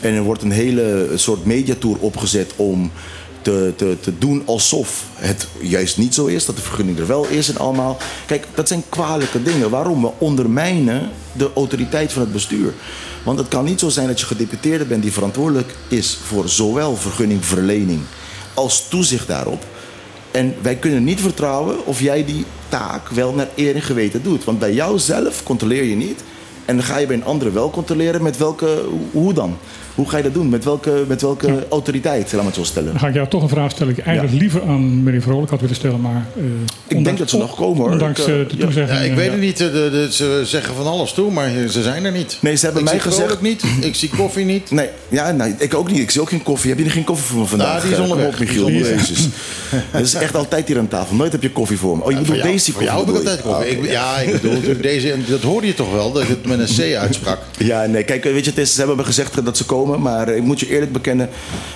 En 0.00 0.14
er 0.14 0.22
wordt 0.22 0.42
een 0.42 0.50
hele 0.50 1.08
soort 1.14 1.44
mediatour 1.44 1.96
opgezet 2.00 2.52
om 2.56 2.90
te, 3.46 3.72
te, 3.76 3.96
te 4.00 4.18
doen 4.18 4.42
alsof 4.44 5.04
het 5.14 5.46
juist 5.60 5.98
niet 5.98 6.14
zo 6.14 6.26
is. 6.26 6.44
Dat 6.44 6.56
de 6.56 6.62
vergunning 6.62 6.98
er 6.98 7.06
wel 7.06 7.26
is 7.26 7.48
en 7.48 7.56
allemaal. 7.56 7.98
Kijk, 8.26 8.46
dat 8.54 8.68
zijn 8.68 8.82
kwalijke 8.88 9.42
dingen. 9.42 9.70
Waarom? 9.70 10.02
We 10.02 10.10
ondermijnen 10.18 11.10
de 11.32 11.50
autoriteit 11.54 12.12
van 12.12 12.22
het 12.22 12.32
bestuur. 12.32 12.74
Want 13.22 13.38
het 13.38 13.48
kan 13.48 13.64
niet 13.64 13.80
zo 13.80 13.88
zijn 13.88 14.06
dat 14.06 14.20
je 14.20 14.26
gedeputeerde 14.26 14.84
bent 14.84 15.02
die 15.02 15.12
verantwoordelijk 15.12 15.74
is 15.88 16.18
voor 16.24 16.48
zowel 16.48 16.96
vergunningverlening 16.96 18.00
als 18.54 18.88
toezicht 18.88 19.26
daarop. 19.26 19.64
En 20.30 20.54
wij 20.62 20.76
kunnen 20.76 21.04
niet 21.04 21.20
vertrouwen 21.20 21.86
of 21.86 22.00
jij 22.00 22.24
die 22.24 22.44
taak 22.68 23.08
wel 23.08 23.32
naar 23.32 23.48
eer 23.54 23.74
en 23.74 23.82
geweten 23.82 24.22
doet. 24.22 24.44
Want 24.44 24.58
bij 24.58 24.72
jou 24.72 24.98
zelf 24.98 25.42
controleer 25.42 25.84
je 25.84 25.96
niet. 25.96 26.22
En 26.64 26.76
dan 26.76 26.84
ga 26.84 26.98
je 26.98 27.06
bij 27.06 27.16
een 27.16 27.24
andere 27.24 27.50
wel 27.50 27.70
controleren. 27.70 28.22
Met 28.22 28.36
welke, 28.36 28.84
hoe 29.10 29.32
dan? 29.32 29.56
Hoe 29.96 30.08
ga 30.08 30.16
je 30.16 30.22
dat 30.22 30.34
doen? 30.34 30.48
Met 30.48 30.64
welke, 30.64 31.04
met 31.08 31.22
welke 31.22 31.66
autoriteit, 31.70 32.32
laat 32.32 32.40
me 32.40 32.46
het 32.46 32.54
zo 32.56 32.64
stellen. 32.64 32.90
Dan 32.90 32.98
ga 33.00 33.08
ik 33.08 33.14
jou 33.14 33.28
toch 33.28 33.42
een 33.42 33.48
vraag 33.48 33.70
stellen 33.70 33.92
die 33.94 34.02
ik 34.02 34.08
eigenlijk 34.08 34.40
liever 34.40 34.62
aan 34.62 35.02
meneer 35.02 35.22
Vrolijk 35.22 35.50
had 35.50 35.60
willen 35.60 35.76
stellen. 35.76 36.00
Maar, 36.00 36.26
eh, 36.36 36.42
Ik 36.98 37.04
denk 37.04 37.18
dat 37.18 37.30
ze 37.30 37.36
nog 37.36 37.54
komen 37.56 37.78
hoor. 37.82 37.90
Ondanks 37.90 38.20
Ik, 38.20 38.26
eh, 38.26 38.40
eh, 38.40 38.48
de 38.48 38.56
ja. 38.56 38.64
toezegging. 38.64 38.98
Ja, 38.98 39.04
ik 39.04 39.10
eh, 39.10 39.16
weet 39.16 39.30
het 39.30 39.40
niet. 39.40 39.56
De, 39.56 39.70
de- 39.70 40.08
ze 40.10 40.42
zeggen 40.44 40.74
van 40.74 40.86
alles 40.86 41.12
toe, 41.12 41.30
maar 41.30 41.50
ze 41.70 41.82
zijn 41.82 42.04
er 42.04 42.12
niet. 42.12 42.38
Nee, 42.40 42.54
ze 42.56 42.64
hebben 42.64 42.82
ik 42.82 42.88
mij 42.90 43.00
zie 43.00 43.10
gezegd- 43.10 43.30
Vrolijk 43.30 43.42
niet. 43.42 43.84
Ik 43.84 43.94
zie 43.94 44.08
koffie 44.16 44.44
niet. 44.44 44.70
Nee, 44.70 44.88
ja, 45.08 45.32
nou, 45.32 45.54
ik 45.58 45.74
ook 45.74 45.90
niet. 45.90 45.98
Ik 46.00 46.10
zie 46.10 46.20
ook 46.20 46.28
geen 46.28 46.42
koffie. 46.42 46.70
Heb 46.70 46.78
je 46.84 46.90
geen 46.90 47.04
koffie 47.04 47.26
voor 47.26 47.38
me 47.40 47.46
vandaag? 47.46 47.74
Ja, 47.76 47.80
die 47.82 47.90
is 47.90 47.96
Eh, 47.96 48.02
onderweg. 48.02 48.28
Op, 48.32 48.38
Michiel. 48.38 48.66
Die 48.66 48.80
is- 48.80 48.88
Jezus. 48.88 49.28
Dat 49.92 50.00
is 50.02 50.14
echt 50.14 50.34
altijd 50.36 50.68
hier 50.68 50.78
aan 50.78 50.88
tafel. 50.88 51.16
Nooit 51.16 51.32
heb 51.32 51.42
je 51.42 51.50
koffie 51.52 51.78
voor 51.78 51.96
me. 51.96 52.02
Oh, 52.04 52.10
je 52.10 52.16
bedoelt 52.16 52.38
jou- 52.38 52.50
deze 52.50 52.72
voor 52.72 52.82
koffie? 52.84 53.04
jou 53.04 53.06
heb 53.06 53.16
ik 53.16 53.22
je? 53.22 53.28
altijd 53.30 53.46
koffie. 53.54 53.76
Ah. 53.78 53.84
Ik, 53.84 53.90
ja, 53.90 54.18
ik 54.18 54.32
bedoel 54.32 54.52
natuurlijk 54.52 54.82
deze. 54.82 55.12
En 55.12 55.24
dat 55.28 55.42
hoorde 55.42 55.66
je 55.66 55.74
toch 55.74 55.92
wel, 55.92 56.12
dat 56.12 56.22
ik 56.22 56.28
het 56.28 56.46
met 56.46 56.58
een 56.58 56.92
C 56.92 56.94
uitsprak. 56.96 57.38
Ja, 57.58 57.86
nee, 57.86 58.02
kijk, 58.04 58.24
weet 58.24 58.44
je, 58.44 58.50
het 58.50 58.58
is, 58.58 58.72
ze 58.72 58.78
hebben 58.78 58.96
me 58.96 59.04
gezegd 59.04 59.44
dat 59.44 59.56
ze 59.56 59.64
komen, 59.64 59.85
maar 59.86 60.28
ik 60.28 60.42
moet 60.42 60.60
je 60.60 60.68
eerlijk 60.70 60.92
bekennen, 60.92 61.28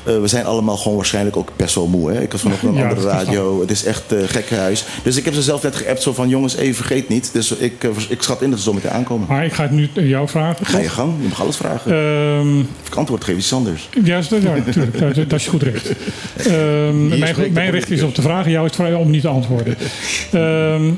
eh, 0.05 0.21
we 0.21 0.27
zijn 0.27 0.45
allemaal 0.45 0.77
gewoon 0.77 0.97
waarschijnlijk 0.97 1.37
ook 1.37 1.49
best 1.57 1.75
wel 1.75 1.87
moe. 1.87 2.13
Hè? 2.13 2.23
Ik 2.23 2.33
was 2.33 2.41
vanochtend 2.41 2.71
op 2.71 2.77
een 2.77 2.83
Ja, 2.83 2.89
andere 2.89 3.09
radio, 3.09 3.61
het 3.61 3.71
is 3.71 3.85
echt 3.85 4.13
uh, 4.13 4.19
gekke 4.27 4.55
huis. 4.55 4.85
Dus 5.03 5.17
ik 5.17 5.25
heb 5.25 5.35
ze 5.35 5.43
zelf 5.43 5.63
net 5.63 5.77
geappt 5.77 6.03
zo 6.03 6.13
van, 6.13 6.29
jongens, 6.29 6.57
even 6.57 6.75
vergeet 6.75 7.09
niet. 7.09 7.33
Dus 7.33 7.51
ik, 7.57 7.85
eh, 7.85 7.91
ik 8.09 8.23
schat 8.23 8.43
in 8.43 8.51
dat 8.51 8.59
ze 8.59 8.65
zo 8.65 8.73
meteen 8.73 8.91
aankomen. 8.91 9.27
Maar 9.29 9.45
ik 9.45 9.53
ga 9.53 9.63
het 9.63 9.71
nu 9.73 9.89
jou 9.95 10.29
vragen. 10.29 10.67
Ga 10.67 10.79
je 10.79 10.89
gang, 10.89 11.13
je 11.23 11.29
mag 11.29 11.43
alles 11.43 11.57
vragen. 11.57 11.93
Ehm, 11.93 12.59
Of 12.83 12.87
ik 12.87 12.95
antwoord 12.95 13.25
geef 13.25 13.37
iets 13.37 13.53
anders. 13.53 13.89
ja, 14.05 14.21
dat- 14.29 14.43
ja, 14.43 14.55
natuurlijk. 14.67 14.99
Dat, 14.99 15.15
dat 15.15 15.33
is 15.39 15.45
je 15.45 15.51
goed 15.51 15.63
recht. 15.63 15.89
Ehm, 16.37 17.09
mijn 17.09 17.35
mijn 17.53 17.53
de 17.53 17.71
recht 17.71 17.91
is 17.91 18.03
om 18.03 18.13
te 18.13 18.23
vragen, 18.23 18.51
jou 18.51 18.69
is 18.69 18.95
om 18.95 19.11
niet 19.11 19.23
te 19.23 19.29
antwoorden. 19.29 19.77
Ehm, 20.33 20.91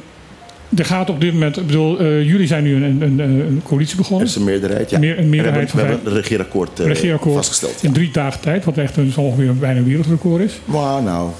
er 0.76 0.84
gaat 0.84 1.10
op 1.10 1.20
dit 1.20 1.32
moment, 1.32 1.56
ik 1.56 1.66
bedoel, 1.66 1.98
eh, 1.98 2.22
jullie 2.26 2.46
zijn 2.46 2.62
nu 2.64 2.74
een, 2.84 3.02
een, 3.02 3.18
een, 3.18 3.60
coalitie 3.64 3.92
Er 3.96 4.00
begonnen. 4.02 4.26
is 4.26 4.34
een 4.36 4.44
meerderheid, 4.44 4.90
ja. 4.90 4.98
Meer- 4.98 5.18
een 5.18 5.28
meerderheid 5.28 5.72
we 5.72 5.78
hebben, 5.78 5.96
we 5.96 6.02
hebben 6.02 6.12
een 6.16 6.22
regeerakkoord, 6.22 6.80
eh, 6.80 6.86
regeerakkoord 6.86 7.34
vastgesteld. 7.34 7.78
Ja. 7.80 7.88
in 7.88 7.94
drie 7.94 8.10
dagen 8.12 8.40
tijd, 8.40 8.64
wat 8.64 8.76
echt 8.78 8.96
een, 8.96 9.12
zo 9.12 9.20
ongeveer 9.20 9.54
bijna 9.56 9.78
een 9.78 9.84
wereldrecord 9.86 10.42
is. 10.42 10.60
Maar 10.64 11.02
nou, 11.02 11.30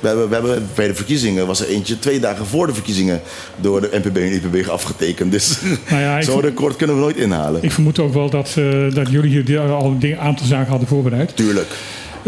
we 0.00 0.06
hebben, 0.08 0.28
we 0.28 0.34
hebben, 0.34 0.66
bij 0.74 0.86
de 0.86 0.94
verkiezingen 0.94 1.46
was 1.46 1.60
er 1.60 1.68
eentje 1.68 1.98
twee 1.98 2.20
dagen 2.20 2.46
voor 2.46 2.66
de 2.66 2.74
verkiezingen 2.74 3.20
door 3.56 3.80
de 3.80 3.90
NPB 3.92 4.16
en 4.16 4.32
IPB 4.32 4.68
afgetekend. 4.68 5.32
Dus 5.32 5.58
Nou 5.90 6.02
ja, 6.02 6.22
zo'n 6.22 6.40
record 6.40 6.76
kunnen 6.76 6.96
we 6.96 7.02
nooit 7.02 7.16
inhalen. 7.16 7.62
Ik 7.62 7.72
vermoed 7.72 7.98
ook 7.98 8.12
wel 8.14 8.30
dat, 8.30 8.54
eh, 8.58 8.94
dat 8.94 9.10
jullie 9.10 9.42
hier 9.42 9.60
al 9.60 9.96
een 10.00 10.18
aantal 10.18 10.46
zaken 10.46 10.70
hadden 10.70 10.88
voorbereid. 10.88 11.36
Tuurlijk. 11.36 11.66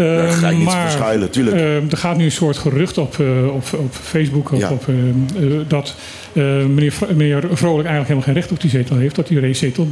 Daar 0.04 0.28
ga 0.32 0.48
ik 0.48 0.56
niet 0.56 0.64
maar, 0.64 0.88
verschuilen, 0.90 1.30
tuurlijk. 1.30 1.56
eh, 1.56 1.76
er 1.90 1.96
gaat 1.96 2.16
nu 2.16 2.24
een 2.24 2.32
soort 2.32 2.56
gerucht 2.58 2.98
op, 2.98 3.20
eh, 3.20 3.46
op, 3.54 3.64
op 3.78 3.92
Facebook 4.02 4.50
Ja. 4.56 4.70
op, 4.70 4.88
eh, 4.88 4.94
eh, 5.44 5.60
dat 5.68 5.94
eh, 6.32 6.42
meneer, 6.44 6.92
meneer 7.16 7.40
Vrolijk 7.52 7.88
eigenlijk 7.88 7.98
helemaal 7.98 8.22
geen 8.22 8.34
recht 8.34 8.50
op 8.50 8.60
die 8.60 8.70
zetel 8.70 8.96
heeft. 8.96 9.14
Dat 9.16 9.26
die 9.28 9.40
racezetel 9.40 9.88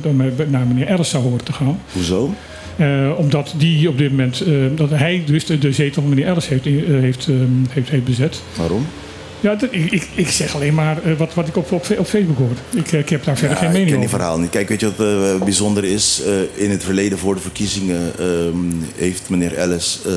naar 0.48 0.66
meneer 0.66 0.86
Ellis 0.86 1.10
zou 1.10 1.22
horen 1.22 1.44
te 1.44 1.52
gaan. 1.52 1.80
Hoezo? 1.92 2.34
Eh, 2.76 3.10
omdat 3.16 3.54
die 3.56 3.88
op 3.88 3.98
dit 3.98 4.10
moment, 4.10 4.40
eh, 4.40 4.52
dat 4.74 4.90
hij 4.90 5.22
dus 5.26 5.46
de, 5.46 5.58
de 5.58 5.72
zetel 5.72 6.02
van 6.02 6.10
meneer 6.10 6.26
Ellis 6.26 6.48
heeft, 6.48 6.66
eh, 6.66 6.72
heeft, 6.88 7.28
heeft, 7.70 7.90
heeft 7.90 8.04
bezet. 8.04 8.42
Waarom? 8.56 8.86
Ja, 9.40 9.56
ik, 9.70 9.90
ik, 9.90 10.08
ik 10.14 10.28
zeg 10.28 10.54
alleen 10.54 10.74
maar 10.74 11.02
eh, 11.02 11.16
wat, 11.16 11.34
wat 11.34 11.48
ik 11.48 11.56
op, 11.56 11.72
op, 11.72 11.86
op 11.98 12.06
Facebook 12.06 12.38
hoor. 12.38 12.50
Ik, 12.74 12.92
eh, 12.92 12.98
ik 12.98 13.08
heb 13.08 13.24
daar 13.24 13.36
verder 13.36 13.56
Ja, 13.56 13.62
geen 13.62 13.68
ik 13.68 13.72
mening 13.74 13.90
ken 13.90 14.00
die 14.00 14.08
over. 14.08 14.18
verhaal 14.18 14.38
niet. 14.38 14.50
Kijk, 14.50 14.68
weet 14.68 14.80
je 14.80 14.92
wat 14.96 15.06
eh, 15.06 15.44
bijzonder 15.44 15.84
is? 15.84 16.22
In 16.54 16.70
het 16.70 16.84
verleden 16.84 17.18
voor 17.18 17.34
de 17.34 17.40
verkiezingen 17.40 18.12
ehm, 18.18 18.56
heeft 18.96 19.28
meneer 19.28 19.54
Ellis 19.54 20.00
ehm, 20.06 20.14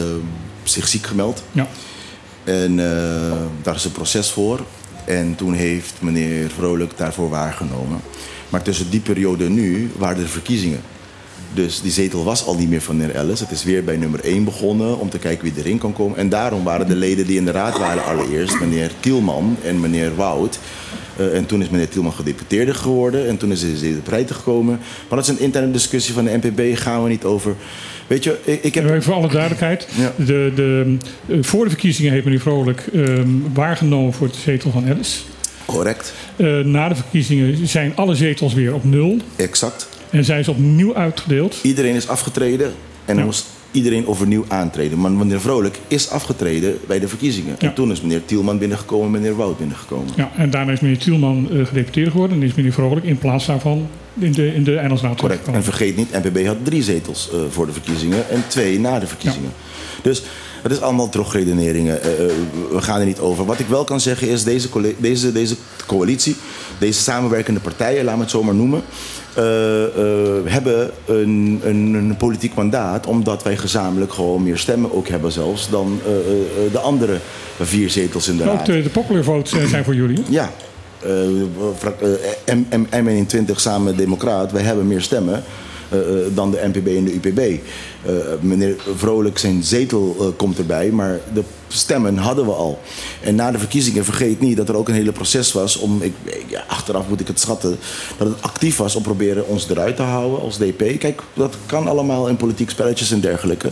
zich 0.63 0.87
ziek 0.87 1.05
gemeld. 1.05 1.43
Ja. 1.51 1.67
En 2.43 2.75
daar 3.61 3.75
is 3.75 3.85
een 3.85 3.91
proces 3.91 4.29
voor. 4.31 4.59
En 5.05 5.35
toen 5.35 5.53
heeft 5.53 5.93
meneer 5.99 6.49
Vrolijk 6.49 6.97
daarvoor 6.97 7.29
waargenomen. 7.29 7.99
Maar 8.49 8.61
tussen 8.61 8.89
die 8.89 8.99
periode 8.99 9.45
en 9.45 9.53
nu 9.53 9.91
waren 9.97 10.23
er 10.23 10.29
verkiezingen. 10.29 10.81
Dus 11.53 11.81
die 11.81 11.91
zetel 11.91 12.23
was 12.23 12.45
al 12.45 12.55
niet 12.55 12.69
meer 12.69 12.81
van 12.81 12.97
meneer 12.97 13.15
Ellis. 13.15 13.39
Het 13.39 13.51
is 13.51 13.63
weer 13.63 13.83
bij 13.83 13.97
nummer 13.97 14.23
1 14.23 14.43
begonnen 14.43 14.99
om 14.99 15.09
te 15.09 15.19
kijken 15.19 15.43
wie 15.43 15.63
erin 15.63 15.77
kan 15.77 15.93
komen. 15.93 16.17
En 16.17 16.29
daarom 16.29 16.63
waren 16.63 16.87
de 16.87 16.95
leden 16.95 17.27
die 17.27 17.37
in 17.37 17.45
de 17.45 17.51
raad 17.51 17.77
waren 17.77 18.03
allereerst, 18.03 18.59
meneer 18.59 18.91
Kielman 18.99 19.57
en 19.63 19.79
meneer 19.79 20.15
Wout, 20.15 20.59
Eh, 21.15 21.35
en 21.35 21.45
toen 21.45 21.61
is 21.61 21.69
meneer 21.69 21.89
Tielman 21.89 22.13
gedeputeerde 22.13 22.73
geworden. 22.73 23.27
En 23.27 23.37
toen 23.37 23.51
is 23.51 23.61
hij 23.61 23.71
de 23.79 24.01
breedte 24.03 24.33
gekomen. 24.33 24.79
Maar 25.09 25.17
dat 25.17 25.27
is 25.27 25.27
een 25.27 25.39
interne 25.39 25.71
discussie 25.71 26.13
van 26.13 26.23
de 26.23 26.39
NPB. 26.41 26.77
Gaan 26.77 27.03
we 27.03 27.09
niet 27.09 27.23
over. 27.23 27.55
Weet 28.07 28.23
je, 28.23 28.37
ik, 28.43 28.63
ik 28.63 28.73
heb... 28.73 28.85
Even 28.85 29.03
voor 29.03 29.13
alle 29.13 29.27
duidelijkheid. 29.27 29.87
De, 30.15 30.51
de, 30.55 30.97
eh, 31.27 31.37
voor 31.41 31.63
de 31.63 31.69
verkiezingen 31.69 32.11
heeft 32.11 32.25
meneer 32.25 32.41
Vrolijk 32.41 32.87
ehm, 32.93 33.27
waargenomen 33.53 34.13
voor 34.13 34.27
de 34.27 34.37
zetel 34.43 34.71
van 34.71 34.87
Ellis. 34.87 35.25
Correct. 35.65 36.13
Eh, 36.35 36.59
na 36.59 36.89
de 36.89 36.95
verkiezingen 36.95 37.67
zijn 37.67 37.95
alle 37.95 38.15
zetels 38.15 38.53
weer 38.53 38.73
op 38.73 38.83
nul. 38.83 39.17
Exact. 39.35 39.87
En 40.11 40.25
zijn 40.25 40.43
ze 40.43 40.51
opnieuw 40.51 40.95
uitgedeeld. 40.95 41.59
Iedereen 41.61 41.95
is 41.95 42.07
afgetreden. 42.07 42.73
En 43.05 43.15
dan 43.15 43.25
moest 43.25 43.45
iedereen 43.71 44.07
overnieuw 44.07 44.45
aantreden. 44.47 44.99
Maar 44.99 45.11
meneer 45.11 45.41
Vrolijk 45.41 45.79
is 45.87 46.09
afgetreden 46.09 46.77
bij 46.87 46.99
de 46.99 47.07
verkiezingen. 47.07 47.59
En 47.59 47.73
toen 47.73 47.91
is 47.91 48.01
meneer 48.01 48.25
Tielman 48.25 48.57
binnengekomen 48.57 49.11
meneer 49.11 49.35
Wout 49.35 49.57
binnengekomen. 49.57 50.13
Ja, 50.15 50.31
en 50.37 50.49
daarna 50.49 50.71
is 50.71 50.79
meneer 50.79 50.97
Tielman 50.97 51.49
eh, 51.51 51.65
gedeputeerd 51.65 52.11
geworden. 52.11 52.37
En 52.37 52.43
is 52.43 52.53
meneer 52.53 52.73
Vrolijk 52.73 53.05
in 53.05 53.17
plaats 53.17 53.45
daarvan 53.45 53.87
in 54.19 54.31
de, 54.31 54.53
in 54.53 54.63
de 54.63 54.77
Eilandsraad 54.77 55.17
Correct. 55.17 55.47
En 55.47 55.63
vergeet 55.63 55.95
niet, 55.95 56.11
NPB 56.11 56.45
had 56.45 56.57
drie 56.63 56.83
zetels 56.83 57.29
eh, 57.31 57.39
voor 57.49 57.65
de 57.65 57.71
verkiezingen 57.71 58.29
en 58.29 58.43
twee 58.47 58.79
na 58.79 58.99
de 58.99 59.07
verkiezingen. 59.07 59.51
Dus 60.01 60.23
het 60.61 60.71
is 60.71 60.81
allemaal 60.81 61.09
terugredeneringen. 61.09 62.01
Eh, 62.01 62.09
we 62.71 62.81
gaan 62.81 62.99
er 62.99 63.05
niet 63.05 63.19
over. 63.19 63.45
Wat 63.45 63.59
ik 63.59 63.67
wel 63.67 63.83
kan 63.83 63.99
zeggen 63.99 64.27
is, 64.27 64.43
deze, 64.43 64.69
deze, 64.97 65.31
deze 65.31 65.55
coalitie, 65.85 66.35
deze 66.79 67.01
samenwerkende 67.01 67.59
partijen, 67.59 68.03
laat 68.03 68.15
me 68.15 68.21
het 68.21 68.31
zo 68.31 68.43
maar 68.43 68.55
noemen, 68.55 68.81
hebben 70.45 70.89
een, 71.05 71.61
een, 71.63 71.93
een 71.93 72.15
politiek 72.17 72.53
mandaat, 72.55 73.05
omdat 73.05 73.43
wij 73.43 73.57
gezamenlijk 73.57 74.13
gewoon 74.13 74.43
meer 74.43 74.57
stemmen 74.57 74.93
ook 74.93 75.07
hebben 75.07 75.31
zelfs 75.31 75.69
dan 75.69 75.99
eh, 76.05 76.11
eh, 76.11 76.71
de 76.71 76.79
andere 76.79 77.17
vier 77.59 77.89
zetels 77.89 78.27
in 78.27 78.37
de 78.37 78.43
Ook 78.43 78.49
raad. 78.57 78.65
de, 78.65 78.81
de 78.83 78.89
popular 78.89 79.23
votes 79.23 79.51
eh, 79.61 79.65
zijn 79.67 79.83
voor 79.83 79.95
jullie. 79.95 80.23
Ja. 80.29 80.49
Eh, 80.99 81.11
vrak- 81.77 82.01
eh, 82.01 82.55
M- 82.55 82.65
M- 82.81 83.25
M21 83.25 83.55
samen 83.55 83.97
Democraat, 83.97 84.51
wij 84.51 84.61
hebben 84.63 84.87
meer 84.87 85.01
stemmen 85.01 85.33
eh, 85.33 85.39
eh, 85.39 85.43
dan 86.33 86.51
de 86.51 86.69
NPB 86.73 86.87
en 86.87 87.03
de 87.03 87.13
UPB. 87.13 87.39
Eh, 88.05 88.13
meneer 88.39 88.75
Vrolijk, 88.95 89.37
zijn 89.37 89.63
zetel 89.63 90.15
eh, 90.19 90.25
komt 90.35 90.57
erbij, 90.57 90.89
maar 90.91 91.19
de 91.33 91.43
stemmen 91.67 92.17
hadden 92.17 92.45
we 92.45 92.51
al. 92.51 92.79
En 93.21 93.35
na 93.35 93.51
de 93.51 93.57
verkiezingen, 93.59 94.05
vergeet 94.05 94.39
niet 94.39 94.57
dat 94.57 94.69
er 94.69 94.75
ook 94.75 94.87
een 94.87 94.93
hele 94.93 95.11
proces 95.11 95.51
was 95.51 95.77
om, 95.77 96.01
ik- 96.01 96.13
ja, 96.47 96.63
achteraf 96.67 97.07
moet 97.07 97.19
ik 97.19 97.27
het 97.27 97.39
schatten, 97.39 97.77
dat 98.17 98.27
het 98.27 98.41
actief 98.41 98.77
was 98.77 98.95
om 98.95 99.03
proberen 99.03 99.47
ons 99.47 99.69
eruit 99.69 99.95
te 99.95 100.01
houden 100.01 100.39
als 100.41 100.57
DP. 100.57 100.99
Kijk, 100.99 101.21
dat 101.33 101.55
kan 101.65 101.87
allemaal 101.87 102.27
in 102.27 102.35
politiek 102.35 102.69
spelletjes 102.69 103.11
en 103.11 103.19
dergelijke. 103.19 103.67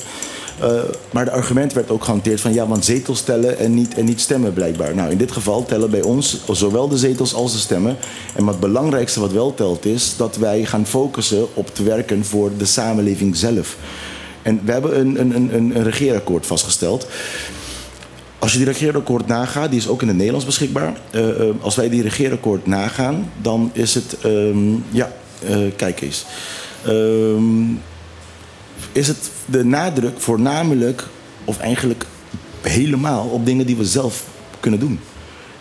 Eh, 0.62 0.70
maar 1.12 1.26
de 1.26 1.32
argument 1.32 1.74
werd 1.74 1.90
ook 1.90 2.04
gehanteerd 2.04 2.42
van 2.42 2.54
ja, 2.54 2.68
want 2.68 2.86
zetels 2.86 3.22
tellen 3.22 3.58
en 3.58 3.74
niet, 3.74 3.94
en 3.94 4.06
niet 4.06 4.22
stemmen 4.22 4.54
blijkbaar. 4.54 4.96
Nou, 4.96 5.12
in 5.12 5.18
dit 5.18 5.32
geval 5.32 5.66
tellen 5.66 5.90
bij 5.90 6.02
ons 6.02 6.38
zowel 6.52 6.88
de 6.88 6.98
zetels 6.98 7.34
als 7.34 7.52
de 7.52 7.58
stemmen. 7.58 7.98
En 8.36 8.44
wat 8.46 8.54
het 8.54 8.64
belangrijkste 8.64 9.20
wat 9.20 9.32
wel 9.32 9.54
telt 9.54 9.86
is 9.86 10.14
dat 10.18 10.38
wij 10.38 10.66
gaan 10.66 10.86
focussen 10.86 11.48
op 11.54 11.76
te 11.76 11.84
werken 11.84 12.26
voor 12.26 12.52
de 12.58 12.66
samenleving 12.66 13.36
zelf. 13.36 13.76
En 14.42 14.62
we 14.66 14.72
hebben 14.72 15.00
een, 15.00 15.20
een, 15.20 15.36
een, 15.36 15.54
een- 15.56 15.84
regeerakkoord 15.84 16.46
vastgesteld. 16.46 17.08
Als 18.40 18.52
je 18.52 18.58
die 18.58 18.68
regeerakkoord 18.68 19.28
nagaat, 19.28 19.70
die 19.70 19.80
is 19.80 19.88
ook 19.88 20.02
in 20.02 20.08
het 20.08 20.18
Nederlands 20.18 20.46
beschikbaar. 20.46 20.98
Eh, 21.12 21.30
eh, 21.30 21.56
als 21.62 21.76
wij 21.76 21.90
die 21.90 22.02
regeerakkoord 22.02 22.66
nagaan, 22.68 23.32
dan 23.42 23.70
is 23.74 23.96
het. 23.96 24.16
ehm, 24.24 24.74
ja, 24.92 25.12
kijk 25.76 26.02
eens. 26.02 26.26
Ehm, 26.86 27.64
is 28.92 29.08
het 29.08 29.32
de 29.46 29.66
nadruk 29.66 30.20
voornamelijk, 30.20 31.08
of 31.46 31.60
eigenlijk 31.60 32.06
helemaal, 32.62 33.28
op 33.28 33.46
dingen 33.46 33.66
die 33.66 33.76
we 33.76 33.86
zelf 33.86 34.24
kunnen 34.60 34.80
doen. 34.80 35.00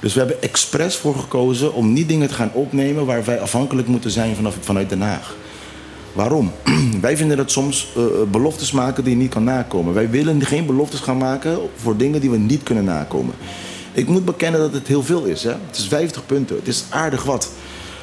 Dus 0.01 0.13
we 0.13 0.19
hebben 0.19 0.43
expres 0.43 0.97
voor 0.97 1.15
gekozen 1.15 1.75
om 1.75 1.93
niet 1.93 2.09
dingen 2.09 2.29
te 2.29 2.35
gaan 2.35 2.53
opnemen 2.53 3.07
waar 3.07 3.25
wij 3.25 3.41
afhankelijk 3.41 3.89
moeten 3.89 4.11
zijn 4.11 4.35
vanaf, 4.35 4.57
vanuit 4.61 4.89
Den 4.89 5.01
Haag. 5.01 5.37
Waarom? 6.13 6.53
Wij 7.01 7.17
vinden 7.17 7.37
dat 7.37 7.51
soms 7.51 7.89
eh, 7.97 8.03
beloftes 8.31 8.73
maken 8.73 9.05
die 9.05 9.13
je 9.13 9.19
niet 9.19 9.31
kan 9.31 9.45
nakomen. 9.45 9.95
Wij 9.95 10.11
willen 10.11 10.45
geen 10.45 10.67
beloftes 10.67 11.01
gaan 11.01 11.19
maken 11.19 11.59
voor 11.77 11.97
dingen 11.97 12.21
die 12.21 12.31
we 12.31 12.39
niet 12.39 12.63
kunnen 12.63 12.85
nakomen. 12.85 13.35
Ik 13.93 14.09
moet 14.09 14.25
bekennen 14.25 14.61
dat 14.61 14.73
het 14.73 14.87
heel 14.87 15.03
veel 15.03 15.25
is. 15.25 15.43
Hè? 15.43 15.51
Het 15.51 15.77
is 15.77 15.89
50 15.89 16.27
punten. 16.27 16.57
Het 16.57 16.69
is 16.69 16.85
aardig 16.89 17.25
wat. 17.25 17.51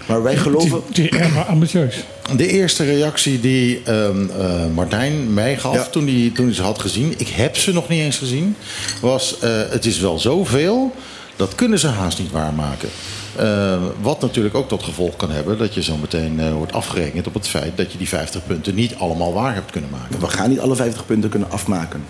Maar 0.08 0.24
wij 0.24 0.38
geloven. 0.38 0.82
Het 0.88 0.98
is, 0.98 1.04
het 1.04 1.14
is 1.14 1.20
erg 1.20 1.48
ambitieus. 1.48 2.04
De 2.36 2.48
eerste 2.48 2.84
reactie 2.84 3.40
die 3.40 3.82
ehm, 3.84 4.30
eh, 4.30 4.66
Martijn 4.74 5.34
mij 5.34 5.58
gaf 5.58 5.90
toen, 5.90 6.08
hij, 6.08 6.32
toen 6.34 6.46
hij 6.46 6.56
ze 6.56 6.62
had 6.62 6.80
gezien... 6.80 7.14
ik 7.18 7.28
heb 7.28 7.58
ze 7.58 7.74
nog 7.74 7.90
niet 7.90 8.00
eens 8.00 8.18
gezien... 8.18 8.56
was 9.02 9.40
eh, 9.40 9.52
het 9.70 9.86
is 9.86 10.00
wel 10.00 10.20
zoveel, 10.20 10.96
dat 11.36 11.56
kunnen 11.56 11.80
ze 11.80 11.88
haast 11.88 12.20
niet 12.20 12.32
waarmaken. 12.32 12.90
Eh, 13.36 13.82
wat 14.02 14.22
natuurlijk 14.22 14.56
ook 14.56 14.68
tot 14.68 14.84
gevolg 14.84 15.16
kan 15.16 15.32
hebben... 15.32 15.58
dat 15.58 15.74
je 15.74 15.84
zo 15.84 15.98
meteen 15.98 16.40
eh, 16.40 16.54
wordt 16.54 16.74
afgerekend 16.74 17.28
op 17.28 17.34
het 17.34 17.48
feit... 17.48 17.78
dat 17.78 17.92
je 17.92 17.98
die 17.98 18.08
50 18.08 18.46
punten 18.46 18.76
niet 18.76 18.96
allemaal 18.96 19.34
waar 19.34 19.54
hebt 19.54 19.72
kunnen 19.72 19.90
maken. 19.90 20.20
We 20.20 20.28
gaan 20.28 20.50
niet 20.50 20.60
alle 20.60 20.76
50 20.76 21.06
punten 21.06 21.30
kunnen 21.30 21.52
afmaken. 21.52 22.04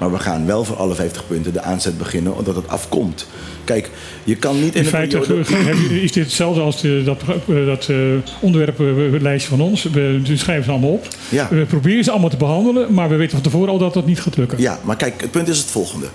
Maar 0.00 0.12
we 0.12 0.18
gaan 0.18 0.46
wel 0.46 0.64
voor 0.64 0.76
alle 0.76 0.94
50 0.94 1.26
punten 1.26 1.52
de 1.52 1.62
aanzet 1.62 1.98
beginnen, 1.98 2.36
omdat 2.36 2.56
het 2.56 2.68
afkomt. 2.68 3.26
Kijk, 3.64 3.90
je 4.24 4.36
kan 4.36 4.60
niet 4.60 4.74
in 4.74 4.82
In 4.82 4.88
feite 4.88 5.18
periode... 5.18 6.02
is 6.02 6.12
dit 6.12 6.24
hetzelfde 6.24 6.60
als 6.60 6.80
de, 6.80 7.02
dat, 7.04 7.22
eh, 7.48 7.66
dat 7.66 7.88
eh, 7.88 7.96
onderwerpenlijstje 8.40 9.50
van 9.50 9.60
ons. 9.60 9.82
We 9.82 10.20
schrijven 10.24 10.64
ze 10.64 10.70
allemaal 10.70 10.90
op. 10.90 11.08
Ja. 11.28 11.48
We 11.50 11.64
proberen 11.64 12.04
ze 12.04 12.10
allemaal 12.10 12.30
te 12.30 12.36
behandelen, 12.36 12.94
maar 12.94 13.08
we 13.08 13.16
weten 13.16 13.32
van 13.32 13.40
tevoren 13.40 13.68
al 13.68 13.78
dat 13.78 13.94
dat 13.94 14.06
niet 14.06 14.20
gaat 14.20 14.36
lukken. 14.36 14.60
Ja, 14.60 14.78
maar 14.82 14.96
kijk, 14.96 15.20
het 15.20 15.30
punt 15.30 15.48
is 15.48 15.58
het 15.58 15.70
volgende. 15.70 16.06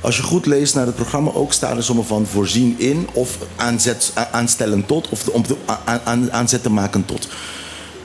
Als 0.00 0.16
je 0.16 0.22
goed 0.22 0.46
leest 0.46 0.74
naar 0.74 0.86
het 0.86 0.94
programma, 0.94 1.30
ook 1.30 1.52
staan 1.52 1.76
er 1.76 1.82
sommen 1.82 2.04
van 2.04 2.26
voorzien 2.26 2.74
in 2.78 3.08
of 3.12 3.38
aanzet, 3.56 4.12
aanstellen 4.32 4.86
tot 4.86 5.08
of 5.08 5.22
de, 5.22 5.32
om 5.32 5.44
aan, 5.84 6.00
aan, 6.04 6.32
aanzet 6.32 6.62
te 6.62 6.70
maken 6.70 7.04
tot. 7.04 7.28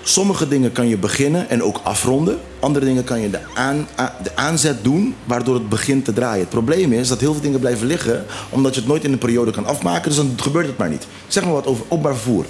Sommige 0.08 0.48
dingen 0.48 0.72
kan 0.72 0.88
je 0.88 0.98
beginnen 0.98 1.50
en 1.50 1.64
ook 1.64 1.80
afronden. 1.84 2.40
Andere 2.60 2.86
dingen 2.86 3.04
kan 3.04 3.22
je 3.22 3.30
de, 3.30 3.40
aan, 3.56 3.88
de 4.24 4.36
aanzet 4.36 4.84
doen, 4.84 5.16
waardoor 5.24 5.54
het 5.54 5.70
begint 5.70 6.06
te 6.06 6.14
draaien. 6.14 6.40
Het 6.40 6.50
probleem 6.50 6.94
is 6.94 7.08
dat 7.08 7.20
heel 7.20 7.34
veel 7.34 7.42
dingen 7.42 7.60
blijven 7.60 7.88
liggen, 7.88 8.26
omdat 8.50 8.74
je 8.74 8.80
het 8.80 8.90
nooit 8.90 9.04
in 9.04 9.12
een 9.12 9.18
periode 9.18 9.52
kan 9.52 9.66
afmaken. 9.66 10.10
Dus 10.10 10.16
dan 10.16 10.34
gebeurt 10.36 10.68
het 10.68 10.78
maar 10.78 10.90
niet. 10.90 11.08
Zeg 11.28 11.44
maar 11.44 11.54
wat 11.54 11.68
over 11.68 11.86
openbaar 11.88 12.14
vervoer. 12.14 12.46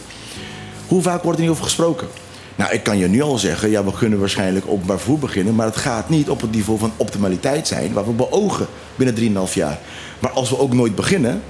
Hoe 0.87 1.01
vaak 1.01 1.23
wordt 1.23 1.37
er 1.37 1.43
niet 1.43 1.53
over 1.53 1.63
gesproken? 1.63 2.07
Nou, 2.55 2.71
ik 2.71 2.83
kan 2.83 2.97
je 2.97 3.07
nu 3.07 3.21
al 3.21 3.37
zeggen, 3.37 3.69
ja, 3.69 3.83
we 3.83 3.93
kunnen 3.93 4.19
waarschijnlijk 4.19 4.65
openbaar 4.67 4.97
vervoer 4.97 5.19
beginnen, 5.19 5.55
maar 5.55 5.65
het 5.65 5.77
gaat 5.77 6.09
niet 6.09 6.29
op 6.29 6.41
het 6.41 6.51
niveau 6.51 6.79
van 6.79 6.91
optimaliteit 6.97 7.67
zijn 7.67 7.93
waar 7.93 8.05
we 8.05 8.11
beogen 8.11 8.67
binnen 8.95 9.47
3,5 9.47 9.53
jaar. 9.53 9.79
Maar 10.19 10.31
als 10.31 10.49
we 10.49 10.59
ook 10.59 10.73
nooit 10.73 10.95
beginnen, 10.95 11.41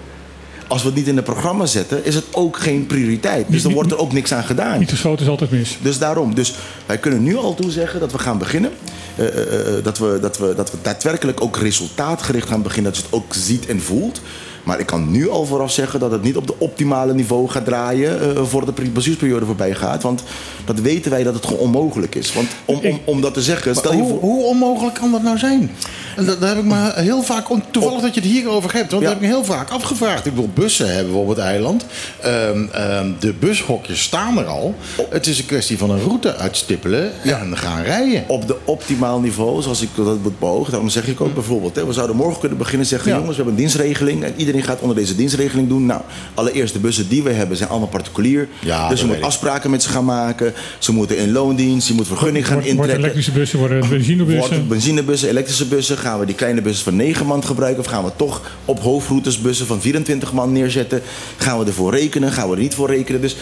als 0.68 0.82
we 0.82 0.88
het 0.88 0.97
niet 0.97 1.07
in 1.07 1.15
het 1.15 1.26
programma 1.26 1.65
zetten, 1.65 2.05
is 2.05 2.15
het 2.15 2.26
ook 2.32 2.57
geen 2.57 2.86
prioriteit. 2.86 3.45
Dus 3.49 3.61
dan 3.61 3.74
wordt 3.74 3.91
er 3.91 3.97
ook 3.97 4.13
niks 4.13 4.34
aan 4.34 4.43
gedaan. 4.43 4.80
Niet 4.80 4.89
geschoten 4.89 5.26
is 5.26 5.32
altijd 5.32 5.51
mis. 5.51 5.78
Dus 5.82 5.97
daarom. 5.97 6.36
Dus 6.36 6.53
wij 6.86 6.97
kunnen 6.97 7.24
nu 7.24 7.36
al 7.36 7.55
toezeggen 7.55 7.99
dat 7.99 8.11
we 8.11 8.20
gaan 8.20 8.38
beginnen. 8.38 8.72
Eh, 9.15 9.28
eh, 9.28 9.78
eh, 9.78 9.84
dat, 9.84 9.97
we, 9.97 10.18
dat, 10.22 10.38
we, 10.38 10.53
dat 10.55 10.72
we 10.72 10.78
daadwerkelijk 10.82 11.41
ook 11.41 11.57
resultaatgericht 11.57 12.47
gaan 12.47 12.61
beginnen. 12.61 12.91
Dat 12.91 13.01
je 13.01 13.07
het 13.07 13.15
ook 13.15 13.34
ziet 13.34 13.65
en 13.65 13.82
voelt. 13.82 14.22
Maar 14.68 14.80
ik 14.80 14.86
kan 14.86 15.11
nu 15.11 15.30
al 15.30 15.45
vooraf 15.45 15.72
zeggen 15.72 15.99
dat 15.99 16.11
het 16.11 16.24
niet 16.24 16.38
op 16.38 16.47
de 16.47 16.53
optimale 16.57 17.13
niveau 17.13 17.49
gaat 17.49 17.65
draaien. 17.65 18.36
eh 18.36 18.43
voor 18.43 18.65
de 18.65 18.72
bestuursperiode 18.93 19.45
voorbij 19.45 19.74
gaat. 19.76 20.03
Want 20.03 20.24
dat 20.65 20.80
weten 20.80 21.11
wij 21.11 21.24
dat 21.24 21.34
het 21.34 21.45
gewoon 21.45 21.59
onmogelijk 21.59 22.15
is. 22.15 22.34
Want 22.34 22.47
om, 22.65 22.80
om, 22.84 22.99
om 23.05 23.22
dat 23.22 23.34
te 23.34 23.41
zeggen. 23.41 23.76
Stel 23.76 23.93
je 23.93 23.97
hoe, 24.01 24.09
voor. 24.09 24.20
hoe 24.20 24.43
onmogelijk 24.43 24.95
kan 24.95 25.11
dat 25.11 25.24
nou 25.24 25.38
zijn? 25.38 25.72
En 26.15 26.26
dat, 26.26 26.39
daar 26.41 26.49
heb 26.49 26.57
ik 26.57 26.63
me 26.65 26.91
heel 26.95 27.22
vaak... 27.24 27.49
on- 27.49 27.63
Toevallig 27.72 28.01
dat 28.01 28.13
je 28.13 28.20
het 28.22 28.30
hierover 28.30 28.74
hebt. 28.74 28.91
Want 28.91 29.03
Ja. 29.03 29.09
dat 29.09 29.18
heb 29.20 29.24
ik 29.30 29.30
me 29.30 29.36
heel 29.36 29.45
vaak 29.45 29.70
afgevraagd. 29.70 30.26
Ik 30.26 30.34
bedoel, 30.36 30.49
bussen 30.53 30.95
hebben 30.95 31.13
we 31.13 31.20
op 31.20 31.28
het 31.28 31.38
eiland. 31.38 31.86
Ehm, 32.22 32.65
ehm, 32.72 33.11
de 33.20 33.34
bushokjes 33.34 34.01
staan 34.01 34.38
er 34.38 34.45
al. 34.45 34.76
Het 35.09 35.28
is 35.28 35.39
een 35.39 35.45
kwestie 35.45 35.78
van 35.78 35.89
een 35.89 35.99
route 36.01 36.36
uitstippelen 36.36 37.11
en 37.24 37.57
gaan 37.57 37.84
rijden. 37.84 38.24
op 38.28 38.47
de 38.47 38.55
optimaal 38.65 39.20
niveau, 39.20 39.61
zoals 39.61 39.82
ik 39.82 39.89
dat 39.95 40.24
moet 40.24 40.39
beogen. 40.39 40.72
Daarom 40.72 40.89
zeg 40.89 41.07
ik 41.07 41.22
ook 41.22 41.34
bijvoorbeeld, 41.34 41.76
hè, 41.76 41.86
we 41.86 41.93
zouden 41.93 42.15
morgen 42.15 42.39
kunnen 42.39 42.57
beginnen 42.57 42.88
zeggen... 42.88 43.11
Ja. 43.11 43.18
jongens, 43.18 43.38
we 43.38 43.43
hebben 43.43 43.53
een 43.53 43.68
dienstregeling 43.70 44.24
en 44.24 44.34
iedereen 44.38 44.56
gaat 44.63 44.79
onder 44.79 44.95
deze 44.95 45.15
dienstregeling 45.15 45.67
doen. 45.67 45.85
Nou, 45.85 46.01
allereerst 46.33 46.73
de 46.73 46.79
bussen 46.79 47.07
die 47.07 47.23
we 47.23 47.31
hebben 47.31 47.57
zijn 47.57 47.69
allemaal 47.69 47.87
particulier. 47.87 48.47
Ja, 48.59 48.89
dus 48.89 48.99
je 48.99 49.05
moet 49.05 49.13
weet 49.13 49.23
ik. 49.23 49.29
afspraken 49.29 49.69
met 49.69 49.83
ze 49.83 49.89
gaan 49.89 50.05
maken. 50.05 50.53
Ze 50.79 50.91
moeten 50.91 51.17
in 51.17 51.31
loondienst, 51.31 51.87
je 51.87 51.93
moet 51.93 52.07
vergunning 52.07 52.47
gaan 52.47 52.63
intrekken. 52.63 52.97
elektrische 52.97 53.31
bussen, 53.31 53.59
worden 53.59 53.89
benzinebussen. 53.89 54.49
Wordt 54.55 54.67
benzinebussen, 54.67 55.29
elektrische 55.29 55.65
bussen. 55.65 55.97
Gaan 55.97 56.19
we 56.19 56.25
die 56.25 56.35
kleine 56.35 56.61
bussen 56.61 56.83
van 56.83 56.95
9 56.95 57.25
man 57.25 57.43
gebruiken? 57.43 57.83
Of 57.83 57.89
gaan 57.89 58.03
we 58.03 58.11
toch 58.15 58.41
op 58.65 58.79
hoofdroutes 58.79 59.41
bussen 59.41 59.65
van 59.65 59.81
24 59.81 60.33
man 60.33 60.51
neerzetten? 60.51 61.01
Gaan 61.37 61.59
we 61.59 61.65
ervoor 61.65 61.91
rekenen? 61.91 62.31
Gaan 62.31 62.49
we 62.49 62.55
er 62.55 62.61
niet 62.61 62.75
voor 62.75 62.87
rekenen? 62.89 63.21
Dus 63.21 63.35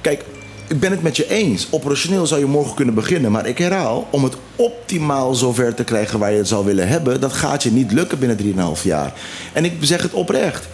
kijk, 0.00 0.24
ik 0.72 0.80
ben 0.80 0.90
het 0.90 1.02
met 1.02 1.16
je 1.16 1.28
eens. 1.28 1.66
Operationeel 1.70 2.26
zou 2.26 2.40
je 2.40 2.46
morgen 2.46 2.74
kunnen 2.74 2.94
beginnen. 2.94 3.32
Maar 3.32 3.46
ik 3.46 3.58
herhaal, 3.58 4.08
om 4.10 4.24
het 4.24 4.36
optimaal 4.56 5.34
zover 5.34 5.74
te 5.74 5.84
krijgen 5.84 6.18
waar 6.18 6.32
je 6.32 6.38
het 6.38 6.48
zou 6.48 6.64
willen 6.64 6.88
hebben... 6.88 7.20
dat 7.20 7.32
gaat 7.32 7.62
je 7.62 7.70
niet 7.70 7.92
lukken 7.92 8.18
binnen 8.18 8.76
3,5 8.76 8.82
jaar. 8.82 9.12
En 9.52 9.64
ik 9.64 9.72
zeg 9.80 10.02
het 10.02 10.12
oprecht. 10.12 10.68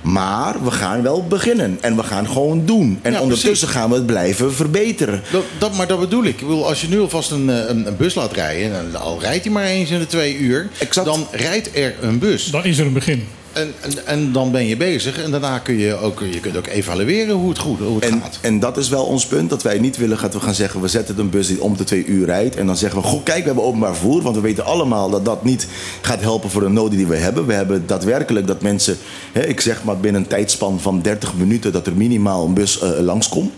Maar 0.00 0.64
we 0.64 0.70
gaan 0.70 1.02
wel 1.02 1.26
beginnen. 1.26 1.78
En 1.80 1.96
we 1.96 2.02
gaan 2.02 2.26
gewoon 2.26 2.66
doen. 2.66 2.98
En 3.02 3.12
Ja, 3.12 3.20
ondertussen 3.20 3.68
gaan 3.68 3.88
we 3.88 3.94
het 3.94 4.06
blijven 4.06 4.54
verbeteren. 4.54 5.22
Dat, 5.32 5.44
dat, 5.58 5.76
maar 5.76 5.86
dat 5.86 6.00
bedoel 6.00 6.24
ik. 6.24 6.40
ik 6.40 6.46
bedoel, 6.46 6.66
als 6.66 6.80
je 6.80 6.88
nu 6.88 7.00
alvast 7.00 7.30
een, 7.30 7.50
eh, 7.50 7.68
een, 7.68 7.86
een 7.86 7.96
bus 7.96 8.14
laat 8.14 8.32
rijden... 8.32 8.78
en 8.78 8.94
al 8.96 9.20
rijdt 9.20 9.44
hij 9.44 9.52
maar 9.52 9.64
eens 9.64 9.90
in 9.90 9.98
de 9.98 10.06
twee 10.06 10.36
uur... 10.36 10.68
Exact. 10.78 11.06
dan 11.06 11.26
rijdt 11.30 11.76
er 11.76 11.94
een 12.00 12.18
bus. 12.18 12.50
Dan 12.50 12.64
is 12.64 12.78
er 12.78 12.86
een 12.86 12.92
begin. 12.92 13.26
En, 13.54 13.74
en, 13.80 14.06
en 14.06 14.32
dan 14.32 14.50
ben 14.50 14.66
je 14.66 14.76
bezig. 14.76 15.22
En 15.22 15.30
daarna 15.30 15.58
kun 15.58 15.78
je 15.78 15.94
ook, 15.96 16.20
je 16.30 16.40
kunt 16.40 16.56
ook 16.56 16.66
evalueren 16.66 17.34
hoe 17.34 17.48
het, 17.48 17.58
goed, 17.58 17.78
hoe 17.78 17.94
het 17.94 18.04
En, 18.04 18.20
gaat. 18.20 18.38
en 18.40 18.60
dat 18.60 18.76
is 18.76 18.88
wel 18.88 19.04
ons 19.04 19.26
punt. 19.26 19.50
Dat 19.50 19.62
wij 19.62 19.78
niet 19.78 19.96
willen 19.96 20.20
dat 20.20 20.32
we 20.32 20.40
gaan 20.40 20.54
zeggen... 20.54 20.80
we 20.80 20.88
zetten 20.88 21.18
een 21.18 21.30
bus 21.30 21.46
die 21.46 21.62
om 21.62 21.76
de 21.76 21.84
twee 21.84 22.04
uur 22.04 22.26
rijdt. 22.26 22.56
En 22.56 22.66
dan 22.66 22.76
zeggen 22.76 23.00
we, 23.00 23.06
goh, 23.06 23.22
kijk, 23.24 23.38
we 23.38 23.44
hebben 23.44 23.64
openbaar 23.64 23.94
vervoer. 23.94 24.22
Want 24.22 24.36
we 24.36 24.42
weten 24.42 24.64
allemaal 24.64 25.10
dat 25.10 25.24
dat 25.24 25.44
niet 25.44 25.66
gaat 26.00 26.20
helpen 26.20 26.50
voor 26.50 26.60
de 26.60 26.68
noden 26.68 26.96
die 26.98 27.06
we 27.06 27.16
hebben. 27.16 27.46
We 27.46 27.52
hebben 27.52 27.86
daadwerkelijk 27.86 28.46
dat 28.46 28.62
mensen... 28.62 28.96
Hè, 29.32 29.46
ik 29.46 29.60
zeg 29.60 29.84
maar 29.84 29.98
binnen 29.98 30.20
een 30.22 30.28
tijdspan 30.28 30.80
van 30.80 31.02
30 31.02 31.34
minuten... 31.34 31.72
dat 31.72 31.86
er 31.86 31.96
minimaal 31.96 32.46
een 32.46 32.54
bus 32.54 32.80
eh, 32.80 32.90
langskomt. 33.00 33.52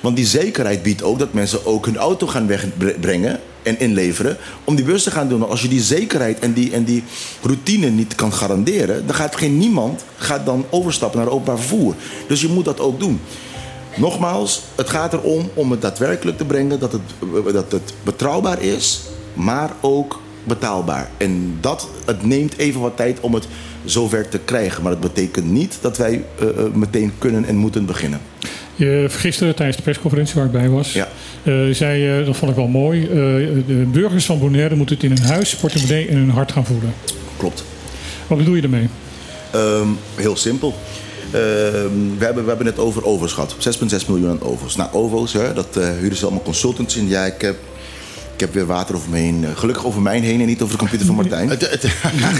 Want 0.00 0.16
die 0.16 0.26
zekerheid 0.26 0.82
biedt 0.82 1.02
ook 1.02 1.18
dat 1.18 1.32
mensen 1.32 1.66
ook 1.66 1.86
hun 1.86 1.96
auto 1.96 2.26
gaan 2.26 2.46
wegbrengen... 2.46 3.40
en 3.62 3.80
inleveren 3.80 4.36
om 4.64 4.74
die 4.74 4.84
bus 4.84 5.02
te 5.02 5.10
gaan 5.10 5.28
doen. 5.28 5.48
Als 5.48 5.62
je 5.62 5.68
die 5.68 5.82
zekerheid 5.82 6.38
en 6.38 6.52
die, 6.52 6.72
en 6.72 6.84
die 6.84 7.04
routine 7.42 7.88
niet 7.88 8.14
kan 8.14 8.32
garanderen... 8.32 9.06
dan 9.06 9.14
gaat 9.14 9.36
geen 9.36 9.58
niemand 9.58 10.04
gaat 10.16 10.46
dan 10.46 10.64
overstappen 10.70 11.18
naar 11.18 11.28
openbaar 11.28 11.58
vervoer. 11.58 11.94
Dus 12.28 12.40
je 12.40 12.48
moet 12.48 12.64
dat 12.64 12.80
ook 12.80 13.00
doen. 13.00 13.20
Nogmaals, 13.96 14.62
het 14.74 14.88
gaat 14.88 15.12
erom 15.12 15.50
om 15.54 15.70
het 15.70 15.82
daadwerkelijk 15.82 16.36
te 16.36 16.44
brengen 16.44 16.78
dat 16.78 16.92
het, 16.92 17.02
dat 17.52 17.72
het 17.72 17.94
betrouwbaar 18.02 18.62
is, 18.62 19.00
maar 19.34 19.72
ook 19.80 20.20
betaalbaar. 20.44 21.10
En 21.16 21.56
dat, 21.60 21.88
het 22.04 22.26
neemt 22.26 22.56
even 22.56 22.80
wat 22.80 22.96
tijd 22.96 23.20
om 23.20 23.34
het 23.34 23.46
zover 23.84 24.28
te 24.28 24.38
krijgen. 24.38 24.82
Maar 24.82 24.92
dat 24.92 25.00
betekent 25.00 25.50
niet 25.50 25.78
dat 25.80 25.96
wij 25.96 26.24
eh, 26.38 26.48
eh, 26.48 26.54
meteen 26.72 27.12
kunnen 27.18 27.44
en 27.44 27.56
moeten 27.56 27.86
beginnen. 27.86 28.20
Je, 28.74 29.06
gisteren 29.08 29.54
tijdens 29.54 29.76
de 29.76 29.82
persconferentie 29.82 30.34
waar 30.34 30.44
ik 30.44 30.52
bij 30.52 30.68
was, 30.68 30.92
Ja. 30.92 31.08
eh, 31.42 31.54
zei 31.70 32.00
je, 32.02 32.24
dat 32.24 32.36
vond 32.36 32.50
ik 32.50 32.56
wel 32.56 32.66
mooi, 32.66 33.08
de 33.66 33.86
burgers 33.92 34.24
van 34.24 34.38
Bonaire 34.38 34.74
moeten 34.74 34.94
het 34.94 35.04
in 35.04 35.10
hun 35.10 35.22
huis, 35.22 35.56
portemonnee 35.56 36.08
en 36.08 36.16
hun 36.16 36.30
hart 36.30 36.52
gaan 36.52 36.66
voelen. 36.66 36.94
Klopt. 37.36 37.64
Wat 38.26 38.38
bedoel 38.38 38.54
je 38.54 38.62
ermee? 38.62 38.88
Ehm, 39.50 39.88
heel 40.14 40.36
simpel. 40.36 40.74
Ehm, 41.32 41.38
we, 42.18 42.24
hebben, 42.24 42.42
we 42.42 42.48
hebben 42.48 42.66
het 42.66 42.78
over 42.78 43.04
overs 43.04 43.32
gehad. 43.32 43.54
6,6 43.58 44.06
miljoen 44.08 44.30
aan 44.30 44.42
overs. 44.42 44.76
Nou, 44.76 44.92
OVO's, 44.92 45.32
hè, 45.32 45.52
dat 45.52 45.78
huren 46.00 46.16
ze 46.16 46.22
allemaal 46.24 46.42
consultants 46.42 46.96
in. 46.96 47.08
Ja, 47.08 47.24
ik 47.24 47.40
heb, 47.40 47.56
ik 48.34 48.40
heb 48.40 48.54
weer 48.54 48.66
water 48.66 48.94
over 48.94 49.10
me 49.10 49.16
heen. 49.18 49.44
Eh, 49.44 49.50
gelukkig 49.56 49.84
over 49.86 50.02
mijn 50.02 50.22
heen 50.22 50.40
en 50.40 50.46
niet 50.46 50.62
over 50.62 50.72
de 50.74 50.78
computer 50.80 51.06
van 51.06 51.14
Martijn. 51.14 51.48
Het, 51.58 51.70
het, 51.70 51.84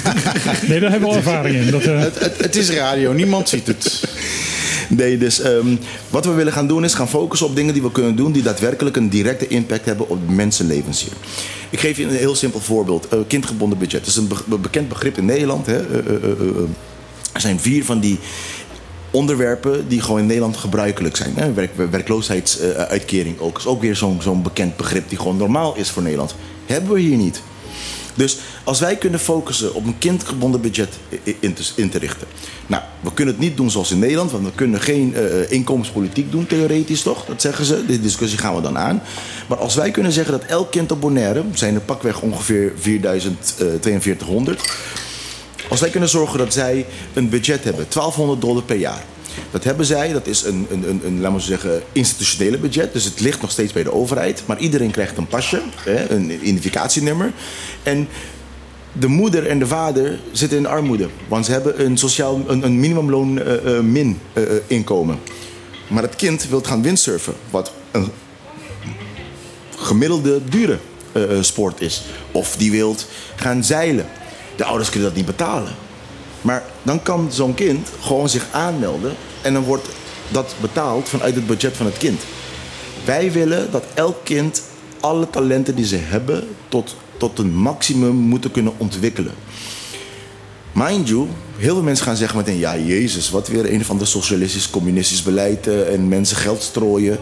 Nee, 0.69 0.81
daar 0.81 0.91
hebben 0.91 1.09
we 1.09 1.15
al 1.15 1.17
ervaring 1.17 1.57
in. 1.57 1.71
Dat, 1.71 1.83
eh, 1.83 1.99
het, 1.99 2.19
het, 2.19 2.39
het 2.41 2.57
is 2.57 2.71
radio, 2.71 3.13
niemand 3.13 3.49
ziet 3.49 3.67
het. 3.67 4.05
Nee, 4.89 5.19
dus 5.19 5.41
ehm, 5.41 5.77
wat 6.11 6.25
we 6.25 6.31
willen 6.33 6.53
gaan 6.53 6.67
doen 6.67 6.85
is 6.85 6.95
gaan 6.95 7.09
focussen 7.09 7.47
op 7.47 7.57
dingen 7.57 7.73
die 7.73 7.83
we 7.83 7.93
kunnen 7.93 8.17
doen... 8.17 8.33
die 8.33 8.43
daadwerkelijk 8.43 8.97
een 8.97 9.09
directe 9.09 9.47
impact 9.49 9.85
hebben 9.85 10.09
op 10.09 10.19
mensenlevens 10.29 11.03
hier. 11.03 11.13
Ik 11.71 11.81
geef 11.81 11.97
je 11.97 12.05
een 12.05 12.11
heel 12.11 12.35
simpel 12.35 12.61
voorbeeld. 12.61 13.09
Eh, 13.09 13.19
kindgebonden 13.27 13.79
budget. 13.79 14.01
Dat 14.01 14.09
is 14.09 14.17
een 14.17 14.29
be- 14.49 14.59
bekend 14.59 14.89
begrip 14.89 15.19
in 15.19 15.25
Nederland. 15.25 15.67
Hè. 15.67 15.77
Eh, 15.77 15.99
eh, 15.99 16.15
eh, 16.15 16.31
eh, 16.31 16.57
er 17.33 17.41
zijn 17.41 17.61
vier 17.61 17.85
van 17.85 18.01
die 18.01 18.19
onderwerpen 19.13 19.89
die 19.89 20.01
gewoon 20.01 20.21
in 20.21 20.27
Nederland 20.27 20.57
gebruikelijk 20.57 21.17
zijn. 21.17 21.33
Hè. 21.37 21.53
Werk, 21.53 21.71
werkloosheidsuitkering 21.91 23.39
ook. 23.39 23.59
is 23.59 23.67
ook 23.67 23.81
weer 23.81 23.97
zo'n 23.97 24.23
zo'n 24.23 24.43
bekend 24.43 24.77
begrip 24.77 25.09
die 25.09 25.19
gewoon 25.19 25.37
normaal 25.37 25.77
is 25.77 25.91
voor 25.91 26.03
Nederland. 26.03 26.35
Hebben 26.67 26.93
we 26.93 27.01
hier 27.01 27.17
niet. 27.17 27.43
Dus 28.15 28.39
als 28.65 28.81
wij 28.81 28.97
kunnen 28.97 29.21
focussen 29.21 29.75
op 29.75 29.87
een 29.87 29.99
kindgebonden 29.99 30.61
budget 30.61 30.99
in 31.77 31.91
te, 31.91 31.99
richten. 31.99 32.27
Nou, 32.67 32.83
we 33.01 33.13
kunnen 33.15 33.35
het 33.35 33.43
niet 33.43 33.57
doen 33.57 33.71
zoals 33.71 33.91
in 33.91 33.99
Nederland, 33.99 34.31
want 34.31 34.45
we 34.45 34.53
kunnen 34.55 34.81
geen 34.81 35.15
eh, 35.15 35.51
inkomenspolitiek 35.51 36.31
doen, 36.31 36.47
theoretisch 36.47 37.03
toch? 37.03 37.25
Dat 37.25 37.41
zeggen 37.41 37.65
ze. 37.65 37.87
Die 37.87 38.01
discussie 38.01 38.39
gaan 38.39 38.55
we 38.55 38.61
dan 38.61 38.79
aan. 38.79 39.03
Maar 39.49 39.59
als 39.59 39.75
wij 39.75 39.91
kunnen 39.91 40.13
zeggen 40.13 40.33
dat 40.33 40.45
elk 40.45 40.71
kind 40.71 40.93
op 40.93 41.01
Bonaire, 41.01 41.43
zijn 41.53 41.75
er 41.75 41.81
pakweg 41.81 42.21
ongeveer 42.21 42.73
4200. 42.77 44.63
Als 45.73 45.81
wij 45.81 45.91
kunnen 45.91 46.09
zorgen 46.09 46.39
dat 46.39 46.53
zij 46.53 46.87
een 47.13 47.29
budget 47.29 47.65
hebben, 47.65 47.87
1200 47.89 48.41
dollar 48.41 48.63
per 48.63 48.77
jaar. 48.77 49.05
Dat 49.51 49.65
hebben 49.65 49.87
zij, 49.87 50.13
dat 50.13 50.27
is 50.27 50.43
een, 50.43 50.67
een, 50.71 50.89
een, 50.89 51.01
een 51.05 51.21
laten 51.21 51.37
we 51.37 51.43
zeggen, 51.43 51.83
institutionele 51.93 52.59
budget. 52.59 52.93
Dus 52.93 53.05
het 53.05 53.21
ligt 53.21 53.41
nog 53.41 53.51
steeds 53.51 53.73
bij 53.73 53.83
de 53.83 53.93
overheid. 53.93 54.43
Maar 54.47 54.59
iedereen 54.59 54.91
krijgt 54.91 55.17
een 55.17 55.27
pasje, 55.27 55.63
een 56.09 56.31
identificatienummer. 56.31 57.33
En 57.83 58.09
de 58.93 59.07
moeder 59.07 59.47
en 59.47 59.59
de 59.59 59.67
vader 59.67 60.21
zitten 60.33 60.59
in 60.59 60.67
armoede. 60.67 61.09
Want 61.29 61.45
ze 61.45 61.53
hebben 61.53 61.85
een, 61.85 61.97
sociaal, 61.97 62.41
een, 62.47 62.65
een 62.65 62.81
minimumloon 62.81 63.41
eh, 63.41 63.77
eh, 63.77 63.85
min 63.85 64.19
eh, 64.33 64.43
inkomen. 64.67 65.19
Maar 65.89 66.03
het 66.03 66.17
kind 66.17 66.49
wil 66.49 66.61
gaan 66.61 66.83
windsurfen. 66.83 67.35
Wat 67.51 67.73
een 67.91 68.09
gemiddelde 69.77 70.41
dure 70.45 70.79
sport 71.41 71.81
is. 71.81 72.03
Of 72.33 72.57
die 72.57 72.71
wilt 72.71 73.07
gaan 73.37 73.65
zeilen. 73.65 74.07
De 74.57 74.65
ouders 74.65 74.91
kunnen 74.91 75.09
dat 75.09 75.17
niet 75.17 75.27
betalen. 75.27 75.75
Maar 76.41 76.63
dan 76.83 77.03
kan 77.03 77.29
zo'n 77.33 77.55
kind 77.55 77.89
gewoon 78.01 78.29
zich 78.29 78.47
aanmelden 78.51 79.15
en 79.43 79.53
dan 79.53 79.63
wordt 79.63 79.89
dat 80.29 80.55
betaald 80.61 81.09
vanuit 81.09 81.35
het 81.35 81.47
budget 81.47 81.77
van 81.77 81.87
het 81.87 81.97
kind. 81.97 82.21
Wij 83.05 83.33
willen 83.33 83.71
dat 83.71 83.85
elk 83.95 84.17
kind 84.25 84.63
alle 85.01 85.31
talenten 85.31 85.75
die 85.75 85.87
ze 85.87 85.97
hebben 85.97 86.49
tot, 86.69 86.97
tot 87.17 87.39
een 87.39 87.55
maximum 87.55 88.15
moeten 88.15 88.51
kunnen 88.51 88.73
ontwikkelen. 88.77 89.35
Mind 90.73 91.09
you, 91.09 91.27
heel 91.57 91.75
veel 91.75 91.83
mensen 91.83 92.05
gaan 92.05 92.17
zeggen 92.17 92.37
meteen... 92.37 92.59
ja, 92.59 92.77
Jezus, 92.77 93.31
wat 93.31 93.49
weer 93.49 93.73
een 93.73 93.81
of 93.81 93.91
ander 93.91 94.07
socialistisch, 94.07 94.71
communistisch 94.71 95.23
beleid... 95.23 95.67
eh, 95.67 95.93
en 95.93 96.09
mensen 96.09 96.37
geld 96.37 96.63
strooien. 96.63 97.19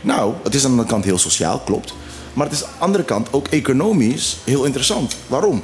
Nou, 0.00 0.34
het 0.42 0.54
is 0.54 0.64
aan 0.64 0.70
de 0.70 0.76
ene 0.76 0.86
kant 0.86 1.04
heel 1.04 1.18
sociaal, 1.18 1.58
klopt. 1.58 1.94
Maar 2.32 2.46
het 2.46 2.54
is 2.54 2.64
aan 2.64 2.70
de 2.78 2.84
andere 2.84 3.04
kant 3.04 3.28
ook 3.30 3.46
economisch 3.46 4.36
heel 4.44 4.64
interessant. 4.64 5.16
Waarom? 5.26 5.62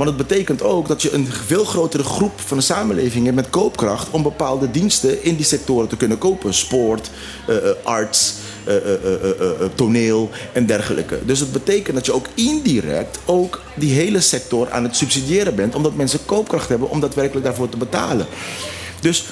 Want 0.00 0.18
het 0.18 0.28
betekent 0.28 0.62
ook 0.62 0.88
dat 0.88 1.02
je 1.02 1.12
een 1.12 1.26
veel 1.26 1.64
grotere 1.64 2.02
groep 2.02 2.40
van 2.40 2.56
de 2.56 2.62
samenleving 2.62 3.24
hebt 3.24 3.36
met 3.36 3.50
koopkracht... 3.50 4.10
om 4.10 4.22
bepaalde 4.22 4.70
diensten 4.70 5.24
in 5.24 5.36
die 5.36 5.44
sectoren 5.44 5.88
te 5.88 5.96
kunnen 5.96 6.18
kopen. 6.18 6.54
Sport, 6.54 7.10
eh, 7.46 7.56
eh, 7.56 7.62
arts, 7.82 8.34
eh, 8.64 8.74
toneel 9.74 10.30
en 10.52 10.66
dergelijke. 10.66 11.18
Dus 11.24 11.40
het 11.40 11.52
betekent 11.52 11.96
dat 11.96 12.06
je 12.06 12.12
ook 12.12 12.26
indirect 12.34 13.18
ook 13.24 13.60
die 13.74 13.92
hele 13.92 14.20
sector 14.20 14.70
aan 14.70 14.82
het 14.82 14.96
subsidiëren 14.96 15.54
bent... 15.54 15.74
omdat 15.74 15.94
mensen 15.94 16.24
koopkracht 16.24 16.68
hebben 16.68 16.90
om 16.90 17.00
daadwerkelijk 17.00 17.44
daarvoor 17.44 17.68
te 17.68 17.76
betalen. 17.76 18.26
Dus 19.00 19.24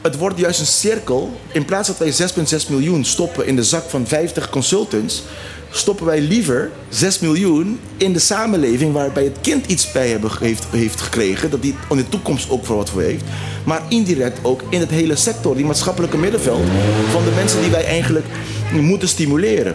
het 0.00 0.16
wordt 0.16 0.38
juist 0.38 0.60
een 0.60 0.66
cirkel. 0.66 1.40
In 1.52 1.64
plaats 1.64 1.88
dat 1.88 1.98
wij 1.98 2.12
6,6 2.12 2.68
miljoen 2.68 3.04
stoppen 3.04 3.46
in 3.46 3.56
de 3.56 3.64
zak 3.64 3.88
van 3.88 4.06
50 4.06 4.50
consultants... 4.50 5.22
stoppen 5.70 6.06
wij 6.06 6.20
liever 6.20 6.70
6 6.88 7.18
miljoen 7.18 7.80
in 7.96 8.12
de 8.12 8.18
samenleving... 8.18 8.92
waarbij 8.92 9.24
het 9.24 9.36
kind 9.40 9.66
iets 9.66 9.92
bij 9.92 10.18
heeft, 10.40 10.64
heeft 10.70 11.00
gekregen... 11.00 11.50
dat 11.50 11.62
die 11.62 11.74
in 11.90 11.96
de 11.96 12.08
toekomst 12.08 12.50
ook 12.50 12.66
voor 12.66 12.76
wat 12.76 12.90
voor 12.90 13.02
heeft. 13.02 13.24
Maar 13.64 13.82
indirect 13.88 14.38
ook 14.42 14.62
in 14.68 14.80
het 14.80 14.90
hele 14.90 15.16
sector, 15.16 15.56
die 15.56 15.64
maatschappelijke 15.64 16.18
middenveld... 16.18 16.62
van 17.10 17.24
de 17.24 17.30
mensen 17.34 17.60
die 17.60 17.70
wij 17.70 17.84
eigenlijk 17.84 18.26
moeten 18.72 19.08
stimuleren. 19.08 19.74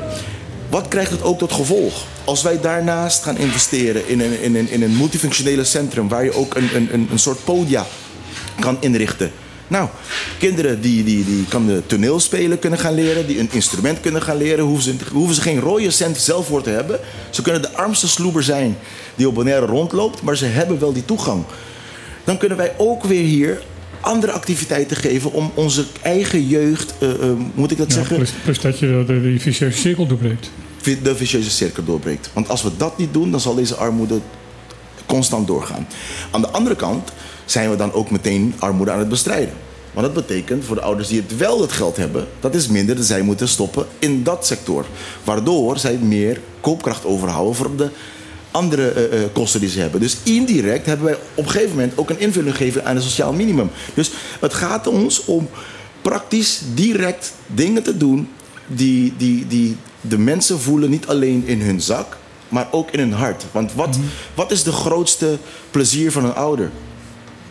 Wat 0.70 0.88
krijgt 0.88 1.12
het 1.12 1.24
ook 1.24 1.40
tot 1.40 1.52
gevolg? 1.52 2.04
Als 2.24 2.42
wij 2.42 2.62
daarnaast 2.62 3.24
gaan 3.24 3.38
investeren 3.38 4.08
in 4.08 4.20
een, 4.20 4.42
in 4.42 4.56
een, 4.56 4.70
in 4.70 4.84
een 4.84 4.98
multifunctionele 4.98 5.64
centrum... 5.64 6.08
waar 6.08 6.24
je 6.24 6.34
ook 6.34 6.56
een, 6.56 6.70
een, 6.76 6.94
een, 6.94 7.08
een 7.12 7.20
soort 7.20 7.44
podia 7.44 7.86
kan 8.60 8.78
inrichten... 8.80 9.32
Nou, 9.68 9.90
kinderen 10.40 10.82
die, 10.82 11.04
die, 11.04 11.26
die 11.26 11.46
kan 11.46 11.66
de 11.66 11.82
toneelspelen 11.86 12.60
kunnen 12.60 12.80
gaan 12.80 12.94
leren, 12.94 13.28
die 13.28 13.40
een 13.40 13.50
instrument 13.52 14.00
kunnen 14.00 14.22
gaan 14.22 14.38
leren, 14.38 14.66
hoeven 14.66 14.84
ze, 14.84 14.96
hoeven 15.12 15.36
ze 15.36 15.42
geen 15.42 15.60
rode 15.60 15.92
cent 15.92 16.18
zelf 16.18 16.48
voor 16.48 16.62
te 16.62 16.70
hebben. 16.70 17.00
Ze 17.30 17.42
kunnen 17.42 17.62
de 17.62 17.74
armste 17.74 18.08
sloeber 18.08 18.44
zijn 18.44 18.78
die 19.16 19.28
op 19.28 19.36
Bonaire 19.36 19.66
rondloopt, 19.66 20.22
maar 20.22 20.38
ze 20.38 20.46
hebben 20.46 20.80
wel 20.80 20.94
die 20.94 21.06
toegang. 21.06 21.44
Dan 22.24 22.38
kunnen 22.38 22.58
wij 22.58 22.74
ook 22.78 23.04
weer 23.04 23.24
hier 23.24 23.62
andere 24.00 24.32
activiteiten 24.32 24.98
geven 24.98 25.32
om 25.32 25.52
onze 25.54 25.86
eigen 26.02 26.48
jeugd, 26.48 26.94
eh, 27.00 27.10
moet 27.54 27.72
ik 27.72 27.78
dat 27.78 27.88
ja, 27.88 27.94
zeggen, 27.94 28.16
plus, 28.16 28.32
plus 28.44 28.60
dat 28.60 28.80
je 28.80 29.04
de, 29.08 29.22
de 29.22 29.40
vicieuze 29.40 29.78
cirkel 29.78 30.08
doorbreekt. 30.08 30.50
de 31.04 31.16
vicieuze 31.16 31.50
cirkel 31.50 31.84
doorbreekt. 31.84 32.30
Want 32.34 32.50
als 32.50 32.64
we 32.64 32.70
dat 32.78 32.98
niet 32.98 33.14
doen, 33.14 33.32
dan 33.32 33.40
zal 33.40 33.56
deze 33.56 33.76
armoede 33.76 34.20
constant 35.06 35.48
doorgaan. 35.48 35.88
Aan 36.32 36.42
de 36.42 36.50
andere 36.50 36.76
kant 36.76 37.12
zijn 37.46 37.70
we 37.70 37.76
dan 37.76 37.94
ook 37.94 38.12
meteen 38.12 38.54
armoede 38.60 38.92
aan 38.92 39.00
het 39.00 39.10
bestrijden. 39.10 39.54
Want 39.94 40.14
dat 40.14 40.26
betekent 40.26 40.66
voor 40.66 40.76
de 40.76 40.82
ouders 40.82 41.08
die 41.08 41.22
het 41.22 41.38
wel 41.38 41.62
het 41.62 41.72
geld 41.72 41.98
hebben, 41.98 42.28
dat 42.40 42.56
is 42.56 42.68
minder 42.68 42.96
dat 42.96 43.06
zij 43.06 43.22
moeten 43.22 43.48
stoppen 43.48 43.86
in 44.00 44.24
dat 44.24 44.46
sector. 44.46 44.86
Waardoor 45.24 45.78
zij 45.78 45.98
meer 45.98 46.42
koopkracht 46.62 47.06
overhouden 47.06 47.56
voor 47.56 47.76
de 47.76 47.90
andere 48.52 48.90
eh, 48.90 49.24
eh, 49.24 49.30
kosten 49.34 49.60
die 49.60 49.70
ze 49.70 49.80
hebben. 49.80 50.00
Dus 50.00 50.18
indirect 50.24 50.86
hebben 50.86 51.06
wij 51.06 51.18
op 51.36 51.46
een 51.46 51.50
gegeven 51.50 51.76
moment 51.76 51.98
ook 51.98 52.10
een 52.10 52.20
invulling 52.20 52.56
gegeven 52.56 52.86
aan 52.86 52.96
het 52.96 53.04
sociaal 53.04 53.34
minimum. 53.34 53.70
Dus 53.94 54.12
het 54.40 54.54
gaat 54.54 54.88
ons 54.88 55.26
om 55.26 55.50
praktisch, 56.02 56.62
direct 56.74 57.34
dingen 57.48 57.84
te 57.84 57.98
doen 57.98 58.30
die, 58.68 59.14
die, 59.18 59.48
die 59.48 59.78
de 60.02 60.18
mensen 60.18 60.60
voelen 60.60 60.90
niet 60.90 61.08
alleen 61.08 61.44
in 61.46 61.62
hun 61.62 61.82
zak, 61.82 62.18
maar 62.50 62.68
ook 62.72 62.92
in 62.92 63.00
hun 63.00 63.14
hart. 63.14 63.46
Want 63.52 63.74
wat, 63.74 63.98
wat 64.34 64.52
is 64.52 64.64
de 64.64 64.72
grootste 64.72 65.38
plezier 65.72 66.12
van 66.12 66.26
een 66.26 66.36
ouder? 66.36 66.72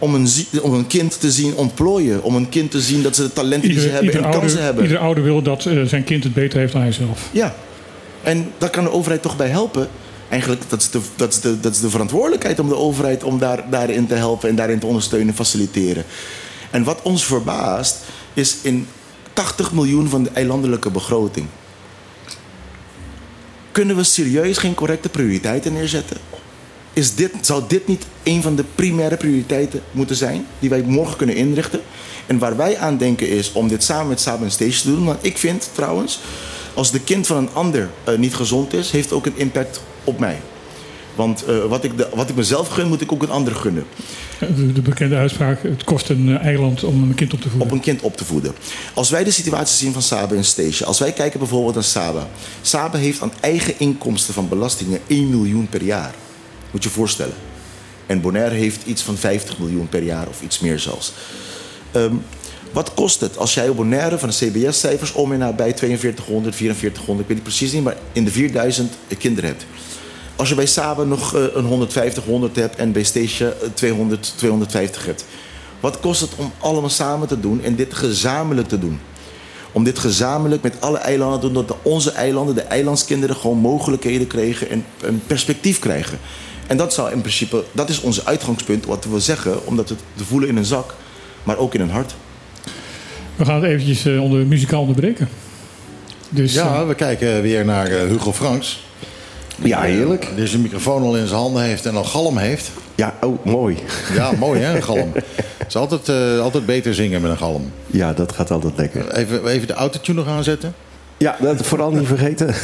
Om 0.04 0.14
een, 0.14 0.26
zie- 0.26 0.62
om 0.62 0.72
een 0.74 0.86
kind 0.86 1.20
te 1.20 1.30
zien 1.30 1.54
ontplooien. 1.54 2.22
Om 2.22 2.36
een 2.36 2.48
kind 2.48 2.70
te 2.70 2.80
zien 2.80 3.02
dat 3.02 3.16
ze 3.16 3.22
de 3.22 3.32
talenten 3.32 3.68
die 3.68 3.80
ze 3.80 3.88
hebben 3.88 4.12
en 4.12 4.22
ouder, 4.22 4.40
kansen 4.40 4.62
hebben. 4.62 4.82
ieder 4.82 4.98
ouder 4.98 5.24
wil 5.24 5.42
dat 5.42 5.66
eh, 5.66 5.82
zijn 5.82 6.04
kind 6.04 6.24
het 6.24 6.34
beter 6.34 6.58
heeft 6.58 6.72
dan 6.72 6.82
hijzelf. 6.82 7.28
Ja. 7.32 7.54
En 8.22 8.52
daar 8.58 8.70
kan 8.70 8.84
de 8.84 8.90
overheid 8.90 9.22
toch 9.22 9.36
bij 9.36 9.48
helpen. 9.48 9.88
Eigenlijk, 10.28 10.62
dat 10.68 10.80
is, 10.80 10.90
de, 10.90 11.00
dat, 11.16 11.32
is 11.32 11.40
de, 11.40 11.60
dat 11.60 11.72
is 11.72 11.80
de 11.80 11.90
verantwoordelijkheid 11.90 12.58
om 12.58 12.68
de 12.68 12.76
overheid 12.76 13.24
om 13.24 13.38
daar, 13.38 13.70
daarin 13.70 14.06
te 14.06 14.14
helpen 14.14 14.48
en 14.48 14.56
daarin 14.56 14.78
te 14.78 14.86
ondersteunen 14.86 15.28
en 15.28 15.34
faciliteren. 15.34 16.04
En 16.70 16.84
wat 16.84 17.02
ons 17.02 17.24
verbaast, 17.24 18.04
is 18.34 18.56
in 18.62 18.86
80 19.32 19.72
miljoen 19.72 20.08
van 20.08 20.22
de 20.22 20.30
eilandelijke 20.30 20.90
begroting. 20.90 21.46
Kunnen 23.72 23.96
we 23.96 24.02
serieus 24.02 24.58
geen 24.58 24.74
correcte 24.74 25.08
prioriteiten 25.08 25.72
neerzetten? 25.72 26.16
Is 26.94 27.14
dit, 27.14 27.32
zou 27.40 27.62
dit 27.68 27.86
niet 27.86 28.06
een 28.22 28.42
van 28.42 28.56
de 28.56 28.64
primaire 28.74 29.16
prioriteiten 29.16 29.82
moeten 29.90 30.16
zijn 30.16 30.46
die 30.58 30.70
wij 30.70 30.82
morgen 30.82 31.16
kunnen 31.16 31.36
inrichten? 31.36 31.80
En 32.26 32.38
waar 32.38 32.56
wij 32.56 32.78
aan 32.78 32.96
denken 32.96 33.28
is 33.28 33.52
om 33.52 33.68
dit 33.68 33.82
samen 33.82 34.08
met 34.08 34.20
Samen 34.20 34.50
Stage 34.50 34.80
te 34.80 34.86
doen. 34.86 35.04
Want 35.04 35.18
ik 35.24 35.38
vind 35.38 35.70
trouwens, 35.72 36.20
als 36.74 36.90
de 36.90 37.00
kind 37.00 37.26
van 37.26 37.36
een 37.36 37.52
ander 37.52 37.90
eh, 38.04 38.18
niet 38.18 38.34
gezond 38.34 38.72
is, 38.72 38.90
heeft 38.90 39.04
het 39.04 39.14
ook 39.14 39.26
een 39.26 39.36
impact 39.36 39.80
op 40.04 40.18
mij. 40.18 40.40
Want 41.14 41.44
eh, 41.44 41.64
wat, 41.64 41.84
ik 41.84 41.96
de, 41.96 42.08
wat 42.14 42.28
ik 42.28 42.36
mezelf 42.36 42.68
gun, 42.68 42.88
moet 42.88 43.00
ik 43.00 43.12
ook 43.12 43.22
een 43.22 43.30
ander 43.30 43.54
gunnen. 43.54 43.84
De, 44.38 44.72
de 44.72 44.82
bekende 44.82 45.16
uitspraak: 45.16 45.62
het 45.62 45.84
kost 45.84 46.08
een 46.08 46.28
eh, 46.28 46.44
eiland 46.44 46.84
om 46.84 47.02
een 47.02 47.14
kind 47.14 47.32
op 47.32 47.40
te 47.40 47.48
voeden. 47.48 47.68
Op 47.68 47.72
een 47.72 47.80
kind 47.80 48.00
op 48.00 48.16
te 48.16 48.24
voeden. 48.24 48.52
Als 48.94 49.10
wij 49.10 49.24
de 49.24 49.30
situatie 49.30 49.76
zien 49.76 49.92
van 49.92 50.02
Saba 50.02 50.34
en 50.34 50.44
Station, 50.44 50.88
als 50.88 50.98
wij 50.98 51.12
kijken 51.12 51.38
bijvoorbeeld 51.38 51.74
naar 51.74 51.84
Saba. 51.84 52.28
Saba 52.62 52.98
heeft 52.98 53.20
aan 53.20 53.32
eigen 53.40 53.74
inkomsten 53.78 54.34
van 54.34 54.48
belastingen 54.48 55.00
1 55.06 55.30
miljoen 55.30 55.68
per 55.68 55.82
jaar. 55.82 56.14
Moet 56.74 56.82
je 56.82 56.88
je 56.88 56.94
voorstellen. 56.94 57.34
En 58.06 58.20
Bonaire 58.20 58.54
heeft 58.54 58.86
iets 58.86 59.02
van 59.02 59.16
50 59.16 59.58
miljoen 59.58 59.88
per 59.88 60.02
jaar 60.02 60.28
of 60.28 60.42
iets 60.42 60.58
meer 60.58 60.78
zelfs. 60.78 61.12
Ehm, 61.92 62.14
wat 62.72 62.94
kost 62.94 63.20
het 63.20 63.38
als 63.38 63.54
jij 63.54 63.68
op 63.68 63.76
Bonaire 63.76 64.18
van 64.18 64.28
de 64.28 64.34
CBS-cijfers 64.34 65.12
om 65.12 65.32
en 65.32 65.38
nabij 65.38 65.76
4200, 65.76 66.54
4400, 66.56 67.28
ik 67.28 67.34
weet 67.34 67.44
het 67.44 67.54
precies 67.54 67.72
niet, 67.72 67.84
maar 67.84 67.96
in 68.12 68.24
de 68.24 68.30
4000 68.30 68.92
kinderen 69.18 69.50
hebt? 69.50 69.66
Als 70.36 70.48
je 70.48 70.54
bij 70.54 70.66
Saba 70.66 71.02
nog 71.02 71.34
eh, 71.34 71.42
een 71.52 71.64
150, 71.64 72.24
100 72.24 72.56
hebt 72.56 72.76
en 72.76 72.92
bij 72.92 73.02
Station 73.02 73.48
eh, 73.48 73.68
200, 73.74 74.32
250 74.36 75.06
hebt. 75.06 75.24
Wat 75.80 76.00
kost 76.00 76.20
het 76.20 76.30
om 76.36 76.52
allemaal 76.58 76.90
samen 76.90 77.28
te 77.28 77.40
doen 77.40 77.62
en 77.62 77.74
dit 77.74 77.94
gezamenlijk 77.94 78.68
te 78.68 78.78
doen? 78.78 79.00
Om 79.72 79.84
dit 79.84 79.98
gezamenlijk 79.98 80.62
met 80.62 80.80
alle 80.80 80.98
eilanden 80.98 81.40
te 81.40 81.46
doen, 81.46 81.66
dat 81.66 81.76
onze 81.82 82.10
eilanden, 82.10 82.54
de 82.54 82.60
eilandskinderen, 82.60 83.36
gewoon 83.36 83.58
mogelijkheden 83.58 84.26
kregen 84.26 84.70
en 84.70 84.84
een 85.00 85.22
perspectief 85.26 85.78
krijgen. 85.78 86.18
En 86.66 86.76
dat 86.76 86.94
zou 86.94 87.12
in 87.12 87.20
principe, 87.20 87.64
dat 87.72 87.88
is 87.88 88.00
ons 88.00 88.26
uitgangspunt, 88.26 88.84
wat 88.86 89.04
we 89.04 89.20
zeggen, 89.20 89.66
omdat 89.66 89.88
we 89.88 89.94
het 89.94 90.04
te 90.16 90.24
voelen 90.24 90.48
in 90.48 90.56
een 90.56 90.64
zak, 90.64 90.94
maar 91.42 91.56
ook 91.56 91.74
in 91.74 91.80
een 91.80 91.90
hart. 91.90 92.14
We 93.36 93.44
gaan 93.44 93.54
het 93.54 93.64
eventjes 93.64 94.04
eh, 94.06 94.22
onder 94.22 94.46
muzikaal 94.46 94.80
onderbreken. 94.80 95.28
Dus, 96.28 96.54
Ja, 96.54 96.86
we 96.86 96.94
kijken 96.94 97.42
weer 97.42 97.64
naar 97.64 97.86
eh, 97.86 98.08
Hugo 98.08 98.32
Franks. 98.32 98.82
Ja, 99.62 99.80
heerlijk. 99.80 100.28
Die 100.36 100.46
zijn 100.46 100.62
microfoon 100.62 101.02
al 101.02 101.16
in 101.16 101.26
zijn 101.26 101.40
handen 101.40 101.62
heeft 101.62 101.86
en 101.86 101.96
al 101.96 102.04
galm 102.04 102.38
heeft. 102.38 102.70
Ja, 102.94 103.14
oh, 103.20 103.44
mooi. 103.44 103.78
Ja, 104.14 104.32
mooi 104.38 104.60
hè, 104.60 104.76
een 104.76 104.82
galm. 104.92 105.12
Het 105.14 105.66
is 105.68 105.76
altijd, 105.76 106.08
eh, 106.08 106.40
altijd 106.40 106.66
beter 106.66 106.94
zingen 106.94 107.20
met 107.20 107.30
een 107.30 107.36
galm. 107.36 107.72
Ja, 107.86 108.12
dat 108.12 108.32
gaat 108.32 108.50
altijd 108.50 108.76
lekker. 108.76 109.12
Even, 109.12 109.46
even 109.46 109.66
de 109.66 109.72
autotune 109.72 110.18
nog 110.18 110.28
aanzetten. 110.28 110.74
Ja, 111.24 111.36
dat 111.40 111.66
vooral 111.66 111.90
niet 111.90 112.06
vergeten. 112.06 112.46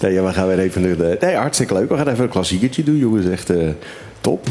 nee, 0.00 0.20
we 0.20 0.32
gaan 0.32 0.46
weer 0.46 0.58
even... 0.58 0.82
De, 0.82 1.16
nee, 1.20 1.34
hartstikke 1.34 1.74
leuk. 1.74 1.88
We 1.88 1.96
gaan 1.96 2.08
even 2.08 2.24
een 2.24 2.30
klassiekertje 2.30 2.82
doen, 2.82 2.96
jongens. 2.96 3.26
Echt 3.26 3.50
eh, 3.50 3.68
top. 4.20 4.46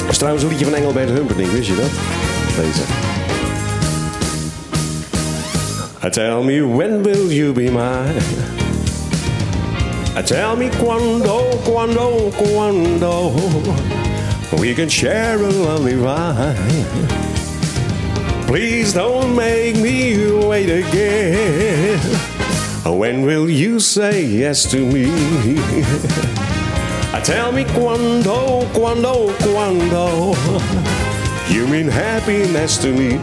Dat 0.00 0.10
is 0.10 0.16
trouwens 0.16 0.44
een 0.44 0.50
liedje 0.50 0.64
van 0.64 0.74
Engelbert 0.74 1.10
Humperdinck, 1.10 1.50
wist 1.50 1.68
je 1.68 1.74
dat? 1.74 1.90
Deze. 2.64 2.82
Tell 6.10 6.42
me 6.42 6.76
when 6.76 7.02
will 7.02 7.28
you 7.28 7.52
be 7.52 7.60
mine? 7.60 8.20
Tell 10.24 10.56
me 10.56 10.68
quando, 10.78 11.42
quando, 11.64 12.30
quando 12.36 13.32
we 14.52 14.74
can 14.74 14.88
share 14.88 15.36
a 15.40 15.50
lovely 15.50 15.94
ride. 15.94 16.56
Please 18.46 18.92
don't 18.92 19.34
make 19.34 19.76
me 19.76 20.32
wait 20.46 20.70
again. 20.70 21.98
When 22.84 23.22
will 23.22 23.50
you 23.50 23.80
say 23.80 24.24
yes 24.24 24.70
to 24.70 24.78
me? 24.78 25.06
Tell 27.24 27.50
me 27.50 27.64
quando, 27.64 28.66
quando, 28.72 29.32
quando 29.42 30.34
you 31.48 31.66
mean 31.66 31.88
happiness 31.88 32.78
to 32.78 32.92
me. 32.92 33.18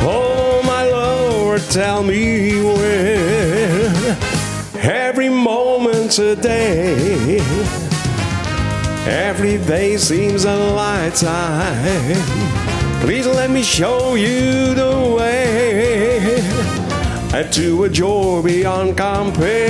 Oh, 0.00 0.62
my 0.64 0.88
Lord, 0.88 1.60
tell 1.70 2.02
me 2.02 2.62
when. 2.62 4.16
Every 4.82 5.28
moment 5.28 6.12
today, 6.12 7.40
every 9.06 9.58
day 9.58 9.96
seems 9.96 10.44
a 10.44 10.56
lifetime. 10.56 12.20
Please 13.00 13.26
let 13.26 13.50
me 13.50 13.62
show 13.62 14.14
you 14.16 14.74
the 14.74 15.14
way 15.16 16.42
to 17.52 17.84
a 17.84 17.88
joy 17.88 18.42
beyond 18.42 18.96
compare. 18.96 19.60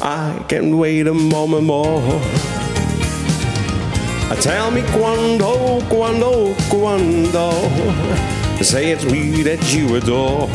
I 0.00 0.44
can't 0.48 0.76
wait 0.76 1.06
a 1.06 1.14
moment 1.14 1.64
more. 1.64 2.20
Tell 4.40 4.70
me 4.70 4.82
quando, 4.92 5.80
quando, 5.88 6.54
quando. 6.68 7.52
Say 8.62 8.90
it's 8.92 9.04
me 9.04 9.42
that 9.42 9.72
you 9.72 9.96
adore. 9.96 10.48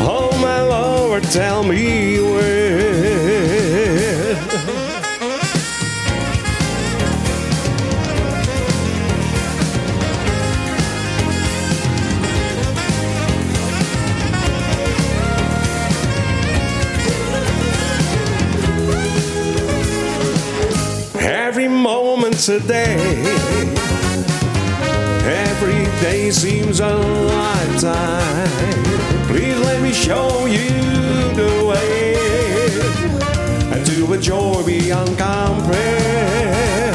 Oh, 0.00 0.30
my 0.40 0.62
Lord, 0.62 1.24
tell 1.24 1.62
me 1.62 2.20
when. 2.20 3.34
Today, 22.44 22.98
every 25.24 25.84
day 26.02 26.30
seems 26.30 26.78
a 26.80 26.94
lifetime. 26.94 28.48
Please 29.28 29.58
let 29.60 29.80
me 29.80 29.90
show 29.94 30.44
you 30.44 30.68
the 31.40 31.64
way 31.66 32.14
and 33.72 33.86
to 33.86 34.12
a 34.12 34.18
joy 34.18 34.62
beyond 34.62 35.08
compare. 35.16 36.92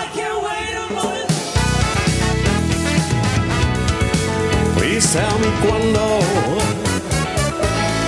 I 0.00 0.08
can't 0.14 0.42
wait 0.48 0.76
a 0.80 0.88
moment. 0.94 1.30
Please 4.78 5.12
tell 5.12 5.38
me 5.40 5.50
quando. 5.60 6.20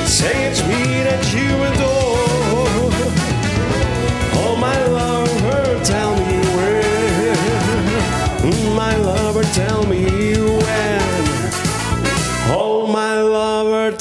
Say 0.06 0.46
it's 0.48 0.62
me 0.62 1.02
that 1.04 1.22
you 1.34 1.64
adore. 1.64 1.93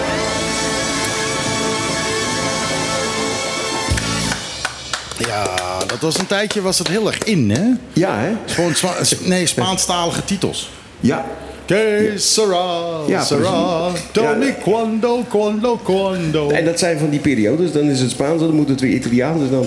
Ja, 5.17 5.77
dat 5.87 5.99
was 5.99 6.17
een 6.17 6.25
tijdje 6.27 6.61
was 6.61 6.77
het 6.77 6.87
heel 6.87 7.07
erg 7.07 7.17
in, 7.23 7.49
hè? 7.49 7.71
Ja, 7.93 8.17
hè? 8.19 8.31
Gewoon 8.45 8.75
Spa- 8.75 8.95
nee, 9.19 9.45
Spaanstalige 9.45 10.23
titels. 10.25 10.69
Ja. 10.99 11.25
Que 11.67 12.13
sera, 12.15 12.99
Ja, 13.07 13.23
sera. 13.23 13.91
Tony 14.11 14.45
Ja. 14.45 14.53
quando, 14.63 15.23
quando, 15.29 15.79
quando. 15.83 16.49
En 16.49 16.65
dat 16.65 16.79
zijn 16.79 16.97
van 16.99 17.09
die 17.09 17.19
periodes. 17.19 17.71
Dan 17.71 17.89
is 17.89 17.99
het 17.99 18.09
Spaans, 18.11 18.41
dan 18.41 18.55
moet 18.55 18.69
het 18.69 18.81
weer 18.81 18.91
Italiaans. 18.93 19.39
Dus 19.41 19.49
dan... 19.49 19.65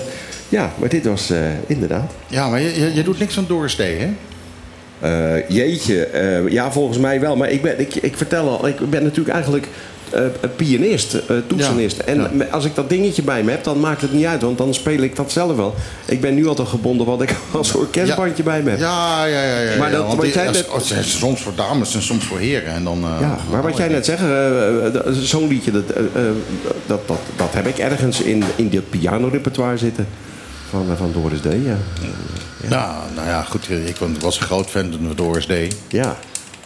Ja, 0.49 0.71
maar 0.77 0.89
dit 0.89 1.05
was 1.05 1.29
eh, 1.29 1.37
inderdaad. 1.67 2.11
Ja, 2.27 2.49
maar 2.49 2.61
je, 2.61 2.79
je, 2.79 2.93
je 2.93 3.03
doet 3.03 3.19
niks 3.19 3.37
aan 3.37 3.45
doorstee, 3.47 3.97
hè? 3.97 4.09
Eh, 5.01 5.49
jeetje, 5.49 6.05
eh, 6.05 6.47
ja, 6.47 6.71
volgens 6.71 6.97
mij 6.97 7.19
wel. 7.19 7.35
Maar 7.35 7.49
ik, 7.51 7.61
ben, 7.61 7.79
ik, 7.79 7.95
ik 7.95 8.17
vertel 8.17 8.49
al, 8.49 8.67
ik 8.67 8.89
ben 8.89 9.03
natuurlijk 9.03 9.35
eigenlijk 9.35 9.67
eh, 10.13 10.49
pianist, 10.55 11.13
eh, 11.13 11.35
toetsenist. 11.47 11.97
Ja, 11.97 12.03
en 12.03 12.29
ja. 12.37 12.45
als 12.45 12.65
ik 12.65 12.75
dat 12.75 12.89
dingetje 12.89 13.21
bij 13.21 13.43
me 13.43 13.51
heb, 13.51 13.63
dan 13.63 13.79
maakt 13.79 14.01
het 14.01 14.13
niet 14.13 14.25
uit. 14.25 14.41
Want 14.41 14.57
dan 14.57 14.73
speel 14.73 15.01
ik 15.01 15.15
dat 15.15 15.31
zelf 15.31 15.55
wel. 15.55 15.75
Ik 16.05 16.21
ben 16.21 16.35
nu 16.35 16.47
altijd 16.47 16.67
gebonden 16.67 17.05
wat 17.05 17.21
ik 17.21 17.35
als 17.51 17.73
orkestbandje 17.75 18.43
bij 18.43 18.61
me 18.61 18.69
heb. 18.69 18.79
Ja, 18.79 19.25
ja, 19.25 19.43
ja. 19.43 19.59
ja, 19.59 19.77
Maar 19.77 19.91
dat- 19.91 20.05
want 20.07 20.17
wat 20.19 20.33
jij 20.33 20.47
als- 20.47 20.57
net- 20.57 20.69
als- 20.69 21.17
soms 21.19 21.41
voor 21.41 21.55
dames 21.55 21.95
en 21.95 22.01
soms 22.01 22.23
voor 22.25 22.39
heren. 22.39 22.73
En 22.73 22.83
dan, 22.83 22.99
Ja, 23.19 23.37
maar 23.51 23.61
wat 23.61 23.77
jij 23.77 23.87
net 23.87 24.05
zegt, 24.05 24.21
zo'n 25.27 25.47
liedje, 25.47 25.71
dat, 25.71 25.87
dat, 26.85 27.07
dat, 27.07 27.19
dat 27.35 27.53
heb 27.53 27.67
ik 27.67 27.77
ergens 27.77 28.21
in, 28.21 28.43
in 28.55 28.69
dit 28.69 28.89
pianorepertoire 28.89 29.77
zitten. 29.77 30.07
Van, 30.69 30.85
van 30.97 31.11
Doris 31.13 31.39
D. 31.39 31.43
Ja. 31.65 31.77
Ja, 32.69 32.95
nou 33.15 33.27
ja, 33.27 33.41
goed. 33.41 33.69
Ik 33.69 33.95
was 34.19 34.39
een 34.39 34.45
groot 34.45 34.69
fan 34.69 34.91
van 34.91 35.15
Doris 35.15 35.45
D. 35.45 35.51
Ja. 35.87 36.17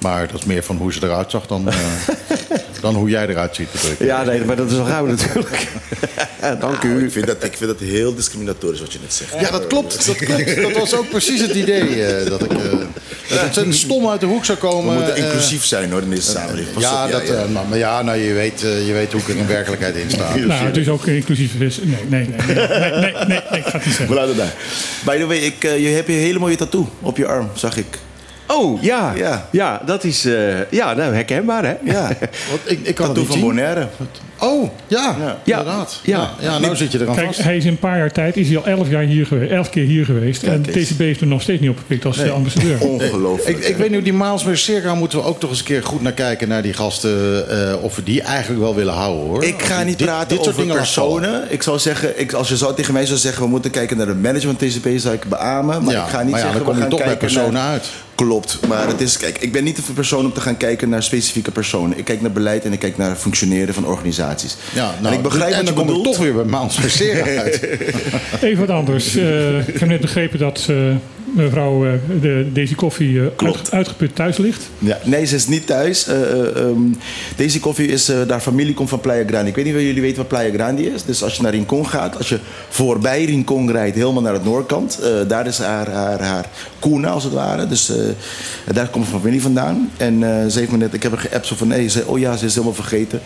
Maar 0.02 0.28
dat 0.28 0.40
is 0.40 0.46
meer 0.46 0.64
van 0.64 0.78
hoe 0.78 0.94
ze 0.94 1.00
eruit 1.04 1.32
zag 1.32 1.48
dan, 1.48 1.64
dan 2.86 2.96
hoe 2.96 3.10
jij 3.10 3.28
eruit 3.28 3.56
ziet. 3.56 3.68
ja, 4.00 4.24
nee, 4.24 4.42
maar 4.46 4.56
dat 4.56 4.70
is 4.72 4.76
wel 4.78 4.86
gauw 4.86 5.06
natuurlijk. 5.06 5.68
Dank 6.60 6.84
u. 6.84 6.88
Nou, 6.88 7.04
Ik 7.06 7.12
vind, 7.12 7.28
dat, 7.28 7.44
ik 7.44 7.58
vind 7.58 7.70
dat 7.70 7.80
heel 7.80 8.16
discriminatorisch 8.16 8.80
wat 8.80 8.94
je 8.94 9.00
net 9.02 9.14
zegt. 9.14 9.34
Ja, 9.40 9.52
dat 9.52 9.68
klopt. 9.68 10.06
Dat, 10.06 10.16
klopt. 10.16 10.56
dat 10.68 10.72
was 10.78 10.94
ook 10.96 11.10
precies 11.10 11.42
het 11.42 11.52
idee. 11.54 12.04
eh, 12.06 12.30
dat 12.30 12.44
ik 12.44 12.52
eh, 12.52 12.58
dat 12.58 13.40
het 13.40 13.44
ontzettend 13.46 13.76
stom 13.76 14.10
uit 14.10 14.20
de 14.20 14.26
hoek 14.26 14.46
zou 14.46 14.58
We 14.62 14.68
komen. 14.68 14.94
moeten 14.94 15.16
eh, 15.16 15.24
inclusief 15.24 15.66
zijn 15.66 15.92
hoor 15.92 16.02
in 16.02 16.10
deze 16.10 16.32
samenleving. 16.32 16.80
Ja, 16.80 17.08
dat, 17.08 17.22
eh, 17.22 17.46
maar, 17.54 17.64
maar 17.70 17.78
ja, 17.78 18.02
nou, 18.02 18.18
je, 18.18 18.34
weet, 18.34 18.64
eh, 18.64 18.88
je 18.88 18.94
weet 18.94 19.12
hoe 19.12 19.22
ik 19.22 19.28
er 19.28 19.36
in 19.36 19.48
werkelijkheid 19.48 19.96
in 19.96 20.10
sta. 20.10 20.36
Nou, 20.46 20.66
het 20.66 20.78
is 20.78 20.88
ook 20.90 21.06
inclusief. 21.08 21.60
is- 21.60 21.80
Nee, 21.84 21.98
nee, 22.08 22.28
nee. 22.28 22.56
Nee, 22.56 22.68
nee, 22.68 22.80
nee, 22.80 23.00
nee, 23.02 23.28
nee, 23.28 23.38
ik 23.60 23.66
ga 23.66 23.72
het 23.72 23.74
niet 23.74 23.84
We 23.84 23.90
zeggen. 23.92 24.16
laten 24.16 24.28
het 24.30 24.38
daar. 24.38 24.54
By 25.06 25.18
the 25.22 25.26
way, 25.26 25.38
ik, 25.38 25.64
eh, 25.64 25.80
je 25.80 25.88
hebt 25.88 26.10
een 26.10 26.16
hele 26.16 26.40
mooie 26.40 26.56
tattoo 26.56 26.90
op 27.02 27.18
je 27.18 27.26
arm, 27.26 27.50
zag 27.54 27.78
ik. 27.78 27.86
Oh, 28.48 28.82
ja. 28.84 29.14
Ja. 29.16 29.48
Ja, 29.52 29.82
dat 29.86 30.04
is 30.04 30.26
eh, 30.26 30.72
ja, 30.72 30.94
nou, 30.94 31.14
herkenbaar, 31.14 31.66
hè? 31.66 31.76
Ja, 31.84 32.08
Want 32.50 32.62
ik, 32.64 32.80
ik 32.88 32.96
kan 32.96 33.14
niet 33.14 33.26
van 33.26 33.36
zien. 33.36 33.46
Bonaire. 33.46 33.88
Oh, 34.40 34.70
ja, 34.88 35.16
Ja. 35.44 35.58
inderdaad. 35.60 36.00
Ja. 36.04 36.18
Ja, 36.18 36.50
ja, 36.52 36.60
nou 36.60 36.76
zit 36.76 36.92
je 36.92 37.00
er 37.00 37.10
aan 37.10 37.16
Kijk, 37.16 37.28
vast. 37.28 37.44
hij 37.44 37.58
is 37.58 37.64
in 37.66 37.70
een 37.72 37.78
paar 37.80 37.98
jaar 37.98 38.12
tijd 38.12 38.38
is 38.38 38.48
hij 38.48 38.58
al 38.58 38.66
elf 38.66 38.90
jaar 38.90 39.04
hier 39.04 39.26
geweest, 39.26 39.52
elf 39.52 39.70
keer 39.70 39.86
hier 39.86 40.06
geweest. 40.06 40.44
en. 40.44 40.62
TCB 40.62 41.00
is 41.02 41.22
er 41.22 41.28
nog 41.28 41.42
steeds 41.42 41.62
niet 41.62 41.70
opgepikt 41.70 42.06
als 42.06 42.30
ambassadeur. 42.30 42.80
Ongelooflijk. 42.88 43.58
Ik, 43.58 43.64
ik 43.66 43.76
weet 43.78 43.90
niet, 43.92 44.04
die 44.04 44.14
Miles 44.14 44.64
Circa 44.64 44.96
moeten 44.96 45.18
we 45.20 45.26
ook 45.26 45.40
toch 45.40 45.50
eens 45.50 45.60
een 45.60 45.66
keer 45.66 45.84
goed 45.84 46.02
naar 46.02 46.12
kijken 46.12 46.48
naar 46.48 46.62
die 46.62 46.74
gasten. 46.74 47.14
eh, 47.50 47.84
of 47.84 47.96
we 47.96 48.04
die 48.04 48.22
eigenlijk 48.22 48.62
wel 48.62 48.76
willen 48.76 48.94
houden 48.94 49.26
hoor. 49.26 49.44
Ik 49.44 49.62
ga 49.62 49.84
niet 49.84 49.98
Dit- 49.98 50.08
praten 50.08 50.28
dit 50.28 50.38
soort 50.38 50.50
over 50.50 50.60
vallen. 50.68 50.76
personen. 50.82 51.44
Ik 51.50 51.64
zou 51.64 51.80
zeggen, 51.80 52.20
ik, 52.20 52.34
als 52.34 52.50
je 52.50 52.58
zou 52.58 52.76
tegen 52.76 52.94
mij 52.94 53.06
zou 53.06 53.20
zeggen... 53.20 53.44
we 53.44 53.50
moeten 53.50 53.72
kijken 53.72 53.98
naar 53.98 54.08
het 54.08 54.22
management 54.22 54.60
TCP, 54.60 54.88
zou 54.96 55.14
ik 55.16 55.24
beamen. 55.30 55.84
Maar 55.84 55.94
Ja, 55.94 56.04
ik 56.04 56.10
ga 56.10 56.22
niet 56.22 56.32
maar 56.32 56.40
ja, 56.40 56.46
zeggen, 56.46 56.54
dan 56.54 56.64
kom 56.64 56.74
we 56.74 56.76
je 56.76 56.82
gaan 56.82 56.90
toch 56.98 57.04
bij 57.08 57.18
personen 57.18 57.54
naar- 57.54 57.72
uit. 57.72 57.86
Klopt, 58.16 58.60
maar 58.68 58.88
het 58.88 59.02
is, 59.02 59.18
kijk, 59.18 59.38
ik 59.38 59.52
ben 59.52 59.64
niet 59.64 59.76
de 59.76 59.82
persoon 59.94 60.26
om 60.26 60.34
te 60.34 60.42
gaan 60.42 60.58
kijken 60.58 60.90
naar 60.90 61.04
specifieke 61.04 61.52
personen. 61.52 61.98
Ik 61.98 62.06
kijk 62.06 62.22
naar 62.22 62.32
beleid 62.32 62.64
en 62.66 62.74
ik 62.74 62.80
kijk 62.80 62.98
naar 62.98 63.16
functioneren 63.16 63.74
van 63.74 63.86
organisaties. 63.86 64.25
Ja, 64.74 64.94
nou, 65.02 65.14
en 65.14 65.14
ik 65.14 65.24
begrijp 65.24 65.52
en 65.52 65.58
wat 65.58 65.68
je 65.68 65.74
dan 65.74 65.86
kom 65.86 65.96
ik 65.96 66.04
toch 66.04 66.18
weer 66.18 66.34
bij 66.34 66.46
Circa 66.90 67.42
uit. 67.42 67.62
Even 68.42 68.68
wat 68.68 68.76
anders. 68.76 69.16
Eh, 69.16 69.68
ik 69.68 69.80
heb 69.80 69.90
net 69.90 70.02
begrepen 70.02 70.40
dat 70.40 70.68
eh, 70.70 70.78
mevrouw 71.36 71.86
eh, 71.86 71.92
de, 72.22 72.48
deze 72.54 72.76
koffie 72.76 73.20
uit- 73.38 73.72
uitgeput 73.72 74.16
thuis 74.16 74.38
ligt. 74.38 74.70
Ja, 74.80 74.98
nee, 75.04 75.26
ze 75.26 75.36
is 75.36 75.48
niet 75.48 75.68
thuis. 75.68 76.08
Eh, 76.08 76.22
eh, 76.32 76.62
ehm, 76.62 76.78
deze 77.36 77.60
koffie 77.60 77.88
is, 77.88 78.12
daar 78.28 78.40
familie 78.40 78.74
komt 78.74 78.90
van 78.90 79.00
Playa 79.00 79.24
Grande. 79.28 79.50
Ik 79.50 79.56
weet 79.56 79.66
niet 79.66 79.74
of 79.76 79.82
jullie 79.82 80.02
weten 80.02 80.18
wat 80.18 80.28
Playa 80.28 80.54
Grande 80.54 80.94
is. 80.94 81.04
Dus 81.04 81.24
als 81.24 81.36
je 81.36 81.42
naar 81.42 81.52
Rincon 81.52 81.88
gaat, 81.88 82.18
als 82.18 82.30
je 82.30 82.40
voorbij 82.70 83.26
Rincon 83.26 83.72
rijdt, 83.72 83.96
helemaal 83.96 84.22
naar 84.22 84.34
het 84.34 84.44
noordkant. 84.44 85.00
daar 85.28 85.48
is 85.48 85.58
haar, 85.58 85.90
haar, 85.90 86.22
haar 86.22 86.46
kuna, 86.80 87.10
als 87.10 87.24
het 87.24 87.34
ware. 87.34 87.68
Dus 87.68 87.92
daar 88.74 88.88
komt 88.90 89.10
mijn 89.10 89.22
familie 89.22 89.42
vandaan. 89.42 89.90
En 89.98 90.20
ze 90.52 90.60
heeft 90.60 90.72
me 90.72 90.78
net, 90.78 90.94
ik 90.94 91.04
heb 91.04 91.12
haar 91.12 91.22
geappt 91.22 91.48
zo 91.48 91.56
van, 91.56 91.68
nee, 91.68 91.88
ze, 91.88 92.04
oh 92.06 92.20
ja, 92.20 92.38
ze 92.38 92.46
is 92.46 92.54
helemaal 92.54 92.76
vergeten. 92.76 93.22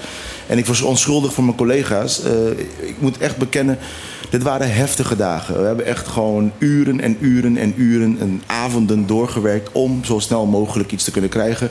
En 0.48 0.58
ik 0.58 0.66
was 0.66 0.82
onschuldig 0.82 1.34
voor 1.34 1.44
mijn 1.44 1.58
collega's. 1.58 2.22
Ik 2.80 2.96
moet 3.00 3.18
echt 3.18 3.38
bekennen, 3.38 3.78
dit 4.30 4.44
waren 4.44 4.74
heftige 4.74 5.16
dagen. 5.16 5.60
We 5.60 5.66
hebben 5.66 5.86
echt 5.86 6.08
gewoon 6.08 6.52
uren 6.58 7.02
en 7.02 7.18
uren 7.20 7.58
en 7.58 7.74
uren 7.78 8.18
en 8.20 8.42
avonden 8.46 9.08
doorgewerkt 9.08 9.70
om 9.72 10.04
zo 10.04 10.20
snel 10.20 10.46
mogelijk 10.46 10.92
iets 10.92 11.04
te 11.04 11.12
kunnen 11.12 11.30
krijgen. 11.30 11.70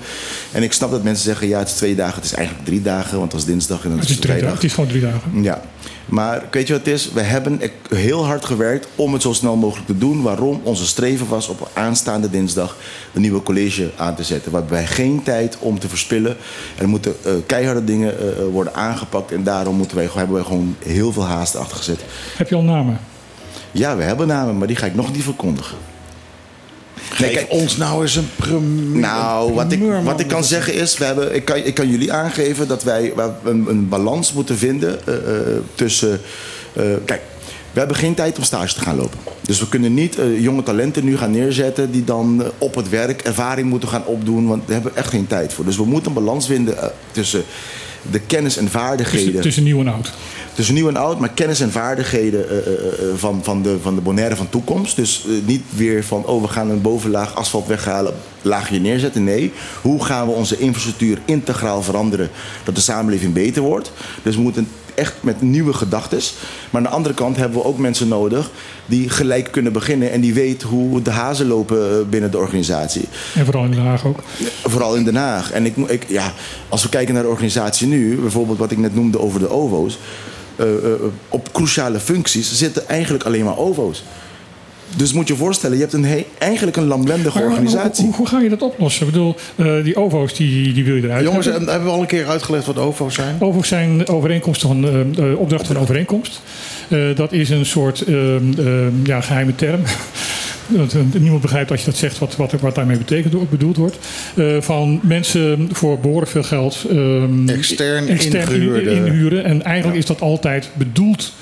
En 0.52 0.62
ik 0.62 0.72
snap 0.72 0.90
dat 0.90 1.02
mensen 1.02 1.24
zeggen, 1.24 1.48
ja, 1.48 1.58
het 1.58 1.68
is 1.68 1.74
twee 1.74 1.94
dagen, 1.94 2.14
het 2.14 2.24
is 2.24 2.34
eigenlijk 2.34 2.66
drie 2.66 2.82
dagen, 2.82 3.18
want 3.18 3.32
het 3.32 3.40
was 3.40 3.44
dinsdag 3.44 3.82
en 3.82 3.88
dan 3.88 3.98
Het 3.98 4.08
is 4.08 4.14
is, 4.14 4.20
vrijdag. 4.20 4.40
dagen, 4.42 4.56
het 4.56 4.64
is 4.64 4.74
gewoon 4.74 4.88
drie 4.90 5.02
dagen. 5.02 5.42
Ja, 5.42 5.62
maar 6.08 6.44
weet 6.50 6.66
je 6.66 6.72
wat 6.72 6.84
het 6.84 6.94
is? 6.94 7.12
We 7.12 7.20
hebben 7.20 7.60
heel 7.88 8.26
hard 8.26 8.44
gewerkt 8.44 8.88
om 8.94 9.12
het 9.12 9.22
zo 9.22 9.32
snel 9.32 9.56
mogelijk 9.56 9.86
te 9.86 9.98
doen. 9.98 10.22
Waarom? 10.22 10.60
Onze 10.62 10.86
streven 10.86 11.28
was 11.28 11.48
op 11.48 11.70
aanstaande 11.72 12.30
dinsdag 12.30 12.76
een 13.14 13.20
nieuwe 13.20 13.42
college 13.42 13.90
aan 13.96 14.14
te 14.14 14.24
zetten. 14.24 14.50
We 14.50 14.56
hebben 14.56 14.86
geen 14.86 15.22
tijd 15.22 15.56
om 15.58 15.78
te 15.78 15.88
verspillen. 15.88 16.36
Er 16.78 16.88
moeten 16.88 17.14
eh, 17.24 17.32
keiharde 17.46 17.84
dingen 17.84 18.18
eh, 18.18 18.28
eh, 18.28 18.36
worden 18.52 18.74
aangepakt. 18.74 19.32
En 19.32 19.42
daarom 19.42 19.76
moeten 19.76 19.96
wij, 19.96 20.08
hebben 20.14 20.34
wij 20.34 20.44
gewoon 20.44 20.76
heel 20.84 21.12
veel 21.12 21.24
haast 21.24 21.56
achter 21.56 21.76
gezet. 21.76 22.00
Heb 22.48 22.58
je 22.60 22.66
al 22.66 22.74
namen? 22.74 23.00
Ja, 23.72 23.96
we 23.96 24.02
hebben 24.02 24.26
namen, 24.26 24.58
maar 24.58 24.66
die 24.66 24.76
ga 24.76 24.86
ik 24.86 24.94
nog 24.94 25.12
niet 25.12 25.22
verkondigen. 25.22 25.76
Nee, 27.18 27.36
Geef 27.36 27.48
ons 27.48 27.76
nou 27.76 28.02
eens 28.02 28.16
een 28.16 28.28
primeur. 28.36 29.00
Nou, 29.00 29.52
wat 29.54 29.72
ik, 29.72 29.80
wat 30.04 30.20
ik 30.20 30.26
kan 30.28 30.44
zeggen 30.44 30.74
is, 30.74 30.98
we 30.98 31.04
hebben, 31.04 31.34
ik, 31.34 31.44
kan, 31.44 31.56
ik 31.56 31.74
kan 31.74 31.88
jullie 31.88 32.12
aangeven 32.12 32.68
dat 32.68 32.82
wij 32.82 33.12
we 33.14 33.30
een, 33.44 33.66
een 33.68 33.88
balans 33.88 34.32
moeten 34.32 34.56
vinden 34.58 35.06
eh, 35.06 35.14
eh, 35.14 35.56
tussen. 35.74 36.20
eh, 36.72 36.84
kijk, 37.04 37.20
we 37.72 37.78
hebben 37.78 37.96
geen 37.96 38.14
tijd 38.14 38.38
om 38.38 38.44
stage 38.44 38.74
te 38.74 38.80
gaan 38.80 38.96
lopen. 38.96 39.18
Dus 39.40 39.60
we 39.60 39.68
kunnen 39.68 39.94
niet 39.94 40.18
jonge 40.38 40.62
talenten 40.62 41.04
nu 41.04 41.16
gaan 41.16 41.30
neerzetten 41.30 41.90
die 41.90 42.04
dan 42.04 42.42
op 42.58 42.74
het 42.74 42.88
werk 42.88 43.22
ervaring 43.22 43.68
moeten 43.68 43.88
gaan 43.88 44.04
opdoen, 44.04 44.46
want 44.46 44.62
daar 44.66 44.74
hebben 44.74 44.92
we 44.92 44.98
echt 44.98 45.08
geen 45.10 45.26
tijd 45.26 45.52
voor. 45.52 45.64
Dus 45.64 45.76
we 45.76 45.84
moeten 45.84 46.08
een 46.08 46.24
balans 46.24 46.46
vinden 46.46 46.92
tussen 47.10 47.44
de 48.10 48.20
kennis 48.20 48.56
en 48.56 48.68
vaardigheden 48.68 49.24
Tussen, 49.24 49.42
tussen 49.42 49.62
nieuw 49.62 49.80
en 49.80 49.88
oud. 49.88 50.12
Tussen 50.58 50.76
nieuw 50.76 50.88
en 50.88 50.96
oud, 50.96 51.18
maar 51.18 51.28
kennis 51.28 51.60
en 51.60 51.70
vaardigheden 51.70 52.48
eh, 52.48 52.56
eh, 52.56 52.66
eh, 52.66 53.16
van, 53.16 53.40
van, 53.42 53.62
de, 53.62 53.76
van 53.82 53.94
de 53.94 54.00
Bonaire 54.00 54.36
van 54.36 54.48
toekomst. 54.48 54.96
Dus 54.96 55.24
niet 55.44 55.62
weer 55.74 56.04
van, 56.04 56.26
oh, 56.26 56.42
we 56.42 56.48
gaan 56.48 56.70
een 56.70 56.82
bovenlaag 56.82 57.34
asfalt 57.34 57.66
weghalen, 57.66 58.14
laagje 58.42 58.80
neerzetten. 58.80 59.24
Nee, 59.24 59.52
hoe 59.82 60.04
gaan 60.04 60.26
we 60.26 60.32
onze 60.32 60.58
infrastructuur 60.58 61.18
integraal 61.24 61.82
veranderen, 61.82 62.30
dat 62.64 62.74
de 62.74 62.80
samenleving 62.80 63.32
beter 63.32 63.62
wordt. 63.62 63.92
Dus 64.22 64.34
we 64.34 64.42
moeten 64.42 64.68
echt 64.94 65.14
met 65.20 65.42
nieuwe 65.42 65.72
gedachten. 65.72 66.18
Maar 66.70 66.80
aan 66.80 66.88
de 66.88 66.96
andere 66.96 67.14
kant 67.14 67.36
hebben 67.36 67.58
we 67.58 67.64
ook 67.64 67.78
mensen 67.78 68.08
nodig 68.08 68.50
die 68.86 69.08
gelijk 69.08 69.52
kunnen 69.52 69.72
beginnen 69.72 70.10
en 70.10 70.20
die 70.20 70.34
weten 70.34 70.68
hoe 70.68 71.02
de 71.02 71.10
hazen 71.10 71.46
lopen 71.46 72.08
binnen 72.08 72.30
de 72.30 72.38
organisatie. 72.38 73.08
En 73.34 73.44
vooral 73.44 73.64
in 73.64 73.70
Den 73.70 73.84
Haag 73.84 74.06
ook. 74.06 74.18
Vooral 74.62 74.94
in 74.94 75.04
Den 75.04 75.16
Haag. 75.16 75.50
En 75.50 75.66
ik, 75.66 75.76
ik, 75.76 76.04
ja, 76.08 76.32
als 76.68 76.82
we 76.82 76.88
kijken 76.88 77.14
naar 77.14 77.22
de 77.22 77.28
organisatie 77.28 77.86
nu, 77.86 78.16
bijvoorbeeld 78.16 78.58
wat 78.58 78.70
ik 78.70 78.78
net 78.78 78.94
noemde 78.94 79.20
over 79.20 79.40
de 79.40 79.50
OVO's. 79.50 79.98
Eh, 80.58 80.66
eh, 80.66 80.92
op 81.28 81.52
cruciale 81.52 82.00
functies 82.00 82.54
zitten 82.54 82.88
eigenlijk 82.88 83.24
alleen 83.24 83.44
maar 83.44 83.58
OVO's. 83.58 84.02
Dus 84.96 85.12
moet 85.12 85.28
je 85.28 85.32
je 85.32 85.38
voorstellen, 85.38 85.76
je 85.76 85.82
hebt 85.82 85.94
een 85.94 86.04
he- 86.04 86.24
eigenlijk 86.38 86.76
een 86.76 86.86
lamlendige 86.86 87.40
organisatie. 87.42 88.04
Hoe, 88.04 88.14
hoe 88.14 88.26
ga 88.26 88.40
je 88.40 88.48
dat 88.48 88.62
oplossen? 88.62 89.06
Ik 89.06 89.12
bedoel, 89.12 89.34
eh, 89.56 89.84
die 89.84 89.96
OVO's 89.96 90.34
die, 90.34 90.72
die 90.72 90.84
wil 90.84 90.94
je 90.94 91.02
eruit 91.02 91.24
Jongens, 91.24 91.44
hebben. 91.46 91.62
en 91.64 91.68
hebben 91.70 91.88
we 91.88 91.94
al 91.94 92.00
een 92.00 92.06
keer 92.06 92.26
uitgelegd 92.28 92.66
wat 92.66 92.78
OVO's 92.78 93.14
zijn? 93.14 93.36
OVO's 93.40 93.68
zijn 93.68 94.08
overeenkomsten 94.08 94.68
van, 94.68 94.84
opdrachten 95.36 95.66
van 95.74 95.82
overeenkomst. 95.82 96.40
Dat 97.14 97.32
is 97.32 97.50
een 97.50 97.66
soort 97.66 98.00
eh, 98.02 98.36
eh, 98.36 98.42
ja, 99.04 99.20
geheime 99.20 99.54
term. 99.54 99.80
Dat, 100.68 100.94
niemand 101.18 101.42
begrijpt 101.42 101.70
als 101.70 101.80
je 101.80 101.86
dat 101.86 101.96
zegt 101.96 102.18
wat, 102.18 102.36
wat, 102.36 102.52
wat 102.52 102.74
daarmee 102.74 102.96
betekent, 102.96 103.50
bedoeld 103.50 103.76
wordt. 103.76 103.98
Eh, 104.36 104.60
van 104.60 105.00
mensen 105.02 105.68
voor 105.72 105.98
behoorlijk 105.98 106.30
veel 106.30 106.42
geld 106.42 106.84
ehm, 106.90 107.48
Extern 107.48 108.08
inhuren. 108.88 109.44
En 109.44 109.62
eigenlijk 109.62 109.98
is 109.98 110.06
dat 110.06 110.20
altijd 110.20 110.70
bedoeld 110.74 111.32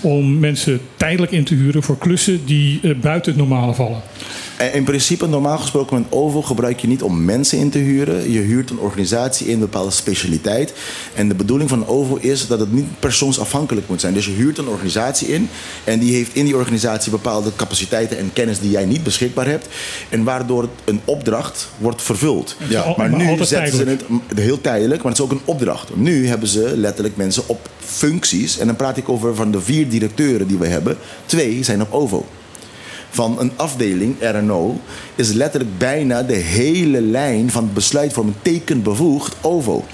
om 0.00 0.38
mensen 0.38 0.80
tijdelijk 0.96 1.32
in 1.32 1.44
te 1.44 1.54
huren 1.54 1.82
voor 1.82 1.98
klussen 1.98 2.44
die 2.44 2.80
eh, 2.82 2.90
buiten 3.00 3.32
het 3.32 3.40
normale 3.40 3.74
vallen. 3.74 4.00
En 4.62 4.72
in 4.72 4.84
principe, 4.84 5.26
normaal 5.26 5.58
gesproken 5.58 5.96
met 5.96 6.12
OVO 6.12 6.42
gebruik 6.42 6.80
je 6.80 6.86
niet 6.86 7.02
om 7.02 7.24
mensen 7.24 7.58
in 7.58 7.70
te 7.70 7.78
huren. 7.78 8.30
Je 8.30 8.38
huurt 8.38 8.70
een 8.70 8.78
organisatie 8.78 9.46
in 9.46 9.52
een 9.52 9.58
bepaalde 9.58 9.90
specialiteit. 9.90 10.72
En 11.14 11.28
de 11.28 11.34
bedoeling 11.34 11.68
van 11.68 11.86
OVO 11.86 12.16
is 12.16 12.46
dat 12.46 12.60
het 12.60 12.72
niet 12.72 12.86
persoonsafhankelijk 12.98 13.88
moet 13.88 14.00
zijn. 14.00 14.14
Dus 14.14 14.26
je 14.26 14.32
huurt 14.32 14.58
een 14.58 14.68
organisatie 14.68 15.28
in. 15.28 15.48
En 15.84 15.98
die 15.98 16.14
heeft 16.14 16.34
in 16.34 16.44
die 16.44 16.56
organisatie 16.56 17.10
bepaalde 17.10 17.50
capaciteiten 17.56 18.18
en 18.18 18.30
kennis 18.32 18.58
die 18.58 18.70
jij 18.70 18.84
niet 18.84 19.02
beschikbaar 19.02 19.46
hebt. 19.46 19.66
En 20.08 20.24
waardoor 20.24 20.68
een 20.84 21.00
opdracht 21.04 21.68
wordt 21.78 22.02
vervuld. 22.02 22.56
Ja, 22.68 22.94
maar 22.96 23.10
maar 23.10 23.20
nu 23.20 23.44
zetten 23.44 23.76
ze 23.76 23.84
het 23.84 24.38
heel 24.38 24.60
tijdelijk, 24.60 25.02
maar 25.02 25.12
het 25.12 25.20
is 25.20 25.26
ook 25.26 25.32
een 25.32 25.44
opdracht. 25.44 25.96
Nu 25.96 26.26
hebben 26.26 26.48
ze 26.48 26.72
letterlijk 26.76 27.16
mensen 27.16 27.42
op 27.46 27.68
functies. 27.78 28.58
En 28.58 28.66
dan 28.66 28.76
praat 28.76 28.96
ik 28.96 29.08
over 29.08 29.34
van 29.34 29.50
de 29.50 29.60
vier 29.60 29.88
directeuren 29.88 30.46
die 30.46 30.58
we 30.58 30.66
hebben. 30.66 30.96
Twee 31.26 31.62
zijn 31.62 31.82
op 31.82 31.92
OVO 31.92 32.26
van 33.12 33.40
een 33.40 33.52
afdeling, 33.56 34.16
RNO, 34.20 34.80
is 35.14 35.32
letterlijk 35.32 35.78
bijna 35.78 36.22
de 36.22 36.34
hele 36.34 37.00
lijn 37.00 37.50
van 37.50 37.72
besluitvorming 37.72 38.36
tekenbevoegd 38.42 39.34
OVO. 39.40 39.84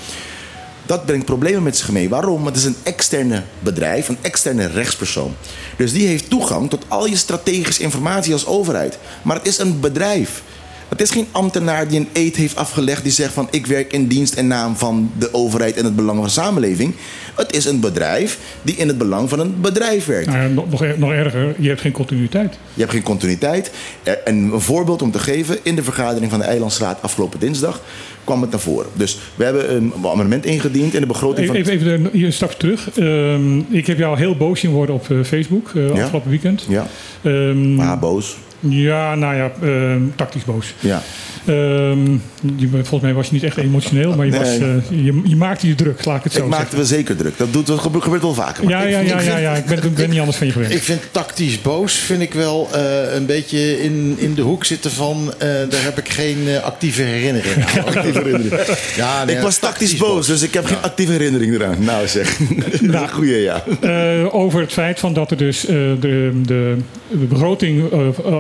Dat 0.87 1.07
brengt 1.07 1.25
problemen 1.25 1.63
met 1.63 1.77
zich 1.77 1.91
mee. 1.91 2.09
Waarom? 2.09 2.43
Want 2.43 2.57
het 2.57 2.57
is 2.57 2.65
een 2.65 2.77
externe 2.83 3.43
bedrijf, 3.59 4.09
een 4.09 4.19
externe 4.21 4.67
rechtspersoon. 4.67 5.35
Dus 5.77 5.93
die 5.93 6.07
heeft 6.07 6.31
toegang 6.31 6.71
tot 6.71 6.85
al 6.89 7.07
je 7.07 7.17
strategische 7.17 7.83
informatie 7.83 8.33
als 8.33 8.47
overheid. 8.47 8.99
Maar 9.23 9.37
het 9.37 9.47
is 9.47 9.59
een 9.59 9.81
bedrijf. 9.81 10.43
Het 10.89 11.01
is 11.01 11.11
geen 11.11 11.27
ambtenaar 11.31 11.89
die 11.89 11.99
een 11.99 12.09
eed 12.13 12.37
heeft 12.37 12.57
afgelegd 12.57 13.03
die 13.03 13.13
zegt 13.13 13.33
van 13.33 13.49
ik 13.51 13.67
werk 13.67 13.93
in 13.93 14.07
dienst 14.07 14.35
en 14.35 14.47
naam 14.47 14.77
van 14.77 15.11
de 15.19 15.35
overheid 15.35 15.77
en 15.77 15.85
het 15.85 15.97
belang 15.97 16.17
van 16.17 16.27
de 16.27 16.33
samenleving. 16.33 16.95
Het 17.35 17.55
is 17.57 17.65
een 17.65 17.81
bedrijf 17.81 18.39
die 18.63 18.77
in 18.77 18.89
het 18.89 18.99
belang 18.99 19.29
van 19.29 19.41
een 19.41 19.55
bedrijf 19.61 20.07
werkt. 20.07 20.27
Nou 20.27 20.39
ja, 20.39 20.47
nog, 20.49 20.71
nog, 20.71 20.83
er- 20.83 20.99
nog 20.99 21.11
erger, 21.13 21.55
je 21.59 21.69
hebt 21.69 21.81
geen 21.81 21.93
continuïteit. 21.93 22.59
Je 22.75 22.81
hebt 22.81 22.93
geen 22.93 23.03
continuïteit. 23.03 23.71
Eh, 24.03 24.13
En 24.25 24.37
een 24.53 24.61
voorbeeld 24.61 25.03
om 25.03 25.11
te 25.11 25.19
geven, 25.19 25.59
in 25.63 25.75
de 25.75 25.83
vergadering 25.83 26.31
van 26.31 26.41
de 26.41 26.45
Eilandsraad 26.47 27.03
afgelopen 27.03 27.41
dinsdag 27.41 27.81
kwam 28.25 28.41
het 28.43 28.51
naar 28.51 28.61
voren. 28.61 28.87
Dus 28.95 29.19
we 29.35 29.45
hebben 29.45 29.75
een 29.77 29.93
amendement 30.05 30.45
ingediend 30.47 30.95
in 30.95 31.01
de 31.01 31.07
begroting 31.07 31.47
van... 31.47 31.57
even, 31.57 31.73
even 31.73 32.09
hier 32.13 32.27
een 32.27 32.33
stapje 32.33 32.57
terug. 32.57 32.91
Ehm, 32.99 33.59
ik 33.59 33.87
heb 33.87 33.99
jou 33.99 34.19
heel 34.19 34.37
boos 34.37 34.61
zien 34.61 34.71
worden 34.71 34.95
op 34.95 35.11
eh, 35.11 35.19
Facebook 35.25 35.71
Ja. 35.75 36.03
afgelopen 36.03 36.31
weekend. 36.31 36.67
Ja, 36.69 36.87
Ehm, 37.23 37.75
maar 37.75 37.99
boos. 37.99 38.37
Ja, 38.61 39.15
nou 39.15 39.35
ja, 39.37 39.51
ehm, 39.63 40.01
tactisch 40.17 40.45
boos. 40.45 40.75
Ja. 40.81 41.03
Ehm, 41.47 42.11
je, 42.57 42.69
volgens 42.71 43.01
mij 43.01 43.15
was 43.15 43.27
je 43.27 43.33
niet 43.33 43.43
echt 43.43 43.57
emotioneel, 43.57 44.17
maar 44.17 44.27
je, 44.27 44.31
Nee. 44.33 44.41
was, 44.41 44.49
eh, 44.59 45.05
je, 45.05 45.21
je 45.25 45.37
maakte 45.37 45.67
je 45.69 45.75
druk, 45.75 46.05
laat 46.05 46.17
ik 46.17 46.25
het 46.25 46.33
zo 46.33 46.39
Ik 46.43 46.49
maakte 46.49 46.65
zeggen. 46.77 46.79
we 46.79 46.85
zeker 46.97 47.17
druk. 47.17 47.39
Dat, 47.39 47.53
doet, 47.53 47.67
dat 47.67 47.79
gebeurt, 47.81 48.23
wel 48.23 48.35
vaker. 48.35 48.69
Ja, 48.69 48.81
ik- 48.83 48.91
ja, 48.91 48.99
ik 48.99 49.07
ja, 49.09 49.19
vind- 49.19 49.33
ja, 49.33 49.39
ja, 49.39 49.55
ik 49.55 49.65
ben, 49.65 49.83
ik 49.85 49.95
ben 49.95 50.11
niet 50.11 50.19
anders 50.19 50.37
van 50.37 50.47
je 50.47 50.53
gewend. 50.53 50.73
Ik 50.75 50.83
vind 50.83 51.01
tactisch 51.11 51.63
boos 51.63 51.93
vind 51.95 52.21
ik 52.23 52.35
wel 52.35 52.69
eh, 52.73 53.15
een 53.15 53.27
beetje 53.27 53.83
in, 53.83 54.15
in 54.19 54.35
de 54.35 54.43
hoek 54.43 54.65
zitten 54.65 54.91
van... 54.91 55.33
eh, 55.39 55.49
daar 55.49 55.83
heb 55.83 55.99
ik 55.99 56.09
geen 56.09 56.49
actieve 56.63 57.03
herinnering 57.03 57.55
aan. 57.65 57.85
Actieve 57.95 58.19
herinnering. 58.19 58.61
Ja, 58.97 59.25
nee, 59.25 59.37
ik 59.37 59.43
was 59.43 59.59
tactisch 59.59 59.97
boos, 59.97 60.27
dus 60.27 60.43
ik 60.43 60.55
heb 60.55 60.65
geen 60.67 60.83
actieve 60.83 61.13
herinnering 61.13 61.55
eraan. 61.55 61.77
Nou 61.85 62.07
zeg, 62.09 62.39
een 62.81 63.09
goeie, 63.19 63.41
ja. 63.41 63.65
Eh, 63.81 64.35
over 64.35 64.61
het 64.61 64.73
feit 64.73 64.99
van 64.99 65.13
dat 65.13 65.31
er 65.31 65.37
dus 65.37 65.67
eh, 65.67 65.75
de, 66.01 66.41
de, 66.47 66.77
de 67.11 67.17
begroting 67.17 67.91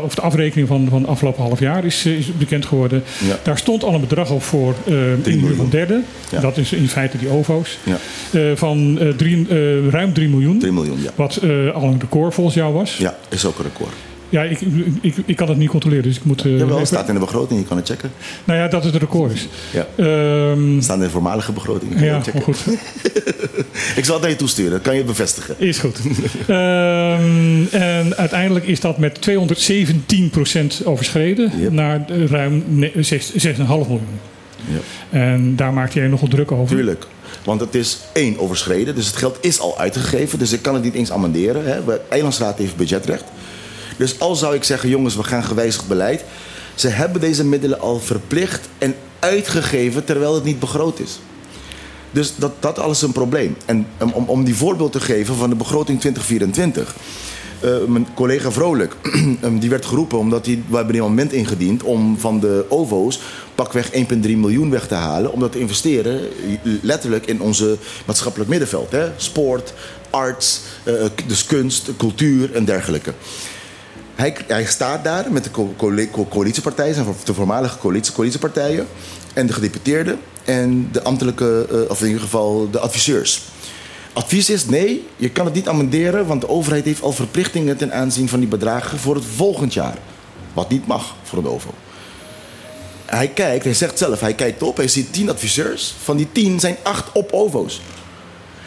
of 0.09 0.15
de 0.15 0.21
afrekening 0.21 0.69
van, 0.69 0.87
van 0.91 1.07
afgelopen 1.07 1.43
half 1.43 1.61
jaar 1.61 1.85
is, 1.85 2.05
eh, 2.07 2.13
is 2.13 2.37
bekend 2.37 2.67
geworden. 2.67 3.03
Ja. 3.27 3.39
Daar 3.43 3.59
stond 3.59 3.85
al 3.85 3.95
een 3.95 4.01
bedrag 4.01 4.31
op 4.31 4.43
voor 4.43 4.75
eh 4.87 4.95
inhuur 5.25 5.55
van 5.55 5.71
derde. 5.71 6.01
Ja. 6.31 6.41
Dat 6.41 6.57
is 6.57 6.73
in 6.73 6.89
feite 6.89 7.19
die 7.19 7.29
OVO's. 7.29 7.79
Ja. 7.83 7.99
Eh, 8.33 8.41
van 8.55 8.99
drie, 9.17 9.47
ruim 9.91 10.13
3 10.13 10.29
miljoen. 10.29 10.59
3 10.59 10.73
miljoen, 10.73 11.03
ja. 11.03 11.11
Wat 11.15 11.41
al 11.75 11.83
een 11.83 12.01
record 12.01 12.35
volgens 12.35 12.57
jou 12.57 12.73
was. 12.73 12.97
Ja, 12.97 13.17
is 13.29 13.45
ook 13.45 13.59
een 13.59 13.65
record. 13.65 13.95
Ja, 14.31 14.43
ik, 14.43 14.61
ik, 15.01 15.15
ik 15.27 15.37
kan 15.37 15.49
het 15.49 15.57
niet 15.59 15.69
controleren, 15.69 16.05
dus 16.05 16.17
ik 16.17 16.25
moet... 16.25 16.45
eh, 16.45 16.59
Jawel, 16.59 16.79
het 16.79 16.87
staat 16.87 17.09
in 17.09 17.15
de 17.15 17.21
begroting, 17.21 17.61
je 17.61 17.67
kan 17.67 17.77
het 17.77 17.89
checken. 17.89 18.11
Nou 18.45 18.59
ja, 18.59 18.69
dat 18.69 18.85
het 18.85 18.95
record 18.95 19.33
is. 19.33 19.49
Ja. 19.73 19.87
Ehm, 19.97 20.75
Het 20.75 20.85
staat 20.85 20.97
in 20.97 21.03
de 21.03 21.11
voormalige 21.11 21.53
begroting. 21.53 21.99
je 21.99 22.05
ja, 22.05 22.15
het 22.15 22.25
checken. 22.25 22.43
goed. 22.43 22.59
Ik 23.97 24.05
zal 24.05 24.13
het 24.15 24.23
naar 24.23 24.31
je 24.31 24.37
toesturen, 24.37 24.71
dat 24.73 24.83
kan 24.83 24.97
je 24.97 25.05
bevestigen. 25.05 25.55
Is 25.59 25.79
goed. 25.79 25.99
Ehm, 26.47 27.63
en 27.71 28.17
uiteindelijk 28.17 28.67
is 28.67 28.81
dat 28.81 28.99
met 28.99 29.21
217% 29.21 30.85
overschreden 30.85 31.53
Yep. 31.61 31.73
naar 31.73 32.05
eh, 32.09 32.25
ruim 32.27 32.65
ne- 32.69 32.93
zes- 32.97 33.33
6,5 33.37 33.67
miljoen. 33.67 34.01
Ja. 35.11 35.19
En 35.19 35.57
daar 35.57 35.73
maakte 35.73 35.99
jij 35.99 36.09
nogal 36.09 36.29
druk 36.29 36.53
over. 36.53 36.77
Tuurlijk. 36.77 37.05
Want 37.45 37.61
het 37.61 37.75
is 37.75 37.99
één 38.13 38.39
overschreden, 38.39 38.95
dus 38.95 39.07
het 39.07 39.17
geld 39.17 39.39
is 39.41 39.61
al 39.61 39.79
uitgegeven. 39.79 40.39
Dus 40.39 40.53
ik 40.53 40.63
kan 40.63 40.75
het 40.75 40.83
niet 40.83 40.95
eens 40.95 41.13
amenderen. 41.13 41.65
Hè. 41.65 41.85
De 41.85 42.01
Eilandsraad 42.09 42.59
heeft 42.59 42.77
budgetrecht. 42.77 43.25
Dus 43.99 44.21
al 44.21 44.37
zou 44.37 44.55
ik 44.55 44.65
zeggen, 44.65 44.89
jongens, 44.89 45.17
we 45.17 45.23
gaan 45.23 45.45
gewijzigd 45.45 45.89
beleid. 45.89 46.25
Ze 46.75 46.89
hebben 46.89 47.21
deze 47.21 47.45
middelen 47.45 47.81
al 47.81 48.01
verplicht 48.01 48.69
en 48.79 48.95
uitgegeven 49.19 50.05
terwijl 50.05 50.35
het 50.35 50.45
niet 50.45 50.59
begroot 50.59 50.99
is. 50.99 51.19
Dus 52.11 52.33
dat, 52.37 52.53
dat 52.61 52.79
alles 52.79 53.03
een 53.03 53.13
probleem. 53.13 53.57
En 53.65 53.87
om, 53.99 54.25
om 54.27 54.45
die 54.45 54.57
voorbeeld 54.57 54.93
te 54.93 55.01
geven 55.01 55.35
van 55.35 55.51
de 55.51 55.57
begroting 55.57 56.01
2024. 56.01 56.95
eh, 57.61 57.85
mijn 57.87 58.07
collega 58.15 58.51
Vrolijk, 58.51 58.97
um, 59.45 59.59
die 59.61 59.71
werd 59.71 59.87
geroepen 59.87 60.19
omdat 60.19 60.47
hij, 60.47 60.63
we 60.69 60.77
hebben 60.77 60.95
een 60.95 61.01
moment 61.01 61.33
ingediend 61.33 61.83
om 61.83 62.19
van 62.19 62.41
de 62.41 62.65
OVO's 62.69 63.21
pakweg 63.55 63.91
1,3 63.93 63.97
miljoen 64.21 64.71
weg 64.71 64.87
te 64.87 64.95
halen. 64.95 65.33
Om 65.33 65.41
dat 65.41 65.53
te 65.53 65.59
investeren, 65.59 66.21
letterlijk 66.83 67.27
in 67.27 67.41
onze 67.41 67.77
maatschappelijk 68.07 68.51
middenveld. 68.51 68.93
Hè? 68.93 69.09
Sport, 69.17 69.75
arts, 70.11 70.61
eh, 70.83 70.95
dus 71.27 71.47
kunst, 71.47 71.91
cultuur 71.97 72.55
en 72.55 72.65
dergelijke. 72.65 73.13
Hij, 74.19 74.37
hij 74.47 74.65
staat 74.65 75.05
daar 75.05 75.33
met 75.33 75.45
de 75.45 75.51
co- 75.51 75.75
coali- 75.77 76.11
co- 76.11 76.27
coalitiepartijen, 76.27 76.95
zijn 76.95 77.07
de 77.25 77.35
voormalige 77.35 77.79
coalitie, 77.79 78.13
coalitiepartijen, 78.13 78.87
en 79.35 79.47
de 79.47 79.53
gedeputeerden 79.53 80.19
en 80.45 80.89
de 80.93 81.03
ambtelijke, 81.03 81.67
eh, 81.71 81.91
of 81.91 82.01
in 82.01 82.07
ieder 82.07 82.23
geval 82.23 82.71
de 82.71 82.79
adviseurs. 82.79 83.43
Advies 84.13 84.51
is 84.51 84.67
nee, 84.67 85.07
je 85.17 85.31
kan 85.31 85.45
het 85.45 85.55
niet 85.55 85.69
amenderen, 85.69 86.27
want 86.27 86.41
de 86.41 86.49
overheid 86.49 86.85
heeft 86.85 87.03
al 87.03 87.13
verplichtingen 87.13 87.77
ten 87.77 87.93
aanzien 87.93 88.29
van 88.29 88.39
die 88.39 88.49
bedragen 88.49 88.99
voor 88.99 89.15
het 89.15 89.25
volgend 89.37 89.75
jaar. 89.75 89.99
Wat 90.53 90.69
niet 90.69 90.87
mag 90.87 91.15
voor 91.23 91.43
de 91.43 91.49
OVO. 91.49 91.71
Hij 93.05 93.29
kijkt, 93.29 93.65
hij 93.65 93.75
zegt 93.75 93.99
zelf, 93.99 94.21
hij 94.21 94.35
kijkt 94.35 94.63
op, 94.63 94.77
hij 94.77 94.89
ziet 94.89 95.13
tien 95.13 95.31
adviseurs. 95.31 95.95
Van 96.03 96.17
die 96.17 96.29
tien 96.33 96.61
zijn 96.61 96.77
acht 96.83 97.13
op 97.13 97.33
OVO's. 97.33 97.81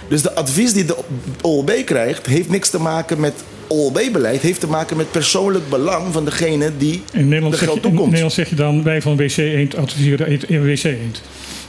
Dus 0.08 0.22
de 0.22 0.36
advies 0.36 0.74
die 0.74 0.86
de 0.86 0.98
OLB 1.42 1.72
krijgt, 1.86 2.26
heeft 2.26 2.50
niks 2.50 2.70
te 2.70 2.80
maken 2.80 3.20
met 3.20 3.34
OLB-beleid. 3.72 4.42
Heeft 4.42 4.60
te 4.60 4.68
maken 4.68 4.98
met 4.98 5.12
persoonlijk 5.12 5.70
belang 5.70 6.14
van 6.14 6.26
degene 6.26 6.72
die 6.78 7.04
In 7.14 7.28
Nederland, 7.28 7.54
de 7.54 7.60
geld 7.60 7.76
in 7.76 7.82
toekomt. 7.82 8.06
Nederland 8.06 8.34
zeg 8.34 8.50
je 8.50 8.56
dan, 8.56 8.84
wij 8.84 9.02
van 9.02 9.18
WC 9.18 9.38
Eend 9.38 9.76
adviseren 9.76 10.50
in 10.50 10.66
WC 10.66 10.84
Eend. 10.84 11.22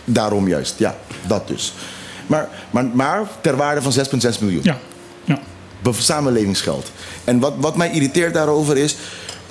Daarom 0.05 0.49
juist, 0.49 0.74
ja, 0.79 0.97
dat 1.27 1.49
dus. 1.49 1.73
Maar, 2.27 2.49
maar, 2.70 2.85
maar 2.85 3.29
ter 3.41 3.57
waarde 3.57 3.83
van 3.83 3.93
6,6 3.93 4.41
miljoen. 4.41 4.61
Ja, 4.62 4.79
ja. 5.24 5.41
Samenlevingsgeld. 5.99 6.91
En 7.24 7.39
wat, 7.39 7.55
wat 7.57 7.77
mij 7.77 7.91
irriteert 7.91 8.35
daarover 8.35 8.77
is, 8.77 8.97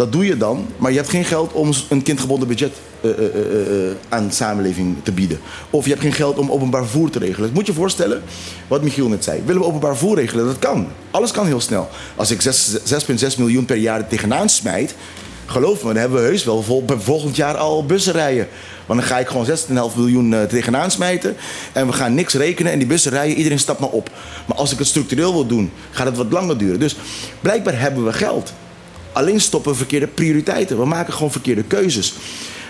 dat 0.02 0.12
doe 0.12 0.26
je 0.26 0.38
dan, 0.38 0.66
maar 0.78 0.92
je 0.92 0.98
hebt 0.98 1.10
geen 1.10 1.26
geld 1.26 1.52
om 1.52 1.72
een 1.90 2.02
kindgebonden 2.02 2.48
budget 2.48 2.72
eh, 3.02 3.10
eh, 3.10 3.90
eh, 3.90 3.96
aan 4.10 4.32
samenleving 4.32 4.96
te 5.04 5.12
bieden. 5.12 5.40
Of 5.70 5.84
je 5.84 5.90
hebt 5.90 6.02
geen 6.02 6.14
geld 6.14 6.38
om 6.38 6.52
openbaar 6.52 6.82
vervoer 6.82 7.10
te 7.10 7.20
regelen. 7.20 7.50
Moet 7.54 7.66
je 7.66 7.74
voorstellen, 7.74 8.22
wat 8.68 8.84
Michiel 8.84 9.08
net 9.08 9.24
zei. 9.24 9.42
Willen 9.46 9.62
we 9.62 9.68
openbaar 9.68 9.98
vervoer 9.98 10.16
regelen? 10.16 10.46
Dat 10.46 10.60
kan. 10.60 10.88
Alles 11.12 11.32
kan 11.32 11.46
heel 11.46 11.60
snel. 11.60 11.90
Als 12.16 12.32
ik 12.32 12.42
zes- 12.42 12.78
6,6 12.84 13.38
miljoen 13.38 13.66
per 13.66 13.76
jaar 13.76 14.08
tegenaan 14.08 14.50
smijt, 14.50 14.96
geloof 15.46 15.82
me, 15.84 15.88
dan 15.88 16.02
hebben 16.02 16.22
we 16.22 16.28
heus 16.28 16.44
wel 16.44 16.64
vol, 16.64 16.86
volgend 16.88 17.36
jaar 17.36 17.58
al 17.58 17.86
bussen 17.86 18.14
rijden. 18.14 18.48
Want 18.86 19.00
dan 19.00 19.10
ga 19.10 19.20
ik 19.20 19.28
gewoon 19.28 19.46
6,5 19.46 19.96
miljoen 19.96 20.36
tegenaan 20.50 20.92
smijten. 20.92 21.36
En 21.74 21.88
we 21.88 21.94
gaan 21.94 22.14
niks 22.14 22.34
rekenen 22.34 22.72
en 22.72 22.78
die 22.78 22.88
bussen 22.88 23.12
rijden, 23.12 23.38
iedereen 23.38 23.60
stapt 23.60 23.80
maar 23.80 23.90
op. 23.90 24.10
Maar 24.46 24.58
als 24.58 24.72
ik 24.72 24.78
het 24.78 24.88
structureel 24.88 25.34
wil 25.34 25.46
doen, 25.46 25.72
gaat 25.92 26.06
het 26.06 26.18
wat 26.18 26.32
langer 26.32 26.58
duren. 26.58 26.80
Dus 26.80 26.96
blijkbaar 27.42 27.80
hebben 27.80 28.06
we 28.06 28.14
geld. 28.14 28.54
Alleen 29.12 29.42
stoppen 29.42 29.76
verkeerde 29.76 30.08
prioriteiten. 30.08 30.78
We 30.78 30.86
maken 30.86 31.14
gewoon 31.14 31.32
verkeerde 31.32 31.64
keuzes. 31.64 32.14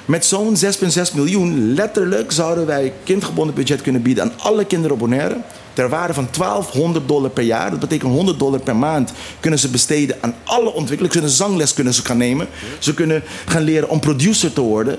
Met 0.05 0.26
zo'n 0.26 0.55
6,6 0.55 1.15
miljoen, 1.15 1.73
letterlijk 1.73 2.31
zouden 2.31 2.65
wij 2.65 2.93
kindgebonden 3.03 3.55
budget 3.55 3.81
kunnen 3.81 4.01
bieden 4.01 4.23
aan 4.23 4.34
alle 4.38 4.65
kinderen 4.65 4.93
op 4.93 4.99
Bonaire. 4.99 5.38
Ter 5.73 5.89
waarde 5.89 6.13
van 6.13 6.27
1200 6.38 7.07
dollar 7.07 7.30
per 7.30 7.43
jaar. 7.43 7.69
Dat 7.69 7.80
betekent 7.80 8.13
100 8.13 8.39
dollar 8.39 8.59
per 8.59 8.76
maand. 8.76 9.11
Kunnen 9.39 9.59
ze 9.59 9.69
besteden 9.69 10.18
aan 10.22 10.35
alle 10.43 10.73
ontwikkelingen. 10.73 11.09
Kunnen 11.09 11.30
zangles 11.30 11.73
kunnen 11.73 11.93
ze 11.93 12.05
gaan 12.05 12.18
nemen. 12.18 12.47
Ze 12.80 12.93
kunnen 12.93 13.23
gaan 13.45 13.61
leren 13.61 13.89
om 13.89 13.99
producer 13.99 14.53
te 14.53 14.61
worden. 14.61 14.97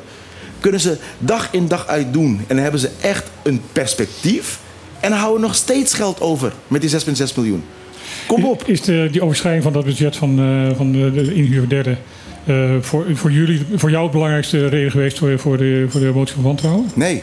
Kunnen 0.60 0.80
ze 0.80 0.96
dag 1.18 1.48
in 1.50 1.68
dag 1.68 1.86
uit 1.86 2.12
doen. 2.12 2.44
En 2.46 2.56
hebben 2.58 2.80
ze 2.80 2.90
echt 3.00 3.30
een 3.42 3.62
perspectief. 3.72 4.58
En 5.00 5.12
houden 5.12 5.40
nog 5.40 5.54
steeds 5.54 5.94
geld 5.94 6.20
over 6.20 6.52
met 6.68 6.80
die 6.80 6.90
6,6 6.90 7.34
miljoen. 7.36 7.64
Kom 8.26 8.44
op. 8.44 8.62
Is 8.66 8.80
de, 8.80 9.08
die 9.10 9.22
overschrijding 9.22 9.64
van 9.64 9.72
dat 9.72 9.84
budget 9.84 10.16
van, 10.16 10.38
eh, 10.38 10.76
van 10.76 10.92
de, 10.92 11.12
de 11.12 11.34
inhuur 11.34 11.68
derde 11.68 11.96
eh, 12.46 12.70
voor, 12.80 13.04
voor, 13.12 13.30
jullie, 13.32 13.66
voor 13.74 13.90
jou 13.90 14.02
het 14.02 14.12
belangrijkste 14.12 14.66
reden 14.66 14.90
geweest 14.90 15.18
voor, 15.18 15.38
voor, 15.38 15.56
de, 15.56 15.86
voor 15.88 16.00
de 16.00 16.10
motie 16.14 16.34
van 16.34 16.44
wantrouwen? 16.44 16.90
Nee. 16.94 17.22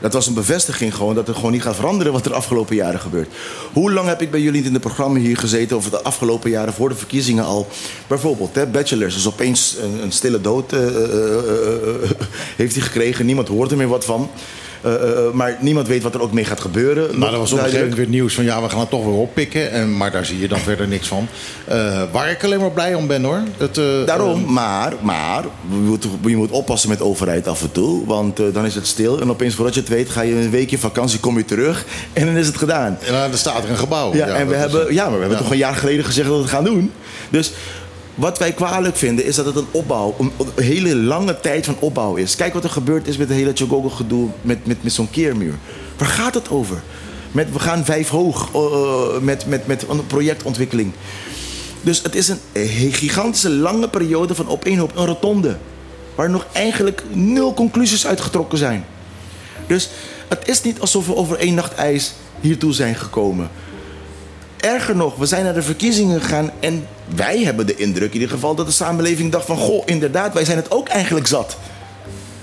Dat 0.00 0.12
was 0.12 0.26
een 0.26 0.34
bevestiging 0.34 0.94
gewoon 0.94 1.14
dat 1.14 1.26
het 1.26 1.36
gewoon 1.36 1.52
niet 1.52 1.62
gaat 1.62 1.76
veranderen 1.76 2.12
wat 2.12 2.24
er 2.24 2.30
de 2.30 2.36
afgelopen 2.36 2.76
jaren 2.76 3.00
gebeurt. 3.00 3.28
Hoe 3.72 3.92
lang 3.92 4.08
heb 4.08 4.22
ik 4.22 4.30
bij 4.30 4.40
jullie 4.40 4.58
niet 4.58 4.66
in 4.66 4.72
het 4.72 4.82
programma 4.82 5.18
hier 5.18 5.36
gezeten 5.36 5.76
over 5.76 5.90
de 5.90 6.02
afgelopen 6.02 6.50
jaren 6.50 6.72
voor 6.72 6.88
de 6.88 6.94
verkiezingen 6.94 7.44
al? 7.44 7.68
Bijvoorbeeld, 8.06 8.54
hè, 8.54 8.66
bachelors 8.66 9.16
is 9.16 9.26
opeens 9.26 9.76
een, 9.82 10.02
een 10.02 10.12
stille 10.12 10.40
dood 10.40 10.72
eh, 10.72 10.86
eh, 10.86 10.86
eh, 10.86 12.04
eh, 12.04 12.10
heeft 12.56 12.74
hij 12.74 12.84
gekregen. 12.84 13.26
Niemand 13.26 13.48
hoort 13.48 13.70
er 13.70 13.76
meer 13.76 13.88
wat 13.88 14.04
van. 14.04 14.30
Eh, 14.82 14.94
eh, 14.94 15.26
eh, 15.26 15.32
maar 15.32 15.56
niemand 15.60 15.88
weet 15.88 16.02
wat 16.02 16.14
er 16.14 16.22
ook 16.22 16.32
mee 16.32 16.44
gaat 16.44 16.60
gebeuren. 16.60 17.18
Maar 17.18 17.32
er 17.32 17.38
was 17.38 17.52
op 17.52 17.58
een 17.58 17.64
gegeven 17.64 17.88
moment 17.88 18.08
nieuws 18.08 18.34
van 18.34 18.44
ja, 18.44 18.62
we 18.62 18.68
gaan 18.68 18.80
het 18.80 18.90
toch 18.90 19.04
weer 19.04 19.14
oppikken. 19.14 19.70
En, 19.70 19.96
maar 19.96 20.10
daar 20.10 20.24
zie 20.24 20.40
je 20.40 20.48
dan 20.48 20.58
verder 20.58 20.88
niks 20.88 21.08
van. 21.08 21.28
Waar 22.12 22.30
ik 22.30 22.44
alleen 22.44 22.60
maar 22.60 22.70
blij 22.70 22.94
om 22.94 23.06
ben 23.06 23.24
hoor. 23.24 23.42
Dat, 23.56 23.74
Daarom, 24.06 24.52
maar, 24.52 24.92
maar 25.00 25.44
je 26.24 26.36
moet, 26.36 26.50
oppassen 26.50 26.88
met 26.88 27.00
overheid 27.00 27.48
af 27.48 27.62
en 27.62 27.72
toe. 27.72 28.06
Want 28.06 28.36
dan 28.52 28.64
is 28.64 28.74
het 28.74 28.86
stil. 28.86 29.20
En 29.20 29.30
opeens, 29.30 29.54
voordat 29.54 29.74
je 29.74 29.80
het 29.80 29.88
weet, 29.88 30.10
ga 30.10 30.20
je 30.20 30.34
een 30.34 30.50
weekje 30.50 30.78
vakantie, 30.78 31.20
kom 31.20 31.36
je 31.36 31.44
terug. 31.44 31.84
En 32.12 32.26
dan 32.26 32.36
is 32.36 32.46
het 32.46 32.56
gedaan. 32.56 32.98
En 33.06 33.12
dan 33.12 33.38
staat 33.38 33.64
er 33.64 33.70
een 33.70 33.76
gebouw. 33.76 34.14
Ja, 34.14 34.26
en 34.26 34.48
we 34.48 34.54
hebben, 34.54 34.94
ja, 34.94 35.02
maar 35.04 35.12
we 35.12 35.18
hebben 35.18 35.36
ja. 35.36 35.42
toch 35.42 35.52
een 35.52 35.58
jaar 35.58 35.74
geleden 35.74 36.04
gezegd 36.04 36.28
dat 36.28 36.36
we 36.36 36.42
het 36.42 36.50
gaan 36.50 36.64
doen. 36.64 36.92
Dus 37.30 37.52
wat 38.20 38.38
wij 38.38 38.52
kwalijk 38.52 38.96
vinden 38.96 39.24
is 39.24 39.36
dat 39.36 39.46
het 39.46 39.56
een 39.56 39.66
opbouw, 39.70 40.14
een, 40.18 40.32
hele 40.64 40.96
lange 40.96 41.40
tijd 41.40 41.64
van 41.64 41.76
opbouw 41.78 42.16
is. 42.16 42.36
Kijk 42.36 42.54
wat 42.54 42.64
er 42.64 42.70
gebeurd 42.70 43.06
is 43.06 43.16
met 43.16 43.28
het 43.28 43.36
hele 43.36 43.52
Chogogo 43.54 43.88
gedoe 43.88 44.28
met, 44.42 44.66
met, 44.66 44.82
met 44.82 44.92
zo'n 44.92 45.10
keermuur. 45.10 45.54
Waar 45.96 46.08
gaat 46.08 46.34
het 46.34 46.50
over? 46.50 46.82
Met, 47.32 47.52
we 47.52 47.58
gaan 47.58 47.84
vijf 47.84 48.08
hoog 48.08 48.48
eh, 48.54 49.22
met, 49.22 49.46
met, 49.46 49.66
met 49.66 49.84
een 49.88 50.06
projectontwikkeling. 50.06 50.92
Dus 51.80 52.02
het 52.02 52.14
is 52.14 52.28
een 52.28 52.38
eh, 52.52 52.94
gigantische 52.94 53.50
lange 53.50 53.88
periode 53.88 54.34
van 54.34 54.48
opeenhoop, 54.48 54.96
een 54.96 55.06
rotonde. 55.06 55.56
Waar 56.14 56.30
nog 56.30 56.46
eigenlijk 56.52 57.02
nul 57.12 57.54
conclusies 57.54 58.06
uitgetrokken 58.06 58.58
zijn. 58.58 58.84
Dus 59.66 59.88
het 60.28 60.48
is 60.48 60.62
niet 60.62 60.80
alsof 60.80 61.06
we 61.06 61.14
over 61.16 61.38
één 61.38 61.54
nacht 61.54 61.74
ijs 61.74 62.12
hiertoe 62.40 62.72
zijn 62.72 62.94
gekomen. 62.94 63.50
Erger 64.60 64.96
nog, 64.96 65.16
we 65.16 65.26
zijn 65.26 65.44
naar 65.44 65.54
de 65.54 65.62
verkiezingen 65.62 66.20
gegaan 66.20 66.50
en 66.60 66.86
wij 67.14 67.38
hebben 67.38 67.66
de 67.66 67.76
indruk 67.76 68.08
in 68.08 68.14
ieder 68.20 68.28
geval 68.28 68.54
dat 68.54 68.66
de 68.66 68.72
samenleving 68.72 69.32
dacht 69.32 69.46
van 69.46 69.56
goh, 69.56 69.82
inderdaad, 69.84 70.34
wij 70.34 70.44
zijn 70.44 70.56
het 70.56 70.70
ook 70.70 70.88
eigenlijk 70.88 71.26
zat. 71.26 71.56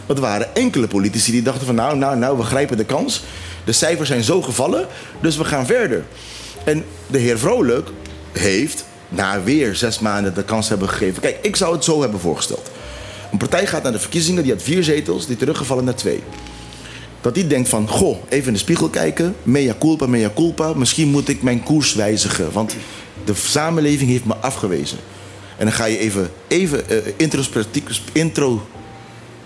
Want 0.06 0.19
er 0.19 0.26
waren 0.26 0.56
enkele 0.56 0.88
politici 0.88 1.31
die 1.31 1.41
dachten 1.41 1.65
van 1.65 1.76
nou, 1.76 1.98
nou, 1.98 2.18
nou, 2.18 2.38
we 2.38 2.44
grijpen 2.44 2.77
de 2.77 2.85
kans. 2.85 3.23
De 3.64 3.72
cijfers 3.72 4.10
zijn 4.10 4.23
zo 4.23 4.41
gevallen, 4.41 4.88
dus 5.22 5.38
we 5.38 5.44
gaan 5.44 5.65
verder. 5.65 6.06
En 6.64 6.85
de 7.07 7.18
heer 7.18 7.39
Vrolijk 7.39 7.89
heeft 8.31 8.85
na 9.10 9.44
weer 9.44 9.76
zes 9.76 9.99
maanden 9.99 10.34
de 10.34 10.44
kans 10.44 10.69
hebben 10.69 10.89
gegeven. 10.89 11.22
Kijk, 11.22 11.38
ik 11.41 11.56
zou 11.56 11.76
het 11.76 11.84
zo 11.84 12.02
hebben 12.02 12.19
voorgesteld. 12.19 12.72
Een 13.31 13.38
partij 13.38 13.68
gaat 13.68 13.84
naar 13.84 13.91
de 13.91 13.99
verkiezingen, 13.99 14.44
die 14.44 14.52
had 14.52 14.64
vier 14.64 14.84
zetels, 14.84 15.27
die 15.27 15.35
teruggevallen 15.35 15.84
naar 15.84 15.95
twee. 15.95 16.23
Dat 17.22 17.35
die 17.35 17.48
denkt 17.48 17.69
van, 17.69 17.88
goh, 17.89 18.18
even 18.30 18.48
in 18.48 18.53
de 18.53 18.60
spiegel 18.60 18.89
kijken. 18.89 19.35
Mea 19.44 19.76
culpa, 19.80 20.06
mea 20.07 20.31
culpa. 20.35 20.73
Misschien 20.73 21.07
moet 21.10 21.30
ik 21.30 21.41
mijn 21.44 21.64
koers 21.64 21.94
wijzigen. 21.94 22.52
Want 22.52 22.76
de 23.26 23.34
samenleving 23.35 24.10
heeft 24.10 24.26
me 24.26 24.35
afgewezen. 24.35 24.98
En 25.57 25.65
dan 25.65 25.73
ga 25.76 25.85
je 25.85 25.98
even, 25.98 26.30
even 26.48 26.89
eh, 26.89 26.98
introspectief, 27.18 28.02
intro, 28.11 28.68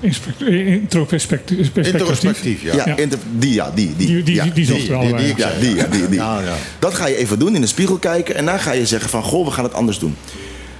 eh, 0.02 0.74
Introspectief. 0.74 1.70
Introspectief, 1.76 2.62
ja. 2.62 2.74
ja, 2.76 2.98
inter- 2.98 3.20
die, 3.38 3.54
ja, 3.54 3.72
die, 3.76 3.94
die. 3.98 4.08
Die, 4.08 4.24
die, 4.24 4.36
ja. 4.36 4.44
die, 4.44 4.54
die 4.54 4.66
die- 4.66 4.88
Ja, 4.88 5.18
die, 5.60 5.76
ja, 5.76 5.86
die, 5.88 6.08
die. 6.10 6.20
Ja, 6.20 6.40
ja. 6.42 6.56
Dat 6.80 6.94
ga 6.94 7.06
je 7.08 7.16
even 7.16 7.40
doen, 7.40 7.56
in 7.56 7.62
de 7.62 7.68
spiegel 7.68 7.98
kijken. 7.98 8.36
En 8.36 8.46
dan 8.46 8.60
ga 8.60 8.72
je 8.72 8.86
zeggen 8.86 9.10
van, 9.10 9.24
goh, 9.24 9.46
we 9.46 9.52
gaan 9.52 9.64
het 9.64 9.74
anders 9.74 10.00
doen. 10.00 10.16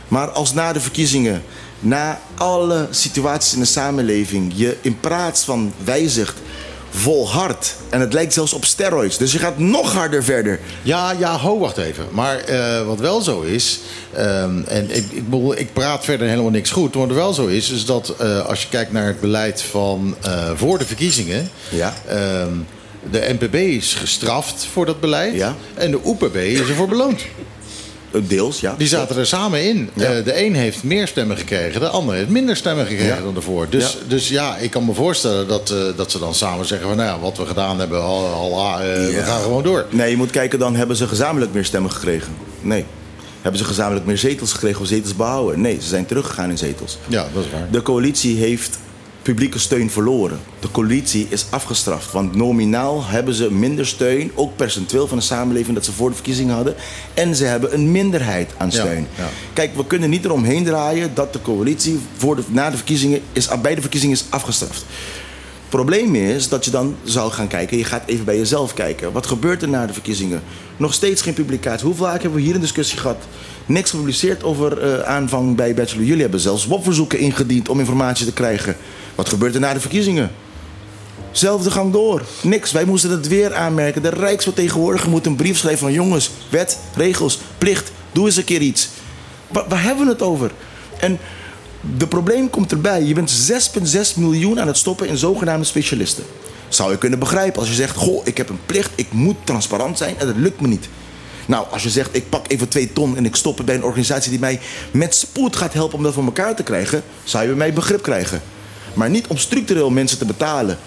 Maar 0.08 0.30
als 0.30 0.54
na 0.54 0.74
de 0.74 0.80
verkiezingen, 0.80 1.42
na 1.80 2.20
alle 2.36 2.88
situaties 2.90 3.54
in 3.54 3.60
de 3.60 3.66
samenleving... 3.66 4.52
je 4.56 4.78
in 4.82 5.00
plaats 5.00 5.44
van 5.44 5.74
wijzigt, 5.84 6.38
volhardt. 6.94 7.76
En 7.90 8.00
het 8.00 8.14
lijkt 8.14 8.34
zelfs 8.34 8.54
op 8.54 8.66
steroids. 8.66 9.18
Dus 9.18 9.32
je 9.32 9.40
gaat 9.40 9.58
nog 9.58 9.94
harder 9.94 10.24
verder. 10.24 10.60
Ja, 10.82 11.12
ja, 11.20 11.38
ho, 11.38 11.60
wacht 11.60 11.78
even. 11.78 12.06
Maar 12.12 12.38
eh, 12.38 12.86
wat 12.86 13.00
wel 13.00 13.22
zo 13.22 13.42
is, 13.42 13.80
ehm, 14.14 14.62
en 14.68 14.96
ik, 14.96 15.06
ik, 15.12 15.30
bedoel, 15.30 15.58
ik 15.58 15.74
praat 15.74 16.04
verder 16.06 16.28
helemaal 16.28 16.52
niks 16.52 16.70
goed, 16.72 16.96
maar 16.96 17.08
wat 17.08 17.16
wel 17.16 17.34
zo 17.34 17.46
is, 17.46 17.70
is 17.70 17.86
dat 17.86 18.14
eh, 18.20 18.46
als 18.46 18.62
je 18.62 18.68
kijkt 18.70 18.92
naar 18.92 19.06
het 19.06 19.20
beleid 19.20 19.62
van 19.62 20.16
eh, 20.22 20.52
voor 20.56 20.78
de 20.78 20.86
verkiezingen, 20.86 21.50
Ja. 21.70 21.94
ehm, 22.08 22.54
de 23.12 23.36
NPB 23.40 23.56
is 23.56 23.94
gestraft 23.94 24.68
voor 24.74 24.86
dat 24.86 25.00
beleid 25.00 25.34
Ja. 25.36 25.56
en 25.74 25.92
de 25.92 26.02
OPB 26.04 26.36
is 26.36 26.60
ervoor 26.60 26.88
beloond. 26.88 27.22
Eh, 28.12 28.22
Deels, 28.28 28.60
ja. 28.60 28.76
Die 28.78 28.88
zaten 28.88 29.18
er 29.18 29.26
samen 29.26 29.64
in. 29.64 29.90
Ja. 29.94 30.04
Eh, 30.14 30.24
de 30.26 30.46
een 30.46 30.56
heeft 30.56 30.84
meer 30.84 31.08
stemmen 31.08 31.38
gekregen, 31.38 31.80
de 31.80 31.88
ander 31.88 32.16
heeft 32.16 32.30
minder 32.30 32.56
stemmen 32.56 32.86
gekregen 32.86 33.16
Ja. 33.16 33.22
dan 33.22 33.36
ervoor. 33.36 33.68
Dus 33.70 33.84
Ja. 33.92 34.08
dus 34.08 34.30
ja, 34.30 34.58
ik 34.58 34.72
kan 34.72 34.86
me 34.86 34.94
voorstellen 34.94 35.48
dat, 35.48 35.70
eh, 35.70 35.78
dat 35.96 36.12
ze 36.12 36.20
dan 36.20 36.34
samen 36.36 36.66
zeggen 36.66 36.88
van 36.88 36.98
nou 36.98 37.10
ja, 37.10 37.20
wat 37.20 37.38
we 37.38 37.46
gedaan 37.46 37.80
hebben, 37.80 38.00
eh, 38.00 38.06
we 39.16 39.22
gaan 39.26 39.42
gewoon 39.42 39.64
door. 39.64 39.86
Nee, 39.90 40.10
je 40.10 40.18
moet 40.18 40.32
kijken, 40.32 40.60
dan 40.60 40.76
hebben 40.76 40.96
ze 40.96 41.08
gezamenlijk 41.08 41.54
meer 41.54 41.66
stemmen 41.66 41.92
gekregen. 41.92 42.34
Nee. 42.62 42.86
Hebben 43.42 43.60
ze 43.62 43.68
gezamenlijk 43.68 44.06
meer 44.06 44.18
zetels 44.18 44.54
gekregen 44.54 44.82
of 44.82 44.88
zetels 44.88 45.16
behouden? 45.16 45.62
Nee, 45.62 45.78
ze 45.82 45.88
zijn 45.88 46.06
teruggegaan 46.06 46.50
in 46.50 46.58
zetels. 46.58 46.98
Ja, 47.08 47.26
dat 47.34 47.44
is 47.44 47.52
waar. 47.52 47.68
De 47.72 47.82
coalitie 47.82 48.38
heeft 48.38 48.78
publieke 49.22 49.60
steun 49.60 49.90
verloren. 49.90 50.40
De 50.60 50.72
coalitie 50.72 51.28
is 51.30 51.46
afgestraft. 51.50 52.12
Want 52.12 52.36
nominaal 52.36 53.06
hebben 53.06 53.34
ze 53.34 53.52
minder 53.52 53.88
steun, 53.88 54.32
ook 54.36 54.56
percentueel 54.56 55.08
van 55.08 55.18
de 55.18 55.24
samenleving 55.24 55.76
dat 55.76 55.86
ze 55.86 55.92
voor 55.92 56.10
de 56.10 56.16
verkiezingen 56.16 56.56
hadden. 56.56 56.76
En 57.14 57.36
ze 57.36 57.46
hebben 57.46 57.74
een 57.74 57.92
minderheid 57.92 58.52
aan 58.58 58.72
steun. 58.72 59.08
ja. 59.18 59.30
Kijk, 59.54 59.76
we 59.76 59.86
kunnen 59.88 60.10
niet 60.10 60.26
eromheen 60.26 60.64
draaien 60.64 61.12
dat 61.14 61.34
de 61.34 61.42
coalitie 61.42 62.00
voor 62.18 62.36
de, 62.36 62.44
na 62.48 62.70
de 62.70 62.76
verkiezingen 62.78 63.22
is, 63.34 63.48
bij 63.62 63.76
de 63.76 63.82
verkiezingen 63.82 64.16
is 64.16 64.26
afgestraft. 64.30 64.86
probleem 65.70 66.16
is 66.16 66.50
dat 66.50 66.66
je 66.66 66.72
dan 66.72 66.96
zou 67.04 67.32
gaan 67.32 67.48
kijken. 67.48 67.78
Je 67.78 67.84
gaat 67.84 68.04
even 68.06 68.26
bij 68.26 68.38
jezelf 68.38 68.74
kijken. 68.74 69.12
Wat 69.12 69.26
gebeurt 69.26 69.62
er 69.62 69.70
na 69.70 69.86
de 69.86 69.94
verkiezingen? 69.94 70.42
Nog 70.78 70.94
steeds 70.94 71.22
geen 71.22 71.34
publicatie. 71.34 71.86
Hoe 71.86 71.96
vaak 71.96 72.22
hebben 72.22 72.40
we 72.40 72.46
hier 72.46 72.56
een 72.56 72.62
discussie 72.62 73.00
gehad? 73.00 73.24
Niks 73.66 73.90
gepubliceerd 73.90 74.44
over 74.44 74.80
eh, 74.80 75.00
aanvang 75.02 75.56
bij 75.56 75.74
Bachelor. 75.74 76.06
Jullie 76.06 76.22
hebben 76.22 76.40
zelfs 76.40 76.66
WOP-verzoeken 76.66 77.20
ingediend 77.20 77.70
om 77.70 77.80
informatie 77.80 78.26
te 78.26 78.34
krijgen. 78.34 78.76
Wat 79.22 79.30
gebeurt 79.30 79.54
er 79.54 79.60
na 79.60 79.74
de 79.74 79.80
verkiezingen? 79.80 80.32
Zelfde 81.32 81.72
gang 81.72 81.92
door. 81.92 82.22
Niks. 82.42 82.72
Wij 82.72 82.86
moesten 82.86 83.12
het 83.12 83.28
weer 83.28 83.54
aanmerken. 83.54 84.02
De 84.02 84.10
Rijksvertegenwoordiger 84.10 85.10
moet 85.10 85.26
een 85.26 85.36
brief 85.36 85.58
schrijven 85.58 85.80
van... 85.80 85.94
jongens, 85.94 86.32
wet, 86.50 86.80
regels, 86.96 87.40
plicht, 87.58 87.92
doe 88.12 88.26
eens 88.26 88.36
een 88.36 88.44
keer 88.44 88.62
iets. 88.62 88.90
Wa- 89.48 89.66
waar 89.68 89.84
hebben 89.84 90.06
we 90.06 90.12
het 90.12 90.22
over? 90.22 90.52
En 91.00 91.20
de 91.98 92.08
probleem 92.08 92.50
komt 92.50 92.72
erbij. 92.72 93.04
Je 93.04 93.14
bent 93.14 93.52
6,6 93.52 94.16
miljoen 94.16 94.60
aan 94.60 94.68
het 94.68 94.78
stoppen 94.78 95.08
in 95.08 95.18
zogenaamde 95.18 95.66
specialisten. 95.66 96.24
Zou 96.70 96.92
je 96.92 96.98
kunnen 96.98 97.20
begrijpen 97.20 97.60
als 97.60 97.70
je 97.70 97.76
zegt... 97.76 97.96
goh, 97.96 98.22
ik 98.26 98.38
heb 98.38 98.50
een 98.50 98.66
plicht, 98.66 98.92
ik 98.96 99.12
moet 99.12 99.38
transparant 99.44 99.98
zijn 99.98 100.16
en 100.18 100.28
dat 100.28 100.36
lukt 100.36 100.62
me 100.62 100.68
niet. 100.68 100.90
Nou, 101.46 101.66
als 101.72 101.84
je 101.84 101.90
zegt, 101.90 102.16
ik 102.16 102.30
pak 102.30 102.46
even 102.48 102.68
twee 102.68 102.94
ton 102.94 103.18
en 103.18 103.26
ik 103.26 103.36
stop 103.36 103.58
het 103.58 103.66
bij 103.66 103.76
een 103.76 103.84
organisatie 103.84 104.30
die 104.30 104.40
mij 104.40 104.60
met 104.92 105.16
spoed 105.16 105.56
gaat 105.56 105.74
helpen 105.74 105.98
om 105.98 106.04
dat 106.04 106.14
voor 106.14 106.24
elkaar 106.24 106.56
te 106.56 106.64
krijgen, 106.64 107.04
zou 107.24 107.44
je 107.44 107.50
bij 107.50 107.58
mij 107.58 107.74
begrip 107.74 108.02
krijgen. 108.02 108.42
Maar 108.94 109.10
niet 109.10 109.28
om 109.28 109.38
structureel 109.38 109.90
mensen 109.90 110.18
te 110.18 110.26
betalen 110.26 110.78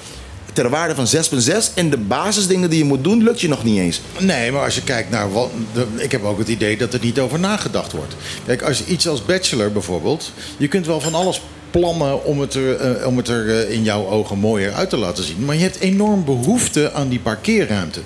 ter 0.55 0.71
waarde 0.71 0.95
van 0.95 1.07
6,6 1.07 1.75
en 1.75 1.91
de 1.91 1.97
basisdingen 1.97 2.71
die 2.71 2.79
je 2.79 2.85
moet 2.85 3.05
doen, 3.05 3.23
lukt 3.23 3.41
je 3.41 3.49
nog 3.49 3.65
niet 3.65 3.79
eens. 3.79 4.01
Nee, 4.19 4.53
maar 4.53 4.65
als 4.65 4.75
je 4.75 4.83
kijkt 4.83 5.11
naar 5.11 5.33
wat. 5.33 5.51
ik 5.97 6.13
heb 6.13 6.25
ook 6.25 6.39
het 6.39 6.49
idee 6.49 6.77
dat 6.77 6.95
er 6.95 7.01
niet 7.03 7.19
over 7.19 7.39
nagedacht 7.39 7.93
wordt. 7.93 8.15
Kijk, 8.47 8.63
als 8.63 8.79
je 8.79 8.85
iets 8.85 9.09
als 9.09 9.25
bachelor 9.25 9.73
bijvoorbeeld. 9.73 10.33
Je 10.57 10.69
kunt 10.69 10.87
wel 10.87 11.01
van 11.01 11.15
alles 11.15 11.41
plannen 11.79 12.25
om 12.25 12.41
het 12.41 12.55
er, 12.55 12.77
eh, 12.77 13.07
om 13.07 13.17
het 13.17 13.29
er 13.29 13.61
eh, 13.61 13.75
in 13.75 13.83
jouw 13.83 14.07
ogen 14.07 14.39
mooier 14.39 14.73
uit 14.73 14.91
te 14.91 14.97
laten 14.97 15.25
zien. 15.25 15.45
Maar 15.45 15.55
je 15.55 15.63
hebt 15.63 15.79
enorm 15.81 16.25
behoefte 16.25 16.93
aan 16.93 17.09
die 17.09 17.19
parkeerruimte. 17.19 18.01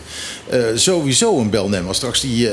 Eh, 0.49 0.61
sowieso 0.75 1.39
een 1.39 1.51
Belnem. 1.51 1.87
Als 1.87 1.97
straks 1.97 2.21
die, 2.21 2.49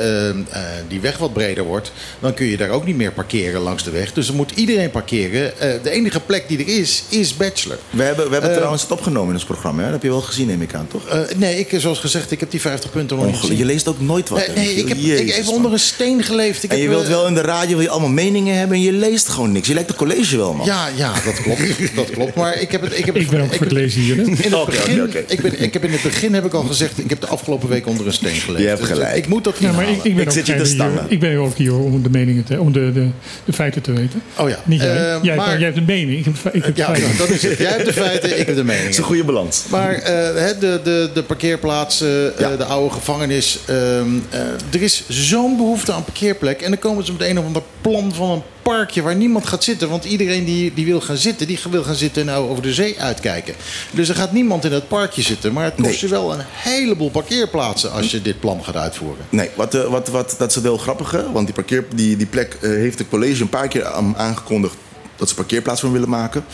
die 0.87 0.99
weg 0.99 1.17
wat 1.17 1.33
breder 1.33 1.63
wordt, 1.63 1.91
dan 2.19 2.33
kun 2.33 2.45
je 2.45 2.57
daar 2.57 2.69
ook 2.69 2.85
niet 2.85 2.95
meer 2.95 3.11
parkeren 3.11 3.61
langs 3.61 3.83
de 3.83 3.91
weg. 3.91 4.13
Dus 4.13 4.27
dan 4.27 4.35
moet 4.35 4.51
iedereen 4.51 4.91
parkeren. 4.91 5.53
De 5.83 5.89
enige 5.89 6.19
plek 6.19 6.47
die 6.47 6.57
er 6.57 6.67
is, 6.67 7.03
is 7.09 7.37
bachelor. 7.37 7.77
We 7.89 8.03
hebben, 8.03 8.25
we 8.25 8.31
hebben 8.31 8.53
trouwens 8.53 8.81
het 8.81 8.91
opgenomen 8.91 9.27
in 9.27 9.33
ons 9.33 9.45
programma. 9.45 9.77
Hè? 9.77 9.83
Dat 9.83 9.93
heb 9.93 10.03
je 10.03 10.09
wel 10.09 10.21
gezien, 10.21 10.47
neem 10.47 10.61
ik 10.61 10.73
aan, 10.73 10.87
toch? 10.87 11.03
Nee, 11.35 11.59
ik, 11.59 11.79
zoals 11.79 11.99
gezegd, 11.99 12.31
ik 12.31 12.39
heb 12.39 12.51
die 12.51 12.61
50 12.61 12.91
punten 12.91 13.17
nog 13.17 13.25
niet 13.25 13.35
gezien. 13.35 13.57
Je 13.57 13.65
leest 13.65 13.87
ook 13.87 13.99
nooit 13.99 14.29
wat. 14.29 14.55
Nee, 14.55 14.75
ik 14.75 14.87
heb, 14.87 14.97
ik 14.97 15.03
Jezus, 15.03 15.45
man. 15.45 15.55
onder 15.55 15.71
een 15.71 15.79
steen 15.79 16.23
geleefd. 16.23 16.63
Ik 16.63 16.71
En 16.71 16.77
je 16.77 16.89
wilt 16.89 17.07
wel 17.07 17.27
in 17.27 17.33
de 17.33 17.41
radio 17.41 17.75
wil 17.75 17.85
je 17.85 17.89
allemaal 17.89 18.09
meningen 18.09 18.57
hebben 18.57 18.77
en 18.77 18.83
je 18.83 18.91
leest 18.91 19.27
gewoon 19.27 19.51
niks. 19.51 19.67
Je 19.67 19.73
lijkt 19.73 19.89
een 19.89 19.95
college 19.95 20.37
wel, 20.37 20.53
man. 20.53 20.65
Ja, 20.65 20.87
ja, 20.95 21.04
dat 21.25 21.41
klopt. 21.41 21.61
dat 21.95 22.09
klopt. 22.09 22.35
Maar 22.35 22.59
ik 22.61 22.71
heb 22.71 22.81
het. 22.81 22.97
Ik, 22.97 23.05
heb 23.05 23.15
Ik 23.15 23.21
het, 23.21 23.31
ben 23.31 23.41
ook 23.41 23.53
voor 23.53 23.65
het 23.65 23.71
lezen 23.71 24.01
hier. 24.01 24.15
hè? 24.15 24.21
In 24.23 24.31
het, 24.31 24.65
begin. 24.65 25.09
Ik, 25.27 25.41
ben, 25.41 25.61
ik 25.61 25.73
heb 25.73 25.83
in 25.83 25.91
het 25.91 26.01
begin 26.01 26.33
heb 26.33 26.45
ik 26.45 26.53
al 26.53 26.63
gezegd, 26.63 26.99
ik 26.99 27.09
heb 27.09 27.21
de 27.21 27.27
afgelopen 27.27 27.69
week 27.69 27.87
onder 27.87 28.05
een 28.07 28.13
steen 28.13 28.35
geleefd. 28.35 28.61
Je 28.63 28.67
hebt 28.67 28.79
Dus, 28.79 28.89
gelijk. 28.89 29.15
ik 29.15 29.27
moet 29.27 29.43
dat 29.43 29.55
Ja, 29.59 29.71
maar 29.71 29.81
ik, 29.81 29.87
halen. 29.87 30.05
ik 30.05 30.15
ben 30.15 30.23
Ik 30.25 30.31
zit 30.31 30.45
je 30.45 30.51
te 30.51 30.57
hier, 30.57 30.67
stangen. 30.67 31.05
ik 31.07 31.19
ben 31.19 31.37
ook 31.37 31.57
hier 31.57 31.75
om 31.75 32.03
de 32.03 32.09
meningen 32.09 32.43
te, 32.43 32.59
om 32.59 32.71
de, 32.71 32.91
de, 32.93 33.07
de 33.45 33.53
feiten 33.53 33.81
te 33.81 33.91
weten. 33.93 34.21
Oh 34.37 34.49
ja. 34.49 34.57
Niet 34.65 34.81
jij. 34.81 34.95
Eh, 35.13 35.17
jij, 35.23 35.35
maar- 35.35 35.53
jij 35.55 35.63
hebt 35.63 35.75
de 35.75 35.81
mening. 35.93 36.25
Ik 36.25 36.25
heb, 36.43 36.53
ik 36.53 36.63
heb 36.65 36.77
Ja, 36.77 36.85
feiten. 36.85 37.17
dat 37.17 37.29
is 37.29 37.41
het. 37.43 37.57
Jij 37.57 37.67
hebt 37.71 37.85
de 37.85 37.93
feiten, 37.93 38.29
ik 38.29 38.37
heb 38.37 38.47
de 38.47 38.53
Dat 38.53 38.65
is 38.65 38.71
meningen. 38.71 38.97
een 38.97 39.03
goede 39.03 39.23
balans. 39.23 39.63
Maar 39.69 39.93
eh, 39.93 40.13
hè, 40.41 40.57
de, 40.57 40.79
de, 40.83 41.09
de 41.13 41.23
parkeerplaatsen, 41.23 42.33
eh, 42.37 42.39
Ja. 42.39 42.55
de 42.55 42.63
oude 42.65 42.93
gevangenis. 42.93 43.59
ehm, 43.65 44.07
eh, 44.29 44.39
er 44.71 44.81
is 44.81 45.03
zo'n 45.07 45.57
behoefte 45.57 45.91
aan 45.93 46.03
parkeerplek. 46.03 46.61
En 46.61 46.69
dan 46.69 46.79
komen 46.79 47.05
ze 47.05 47.11
met 47.11 47.21
een 47.27 47.39
of 47.39 47.45
ander 47.45 47.61
plan 47.81 48.13
van 48.13 48.29
een 48.31 48.41
parkje 48.71 49.01
waar 49.01 49.15
niemand 49.15 49.47
gaat 49.47 49.63
zitten. 49.63 49.89
Want 49.89 50.05
iedereen 50.05 50.45
die, 50.45 50.73
die 50.73 50.85
wil 50.85 51.01
gaan 51.01 51.17
zitten, 51.17 51.47
die 51.47 51.59
wil 51.69 51.83
gaan 51.83 51.95
zitten 51.95 52.21
en 52.21 52.27
nou 52.27 52.49
over 52.49 52.63
de 52.63 52.73
zee 52.73 52.99
uitkijken. 52.99 53.53
Dus 53.91 54.09
er 54.09 54.15
gaat 54.15 54.31
niemand 54.31 54.63
in 54.65 54.71
dat 54.71 54.87
parkje 54.87 55.21
zitten. 55.21 55.53
Maar 55.53 55.63
het 55.63 55.73
kost 55.75 55.87
Nee. 55.87 55.97
je 55.99 56.07
wel 56.07 56.33
een 56.33 56.41
heleboel 56.45 57.09
parkeerplaatsen 57.09 57.91
als 57.91 58.11
je 58.11 58.21
dit 58.21 58.39
plan 58.39 58.63
gaat 58.63 58.75
uitvoeren. 58.75 59.25
Nee, 59.29 59.49
wat, 59.55 59.73
eh, 59.73 59.83
wat, 59.83 60.07
wat, 60.07 60.35
dat 60.37 60.49
is 60.49 60.55
het 60.55 60.63
heel 60.63 60.77
grappige. 60.77 61.31
Want 61.31 61.45
die, 61.45 61.55
parkeer, 61.55 61.85
die, 61.95 62.17
die 62.17 62.27
plek 62.27 62.57
eh, 62.61 62.69
heeft 62.69 62.99
het 62.99 63.09
college 63.09 63.41
een 63.41 63.49
paar 63.49 63.67
keer 63.67 63.85
aan- 63.85 64.17
aangekondigd 64.17 64.75
dat 65.15 65.29
ze 65.29 65.35
parkeerplaats 65.35 65.81
voor 65.81 65.91
willen 65.91 66.09
maken. 66.09 66.45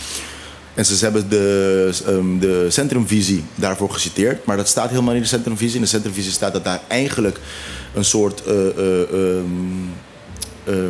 En 0.74 0.86
ze 0.86 1.04
hebben 1.04 1.30
de, 1.30 1.90
ehm, 2.08 2.40
de 2.40 2.66
centrumvisie 2.70 3.44
daarvoor 3.56 3.90
geciteerd. 3.90 4.46
Maar 4.46 4.58
dat 4.58 4.68
staat 4.68 4.90
helemaal 4.90 5.14
niet 5.14 5.24
in 5.24 5.30
de 5.30 5.36
centrumvisie. 5.36 5.76
In 5.76 5.82
de 5.82 5.88
centrumvisie 5.88 6.32
staat 6.32 6.54
dat 6.54 6.64
daar 6.64 6.82
eigenlijk 6.88 7.38
een 7.94 8.06
soort 8.06 8.44
eh, 8.44 8.54
eh, 8.68 9.02
ehm, 9.02 9.10
eh, 9.12 9.40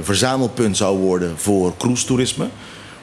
verzamelpunt 0.01 0.77
zou 0.77 0.97
worden 0.97 1.33
voor 1.37 1.73
cruise 1.77 2.05
toerisme. 2.05 2.47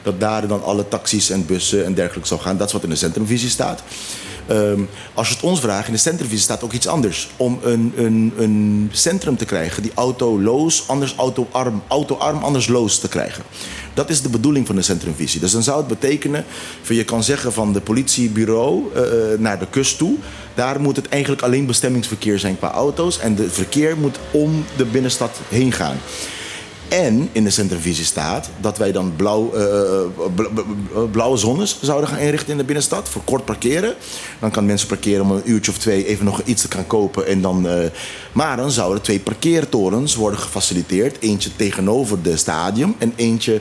Dat 0.02 0.20
daar 0.20 0.48
dan 0.48 0.64
alle 0.64 0.88
taxis 0.88 1.30
en 1.30 1.46
bussen 1.46 1.84
en 1.84 1.94
dergelijke 1.94 2.28
zou 2.28 2.40
gaan. 2.40 2.56
Dat 2.56 2.66
is 2.66 2.72
wat 2.72 2.82
in 2.82 2.88
de 2.88 2.96
centrumvisie 2.96 3.48
staat. 3.48 3.82
Ehm, 4.48 4.80
als 5.14 5.28
je 5.28 5.34
het 5.34 5.42
ons 5.42 5.60
vraagt, 5.60 5.86
in 5.86 5.92
de 5.92 5.98
centrumvisie 5.98 6.44
staat 6.44 6.64
ook 6.64 6.72
iets 6.72 6.86
anders. 6.86 7.28
Om 7.36 7.58
een, 7.62 7.92
een, 7.96 8.32
een 8.38 8.88
centrum 8.92 9.36
te 9.36 9.44
krijgen 9.44 9.82
die 9.82 9.92
autoloos, 9.94 10.84
anders 10.88 11.14
autoarm, 11.16 11.82
autoarm, 11.88 12.42
anders 12.42 12.66
loos 12.66 12.98
te 12.98 13.08
krijgen. 13.08 13.44
Dat 13.94 14.10
is 14.10 14.22
de 14.22 14.28
bedoeling 14.28 14.66
van 14.66 14.76
de 14.76 14.82
centrumvisie. 14.82 15.40
Dus 15.40 15.52
dan 15.52 15.62
zou 15.62 15.78
het 15.78 15.86
betekenen, 15.86 16.44
je 16.88 17.04
kan 17.04 17.24
zeggen 17.24 17.52
van 17.52 17.72
de 17.72 17.80
politiebureau 17.80 18.82
eh, 18.94 19.02
eh, 19.02 19.38
naar 19.38 19.58
de 19.58 19.66
kust 19.70 19.98
toe. 19.98 20.14
Daar 20.54 20.80
moet 20.80 20.96
het 20.96 21.08
eigenlijk 21.08 21.42
alleen 21.42 21.66
bestemmingsverkeer 21.66 22.38
zijn 22.38 22.58
qua 22.58 22.70
auto's. 22.70 23.18
En 23.18 23.34
de 23.34 23.50
verkeer 23.50 23.96
moet 23.96 24.18
om 24.30 24.64
de 24.76 24.84
binnenstad 24.84 25.40
heen 25.48 25.72
gaan. 25.72 25.96
En 26.88 27.28
in 27.32 27.44
de 27.44 27.50
centrumvisie 27.50 28.04
staat 28.04 28.50
dat 28.60 28.78
wij 28.78 28.92
dan 28.92 29.12
blauw, 29.16 29.52
eh, 29.52 30.26
bla- 30.34 30.48
bla- 30.48 31.00
blauwe 31.10 31.36
zones 31.36 31.78
zouden 31.80 32.08
gaan 32.08 32.18
inrichten 32.18 32.50
in 32.50 32.56
de 32.56 32.64
binnenstad. 32.64 33.08
Voor 33.08 33.22
kort 33.24 33.44
parkeren. 33.44 33.94
Dan 34.40 34.50
kan 34.50 34.66
mensen 34.66 34.88
parkeren 34.88 35.22
om 35.22 35.30
een 35.30 35.50
uurtje 35.50 35.70
of 35.70 35.78
twee 35.78 36.06
even 36.06 36.24
nog 36.24 36.40
iets 36.44 36.62
te 36.62 36.70
gaan 36.70 36.86
kopen. 36.86 37.26
En 37.26 37.40
dan, 37.42 37.68
eh, 37.68 37.90
maar 38.32 38.56
dan 38.56 38.70
zouden 38.70 39.02
twee 39.02 39.20
parkeertorens 39.20 40.14
worden 40.14 40.40
gefaciliteerd. 40.40 41.16
Eentje 41.20 41.56
tegenover 41.56 42.22
de 42.22 42.36
stadium 42.36 42.94
en 42.98 43.12
eentje 43.16 43.60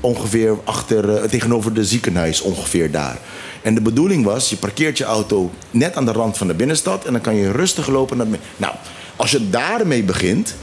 ongeveer 0.00 0.56
achter, 0.64 1.14
eh, 1.14 1.28
tegenover 1.28 1.74
de 1.74 1.84
ziekenhuis 1.84 2.40
ongeveer 2.40 2.90
daar. 2.90 3.18
En 3.62 3.74
de 3.74 3.80
bedoeling 3.80 4.24
was, 4.24 4.50
je 4.50 4.56
parkeert 4.56 4.98
je 4.98 5.04
auto 5.04 5.50
net 5.70 5.96
aan 5.96 6.04
de 6.04 6.12
rand 6.12 6.38
van 6.38 6.46
de 6.46 6.54
binnenstad... 6.54 7.04
en 7.04 7.12
dan 7.12 7.20
kan 7.20 7.34
je 7.34 7.52
rustig 7.52 7.88
lopen 7.88 8.16
naar... 8.16 8.26
Nou, 8.56 8.74
als 9.16 9.30
je 9.30 9.50
daarmee 9.50 10.02
begint... 10.02 10.54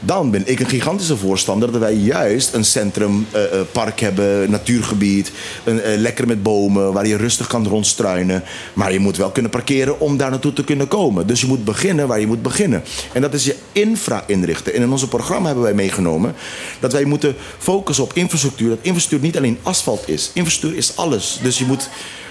Dan 0.00 0.30
ben 0.30 0.42
ik 0.44 0.60
een 0.60 0.68
gigantische 0.68 1.16
voorstander 1.16 1.72
dat 1.72 1.80
wij 1.80 1.94
juist 1.94 2.54
een 2.54 2.64
centrumpark 2.64 4.00
hebben, 4.00 4.50
natuurgebied, 4.50 5.32
een, 5.64 5.80
eh, 5.80 5.98
lekker 5.98 6.26
met 6.26 6.42
bomen 6.42 6.92
waar 6.92 7.06
je 7.06 7.16
rustig 7.16 7.46
kan 7.46 7.66
rondstruinen. 7.66 8.42
Maar 8.72 8.92
je 8.92 8.98
moet 8.98 9.16
wel 9.16 9.30
kunnen 9.30 9.50
parkeren 9.50 10.00
om 10.00 10.16
daar 10.16 10.30
naartoe 10.30 10.52
te 10.52 10.64
kunnen 10.64 10.88
komen. 10.88 11.26
Dus 11.26 11.40
je 11.40 11.46
moet 11.46 11.64
beginnen 11.64 12.08
waar 12.08 12.20
je 12.20 12.26
moet 12.26 12.42
beginnen. 12.42 12.82
En 13.12 13.20
dat 13.20 13.34
is 13.34 13.44
je 13.44 13.56
infra 13.72 14.24
inrichten. 14.26 14.74
En 14.74 14.82
in 14.82 14.90
ons 14.90 15.06
programma 15.06 15.46
hebben 15.46 15.64
wij 15.64 15.74
meegenomen 15.74 16.34
dat 16.80 16.92
wij 16.92 17.04
moeten 17.04 17.34
focussen 17.58 18.04
op 18.04 18.12
infrastructuur. 18.12 18.68
Dat 18.68 18.78
infrastructuur 18.82 19.26
niet 19.26 19.36
alleen 19.36 19.58
asfalt 19.62 20.08
is. 20.08 20.30
Infrastructuur 20.32 20.78
is 20.78 20.96
alles. 20.96 21.38
Dus 21.42 21.58
je 21.58 21.64
moet 21.64 21.88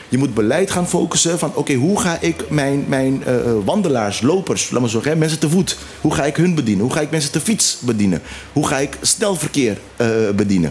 je 0.09 0.17
moet 0.17 0.33
beleid 0.33 0.71
gaan 0.71 0.87
focussen 0.87 1.39
van 1.39 1.55
oké, 1.55 1.73
hoe 1.73 1.99
ga 1.99 2.17
ik 2.21 2.49
mijn, 2.49 2.85
mijn 2.87 3.23
eh, 3.25 3.39
eh, 3.39 3.51
wandelaars, 3.65 4.21
lopers, 4.21 4.69
laat 4.69 4.81
maar 4.81 4.89
zeggen, 4.89 5.17
mensen 5.17 5.39
te 5.39 5.49
voet, 5.49 5.77
hoe 6.01 6.13
ga 6.13 6.25
ik 6.25 6.35
hun 6.35 6.55
bedienen? 6.55 6.83
Hoe 6.83 6.93
ga 6.93 7.01
ik 7.01 7.11
mensen 7.11 7.31
te 7.31 7.41
fiets 7.41 7.77
bedienen? 7.79 8.21
Hoe 8.53 8.67
ga 8.67 8.77
ik 8.77 8.97
snelverkeer 9.01 9.77
eh, 9.95 10.07
bedienen? 10.35 10.69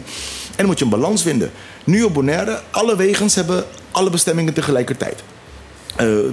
En 0.49 0.57
dan 0.57 0.67
moet 0.67 0.79
je 0.79 0.85
een 0.85 0.91
balans 0.91 1.23
vinden. 1.23 1.51
Nu 1.85 2.03
op 2.03 2.15
Bonaire, 2.15 2.61
alle 2.71 2.97
wegens 2.97 3.35
hebben 3.35 3.65
alle 3.91 4.11
bestemmingen 4.11 4.55
tegelijkertijd. 4.55 5.23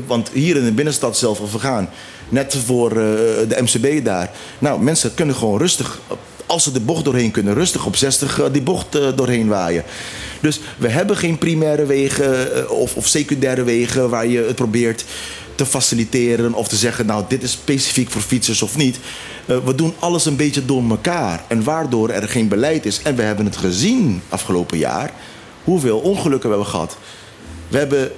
Want 0.07 0.29
hier 0.29 0.55
in 0.55 0.65
de 0.65 0.71
binnenstad 0.71 1.17
zelf, 1.17 1.39
als 1.39 1.51
we 1.51 1.59
gaan, 1.59 1.89
net 2.29 2.57
voor 2.65 2.89
de 2.93 3.57
MCB 3.61 4.05
daar. 4.05 4.31
Nou, 4.59 4.81
mensen 4.81 5.13
kunnen 5.13 5.35
gewoon 5.35 5.57
rustig, 5.57 5.99
als 6.45 6.63
ze 6.63 6.71
de 6.71 6.79
bocht 6.79 7.05
doorheen 7.05 7.31
kunnen, 7.31 7.53
rustig 7.53 7.85
op 7.85 7.95
60 7.95 8.39
eh, 8.39 8.45
die 8.51 8.61
bocht 8.61 8.95
eh, 8.95 9.07
doorheen 9.15 9.47
waaien. 9.47 9.83
Dus 10.41 10.59
we 10.77 10.87
hebben 10.87 11.17
geen 11.17 11.37
primaire 11.37 11.85
wegen 11.85 12.55
eh, 12.55 12.71
of, 12.71 12.95
of 12.95 13.07
secundaire 13.07 13.63
wegen 13.63 14.09
waar 14.09 14.27
je 14.27 14.39
het 14.39 14.55
probeert 14.55 15.05
te 15.55 15.65
faciliteren 15.65 16.53
of 16.53 16.67
te 16.67 16.75
zeggen, 16.75 17.05
nou, 17.05 17.23
dit 17.27 17.43
is 17.43 17.51
specifiek 17.51 18.09
voor 18.09 18.21
fietsers 18.21 18.61
of 18.61 18.77
niet. 18.77 18.99
We 19.45 19.75
doen 19.75 19.93
alles 19.99 20.25
een 20.25 20.35
beetje 20.35 20.65
door 20.65 20.83
elkaar. 20.89 21.43
En 21.47 21.63
waardoor 21.63 22.09
er 22.09 22.27
geen 22.27 22.47
beleid 22.47 22.85
is. 22.85 23.01
En 23.03 23.15
we 23.15 23.21
hebben 23.21 23.45
het 23.45 23.57
gezien 23.57 24.21
afgelopen 24.29 24.77
jaar, 24.77 25.11
hoeveel 25.63 25.99
ongelukken 25.99 26.49
we 26.49 26.55
hebben 26.55 26.73
gehad. 26.73 26.97
We 27.67 27.77
hebben 27.77 28.11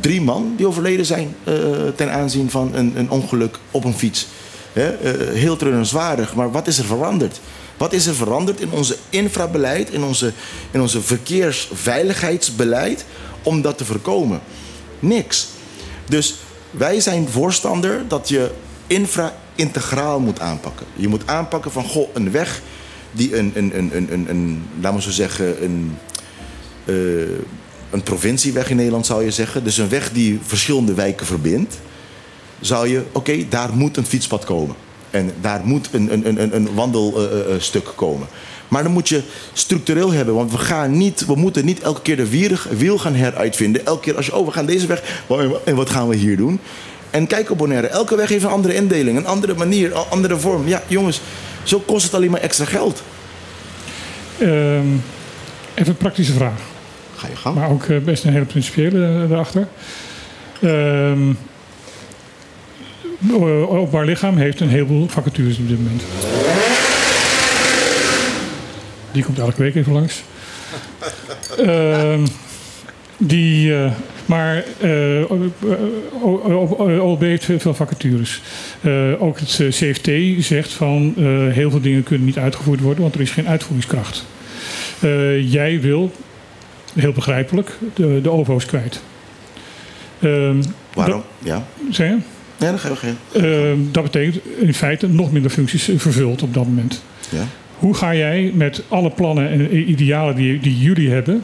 drie 0.00 0.20
man 0.20 0.54
die 0.56 0.66
overleden 0.66 1.06
zijn 1.06 1.36
ten 1.96 2.12
aanzien 2.12 2.50
van 2.50 2.74
een, 2.74 2.92
een 2.96 3.10
ongeluk 3.10 3.58
op 3.70 3.84
een 3.84 3.98
fiets. 3.98 4.26
Eh, 4.76 4.84
heel 5.32 5.56
treurenswaardig, 5.56 6.34
maar 6.34 6.50
wat 6.50 6.66
is 6.66 6.78
er 6.78 6.84
veranderd? 6.84 7.40
Wat 7.76 7.92
is 7.92 8.06
er 8.06 8.14
veranderd 8.14 8.60
in 8.60 8.70
onze 8.70 8.96
infrabeleid, 9.10 9.90
in 9.90 10.02
onze, 10.02 10.32
in 10.70 10.80
onze 10.80 11.02
verkeersveiligheidsbeleid 11.02 13.04
om 13.42 13.62
dat 13.62 13.78
te 13.78 13.84
voorkomen? 13.84 14.40
Niks. 14.98 15.48
Dus 16.08 16.34
wij 16.70 17.00
zijn 17.00 17.28
voorstander 17.28 18.08
dat 18.08 18.28
je 18.28 18.50
infra 18.86 19.36
integraal 19.54 20.20
moet 20.20 20.40
aanpakken. 20.40 20.86
Je 20.96 21.08
moet 21.08 21.26
aanpakken 21.26 21.72
van 21.72 21.84
goh, 21.84 22.08
een 22.12 22.30
weg 22.30 22.60
die 23.12 23.36
een, 23.36 23.52
een, 23.54 23.78
een, 23.78 23.96
een, 23.96 24.12
een, 24.12 24.26
een 24.28 24.62
laten 24.80 24.98
we 24.98 25.04
zo 25.04 25.10
zeggen, 25.10 25.64
een, 25.64 25.96
eh, 26.84 26.94
een 27.90 28.02
provincieweg 28.02 28.70
in 28.70 28.76
Nederland 28.76 29.06
zou 29.06 29.24
je 29.24 29.30
zeggen. 29.30 29.64
Dus 29.64 29.78
een 29.78 29.88
weg 29.88 30.12
die 30.12 30.40
verschillende 30.42 30.94
wijken 30.94 31.26
verbindt. 31.26 31.74
Zou 32.60 32.88
je, 32.88 33.02
oké, 33.12 33.48
daar 33.48 33.68
moet 33.74 33.96
een 33.96 34.06
fietspad 34.06 34.44
komen. 34.44 34.76
En 35.10 35.30
daar 35.40 35.60
moet 35.64 35.88
een, 35.92 36.12
een, 36.12 36.40
een, 36.40 36.54
een- 36.56 36.74
wandelstuk 36.74 37.92
komen. 37.94 38.26
Maar 38.68 38.82
dan 38.82 38.92
moet 38.92 39.08
je 39.08 39.22
structureel 39.52 40.12
hebben. 40.12 40.34
Want 40.34 40.50
we, 40.50 40.58
gaan 40.58 40.96
niet, 40.96 41.26
we 41.26 41.34
moeten 41.36 41.64
niet 41.64 41.80
elke 41.80 42.02
keer 42.02 42.16
de 42.16 42.28
wier- 42.28 42.66
wiel 42.70 42.98
gaan 42.98 43.14
heruitvinden. 43.14 43.86
Elke 43.86 44.00
keer 44.02 44.16
als 44.16 44.26
je, 44.26 44.36
oh, 44.36 44.46
we 44.46 44.52
gaan 44.52 44.66
deze 44.66 44.86
weg. 44.86 45.22
En 45.64 45.74
wat 45.76 45.90
gaan 45.90 46.08
we 46.08 46.16
hier 46.16 46.36
doen? 46.36 46.60
En 47.10 47.26
kijk 47.26 47.50
op 47.50 47.58
Bonaire. 47.58 47.86
Elke 47.86 48.16
weg 48.16 48.28
heeft 48.28 48.44
een 48.44 48.50
andere 48.50 48.74
indeling. 48.74 49.16
Een 49.18 49.26
andere 49.26 49.54
manier, 49.54 49.96
een 49.96 50.02
andere 50.10 50.36
vorm. 50.38 50.68
Ja, 50.68 50.82
jongens, 50.86 51.20
zo 51.62 51.78
kost 51.86 52.04
het 52.04 52.14
alleen 52.14 52.30
maar 52.30 52.40
extra 52.40 52.64
geld. 52.64 53.02
Ehm, 54.38 54.86
even 55.74 55.88
een 55.88 55.96
praktische 55.96 56.32
vraag. 56.32 56.60
Ga 57.16 57.28
je 57.28 57.36
gang. 57.36 57.54
Maar 57.54 57.70
ook 57.70 57.84
eh, 57.84 57.98
best 57.98 58.24
een 58.24 58.32
hele 58.32 58.44
principiële 58.44 59.04
eh, 59.06 59.30
erachter. 59.30 59.68
Ehm 60.60 61.30
o- 61.30 61.34
openbaar 63.68 64.04
lichaam 64.04 64.36
heeft 64.36 64.60
een 64.60 64.68
heleboel 64.68 65.08
vacatures 65.08 65.58
op 65.58 65.68
dit 65.68 65.78
moment. 65.78 66.02
Die 69.12 69.24
komt 69.24 69.38
elke 69.38 69.62
week 69.62 69.74
even 69.74 69.92
langs. 69.92 70.22
Ehm, 71.66 72.26
die, 73.18 73.74
eh, 73.76 73.92
maar 74.26 74.64
eh, 74.80 75.30
o- 75.30 75.50
o- 76.22 76.98
OLB 77.00 77.20
heeft 77.20 77.44
veel- 77.44 77.74
vacatures. 77.74 78.40
Eh, 78.80 79.22
ook 79.22 79.38
het 79.38 79.60
eh, 79.60 79.68
CFT 79.68 80.10
zegt 80.44 80.72
van 80.72 81.14
eh, 81.16 81.24
heel 81.52 81.70
veel 81.70 81.80
dingen 81.80 82.02
kunnen 82.02 82.26
niet 82.26 82.38
uitgevoerd 82.38 82.80
worden, 82.80 83.02
want 83.02 83.14
er 83.14 83.20
is 83.20 83.30
geen 83.30 83.48
uitvoeringskracht. 83.48 84.24
Eh, 85.00 85.52
jij 85.52 85.80
wil, 85.80 86.12
heel 86.94 87.12
begrijpelijk, 87.12 87.78
de, 87.94 88.20
de 88.22 88.30
OVO's 88.30 88.66
kwijt. 88.66 89.00
Ehm, 90.20 90.62
Waarom? 90.94 91.22
Ja. 91.38 91.66
Zeg 91.90 92.08
je? 92.08 92.16
Ja, 92.58 92.76
ga 92.76 92.88
je 92.88 92.96
geen. 92.96 93.18
Ehm, 93.32 93.78
dat 93.90 94.02
betekent 94.02 94.44
in 94.58 94.74
feite 94.74 95.08
nog 95.08 95.32
minder 95.32 95.50
functies 95.50 95.90
vervuld 95.96 96.42
op 96.42 96.54
dat 96.54 96.64
moment. 96.64 97.02
Ja. 97.28 97.46
Hoe 97.78 97.94
ga 97.94 98.14
jij 98.14 98.52
met 98.54 98.82
alle 98.88 99.10
plannen 99.10 99.50
en 99.50 99.90
idealen 99.90 100.34
die, 100.34 100.60
die 100.60 100.78
jullie 100.78 101.10
hebben, 101.10 101.42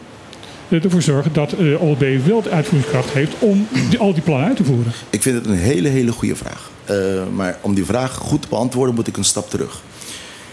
eh, 0.68 0.84
ervoor 0.84 1.02
zorgen 1.02 1.32
dat 1.32 1.52
eh 1.52 1.82
OLB 1.82 2.04
wel 2.26 2.42
de 2.42 2.50
uitvoeringskracht 2.50 3.10
heeft 3.10 3.32
om 3.38 3.66
die, 3.90 3.98
al 3.98 4.12
die 4.12 4.22
plannen 4.22 4.48
uit 4.48 4.56
te 4.56 4.64
voeren? 4.64 4.92
Ik 5.10 5.22
vind 5.22 5.36
het 5.36 5.46
een 5.46 5.58
hele, 5.58 5.88
hele 5.88 6.12
goede 6.12 6.36
vraag. 6.36 6.70
Eh, 6.84 6.96
maar 7.34 7.58
om 7.60 7.74
die 7.74 7.84
vraag 7.84 8.14
goed 8.14 8.42
te 8.42 8.48
beantwoorden, 8.48 8.94
moet 8.94 9.06
ik 9.06 9.16
een 9.16 9.24
stap 9.24 9.50
terug. 9.50 9.82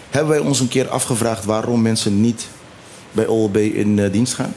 Hebben 0.09 0.31
wij 0.31 0.39
ons 0.39 0.59
een 0.59 0.67
keer 0.67 0.87
afgevraagd 0.87 1.45
waarom 1.45 1.81
mensen 1.81 2.21
niet 2.21 2.47
bij 3.11 3.27
OLB 3.27 3.57
in 3.57 4.09
dienst 4.11 4.33
gaan? 4.33 4.53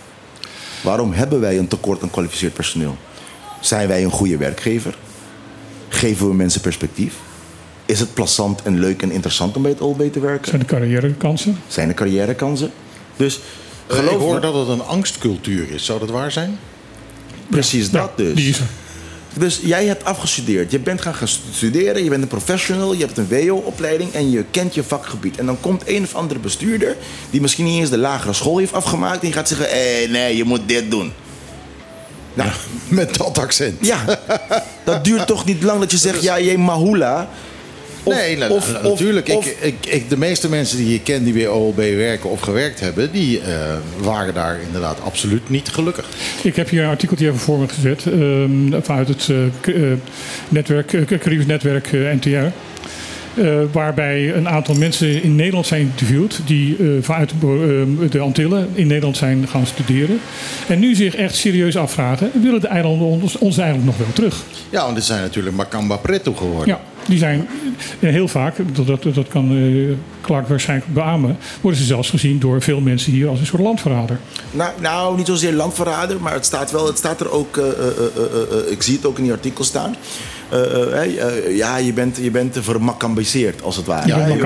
Waarom 0.82 1.12
hebben 1.12 1.40
wij 1.40 1.58
een 1.58 1.68
tekort 1.68 2.02
aan 2.02 2.10
kwalificeerd 2.10 2.54
personeel? 2.54 2.96
Zijn 3.60 3.88
wij 3.88 4.04
een 4.04 4.10
goede 4.10 4.36
werkgever? 4.36 4.94
Geven 5.92 6.28
we 6.28 6.34
mensen 6.34 6.60
perspectief? 6.60 7.14
Is 7.86 8.00
het 8.00 8.14
plezant 8.14 8.62
en 8.62 8.78
leuk 8.80 9.02
en 9.02 9.10
interessant 9.10 9.56
om 9.56 9.62
bij 9.62 9.70
het 9.70 9.80
OLB 9.80 10.12
te 10.12 10.20
werken? 10.20 10.46
Zijn 10.48 10.60
de 10.60 10.66
carrièrekansen? 10.66 11.58
Zijn 11.68 11.88
er 11.88 11.94
carrièrekansen? 11.94 12.70
Dus 13.16 13.40
Eh, 13.86 13.96
ik 13.98 14.04
geloof 14.04 14.20
hoor 14.22 14.34
me- 14.34 14.40
dat 14.40 14.54
het 14.54 14.68
een 14.68 14.82
angstcultuur 14.82 15.70
is. 15.70 15.84
Zou 15.84 15.98
dat 16.00 16.10
waar 16.10 16.32
zijn? 16.32 16.58
Precies 17.50 17.90
dat 17.90 18.16
dus. 18.16 18.34
Die 18.34 18.48
is 18.48 18.58
er. 18.58 18.66
Dus 19.38 19.60
jij 19.62 19.84
hebt 19.86 20.04
afgestudeerd. 20.04 20.70
Je 20.70 20.78
bent 20.78 21.00
gaan 21.00 21.14
gaan 21.14 21.28
studeren. 21.52 22.04
Je 22.04 22.10
bent 22.10 22.22
een 22.22 22.28
professional. 22.28 22.92
Je 22.92 23.04
hebt 23.04 23.18
een 23.18 23.28
WO-opleiding. 23.28 24.12
En 24.12 24.30
je 24.30 24.44
kent 24.50 24.74
je 24.74 24.82
vakgebied. 24.82 25.36
En 25.38 25.46
dan 25.46 25.60
komt 25.60 25.82
een 25.86 26.02
of 26.02 26.14
andere 26.14 26.40
bestuurder. 26.40 26.96
Die 27.30 27.40
misschien 27.40 27.64
niet 27.64 27.80
eens 27.80 27.90
de 27.90 27.98
lagere 27.98 28.32
school 28.32 28.58
heeft 28.58 28.72
afgemaakt. 28.72 29.14
En 29.14 29.20
die 29.20 29.32
gaat 29.32 29.48
zeggen: 29.48 29.70
eh, 29.70 30.10
nee, 30.10 30.36
je 30.36 30.44
moet 30.44 30.60
dit 30.66 30.90
doen. 30.90 31.12
Nou, 32.34 32.50
Met 32.88 33.16
dat 33.16 33.38
accent. 33.38 33.86
ja. 33.86 34.18
Dat 34.84 35.04
duurt 35.04 35.26
toch 35.26 35.44
niet 35.44 35.62
lang 35.62 35.80
dat 35.80 35.90
je 35.90 35.96
zegt: 35.96 36.22
ja, 36.22 36.36
je 36.36 36.58
mahula. 36.58 37.28
Of- 38.04 38.14
nee, 38.14 38.36
nou, 38.36 38.52
of- 38.52 38.72
nou, 38.72 38.84
of- 38.84 38.90
natuurlijk. 38.90 39.28
of- 39.28 39.46
ik, 39.46 39.56
ik, 39.60 39.86
ik, 39.92 40.08
de 40.08 40.16
meeste 40.16 40.48
mensen 40.48 40.76
die 40.76 40.94
ik 40.94 41.04
ken 41.04 41.24
die 41.24 41.32
bij 41.32 41.48
OLB 41.48 41.76
werken 41.76 42.30
of 42.30 42.40
gewerkt 42.40 42.80
hebben... 42.80 43.12
die 43.12 43.40
eh, 43.40 43.54
waren 43.96 44.34
daar 44.34 44.58
inderdaad 44.66 44.96
absoluut 45.04 45.48
niet 45.50 45.68
gelukkig. 45.68 46.06
Ik 46.42 46.56
heb 46.56 46.68
hier 46.68 46.82
een 46.82 46.88
artikeltje 46.88 47.26
even 47.26 47.38
voor 47.38 47.58
me 47.58 47.68
gezet 47.68 48.06
ehm, 48.06 48.82
vanuit 48.82 49.08
het 49.08 49.28
eh, 49.28 49.92
eh, 49.92 49.98
netwerk, 50.48 51.18
Caribisch 51.20 51.46
netwerk 51.46 51.92
NTR. 51.92 52.28
Eh, 53.34 53.58
waarbij 53.72 54.34
een 54.34 54.48
aantal 54.48 54.74
mensen 54.74 55.22
in 55.22 55.34
Nederland 55.34 55.66
zijn 55.66 55.80
geïnterviewd 55.82 56.40
die 56.46 56.76
eh, 56.76 56.86
vanuit 57.00 57.32
de, 57.40 57.86
eh, 58.02 58.10
de 58.10 58.20
Antillen 58.20 58.68
in 58.74 58.86
Nederland 58.86 59.16
zijn 59.16 59.48
gaan 59.48 59.66
studeren. 59.66 60.20
En 60.68 60.78
nu 60.78 60.94
zich 60.94 61.14
echt 61.14 61.34
serieus 61.36 61.76
afvragen: 61.76 62.30
willen 62.42 62.60
de 62.60 62.68
eilanden 62.68 63.06
ons, 63.06 63.38
ons 63.38 63.58
eigenlijk 63.58 63.86
nog 63.86 63.98
wel 63.98 64.14
terug? 64.14 64.42
Ja, 64.70 64.82
want 64.82 64.94
dit 64.94 65.04
zijn 65.04 65.20
natuurlijk 65.20 65.56
Macamba 65.56 65.96
Pretto 65.96 66.32
geworden. 66.32 66.68
Ja, 66.68 66.80
die 67.08 67.18
zijn 67.18 67.48
heel 67.98 68.28
vaak, 68.28 68.54
dat, 68.72 68.86
dat, 68.86 69.14
dat 69.14 69.28
kan 69.28 69.50
eh, 69.50 69.96
Clark 70.20 70.48
waarschijnlijk 70.48 70.94
beamen, 70.94 71.36
worden 71.60 71.80
ze 71.80 71.86
zelfs 71.86 72.10
gezien 72.10 72.38
door 72.38 72.62
veel 72.62 72.80
mensen 72.80 73.12
hier 73.12 73.28
als 73.28 73.40
een 73.40 73.46
soort 73.46 73.62
landverrader. 73.62 74.18
Nou, 74.50 74.70
nou, 74.80 75.16
niet 75.16 75.26
zozeer 75.26 75.52
landverrader, 75.52 76.20
maar 76.20 76.32
het 76.32 76.44
staat 76.44 76.70
wel, 76.70 76.86
het 76.86 76.98
staat 76.98 77.20
er 77.20 77.30
ook, 77.30 77.56
eh, 77.56 77.64
eh, 77.64 77.70
eh, 77.70 77.86
eh, 78.16 78.64
eh, 78.66 78.72
ik 78.72 78.82
zie 78.82 78.96
het 78.96 79.06
ook 79.06 79.16
in 79.16 79.22
die 79.22 79.32
artikel 79.32 79.64
staan. 79.64 79.96
Eh, 80.52 81.02
eh, 81.02 81.46
eh, 81.46 81.56
ja, 81.56 81.76
je 81.76 81.92
bent, 81.92 82.16
je 82.16 82.30
bent 82.30 82.52
te 82.52 82.62
vermakkambiseerd, 82.62 83.62
als 83.62 83.76
het 83.76 83.86
ware. 83.86 84.06
Ja, 84.06 84.18
Je 84.18 84.36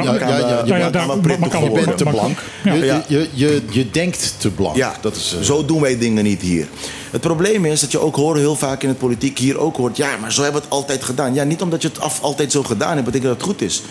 bent 1.84 1.98
te 1.98 2.04
blank. 2.04 2.38
Je, 2.64 3.02
je, 3.06 3.28
je, 3.32 3.62
je 3.70 3.90
denkt 3.90 4.34
te 4.38 4.50
blank. 4.50 4.76
Ja, 4.76 4.94
dat 5.00 5.16
is, 5.16 5.36
zo 5.40 5.64
doen 5.64 5.80
wij 5.80 5.98
dingen 5.98 6.24
niet 6.24 6.40
hier. 6.40 6.66
Het 7.10 7.20
probleem 7.20 7.64
is 7.64 7.80
dat 7.80 7.92
je 7.92 7.98
ook 7.98 8.16
hoort 8.16 8.38
heel 8.38 8.56
vaak 8.56 8.82
in 8.82 8.88
het 8.88 8.98
politiek 8.98 9.38
hier 9.38 9.58
ook 9.58 9.76
hoort... 9.76 9.96
ja, 9.96 10.08
maar 10.20 10.32
zo 10.32 10.42
hebben 10.42 10.60
we 10.60 10.66
het 10.66 10.76
altijd 10.76 11.04
gedaan. 11.04 11.34
Ja, 11.34 11.44
niet 11.44 11.62
omdat 11.62 11.82
je 11.82 11.88
het 11.88 12.00
af, 12.00 12.22
altijd 12.22 12.52
zo 12.52 12.62
gedaan 12.62 12.92
hebt, 12.92 13.04
betekent 13.04 13.28
dat 13.28 13.40
het 13.40 13.46
goed 13.46 13.62
is. 13.62 13.82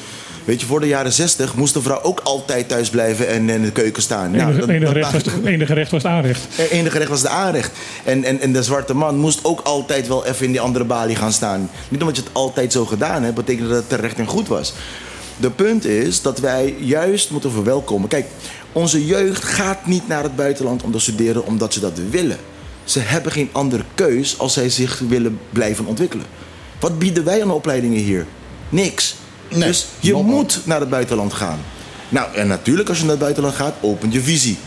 Weet 0.46 0.60
je, 0.60 0.66
voor 0.66 0.80
de 0.80 0.88
jaren 0.88 1.14
60 1.14 1.56
moest 1.56 1.74
de 1.74 1.82
vrouw 1.82 2.02
ook 2.02 2.20
altijd 2.20 2.68
thuis 2.68 2.90
blijven 2.90 3.28
en 3.28 3.50
in 3.50 3.62
de 3.62 3.72
keuken 3.72 4.02
staan. 4.02 4.32
Nou, 4.32 4.44
enige, 4.44 4.60
dat- 4.60 4.70
enige, 4.70 4.86
dat 4.86 4.94
recht 4.94 5.12
was, 5.12 5.24
enige 5.44 5.74
recht 5.74 5.92
was 5.92 6.04
het 6.04 6.12
aanrecht. 6.12 6.42
het 6.56 6.70
enige 6.70 6.98
recht 6.98 7.10
was 7.10 7.22
de 7.22 7.30
aanrecht. 7.30 7.72
En, 8.04 8.24
en, 8.24 8.40
en 8.40 8.54
de 8.54 8.64
zwarte 8.64 8.94
man 8.96 9.18
moest 9.18 9.40
ook 9.44 9.60
altijd 9.62 10.08
wel 10.08 10.26
even 10.26 10.46
in 10.46 10.52
die 10.52 10.62
andere 10.62 10.86
balie 10.86 11.16
gaan 11.16 11.32
staan. 11.34 11.70
Niet 11.90 12.02
omdat 12.02 12.16
je 12.16 12.22
het 12.22 12.32
altijd 12.34 12.72
zo 12.72 12.86
gedaan 12.86 13.24
hebt, 13.24 13.36
betekent 13.36 13.68
dat 13.68 13.78
het 13.78 13.90
terecht 13.90 14.18
en 14.18 14.26
goed 14.28 14.48
was. 14.48 14.74
De 15.38 15.50
punt 15.50 15.86
is 15.86 16.22
dat 16.22 16.40
wij 16.40 16.76
juist 16.80 17.30
moeten 17.32 17.52
verwelkomen. 17.52 18.10
Kijk, 18.10 18.26
onze 18.72 19.06
jeugd 19.06 19.44
gaat 19.44 19.86
niet 19.86 20.08
naar 20.08 20.24
het 20.24 20.36
buitenland 20.36 20.84
om 20.84 20.92
te 20.92 21.00
studeren 21.00 21.46
omdat 21.46 21.74
ze 21.74 21.80
dat 21.80 22.00
willen. 22.10 22.38
Ze 22.84 23.00
hebben 23.00 23.32
geen 23.32 23.50
andere 23.52 23.84
keus 23.96 24.40
als 24.40 24.54
zij 24.54 24.70
zich 24.70 25.00
willen 25.08 25.40
blijven 25.50 25.86
ontwikkelen. 25.86 26.26
Wat 26.80 27.00
bieden 27.00 27.24
wij 27.24 27.42
aan 27.42 27.52
opleidingen 27.52 28.00
hier? 28.00 28.26
Niks. 28.70 29.16
Dus 29.50 29.86
je 30.00 30.14
moet 30.14 30.62
naar 30.64 30.80
het 30.80 30.90
buitenland 30.90 31.34
gaan. 31.34 31.60
Nou, 32.10 32.36
en 32.36 32.48
natuurlijk 32.48 32.90
als 32.90 32.98
je 32.98 33.04
naar 33.04 33.12
het 33.12 33.22
buitenland 33.22 33.56
gaat, 33.56 33.76
opent 33.82 34.14
je 34.14 34.22
visie. 34.22 34.58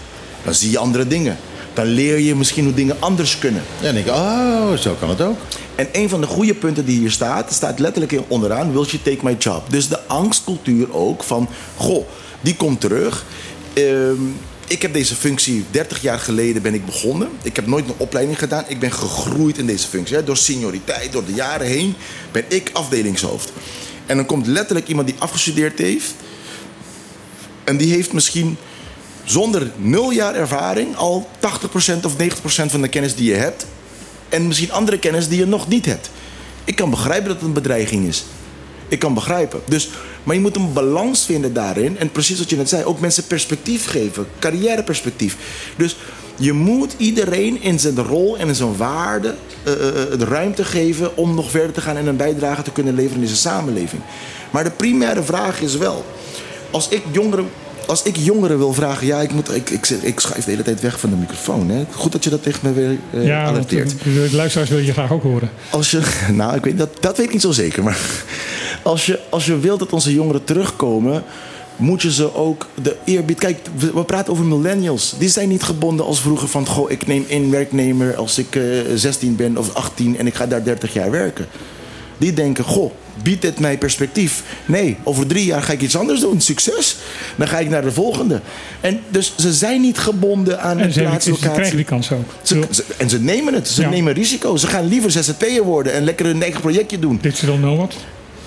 Dan 0.45 0.55
zie 0.55 0.71
je 0.71 0.79
andere 0.79 1.07
dingen. 1.07 1.37
Dan 1.73 1.87
leer 1.87 2.19
je 2.19 2.35
misschien 2.35 2.65
hoe 2.65 2.75
dingen 2.75 2.97
anders 2.99 3.39
kunnen. 3.39 3.63
Ja, 3.77 3.85
dan 3.85 3.95
denk 3.95 4.07
ik, 4.07 4.13
oh, 4.13 4.73
zo 4.73 4.97
kan 5.01 5.09
het 5.09 5.21
ook. 5.21 5.37
En 5.75 5.89
een 5.93 6.09
van 6.09 6.21
de 6.21 6.27
goede 6.27 6.55
punten 6.55 6.85
die 6.85 6.99
hier 6.99 7.11
staat, 7.11 7.53
staat 7.53 7.79
letterlijk 7.79 8.13
hier 8.13 8.23
onderaan, 8.29 8.73
will 8.73 8.85
you 8.85 9.03
take 9.03 9.19
my 9.23 9.37
job? 9.39 9.71
Dus 9.71 9.89
de 9.89 10.07
angstcultuur 10.07 10.95
ook 10.95 11.23
van, 11.23 11.49
goh, 11.77 12.07
die 12.41 12.57
komt 12.57 12.81
terug. 12.81 13.25
Ehm, 13.73 14.23
ik 14.69 14.83
heb 14.83 14.93
deze 14.93 15.15
functie 15.15 15.65
30 15.71 16.03
jaar 16.03 16.19
geleden 16.19 16.63
ben 16.63 16.75
ik 16.75 16.87
begonnen. 16.87 17.29
Ik 17.43 17.57
heb 17.57 17.67
nooit 17.67 17.89
een 17.89 17.95
opleiding 17.97 18.39
gedaan. 18.39 18.65
Ik 18.67 18.79
ben 18.79 18.93
gegroeid 18.93 19.59
in 19.59 19.67
deze 19.67 19.89
functie. 19.89 20.17
Hè. 20.17 20.25
Door 20.25 20.37
senioriteit, 20.37 21.13
door 21.13 21.25
de 21.25 21.35
jaren 21.35 21.67
heen 21.67 21.95
ben 22.33 22.45
ik 22.49 22.71
afdelingshoofd. 22.73 23.53
En 24.09 24.17
dan 24.17 24.27
komt 24.27 24.47
letterlijk 24.47 24.89
iemand 24.89 25.07
die 25.07 25.17
afgestudeerd 25.19 25.79
heeft. 25.79 26.15
En 27.65 27.77
die 27.77 27.93
heeft 27.93 28.13
misschien 28.13 28.57
zonder 29.25 29.71
nul 29.77 30.11
jaar 30.11 30.35
ervaring 30.35 30.97
al 30.97 31.29
80% 31.41 32.05
of 32.05 32.15
90% 32.15 32.17
van 32.47 32.83
de 32.83 32.89
kennis 32.89 33.15
die 33.15 33.31
je 33.31 33.37
hebt. 33.37 33.67
En 34.29 34.47
misschien 34.47 34.73
andere 34.73 34.99
kennis 34.99 35.29
die 35.29 35.39
je 35.39 35.47
nog 35.47 35.69
niet 35.69 35.87
hebt. 35.87 36.11
Ik 36.65 36.77
kan 36.77 36.91
begrijpen 36.91 37.29
dat 37.29 37.37
het 37.37 37.47
een 37.47 37.53
bedreiging 37.53 38.07
is. 38.07 38.25
Ik 38.89 38.99
kan 38.99 39.15
begrijpen. 39.15 39.61
Dus, 39.67 39.91
maar 40.23 40.35
je 40.35 40.41
moet 40.41 40.57
een 40.57 40.73
balans 40.73 41.25
vinden 41.25 41.53
daarin. 41.53 41.99
En 41.99 42.13
precies 42.13 42.39
wat 42.39 42.51
je 42.51 42.57
net 42.57 42.69
zei, 42.69 42.85
ook 42.85 43.01
mensen 43.01 43.27
perspectief 43.27 43.87
geven. 43.87 44.27
Carrièreperspectief. 44.39 45.37
Dus 45.77 45.97
je 46.39 46.53
moet 46.53 46.95
iedereen 46.97 47.63
in 47.63 47.79
zijn 47.79 47.97
rol 47.97 48.39
en 48.39 48.49
in 48.49 48.55
zijn 48.55 48.77
waarde 48.77 49.29
eh, 49.29 49.75
de 50.19 50.25
ruimte 50.25 50.65
geven 50.65 51.17
om 51.17 51.35
nog 51.35 51.51
verder 51.51 51.73
te 51.73 51.81
gaan 51.81 51.97
en 51.97 52.07
een 52.07 52.17
bijdrage 52.17 52.63
te 52.63 52.73
kunnen 52.73 52.95
leveren 52.95 53.17
in 53.17 53.23
deze 53.23 53.37
samenleving. 53.37 54.03
Maar 54.51 54.65
de 54.65 54.71
primaire 54.71 55.23
vraag 55.23 55.61
is 55.61 55.77
wel, 55.77 56.05
als 56.71 56.89
ik 56.89 57.03
jongeren, 57.11 57.49
als 57.87 58.03
ik 58.03 58.17
jongeren 58.17 58.59
wil 58.59 58.73
vragen, 58.73 59.07
ja, 59.07 59.21
ik, 59.21 59.33
moet, 59.33 59.55
ik, 59.55 59.71
ik, 59.71 59.89
ik 59.89 60.21
schuif 60.21 60.45
de 60.45 60.51
hele 60.51 60.63
tijd 60.63 60.81
weg 60.81 61.01
van 61.01 61.11
de 61.11 61.17
microfoon. 61.17 61.71
Hè? 61.71 61.85
Goed 61.93 62.13
dat 62.13 62.25
je 62.25 62.31
dat 62.31 62.43
tegen 62.43 62.61
me 62.63 62.73
weer 62.73 62.99
eh, 63.13 63.27
ja, 63.27 63.45
alerteert. 63.45 63.95
de 64.05 64.29
luisteraars 64.33 64.71
wil 64.71 64.79
je 64.79 64.93
graag 64.93 65.13
ook 65.13 65.23
horen. 65.23 65.51
Als 65.71 65.91
je, 65.91 66.01
nou, 66.33 66.57
ik 66.57 66.65
weet, 66.65 66.79
dat, 66.79 66.91
dat 67.01 67.17
weet 67.17 67.27
ik 67.27 67.33
niet 67.33 67.43
zo 67.43 67.53
zeker. 67.53 67.83
Maar 67.83 67.99
als 68.83 69.07
je, 69.07 69.21
als 69.29 69.47
je 69.47 69.59
wilt 69.59 69.79
dat 69.79 69.93
onze 69.93 70.13
jongeren 70.13 70.45
terugkomen, 70.45 71.25
moet 71.79 72.03
je 72.03 72.13
ze 72.13 72.35
ook 72.35 72.67
de 72.83 72.97
eerbied. 73.05 73.39
Kijk, 73.39 73.59
we, 73.77 73.93
we 73.95 74.05
praten 74.05 74.33
over 74.33 74.45
millennials. 74.45 75.15
Die 75.19 75.29
zijn 75.29 75.49
niet 75.49 75.63
gebonden 75.63 76.07
als 76.07 76.21
vroeger 76.21 76.49
van: 76.49 76.67
goh, 76.67 76.91
ik 76.91 77.07
neem 77.07 77.25
één 77.29 77.51
werknemer 77.51 78.17
als 78.17 78.39
ik 78.39 78.57
eh 78.57 78.63
16 78.95 79.37
ben 79.37 79.57
of 79.57 79.75
18 79.75 80.19
en 80.19 80.27
ik 80.27 80.35
ga 80.35 80.47
daar 80.47 80.65
30 80.65 80.93
jaar 80.93 81.11
werken. 81.11 81.47
Die 82.19 82.33
denken: 82.33 82.65
goh, 82.65 82.93
biedt 83.23 83.43
dit 83.43 83.59
mij 83.61 83.79
perspectief? 83.79 84.43
Nee, 84.67 84.97
over 85.05 85.27
drie 85.27 85.45
jaar 85.45 85.63
ga 85.63 85.73
ik 85.73 85.81
iets 85.83 85.97
anders 85.97 86.21
doen. 86.21 86.41
Succes. 86.41 86.97
Dan 87.37 87.49
ga 87.49 87.59
ik 87.59 87.69
naar 87.69 87.83
de 87.83 87.93
volgende. 87.93 88.41
En 88.81 89.01
dus 89.09 89.33
ze 89.39 89.53
zijn 89.53 89.81
niet 89.81 89.99
gebonden 89.99 90.61
aan 90.61 90.79
En 90.79 90.85
een 90.85 90.93
ze, 90.93 91.01
hebben- 91.01 91.21
plaats, 91.23 91.41
ze 91.43 91.51
krijgen 91.51 91.77
die 91.77 91.85
kans 91.85 92.13
ook. 92.13 92.25
Ze- 92.43 92.63
ze- 92.71 92.85
en 92.97 93.09
ze 93.09 93.21
nemen 93.21 93.55
het. 93.55 93.69
Ze 93.69 93.81
Ja. 93.83 93.89
nemen 93.89 94.13
risico. 94.13 94.57
Ze 94.57 94.67
gaan 94.67 94.89
liever 94.89 95.11
ZZP'er 95.11 95.63
worden 95.65 95.93
en 95.93 96.05
lekker 96.05 96.27
hun 96.27 96.43
eigen 96.43 96.61
projectje 96.61 96.99
doen. 96.99 97.19
Digital 97.23 97.57
Nomad. 97.57 97.95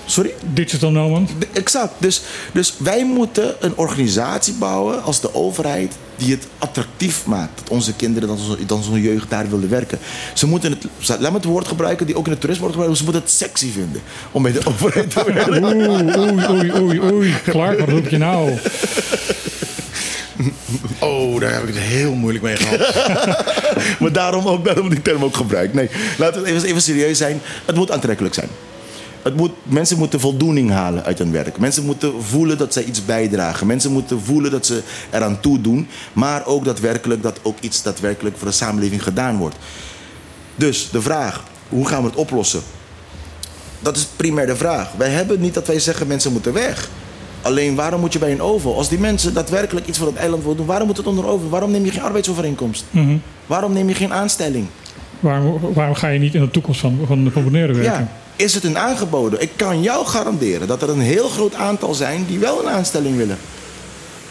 Sorry? 0.06 0.34
Digital 0.52 0.90
Nomad. 0.90 1.30
Exact. 1.52 1.92
Dus, 1.98 2.22
dus 2.52 2.74
wij 2.78 3.04
moeten 3.04 3.54
een 3.60 3.76
organisatie 3.76 4.54
bouwen 4.54 5.02
als 5.02 5.20
de 5.20 5.34
overheid 5.34 5.94
die 6.16 6.30
het 6.30 6.46
attractief 6.58 7.26
maakt. 7.26 7.58
Dat 7.58 7.68
onze 7.68 7.94
kinderen, 7.94 8.28
dat 8.28 8.38
onze, 8.38 8.66
dat 8.66 8.78
onze 8.78 9.00
jeugd 9.00 9.30
daar 9.30 9.50
willen 9.50 9.68
werken. 9.68 9.98
Ze 10.34 10.46
moeten 10.46 10.70
het, 10.70 10.86
laat 11.20 11.20
me 11.20 11.36
het 11.36 11.44
woord 11.44 11.68
gebruiken 11.68 12.06
die 12.06 12.16
ook 12.16 12.24
in 12.24 12.30
het 12.30 12.40
toerisme 12.40 12.62
wordt 12.62 12.76
gebruikt. 12.76 12.98
Ze 12.98 13.04
moeten 13.04 13.22
het 13.22 13.32
sexy 13.32 13.72
vinden 13.72 14.02
om 14.32 14.42
bij 14.42 14.52
de 14.52 14.66
overheid 14.66 15.10
te 15.10 15.24
werken. 15.24 15.64
Oei, 15.64 16.18
oei, 16.18 16.48
oei, 16.48 16.80
oei, 16.80 17.12
oei. 17.12 17.34
Clark, 17.44 17.78
wat 17.78 17.88
roep 17.88 18.08
je 18.08 18.18
nou? 18.18 18.58
Oh, 20.98 21.40
daar 21.40 21.52
heb 21.52 21.62
ik 21.62 21.74
het 21.74 21.82
heel 21.82 22.14
moeilijk 22.14 22.44
mee 22.44 22.56
gehad. 22.56 22.94
maar 24.00 24.12
daarom 24.12 24.46
ook, 24.46 24.64
daarom 24.64 24.88
die 24.88 25.02
term 25.02 25.24
ook 25.24 25.36
gebruikt. 25.36 25.74
Nee, 25.74 25.90
laten 26.18 26.42
we 26.42 26.48
even, 26.48 26.68
even 26.68 26.82
serieus 26.82 27.18
zijn. 27.18 27.40
Het 27.64 27.76
moet 27.76 27.90
aantrekkelijk 27.90 28.34
zijn. 28.34 28.48
Het 29.22 29.36
moet, 29.36 29.50
mensen 29.62 29.98
moeten 29.98 30.20
voldoening 30.20 30.70
halen 30.70 31.04
uit 31.04 31.18
hun 31.18 31.32
werk. 31.32 31.58
Mensen 31.58 31.84
moeten 31.84 32.22
voelen 32.22 32.58
dat 32.58 32.72
zij 32.72 32.84
iets 32.84 33.04
bijdragen. 33.04 33.66
Mensen 33.66 33.92
moeten 33.92 34.20
voelen 34.20 34.50
dat 34.50 34.66
ze 34.66 34.82
eraan 35.10 35.40
toe 35.40 35.60
doen. 35.60 35.88
Maar 36.12 36.46
ook 36.46 36.64
daadwerkelijk 36.64 37.22
dat 37.22 37.40
ook 37.42 37.60
iets 37.60 37.82
daadwerkelijk 37.82 38.36
voor 38.38 38.46
de 38.48 38.54
samenleving 38.54 39.02
gedaan 39.02 39.36
wordt. 39.36 39.56
Dus 40.54 40.88
de 40.90 41.02
vraag, 41.02 41.44
hoe 41.68 41.86
gaan 41.86 42.02
we 42.02 42.08
het 42.08 42.16
oplossen? 42.16 42.60
Dat 43.80 43.96
is 43.96 44.06
primair 44.16 44.46
de 44.46 44.56
vraag. 44.56 44.92
Wij 44.96 45.08
hebben 45.08 45.40
niet 45.40 45.54
dat 45.54 45.66
wij 45.66 45.78
zeggen 45.78 46.06
mensen 46.06 46.32
moeten 46.32 46.52
weg. 46.52 46.88
Alleen 47.42 47.74
waarom 47.74 48.00
moet 48.00 48.12
je 48.12 48.18
bij 48.18 48.32
een 48.32 48.42
OVO? 48.42 48.74
Als 48.74 48.88
die 48.88 48.98
mensen 48.98 49.34
daadwerkelijk 49.34 49.86
iets 49.86 49.98
voor 49.98 50.06
het 50.06 50.16
eiland 50.16 50.42
willen 50.42 50.56
doen, 50.56 50.66
waarom 50.66 50.86
moet 50.86 50.96
het 50.96 51.06
onder 51.06 51.26
OVO? 51.26 51.48
Waarom 51.48 51.70
neem 51.70 51.84
je 51.84 51.90
geen 51.90 52.02
arbeidsovereenkomst? 52.02 52.84
Mhm. 52.90 53.16
Waarom 53.46 53.72
neem 53.72 53.88
je 53.88 53.94
geen 53.94 54.12
aanstelling? 54.12 54.66
Waarom, 55.20 55.60
waarom 55.74 55.94
ga 55.94 56.08
je 56.08 56.18
niet 56.18 56.34
in 56.34 56.40
de 56.40 56.50
toekomst 56.50 56.80
van, 56.80 56.98
van, 57.06 57.30
van 57.32 57.44
Bonaire 57.44 57.72
werken? 57.72 57.92
Ja, 57.92 58.12
is 58.36 58.54
het 58.54 58.64
een 58.64 58.78
aangeboden? 58.78 59.42
Ik 59.42 59.50
kan 59.56 59.82
jou 59.82 60.06
garanderen 60.06 60.68
dat 60.68 60.82
er 60.82 60.88
een 60.88 61.00
heel 61.00 61.28
groot 61.28 61.54
aantal 61.54 61.94
zijn 61.94 62.24
die 62.26 62.38
wel 62.38 62.60
een 62.60 62.70
aanstelling 62.70 63.16
willen. 63.16 63.38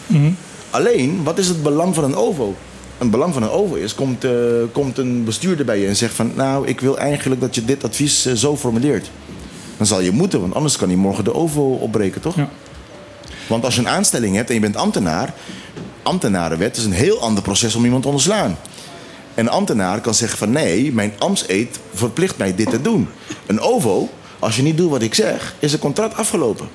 Mhm. 0.08 0.32
Alleen, 0.70 1.24
wat 1.24 1.38
is 1.38 1.48
het 1.48 1.64
belang 1.64 1.96
van 1.96 2.04
een 2.04 2.16
OVO? 2.16 2.56
Een 2.98 3.10
belang 3.10 3.34
van 3.34 3.44
een 3.44 3.50
OVO 3.50 3.76
is, 3.76 3.96
komt, 3.96 4.24
eh, 4.24 4.32
komt 4.72 4.98
een 4.98 5.24
bestuurder 5.24 5.66
bij 5.66 5.80
je 5.80 5.88
en 5.88 5.96
zegt 5.96 6.14
van... 6.14 6.32
nou, 6.36 6.68
ik 6.68 6.80
wil 6.82 6.98
eigenlijk 6.98 7.42
dat 7.42 7.56
je 7.56 7.66
dit 7.66 7.84
advies 7.84 8.26
eh, 8.26 8.34
zo 8.34 8.58
formuleert. 8.58 9.10
Dan 9.78 9.88
zal 9.88 10.02
je 10.02 10.12
moeten, 10.12 10.42
want 10.42 10.54
anders 10.54 10.78
kan 10.78 10.88
hij 10.88 10.98
morgen 10.98 11.24
de 11.24 11.34
OVO 11.34 11.62
opbreken, 11.62 12.22
toch? 12.22 12.36
Ja. 12.36 12.50
Want 13.48 13.64
als 13.64 13.76
je 13.76 13.82
een 13.82 13.90
aanstelling 13.90 14.36
hebt 14.36 14.50
en 14.50 14.56
je 14.56 14.62
bent 14.62 14.76
ambtenaar... 14.76 15.34
ambtenarenwet 16.04 16.78
is 16.78 16.84
een 16.84 16.92
heel 16.92 17.22
ander 17.22 17.44
proces 17.44 17.76
om 17.76 17.84
iemand 17.84 18.04
te 18.04 18.10
ontslaan. 18.10 18.58
En 19.42 19.48
een 19.48 19.54
ambtenaar 19.54 20.02
kan 20.02 20.14
zeggen 20.14 20.38
van 20.38 20.52
nee, 20.52 20.94
mijn 20.94 21.14
ambtseed 21.18 21.80
verplicht 21.94 22.38
mij 22.38 22.56
dit 22.56 22.70
te 22.70 22.82
doen. 22.82 23.08
Een 23.46 23.60
OVO, 23.60 24.10
als 24.40 24.56
je 24.56 24.62
niet 24.62 24.78
doet 24.78 24.90
wat 24.90 25.02
ik 25.02 25.14
zeg, 25.14 25.56
is 25.60 25.72
het 25.72 25.82
contract 25.82 26.16
afgelopen. 26.16 26.68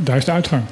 Daar 0.00 0.16
is 0.16 0.24
de 0.24 0.30
uitgang. 0.32 0.62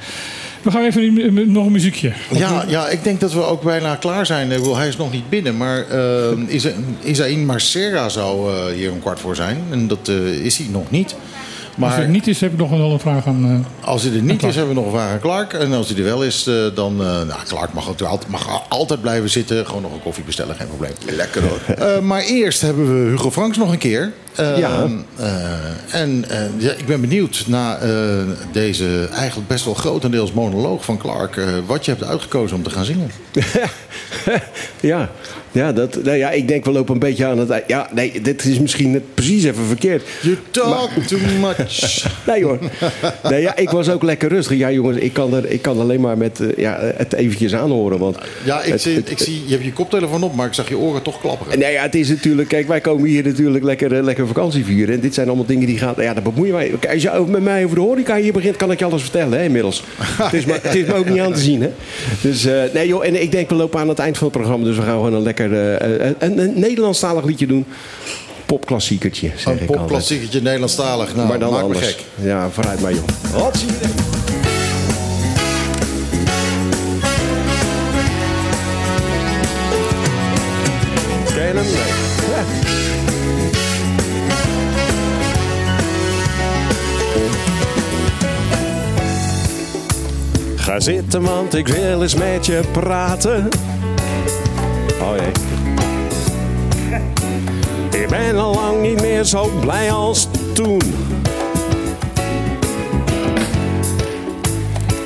We 0.63 0.71
gaan 0.71 0.85
even 0.85 1.53
nog 1.53 1.67
een 1.67 1.73
muziekje. 1.73 2.13
Ja, 2.31 2.65
ja, 2.69 2.89
ik 2.89 3.05
denk 3.05 3.21
dat 3.21 3.33
we 3.33 3.43
ook 3.43 3.63
bijna 3.63 3.95
klaar 3.95 4.27
zijn. 4.27 4.51
Ik 4.51 4.59
bedoel, 4.59 4.77
hij 4.77 4.89
is 4.89 4.97
nog 4.97 5.13
niet 5.13 5.29
binnen, 5.29 5.57
maar 5.57 5.85
uh, 5.93 6.55
Isa- 6.55 6.73
Isaïn 7.03 7.45
Marcera 7.47 8.09
zou 8.09 8.55
eh, 8.55 8.75
hier 8.75 8.91
om 8.93 9.01
kwart 9.01 9.21
voor 9.21 9.37
zijn. 9.37 9.63
En 9.71 9.89
dat 9.89 10.09
eh, 10.09 10.45
is 10.45 10.57
hij 10.57 10.67
nog 10.71 10.91
niet. 10.91 11.15
Als 11.81 11.97
het 11.97 12.09
niet 12.09 12.27
is, 12.27 12.41
heb 12.41 12.53
ik 12.53 12.59
nog 12.59 12.71
wel 12.71 12.91
een 12.93 12.99
vraag 13.01 13.27
aan... 13.27 13.65
eh, 13.81 13.87
Als 13.89 14.03
hij 14.03 14.13
er 14.15 14.23
niet 14.23 14.43
is, 14.43 14.55
hebben 14.57 14.75
we 14.75 14.81
nog 14.81 14.85
een 14.93 14.99
vraag 14.99 15.11
aan 15.13 15.21
Clark. 15.21 15.53
En 15.53 15.73
als 15.73 15.89
hij 15.89 15.99
er 15.99 16.05
wel 16.05 16.25
is, 16.25 16.47
eh, 16.47 16.55
dan... 16.75 16.93
eh 17.01 17.07
nou, 17.07 17.41
Clark 17.49 17.73
mag, 17.73 17.89
altijd, 17.89 18.29
mag 18.29 18.63
altijd 18.69 19.01
blijven 19.01 19.31
zitten. 19.31 19.67
Gewoon 19.67 19.83
nog 19.83 19.93
een 19.93 20.03
koffie 20.03 20.25
bestellen, 20.25 20.55
geen 20.57 20.69
probleem. 20.69 20.93
Lekker 21.17 21.43
hoor. 21.43 21.75
Eh, 21.77 21.99
maar 22.01 22.23
eerst 22.23 22.61
hebben 22.61 23.05
we 23.05 23.11
Hugo 23.11 23.31
Franks 23.31 23.57
nog 23.57 23.73
een 23.73 23.79
keer. 23.79 24.13
Ja. 24.37 24.87
eh, 25.17 26.01
en 26.01 26.25
eh, 26.29 26.39
ja, 26.59 26.71
ik 26.73 26.87
ben 26.87 27.01
benieuwd 27.01 27.45
na 27.47 27.79
eh, 27.79 27.91
deze 28.53 29.09
eigenlijk 29.13 29.49
best 29.49 29.65
wel 29.65 29.75
grotendeels 29.75 30.33
monoloog 30.33 30.85
van 30.85 30.99
Clark... 30.99 31.41
wat 31.67 31.85
je 31.85 31.91
hebt 31.91 32.05
uitgekozen 32.05 32.57
om 32.57 32.63
te 32.63 32.71
gaan 32.71 32.85
zingen. 32.85 33.11
Ja, 34.81 35.11
ja, 35.53 35.73
dat, 35.73 36.03
nou 36.05 36.17
ja, 36.17 36.31
ik 36.31 36.49
denk 36.49 36.65
we 36.65 36.71
lopen 36.71 36.95
een 36.95 37.01
beetje 37.01 37.27
aan 37.27 37.39
het... 37.39 37.63
Ja, 37.67 37.89
nee, 37.95 38.21
dit 38.21 38.45
is 38.45 38.59
misschien 38.59 38.91
net 38.91 39.15
precies 39.15 39.45
even 39.45 39.65
verkeerd. 39.65 40.03
You 40.23 40.37
talk 40.51 40.91
too 41.07 41.19
much. 41.41 42.05
Nee 42.27 42.45
hoor. 42.45 42.59
Nee, 43.23 43.41
ja, 43.43 43.57
ik 43.57 43.71
was 43.71 43.89
ook 43.91 44.03
lekker 44.03 44.29
rustig. 44.29 44.59
Ja 44.59 44.71
jongens, 44.71 44.97
ik 44.97 45.13
kan, 45.13 45.35
er, 45.35 45.47
ik 45.51 45.63
kan 45.63 45.81
alleen 45.81 46.01
maar 46.01 46.19
met, 46.19 46.41
ja, 46.57 46.79
het 46.97 47.13
eventjes 47.13 47.55
aanhoren. 47.55 47.99
Want 47.99 48.17
Ja, 48.45 48.63
ik 48.63 48.73
het- 48.73 48.83
zie, 48.83 48.95
het- 48.95 49.11
ik 49.11 49.19
zie, 49.19 49.43
je 49.47 49.51
hebt 49.53 49.65
je 49.65 49.73
koptelefoon 49.73 50.23
op, 50.23 50.35
maar 50.35 50.47
ik 50.47 50.55
zag 50.55 50.69
je 50.69 50.79
oren 50.79 51.03
toch 51.03 51.21
klapperen. 51.21 51.59
Nee, 51.59 51.73
ja, 51.73 51.83
het 51.83 51.95
is 51.95 52.09
natuurlijk... 52.09 52.49
Kijk, 52.49 52.69
wij 52.69 52.81
komen 52.81 53.09
hier 53.09 53.25
natuurlijk 53.25 53.65
lekker, 53.65 54.05
lekker 54.05 54.20
lekker 54.21 54.35
vakantie 54.35 54.65
vieren. 54.65 54.95
En 54.95 55.01
dit 55.01 55.15
zijn 55.15 55.27
allemaal 55.27 55.47
dingen 55.47 55.67
die 55.67 55.79
gaan... 55.79 55.95
Ja, 55.97 56.15
dat 56.15 56.23
bemoeien 56.23 56.55
wij. 56.55 56.73
Als 56.93 57.03
je 57.03 57.25
met 57.29 57.43
mij 57.43 57.65
over 57.65 57.77
de 57.77 57.83
horeca 57.83 58.17
hier 58.17 58.33
begint, 58.33 58.57
kan 58.57 58.71
ik 58.71 58.79
je 58.79 58.85
alles 58.85 59.03
vertellen, 59.03 59.39
hè, 59.39 59.45
inmiddels. 59.45 59.85
het, 59.97 60.33
is 60.33 60.45
maar, 60.45 60.59
het 60.63 60.75
is 60.75 60.87
me 60.87 60.95
ook 60.95 61.09
niet 61.09 61.21
aan 61.21 61.33
te 61.33 61.41
zien, 61.41 61.63
hè. 61.63 61.71
Dus, 62.21 62.45
eh, 62.45 62.63
nee 62.75 62.87
joh, 62.87 63.05
en 63.05 63.23
ik 63.23 63.33
denk 63.33 63.49
we 63.49 63.55
lopen 63.55 63.81
aan 63.81 63.89
het 63.89 63.99
eind 63.99 64.19
van 64.19 64.27
het 64.27 64.37
programma. 64.37 64.65
Dus 64.65 64.77
we 64.77 64.83
gaan 64.83 64.95
gewoon 64.95 65.15
een 65.15 65.23
lekker... 65.23 65.53
eh, 65.53 66.07
eh, 66.09 66.15
een, 66.19 66.39
een 66.39 66.61
Nederlandstalig 66.61 67.25
liedje 67.25 67.47
doen. 67.47 67.67
Popklassiekertje, 68.47 69.31
zeg 69.37 69.61
Een 69.61 69.67
popklassiekertje 69.67 70.41
Nederlandstalig. 70.41 71.15
Nou, 71.15 71.29
maar 71.29 71.39
dan 71.39 71.51
maak 71.51 71.59
me 71.59 71.65
anders. 71.65 71.87
gek. 71.87 72.05
Ja, 72.23 72.51
vooruit 72.51 72.81
maar 72.81 72.93
joh. 72.93 73.05
Wat 73.33 73.57
zie 73.57 73.69
je? 73.69 74.20
Zitten, 90.81 91.23
want 91.23 91.55
ik 91.55 91.69
wil 91.69 92.03
eens 92.03 92.15
met 92.15 92.47
je 92.47 92.61
praten. 92.73 93.49
Oh 95.01 95.17
jee. 95.17 95.33
Ik 98.01 98.09
ben 98.09 98.39
al 98.39 98.55
lang 98.55 98.81
niet 98.83 99.01
meer 99.01 99.25
zo 99.25 99.51
blij 99.61 99.93
als 99.93 100.29
toen. 100.55 100.81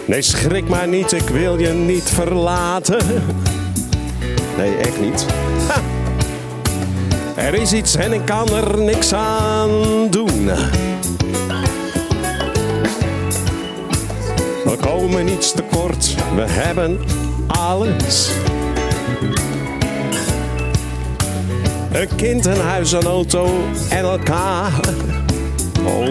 Nee, 0.07 0.23
schrik 0.23 0.69
maar 0.69 0.89
niet, 0.89 1.13
ik 1.13 1.29
wil 1.29 1.59
je 1.59 1.69
niet 1.69 2.11
verlaten. 2.11 3.07
Nee, 4.57 4.77
echt 4.77 5.01
niet. 5.01 5.27
Ha! 5.69 5.81
Er 7.35 7.55
is 7.55 7.73
iets 7.73 7.97
en 7.97 8.13
ik 8.13 8.25
kan 8.25 8.49
er 8.49 8.79
niks 8.79 9.13
aan 9.13 9.71
doen. 10.11 10.51
We 14.75 14.81
komen 14.81 15.25
niets 15.25 15.53
tekort, 15.53 16.15
we 16.35 16.45
hebben 16.47 17.01
alles. 17.47 18.31
Een 21.93 22.09
kind, 22.17 22.47
een 22.47 22.61
huis, 22.61 22.93
een 22.93 23.05
auto 23.05 23.49
en 23.89 24.05
elkaar. 24.05 24.73
Oh 25.85 26.07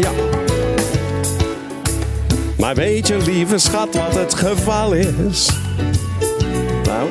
ja. 0.00 0.10
Maar 2.58 2.74
weet 2.74 3.08
je, 3.08 3.16
lieve 3.16 3.58
schat, 3.58 3.94
wat 3.94 4.14
het 4.14 4.34
geval 4.34 4.92
is? 4.92 5.50
Nou, 6.84 7.08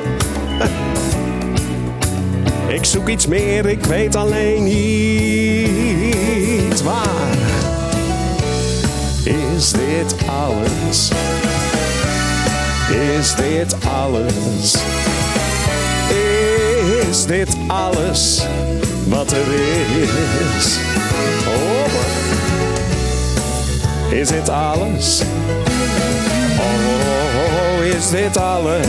ik 2.76 2.84
zoek 2.84 3.08
iets 3.08 3.26
meer, 3.26 3.66
ik 3.66 3.84
weet 3.84 4.16
alleen 4.16 4.64
niet 4.64 5.62
waar. 6.82 7.41
Is 9.24 9.72
dit 9.72 10.14
alles? 10.26 11.10
Is 12.90 13.34
dit 13.34 13.74
alles? 13.84 14.76
Is 17.08 17.26
dit 17.26 17.56
alles 17.66 18.42
wat 19.08 19.32
er 19.32 19.46
is? 20.02 20.78
Oh, 21.46 21.86
is 24.10 24.28
dit 24.28 24.48
alles? 24.48 25.22
Oh, 26.58 27.84
is 27.84 28.10
dit 28.10 28.36
alles? 28.36 28.86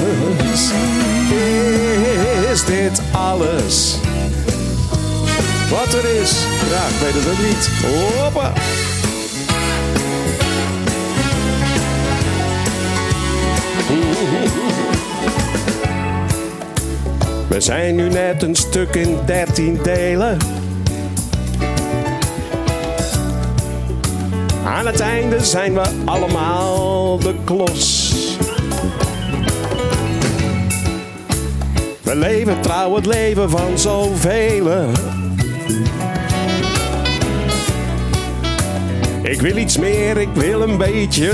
Is 2.52 2.66
dit 2.66 3.02
alles 3.12 3.98
wat 5.70 5.94
er 5.94 6.22
is? 6.22 6.32
Ik 6.32 7.00
weet 7.00 7.14
het 7.14 7.40
niet. 7.40 7.70
Hoppa. 7.82 8.54
We 17.48 17.62
zijn 17.62 17.96
nu 17.96 18.10
net 18.10 18.44
een 18.44 18.56
stuk 18.56 18.96
in 18.96 19.18
dertien 19.26 19.80
delen. 19.84 20.38
Aan 24.66 24.86
het 24.86 25.00
einde 25.00 25.44
zijn 25.44 25.74
we 25.74 25.82
allemaal 26.06 27.20
de 27.20 27.36
klos. 27.44 28.14
We 32.02 32.16
leven 32.16 32.62
trouw 32.62 32.96
het 32.96 33.06
leven 33.06 33.50
van 33.50 33.80
zoveel. 33.80 34.92
Ik 39.22 39.42
wil 39.42 39.58
iets 39.58 39.78
meer, 39.78 40.18
ik 40.18 40.30
wil 40.34 40.62
een 40.62 40.78
beetje 40.78 41.32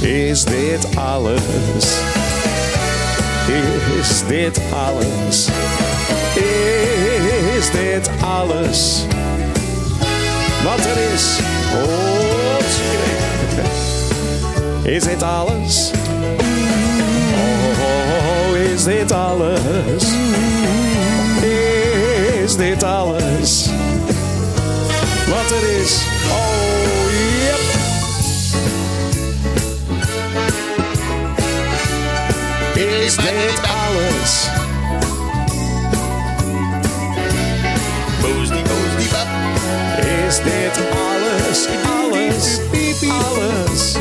Is 0.00 0.44
dit 0.44 0.96
alles? 0.96 1.42
Is 4.00 4.22
dit 4.28 4.60
alles? 4.72 5.48
Is 7.56 7.70
dit 7.70 8.10
alles 8.20 9.04
wat 10.64 10.78
er 10.78 11.12
is? 11.14 11.38
Oh, 11.74 12.58
is 14.82 15.04
dit 15.04 15.22
alles? 15.22 15.90
Oh, 17.80 18.56
is 18.72 18.84
dit 18.84 19.12
alles? 19.12 20.04
Is 22.42 22.56
dit 22.56 22.82
alles 22.82 23.66
wat 25.28 25.50
er 25.50 25.80
is? 25.80 26.02
Oh, 26.30 26.59
Is 33.10 33.16
dit 33.16 33.60
alles? 33.62 34.48
Is 38.28 38.48
dit 40.38 40.80
alles? 40.92 41.68
Alles? 41.84 42.58
Alles? 43.10 43.96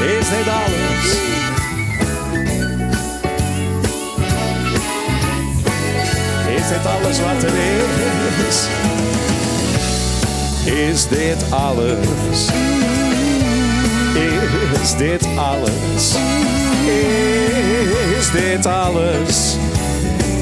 Is 0.00 0.28
dit 0.28 0.48
alles? 0.48 1.16
Is 6.56 6.68
dit 6.68 6.86
alles 6.86 7.20
wat 7.20 7.42
er 7.42 7.54
is? 8.48 8.66
Is 10.64 11.08
dit 11.08 11.50
alles? 11.50 12.48
Is 14.14 14.65
dit 14.94 15.26
alles? 15.36 16.14
Is 18.18 18.30
dit 18.30 18.66
alles 18.66 19.56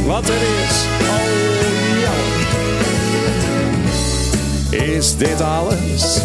wat 0.07 0.29
er 0.29 0.35
is? 0.35 0.87
Oh 1.01 1.25
ja. 2.01 2.13
Is 4.85 5.17
dit 5.17 5.41
alles? 5.41 6.19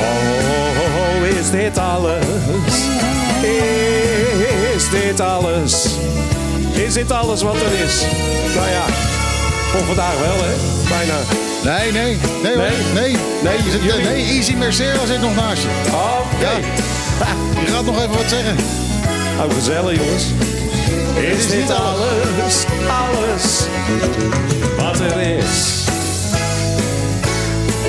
Oh, 0.00 1.26
is 1.38 1.50
dit 1.50 1.78
alles? 1.78 2.24
Is 4.76 4.90
dit 4.90 5.20
alles? 5.20 5.86
Is 6.72 6.94
dit 6.94 7.12
alles 7.12 7.42
wat 7.42 7.54
er 7.54 7.84
is? 7.84 8.06
Nou 8.54 8.68
ja, 8.68 8.84
voor 9.70 9.84
vandaag 9.86 10.18
wel 10.18 10.36
hè, 10.44 10.54
bijna. 10.88 11.47
Nee, 11.68 11.92
nee. 11.92 12.16
Nee, 12.42 12.54
hoor. 12.56 12.64
Nee? 12.94 13.02
nee. 13.02 13.16
Nee, 13.42 13.58
zit- 13.70 14.02
nee, 14.02 14.24
Easy 14.24 14.54
Mercero 14.54 15.06
zit 15.06 15.20
nog 15.20 15.34
naast 15.34 15.62
je. 15.62 15.68
Oké. 15.86 16.50
Je 17.64 17.72
gaat 17.72 17.84
nog 17.84 17.96
even 17.96 18.10
wat 18.10 18.28
zeggen. 18.28 18.56
Oh, 19.38 19.54
gezellig 19.54 19.96
jongens. 19.96 20.24
Is 21.36 21.48
dit 21.48 21.70
alles, 21.70 22.64
alles 22.88 23.66
wat 24.78 25.00
er 25.00 25.20
is? 25.20 25.84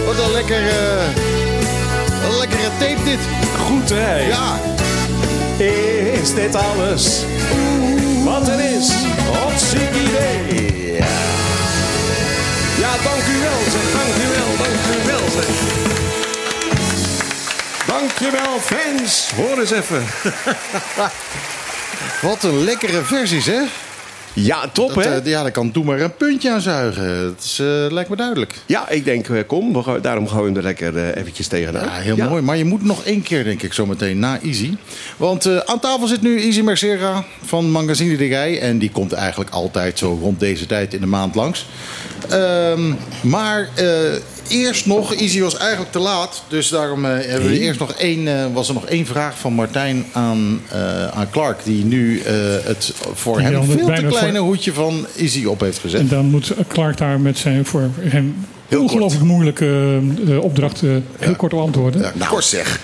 Wat 0.06 0.26
een 0.26 0.32
lekker, 0.32 0.68
eh, 0.68 1.06
een 2.30 2.38
lekkere 2.38 2.70
tape 2.80 3.04
dit. 3.04 3.20
Goed 3.68 3.90
hè? 3.90 4.18
Ja. 4.20 4.60
Is 6.22 6.34
dit 6.34 6.56
alles 6.56 7.24
wat 8.24 8.48
er 8.48 8.60
is? 8.78 8.92
Dank 13.04 13.28
u 13.28 13.38
wel 13.40 13.60
zeg. 13.72 13.92
Dank 13.92 14.16
u 14.24 14.28
wel, 14.36 14.58
dank 14.58 14.96
u 14.96 14.98
wel 15.08 15.30
zeg. 15.30 15.48
Wel 18.32 18.60
fans. 18.60 19.32
Hoor 19.36 19.60
eens 19.60 19.72
even. 19.72 20.06
Wat 22.22 22.44
een 22.44 22.64
lekkere 22.64 23.04
versies, 23.04 23.46
hè? 23.46 23.62
Ja, 24.34 24.68
top 24.74 24.94
Dat, 24.94 25.04
hè? 25.04 25.20
eh, 25.22 25.26
ja, 25.26 25.42
daar 25.42 25.52
kan 25.52 25.72
Doe 25.72 25.84
maar 25.84 26.00
een 26.02 26.16
puntje 26.16 26.52
aan 26.52 26.62
zuigen. 26.62 27.24
Dat 27.24 27.44
is, 27.44 27.60
eh, 27.60 27.66
lijkt 27.92 28.10
me 28.10 28.16
duidelijk. 28.16 28.54
Ja, 28.66 28.90
ik 28.90 29.06
denk, 29.06 29.30
eh, 29.30 29.40
kom, 29.48 29.74
we 29.74 29.84
gaan- 29.84 30.02
daarom 30.02 30.28
gaan 30.28 30.40
we 30.40 30.46
hem 30.46 30.56
er 30.58 30.64
lekker 30.64 31.14
eventjes 31.18 31.48
tegenaan. 31.48 31.86
Ja, 31.86 31.92
heel 31.92 32.18
mooi. 32.18 32.42
Maar 32.42 32.58
je 32.58 32.66
moet 32.66 32.84
nog 32.84 33.04
één 33.04 33.22
keer, 33.22 33.44
denk 33.44 33.62
ik, 33.62 33.74
zo 33.74 33.86
meteen 33.86 34.20
na 34.20 34.40
Easy. 34.44 34.74
Want 35.18 35.66
aan 35.66 35.80
tafel 35.80 36.08
zit 36.08 36.22
nu 36.22 36.42
Easy 36.42 36.62
Mercera 36.62 37.24
van 37.46 37.72
Magazine 37.72 38.18
de 38.18 38.26
Rij. 38.28 38.60
En 38.62 38.78
die 38.78 38.92
komt 38.92 39.14
eigenlijk 39.14 39.50
altijd 39.50 39.98
zo 39.98 40.18
rond 40.22 40.40
deze 40.40 40.66
tijd 40.66 40.94
in 40.94 41.00
de 41.02 41.08
maand 41.08 41.36
langs. 41.36 41.66
Ehm, 42.30 42.94
maar 43.22 43.70
eerst 44.50 44.86
nog, 44.86 45.14
Easy 45.16 45.40
was 45.42 45.58
eigenlijk 45.58 45.92
te 45.92 46.00
laat. 46.00 46.44
Dus 46.48 46.70
daarom 46.70 47.06
eh, 47.06 47.12
hebben 47.12 47.50
we 47.50 47.60
eerst 47.60 47.80
nog 47.80 47.92
één, 47.94 48.28
eh, 48.28 48.46
was 48.54 48.68
er 48.68 48.74
nog 48.74 48.86
één 48.86 49.06
vraag 49.06 49.38
van 49.40 49.54
Martijn 49.54 50.06
aan, 50.12 50.62
eh, 50.72 51.08
aan 51.08 51.30
Clark. 51.30 51.60
Die 51.64 51.86
nu 51.86 52.20
eh, 52.20 52.34
het 52.64 52.94
voor 53.14 53.38
Die 53.38 53.46
hem 53.46 53.64
veel 53.64 53.86
te 53.86 54.02
voor- 54.02 54.10
kleine 54.10 54.40
hoedje 54.40 54.74
van 54.74 55.06
Easy 55.18 55.46
op 55.46 55.60
heeft 55.60 55.80
gezet. 55.80 56.00
En 56.00 56.08
dan 56.08 56.26
moet 56.26 56.54
Clark 56.68 56.98
daar 56.98 57.20
met 57.20 57.38
zijn 57.38 57.66
voor 57.66 57.90
hem 58.00 58.36
Heel 58.68 58.82
ongelooflijk 58.82 59.24
moeilijke 59.26 60.00
eh, 60.28 60.40
opdracht 60.44 60.82
eh, 60.84 60.90
heel 61.20 61.36
kort 61.36 61.54
op 61.54 61.60
antwoorden. 61.62 62.02
Ja, 62.18 62.28
kort 62.28 62.44
zeg. 62.44 62.80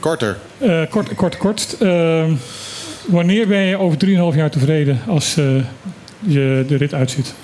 Korter. 0.00 0.38
Eh, 0.58 0.80
kort, 0.90 1.14
kort, 1.14 1.36
kort. 1.36 1.76
Eh, 1.78 2.24
wanneer 3.06 3.46
ben 3.48 3.60
je 3.60 3.78
over 3.78 3.98
3,5 3.98 4.36
jaar 4.36 4.50
tevreden 4.50 5.00
als 5.06 5.36
eh, 5.36 5.44
je 6.18 6.64
de 6.68 6.76
rit 6.76 6.94
uitziet? 6.94 7.34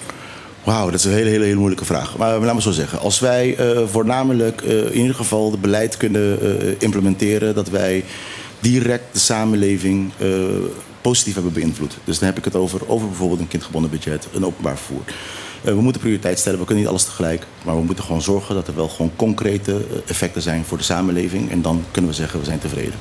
Wauw, 0.69 0.91
dat 0.91 0.99
is 0.99 1.05
een 1.05 1.13
hele, 1.13 1.31
hele, 1.31 1.45
hele 1.45 1.59
moeilijke 1.59 1.85
vraag. 1.85 2.17
Maar 2.17 2.39
laat 2.39 2.55
me 2.55 2.61
zo 2.63 2.71
zeggen. 2.71 2.99
Als 2.99 3.19
wij 3.19 3.57
eh, 3.57 3.87
voornamelijk 3.87 4.63
eh, 4.63 4.85
in 4.85 5.01
ieder 5.01 5.15
geval 5.15 5.51
het 5.51 5.61
beleid 5.61 5.97
kunnen 5.97 6.41
eh, 6.41 6.75
implementeren... 6.79 7.55
dat 7.55 7.69
wij 7.69 8.05
direct 8.61 9.13
de 9.13 9.19
samenleving 9.19 10.13
positief 11.01 11.35
hebben 11.35 11.53
beïnvloed. 11.53 11.97
Dus 12.05 12.19
dan 12.19 12.29
heb 12.29 12.39
ik 12.39 12.45
het 12.45 12.57
over, 12.57 12.89
over 12.89 13.09
bijvoorbeeld 13.09 13.41
een 13.41 13.49
kindgebonden 13.49 13.91
budget, 13.91 14.29
een 14.33 14.45
openbaar 14.45 14.77
vervoer. 14.77 15.03
We 15.63 15.81
moeten 15.81 16.01
prioriteit 16.01 16.39
stellen. 16.39 16.59
We 16.59 16.65
kunnen 16.65 16.85
niet 16.85 16.93
alles 16.93 17.05
tegelijk. 17.05 17.47
Maar 17.65 17.77
we 17.77 17.83
moeten 17.83 18.05
gewoon 18.05 18.23
zorgen 18.23 18.55
dat 18.55 18.69
er 18.69 18.75
wel 18.75 18.89
gewoon 18.89 19.13
concrete 19.17 19.81
effecten 20.07 20.43
zijn 20.43 20.65
voor 20.65 20.79
de 20.79 20.85
samenleving. 20.85 21.51
En 21.51 21.63
dan 21.63 21.85
kunnen 21.91 22.11
we 22.11 22.17
zeggen, 22.17 22.39
we 22.39 22.45
zijn 22.45 22.59
tevreden. 22.59 22.95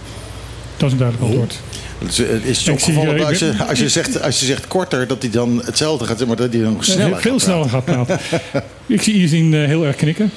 Dat 0.77 0.85
is 0.87 0.91
een 0.91 0.97
duidelijk 0.97 1.27
antwoord. 1.27 1.59
Het 1.99 2.09
is, 2.09 2.17
het 2.65 2.87
eh, 2.87 3.17
dat 3.17 3.25
als 3.25 3.39
je, 3.39 3.53
als, 3.67 3.79
je 3.79 3.89
zegt, 3.89 4.21
als 4.21 4.39
je 4.39 4.45
zegt 4.45 4.67
korter, 4.67 5.07
dat 5.07 5.21
hij 5.21 5.31
dan 5.31 5.61
hetzelfde 5.65 6.05
gaat 6.05 6.17
zeggen, 6.17 6.27
maar 6.27 6.45
dat 6.45 6.53
hij 6.53 6.63
dan 6.63 6.73
nog 6.73 6.83
sneller 6.83 7.05
Heel- 7.05 7.15
veel 7.17 7.31
gaat 7.31 7.41
sneller 7.41 7.69
gaat 7.69 7.85
praten. 7.85 8.19
Ik 8.85 9.01
zie 9.01 9.13
Irzien 9.13 9.53
eh, 9.53 9.65
heel 9.65 9.85
erg 9.85 9.95
knikken. 9.95 10.31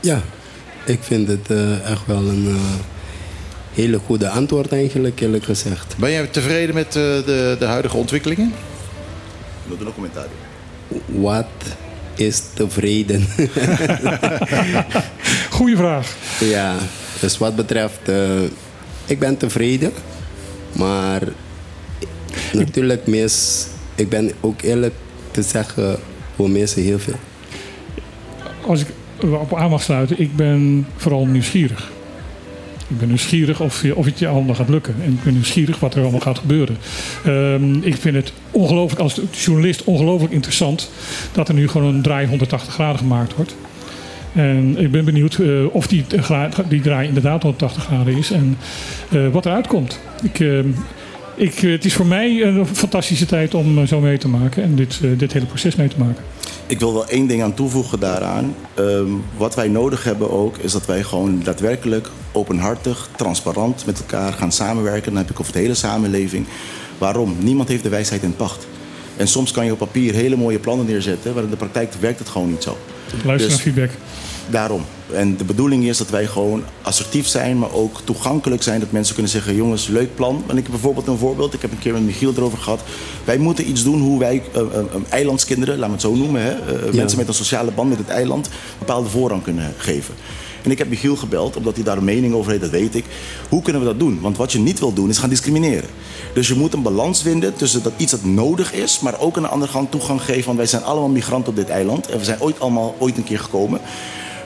Ja, 0.00 0.22
ik 0.84 0.98
vind 1.02 1.28
het 1.28 1.50
eh, 1.50 1.90
echt 1.90 2.06
wel 2.06 2.28
een 2.28 2.46
eh, 2.48 2.54
hele 3.74 3.98
goede 4.06 4.28
antwoord 4.28 4.72
eigenlijk, 4.72 5.20
eerlijk 5.20 5.44
gezegd. 5.44 5.94
Ben 5.98 6.10
jij 6.10 6.26
tevreden 6.26 6.74
met 6.74 6.86
eh, 6.86 6.92
de, 6.92 7.56
de 7.58 7.64
huidige 7.64 7.96
ontwikkelingen? 7.96 8.52
Doen 9.78 9.88
ook 9.88 9.94
commentaar. 9.94 10.26
Wat 11.06 11.46
is 12.14 12.42
tevreden? 12.54 13.26
Goeie 15.50 15.76
vraag. 15.76 16.14
ja, 16.40 16.74
dus 17.20 17.38
wat 17.38 17.56
betreft, 17.56 18.08
eh, 18.08 18.16
ik 19.06 19.18
ben 19.18 19.36
tevreden, 19.36 19.92
maar 20.72 21.22
natuurlijk 22.52 23.06
mis, 23.06 23.66
ik 23.94 24.08
ben 24.08 24.30
ook 24.40 24.62
eerlijk 24.62 24.94
te 25.30 25.42
zeggen, 25.42 25.96
we 26.36 26.48
missen 26.48 26.82
heel 26.82 26.98
veel. 26.98 27.18
Als 28.66 28.80
ik 28.80 28.86
op 29.20 29.54
aan 29.54 29.70
mag 29.70 29.82
sluiten, 29.82 30.20
ik 30.20 30.36
ben 30.36 30.86
vooral 30.96 31.26
nieuwsgierig. 31.26 31.90
Ik 32.88 32.98
ben 32.98 33.08
nieuwsgierig 33.08 33.60
of, 33.60 33.82
je, 33.82 33.96
of 33.96 34.04
het 34.04 34.18
je 34.18 34.28
allemaal 34.28 34.54
gaat 34.54 34.68
lukken. 34.68 34.94
En 35.04 35.12
ik 35.12 35.22
ben 35.22 35.32
nieuwsgierig 35.32 35.80
wat 35.80 35.94
er 35.94 36.02
allemaal 36.02 36.20
gaat 36.20 36.38
gebeuren. 36.38 36.76
Ehm, 37.24 37.74
ik 37.74 37.96
vind 37.96 38.14
het 38.14 38.32
ongelooflijk, 38.50 39.00
als 39.00 39.20
journalist, 39.30 39.84
ongelooflijk 39.84 40.32
interessant 40.32 40.90
dat 41.32 41.48
er 41.48 41.54
nu 41.54 41.68
gewoon 41.68 41.94
een 41.94 42.02
draai 42.02 42.26
180 42.26 42.74
graden 42.74 42.98
gemaakt 42.98 43.34
wordt. 43.34 43.54
En 44.32 44.78
ik 44.78 44.90
ben 44.90 45.04
benieuwd 45.04 45.34
eh, 45.38 45.74
of 45.74 45.86
die, 45.86 46.04
gra- 46.08 46.48
die 46.68 46.80
draai 46.80 47.08
inderdaad 47.08 47.42
180 47.42 47.84
graden 47.84 48.16
is 48.16 48.30
en 48.30 48.56
eh, 49.10 49.28
wat 49.28 49.46
eruit 49.46 49.66
komt. 49.66 50.00
Ik, 50.22 50.38
ik, 51.34 51.62
eh, 51.62 51.70
het 51.70 51.84
is 51.84 51.94
voor 51.94 52.06
mij 52.06 52.42
een 52.42 52.66
fantastische 52.66 53.26
tijd 53.26 53.54
om 53.54 53.78
eh, 53.78 53.86
zo 53.86 54.00
mee 54.00 54.18
te 54.18 54.28
maken 54.28 54.62
en 54.62 54.74
dit, 54.74 55.00
eh, 55.02 55.10
dit 55.16 55.32
hele 55.32 55.46
proces 55.46 55.76
mee 55.76 55.88
te 55.88 55.98
maken. 55.98 56.22
Ik 56.66 56.78
wil 56.78 56.92
wel 56.92 57.08
één 57.08 57.26
ding 57.26 57.42
aan 57.42 57.54
toevoegen 57.54 58.00
daaraan. 58.00 58.54
Ehm, 58.74 59.06
wat 59.36 59.54
wij 59.54 59.68
nodig 59.68 60.04
hebben 60.04 60.30
ook, 60.30 60.56
is 60.56 60.72
dat 60.72 60.86
wij 60.86 61.02
gewoon 61.02 61.40
daadwerkelijk 61.44 62.08
openhartig, 62.32 63.08
transparant 63.16 63.86
met 63.86 63.98
elkaar 64.00 64.32
gaan 64.32 64.52
samenwerken. 64.52 65.12
Dan 65.12 65.20
heb 65.22 65.30
ik 65.30 65.40
over 65.40 65.52
de 65.52 65.58
hele 65.58 65.74
samenleving. 65.74 66.46
Waarom? 66.98 67.36
Niemand 67.38 67.68
heeft 67.68 67.82
de 67.82 67.88
wijsheid 67.88 68.22
in 68.22 68.36
pacht. 68.36 68.66
En 69.16 69.28
soms 69.28 69.50
kan 69.50 69.64
je 69.64 69.72
op 69.72 69.78
papier 69.78 70.14
hele 70.14 70.36
mooie 70.36 70.58
plannen 70.58 70.86
neerzetten, 70.86 71.34
maar 71.34 71.42
in 71.42 71.50
de 71.50 71.56
praktijk 71.56 71.92
werkt 72.00 72.18
het 72.18 72.28
gewoon 72.28 72.50
niet 72.50 72.62
zo. 72.62 72.76
Luister 73.24 73.48
Dus- 73.48 73.48
naar 73.48 73.58
feedback. 73.58 73.90
Daarom. 74.50 74.84
En 75.12 75.36
de 75.36 75.44
bedoeling 75.44 75.84
is 75.84 75.98
dat 75.98 76.10
wij 76.10 76.26
gewoon 76.26 76.62
assertief 76.82 77.26
zijn, 77.26 77.58
maar 77.58 77.72
ook 77.72 78.00
toegankelijk 78.04 78.62
zijn. 78.62 78.80
Dat 78.80 78.92
mensen 78.92 79.14
kunnen 79.14 79.32
zeggen, 79.32 79.54
jongens, 79.54 79.86
leuk 79.86 80.14
plan. 80.14 80.44
En 80.46 80.56
ik 80.56 80.62
heb 80.62 80.72
bijvoorbeeld 80.72 81.06
een 81.06 81.18
voorbeeld. 81.18 81.54
Ik 81.54 81.62
heb 81.62 81.70
een 81.72 81.78
keer 81.78 81.92
met 81.92 82.02
Michiel 82.02 82.32
erover 82.36 82.58
gehad. 82.58 82.80
Wij 83.24 83.38
moeten 83.38 83.68
iets 83.68 83.84
doen 83.84 84.00
hoe 84.00 84.18
wij 84.18 84.42
eh, 84.52 84.60
eh, 84.60 84.66
eh, 84.78 84.84
eilandskinderen, 85.08 85.78
laten 85.78 85.96
we 85.96 86.02
het 86.02 86.12
zo 86.12 86.14
noemen. 86.14 86.42
Hè, 86.42 86.54
Mensen 86.92 87.18
met 87.18 87.28
een 87.28 87.34
sociale 87.34 87.70
band 87.70 87.88
met 87.88 87.98
het 87.98 88.08
eiland 88.08 88.48
bepaalde 88.78 89.08
voorrang 89.08 89.42
kunnen 89.42 89.74
geven. 89.76 90.14
En 90.62 90.70
ik 90.70 90.78
heb 90.78 90.88
Michiel 90.88 91.16
gebeld, 91.16 91.56
omdat 91.56 91.74
hij 91.74 91.84
daar 91.84 91.96
een 91.96 92.04
mening 92.04 92.34
over 92.34 92.50
heeft, 92.50 92.62
dat 92.62 92.70
weet 92.70 92.94
ik. 92.94 93.04
Hoe 93.48 93.62
kunnen 93.62 93.82
we 93.82 93.88
dat 93.88 93.98
doen? 93.98 94.20
Want 94.20 94.36
wat 94.36 94.52
je 94.52 94.58
niet 94.58 94.78
wil 94.78 94.92
doen, 94.92 95.08
is 95.08 95.18
gaan 95.18 95.28
discrimineren. 95.28 95.88
Dus 96.32 96.48
je 96.48 96.54
moet 96.54 96.72
een 96.72 96.82
balans 96.82 97.22
vinden 97.22 97.56
tussen 97.56 97.82
dat 97.82 97.92
iets 97.96 98.10
dat 98.10 98.24
nodig 98.24 98.72
is, 98.72 99.00
maar 99.00 99.20
ook 99.20 99.36
aan 99.36 99.42
de 99.42 99.48
andere 99.48 99.72
kant 99.72 99.90
toegang 99.90 100.22
geven. 100.22 100.44
Want 100.44 100.56
wij 100.56 100.66
zijn 100.66 100.82
allemaal 100.82 101.08
migranten 101.08 101.48
op 101.48 101.56
dit 101.56 101.68
eiland. 101.68 102.08
En 102.08 102.18
we 102.18 102.24
zijn 102.24 102.40
ooit 102.40 102.60
allemaal 102.60 102.94
ooit 102.98 103.16
een 103.16 103.24
keer 103.24 103.38
gekomen. 103.38 103.80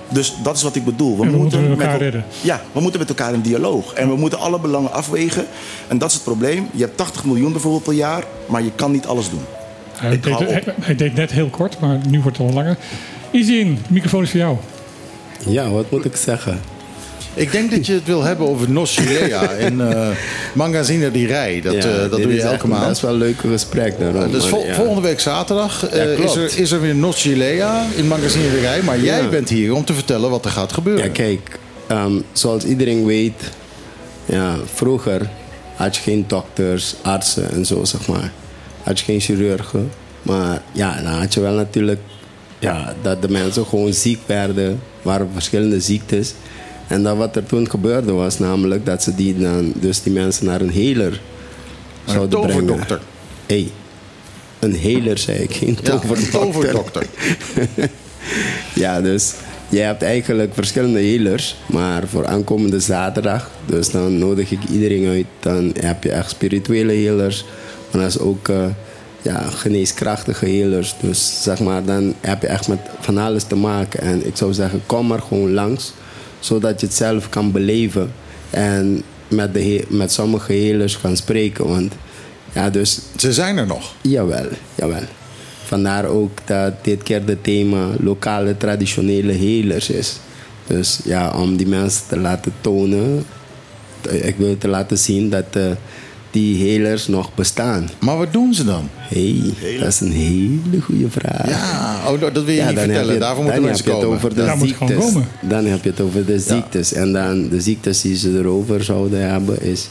Dus 0.08 0.34
dat 0.42 0.56
is 0.56 0.62
wat 0.62 0.74
ik 0.76 0.84
bedoel. 0.84 1.22
En 1.22 1.30
we 1.30 1.36
moeten 1.36 1.70
elkaar 1.70 1.90
met 1.90 2.00
redden. 2.00 2.24
Ja, 2.40 2.62
we 2.72 2.80
moeten 2.80 3.00
met 3.00 3.08
elkaar 3.08 3.34
in 3.34 3.40
dialoog. 3.40 3.92
En 3.92 4.08
we 4.08 4.16
moeten 4.16 4.38
alle 4.38 4.60
belangen 4.60 4.92
afwegen. 4.92 5.46
En 5.88 5.98
dat 5.98 6.08
is 6.08 6.14
het 6.14 6.24
probleem. 6.24 6.68
Je 6.72 6.82
hebt 6.84 6.96
80 6.96 7.24
miljoen 7.24 7.52
bijvoorbeeld 7.52 7.82
per 7.82 7.92
jaar, 7.92 8.24
maar 8.46 8.62
je 8.62 8.72
kan 8.74 8.90
niet 8.92 9.06
alles 9.06 9.30
doen. 9.30 9.44
Hij 9.96 10.12
Ik 10.12 10.22
deed, 10.22 10.64
hij 10.80 10.94
deed 10.94 11.14
net 11.14 11.30
heel 11.30 11.48
kort, 11.48 11.80
maar 11.80 11.98
nu 12.08 12.20
wordt 12.20 12.38
het 12.38 12.46
al 12.46 12.52
langer. 12.52 12.76
Izin, 13.30 13.74
de 13.74 13.92
microfoon 13.92 14.22
is 14.22 14.30
voor 14.30 14.40
jou. 14.40 14.56
Ja, 15.46 15.70
wat 15.70 15.90
moet 15.90 16.04
ik 16.04 16.16
zeggen? 16.16 16.60
Ik 17.36 17.52
denk 17.52 17.70
dat 17.70 17.86
je 17.86 17.92
het 17.92 18.04
wil 18.06 18.22
hebben 18.22 18.48
over 18.48 18.68
en 19.58 19.92
eh 19.92 20.08
Magazine 20.52 21.10
die 21.10 21.26
Rij. 21.26 21.60
Dat, 21.60 21.72
Ja, 21.72 21.78
eh, 21.78 21.98
dat 21.98 22.10
doe 22.10 22.28
je 22.28 22.36
is 22.36 22.42
elke 22.42 22.68
maand. 22.68 22.88
best 22.88 23.00
wel 23.00 23.10
een 23.12 23.18
leuk 23.18 23.38
gesprek 23.40 23.98
daarom. 23.98 24.30
dus 24.30 24.40
maar 24.40 24.50
vol- 24.50 24.66
ja. 24.66 24.74
volgende 24.74 25.00
week 25.00 25.20
zaterdag 25.20 25.88
eh, 25.88 26.18
is, 26.18 26.34
er, 26.36 26.58
is 26.58 26.70
er 26.70 26.80
weer 26.80 26.94
Nosilea 26.94 27.84
in 27.96 28.06
Magazine 28.08 28.50
de 28.50 28.60
Rij. 28.60 28.82
Maar 28.82 29.00
jij 29.00 29.28
bent 29.28 29.48
hier 29.48 29.74
om 29.74 29.84
te 29.84 29.92
vertellen 29.94 30.30
wat 30.30 30.44
er 30.44 30.50
gaat 30.50 30.72
gebeuren. 30.72 31.04
Ja, 31.04 31.10
kijk, 31.10 31.58
ehm, 31.86 32.12
zoals 32.32 32.64
iedereen 32.64 33.06
weet, 33.06 33.42
ja, 34.26 34.56
vroeger 34.74 35.28
had 35.74 35.96
je 35.96 36.02
geen 36.02 36.24
dokters, 36.26 36.94
artsen 37.02 37.50
en 37.50 37.66
zo, 37.66 37.84
zeg 37.84 38.06
maar. 38.06 38.32
Had 38.82 38.98
je 38.98 39.04
geen 39.04 39.20
chirurgen. 39.20 39.90
Maar 40.22 40.62
ja, 40.72 41.00
dan 41.02 41.12
had 41.12 41.34
je 41.34 41.40
wel 41.40 41.52
natuurlijk 41.54 42.00
ja, 42.58 42.94
dat 43.02 43.22
de 43.22 43.28
mensen 43.30 43.66
gewoon 43.66 43.92
ziek 43.92 44.18
werden, 44.26 44.80
waren 45.02 45.28
verschillende 45.32 45.80
ziektes. 45.80 46.34
En 46.86 47.02
dat 47.02 47.16
wat 47.16 47.36
er 47.36 47.46
toen 47.46 47.70
gebeurde 47.70 48.12
was 48.12 48.38
namelijk 48.38 48.86
dat 48.86 49.02
ze 49.02 49.14
die 49.14 49.38
dan, 49.38 49.72
dus 49.74 50.02
die 50.02 50.12
mensen 50.12 50.46
naar 50.46 50.60
een 50.60 50.72
healer 50.72 51.12
Een 51.12 52.12
zouden 52.12 52.40
brengen. 52.40 52.66
toverdokter. 52.66 53.00
hey, 53.46 53.70
een 54.58 54.76
healer 54.78 55.18
zei 55.18 55.38
ik, 55.38 55.54
geen 55.54 55.78
Ja, 55.82 55.92
een 55.92 56.30
toverdokter. 56.30 57.06
Ja, 58.74 59.00
dus 59.00 59.34
je 59.68 59.78
hebt 59.78 60.02
eigenlijk 60.02 60.54
verschillende 60.54 60.98
healers. 61.00 61.56
Maar 61.66 62.08
voor 62.08 62.26
aankomende 62.26 62.80
zaterdag, 62.80 63.50
dus 63.66 63.90
dan 63.90 64.18
nodig 64.18 64.50
ik 64.50 64.58
iedereen 64.72 65.08
uit. 65.08 65.26
Dan 65.40 65.72
heb 65.80 66.02
je 66.04 66.10
echt 66.10 66.30
spirituele 66.30 66.92
healers. 66.92 67.44
Maar 67.90 68.02
dat 68.02 68.10
is 68.10 68.18
ook 68.18 68.48
eh, 68.48 68.64
ja, 69.22 69.40
geneeskrachtige 69.40 70.46
healers. 70.46 70.94
Dus 71.00 71.42
zeg 71.42 71.60
maar, 71.60 71.84
dan 71.84 72.14
heb 72.20 72.42
je 72.42 72.48
echt 72.48 72.68
met 72.68 72.78
van 73.00 73.18
alles 73.18 73.44
te 73.44 73.56
maken. 73.56 74.00
En 74.00 74.26
ik 74.26 74.36
zou 74.36 74.52
zeggen, 74.52 74.82
kom 74.86 75.06
maar 75.06 75.22
gewoon 75.22 75.52
langs. 75.52 75.92
Zodat 76.40 76.80
je 76.80 76.86
het 76.86 76.94
zelf 76.94 77.28
kan 77.28 77.52
beleven. 77.52 78.12
En 78.50 79.02
met, 79.28 79.54
de, 79.54 79.84
met 79.88 80.12
sommige 80.12 80.52
healers 80.52 80.94
gaan 80.94 81.16
spreken. 81.16 81.68
Want 81.68 81.92
ja, 82.52 82.70
dus... 82.70 83.00
Ze 83.16 83.32
zijn 83.32 83.56
er 83.56 83.66
nog? 83.66 83.94
Jawel, 84.00 84.48
jawel. 84.74 85.02
Vandaar 85.64 86.04
ook 86.04 86.38
dat 86.44 86.84
dit 86.84 87.02
keer 87.02 87.22
het 87.24 87.44
thema 87.44 87.88
lokale 88.00 88.56
traditionele 88.56 89.32
helers 89.32 89.90
is. 89.90 90.18
Dus 90.66 91.00
ja, 91.04 91.30
om 91.30 91.56
die 91.56 91.66
mensen 91.66 92.02
te 92.08 92.18
laten 92.18 92.52
tonen, 92.60 93.24
ik 94.10 94.36
wil 94.36 94.58
te 94.58 94.68
laten 94.68 94.98
zien 94.98 95.30
dat 95.30 95.44
eh, 95.50 95.62
die 96.30 96.56
helers 96.68 97.06
nog 97.06 97.34
bestaan. 97.34 97.88
Maar 98.00 98.16
wat 98.16 98.32
doen 98.32 98.54
ze 98.54 98.64
dan? 98.64 98.88
hey, 98.92 99.42
dat 99.78 99.88
is 99.88 100.00
een 100.00 100.12
hele 100.12 100.80
goede 100.80 101.10
vraag. 101.10 101.48
Ja, 101.48 102.00
oh, 102.12 102.20
dat 102.20 102.32
wil 102.32 102.44
je 102.48 102.52
Ja, 102.54 102.68
niet 102.70 102.78
vertellen. 102.78 103.12
je- 103.14 103.20
Daarvoor 103.20 103.44
moeten 103.44 103.60
dan 103.62 103.70
mensen 103.70 103.84
heb 103.84 103.94
je 103.94 104.00
het 104.00 104.10
komen. 104.10 104.16
over 104.16 104.60
de 104.60 104.66
ziektes. 104.66 105.04
komen. 105.12 105.28
Dan 105.40 105.64
heb 105.64 105.84
je 105.84 105.90
het 105.90 106.00
over 106.00 106.24
de 106.26 106.38
ziektes. 106.40 106.92
En 106.92 107.12
dan 107.12 107.48
de 107.48 107.60
ziektes 107.60 108.00
die 108.00 108.16
ze 108.16 108.38
erover 108.38 108.84
zouden 108.84 109.30
hebben 109.30 109.62
is... 109.62 109.88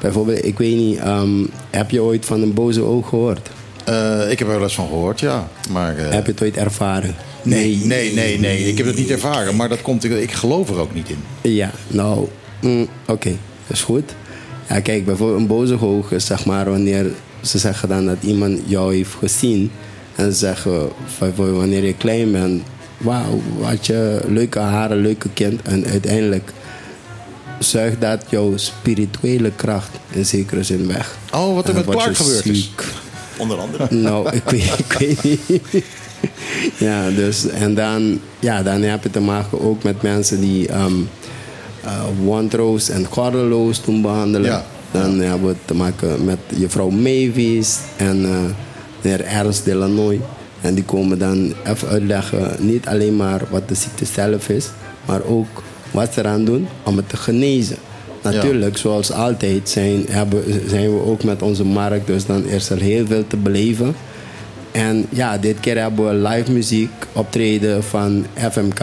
Bijvoorbeeld, 0.00 0.44
ik 0.44 0.58
weet 0.58 0.76
niet, 0.76 0.98
ehm, 0.98 1.44
heb 1.70 1.90
je 1.90 2.02
ooit 2.02 2.24
van 2.24 2.42
een 2.42 2.54
boze 2.54 2.82
oog 2.82 3.08
gehoord? 3.08 3.50
Eh, 3.84 4.30
ik 4.30 4.38
heb 4.38 4.48
er 4.48 4.54
wel 4.54 4.62
eens 4.62 4.74
van 4.74 4.86
gehoord, 4.86 5.20
ja. 5.20 5.48
Maar, 5.70 5.96
eh, 5.96 6.10
Heb 6.12 6.26
je 6.26 6.32
het 6.32 6.42
ooit 6.42 6.56
ervaren? 6.56 7.14
nee, 7.42 7.76
nee, 7.84 8.12
nee, 8.14 8.38
nee. 8.38 8.58
Ik 8.68 8.78
heb 8.78 8.86
het 8.86 8.96
niet 8.96 9.10
ervaren. 9.10 9.56
Maar 9.56 9.68
dat 9.68 9.82
komt, 9.82 10.04
ik 10.04 10.32
geloof 10.32 10.68
er 10.70 10.78
ook 10.78 10.94
niet 10.94 11.08
in. 11.08 11.50
Ja, 11.52 11.70
nou, 11.88 12.28
mm, 12.60 12.86
oké, 13.06 13.28
dat 13.66 13.76
is 13.76 13.82
goed. 13.82 14.14
Ja, 14.68 14.80
kijk, 14.80 15.04
bijvoorbeeld 15.04 15.40
een 15.40 15.46
boze 15.46 15.80
oog 15.80 16.12
is 16.12 16.26
zeg 16.26 16.44
maar 16.44 16.70
wanneer 16.70 17.06
ze 17.40 17.58
zeggen 17.58 17.88
dan 17.88 18.06
dat 18.06 18.16
iemand 18.20 18.60
jou 18.66 18.94
heeft 18.94 19.14
gezien. 19.18 19.70
En 20.14 20.32
ze 20.32 20.38
zeggen, 20.38 20.88
bijvoorbeeld 21.18 21.58
wanneer 21.58 21.84
je 21.84 21.94
klein 21.94 22.32
bent, 22.32 22.62
wauw, 22.96 23.40
wat 23.58 23.86
je 23.86 24.20
leuke 24.28 24.58
haren, 24.58 24.96
leuke 24.96 25.28
kind. 25.28 25.62
En 25.62 25.86
uiteindelijk 25.86 26.52
zuigt 27.58 28.00
dat 28.00 28.24
jouw 28.28 28.56
spirituele 28.56 29.50
kracht 29.56 29.90
in 30.10 30.26
zekere 30.26 30.62
zin 30.62 30.86
weg. 30.86 31.16
Oh, 31.32 31.54
wat 31.54 31.68
er 31.68 31.74
met 31.74 31.84
Clark 31.84 32.16
gebeurd 32.16 32.46
is. 32.46 32.70
Onder 33.36 33.58
andere. 33.58 33.94
Nou, 33.94 34.30
ik 34.36 34.48
weet, 34.48 34.78
ik 34.78 34.92
weet 34.92 35.22
niet. 35.22 35.60
ja, 36.86 37.10
dus 37.10 37.48
en 37.48 37.74
dan, 37.74 38.20
ja, 38.38 38.62
dan 38.62 38.82
heb 38.82 39.02
je 39.02 39.10
te 39.10 39.20
maken 39.20 39.60
ook 39.60 39.82
met 39.82 40.02
mensen 40.02 40.40
die 40.40 40.74
um, 40.74 41.08
uh, 41.84 42.02
wondroos 42.24 42.88
en 42.88 43.06
gordeloos 43.06 43.82
doen 43.82 44.02
behandelen. 44.02 44.50
Ja. 44.50 44.64
Dan 44.90 45.18
hebben 45.18 45.48
we 45.48 45.54
te 45.64 45.74
maken 45.74 46.24
met 46.24 46.38
juffrouw 46.56 46.90
Mavis 46.90 47.78
en 47.96 48.24
eh 48.24 48.30
meneer 49.04 49.24
Ernst 49.24 49.64
Delanoy. 49.64 50.20
En 50.60 50.74
die 50.74 50.84
komen 50.84 51.18
dan 51.18 51.52
even 51.64 51.88
uitleggen, 51.88 52.56
niet 52.58 52.86
alleen 52.86 53.16
maar 53.16 53.40
wat 53.50 53.68
de 53.68 53.74
ziekte 53.74 54.04
zelf 54.04 54.48
is, 54.48 54.68
maar 55.04 55.24
ook 55.24 55.62
wat 55.90 56.12
ze 56.12 56.20
eraan 56.20 56.44
doen 56.44 56.68
om 56.82 56.96
het 56.96 57.08
te 57.08 57.16
genezen. 57.16 57.76
Natuurlijk, 58.22 58.76
zoals 58.76 59.12
altijd 59.12 59.68
zijn, 59.68 60.04
hebben, 60.08 60.68
zijn 60.68 60.94
we 60.94 61.04
ook 61.04 61.24
met 61.24 61.42
onze 61.42 61.64
markt, 61.64 62.06
dus 62.06 62.26
dan 62.26 62.44
is 62.44 62.70
er 62.70 62.80
heel 62.80 63.06
veel 63.06 63.26
te 63.26 63.36
beleven. 63.36 63.94
En 64.72 65.06
ja, 65.08 65.38
dit 65.38 65.60
keer 65.60 65.80
hebben 65.80 66.06
we 66.06 66.28
live 66.28 66.52
muziek 66.52 66.90
optreden 67.12 67.84
van 67.84 68.26
FMK. 68.50 68.80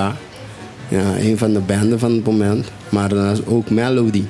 Ja, 0.92 1.18
een 1.18 1.38
van 1.38 1.54
de 1.54 1.60
banden 1.60 2.00
van 2.00 2.12
het 2.12 2.26
moment. 2.26 2.68
Maar 2.90 3.10
dan 3.10 3.32
is 3.32 3.46
ook 3.46 3.70
Melody. 3.70 4.24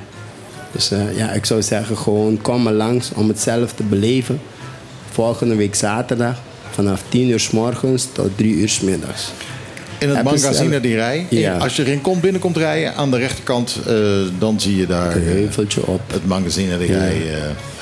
Dus 0.72 0.92
eh, 0.92 1.18
ja, 1.18 1.32
ik 1.32 1.46
zou 1.46 1.62
zeggen 1.62 1.98
gewoon 1.98 2.42
kom 2.42 2.64
maar 2.64 2.74
langs 2.74 3.12
om 3.14 3.28
het 3.28 3.40
zelf 3.40 3.74
te 3.74 3.84
beleven. 3.84 4.42
Volgende 5.12 5.56
week 5.56 5.76
zaterdag 5.76 6.42
vanaf 6.72 7.04
10 7.10 7.30
uur 7.30 7.40
s 7.40 7.50
morgens 7.50 8.08
tot 8.12 8.30
3 8.36 8.54
uur 8.54 8.70
s 8.70 8.80
middags. 8.80 9.32
In 10.00 10.10
het 10.10 10.24
magazine 10.24 10.80
die 10.80 10.96
rij. 10.96 11.26
Ja. 11.30 11.58
Als 11.58 11.76
je 11.76 11.86
erin 11.86 12.02
komt, 12.02 12.22
binnenkomt 12.22 12.58
rijden, 12.58 12.96
aan 12.96 13.12
de 13.12 13.18
rechterkant, 13.18 13.80
eh, 13.88 13.94
dan 14.40 14.60
zie 14.60 14.78
je 14.78 14.86
daar 14.86 15.16
eh, 15.16 15.48
het 16.08 16.26
magazine 16.26 16.78
die 16.78 16.92
rij 16.92 17.22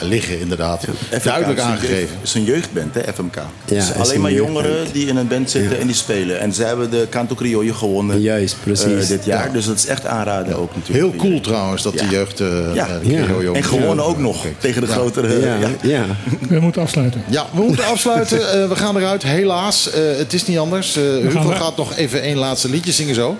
liggen, 0.01 0.39
inderdaad. 0.39 0.84
FMK 1.09 1.23
Duidelijk 1.23 1.59
is 1.59 1.65
aangegeven. 1.65 1.95
jeugd- 1.97 2.11
is 2.23 2.34
een 2.34 2.43
jeugdband, 2.43 2.93
hè, 2.93 3.01
FMK. 3.13 3.35
Ja, 3.35 3.43
dus 3.65 3.89
is 3.89 3.95
alleen 3.95 4.15
een 4.15 4.21
maar 4.21 4.31
jeugdband. 4.31 4.65
jongeren 4.65 4.91
die 4.93 5.07
in 5.07 5.15
een 5.17 5.27
band 5.27 5.49
zitten 5.51 5.80
en 5.80 5.85
die 5.88 5.95
spelen. 5.95 6.39
En 6.39 6.53
ze 6.53 6.63
hebben 6.63 6.89
de 6.89 7.07
Canto 7.09 7.35
Criollo 7.35 7.73
gewonnen 7.73 8.21
Juist, 8.21 8.55
precies. 8.63 9.01
eh, 9.03 9.07
dit 9.07 9.26
jaar. 9.26 9.45
Ja. 9.47 9.53
Dus 9.53 9.65
dat 9.65 9.76
is 9.77 9.85
echt 9.85 10.05
aanraden 10.05 10.55
ook 10.57 10.76
natuurlijk. 10.76 11.05
Heel 11.11 11.19
cool 11.30 11.41
trouwens 11.41 11.84
dat 11.84 11.93
Ja. 11.93 12.03
de 12.03 12.09
jeugd... 12.09 12.39
eh 12.39 12.47
Ja. 12.73 12.88
eh. 12.88 13.23
Creole 13.26 13.57
En 13.57 13.63
gewonnen 13.63 14.05
ook 14.05 14.17
nog 14.19 14.45
tegen 14.57 14.81
de 14.81 14.88
Ja. 14.88 14.93
grotere... 14.93 15.39
Ja, 15.41 15.55
ja. 15.55 15.69
ja. 15.81 16.05
We 16.49 16.59
moeten 16.59 16.81
afsluiten. 16.81 17.23
Ja, 17.30 17.45
we 17.53 17.61
moeten 17.61 17.85
afsluiten. 17.85 18.51
Eh, 18.61 18.67
we 18.69 18.76
gaan 18.76 18.97
eruit, 18.97 19.23
helaas. 19.23 19.91
Eh, 19.91 20.01
het 20.17 20.34
is 20.34 20.45
niet 20.45 20.57
anders. 20.57 20.95
Eh 20.95 21.03
Hugo 21.03 21.49
gaat 21.49 21.77
nog 21.77 21.95
even 21.95 22.21
één 22.21 22.38
laatste 22.38 22.69
liedje 22.69 22.91
zingen 22.91 23.15
zo. 23.15 23.38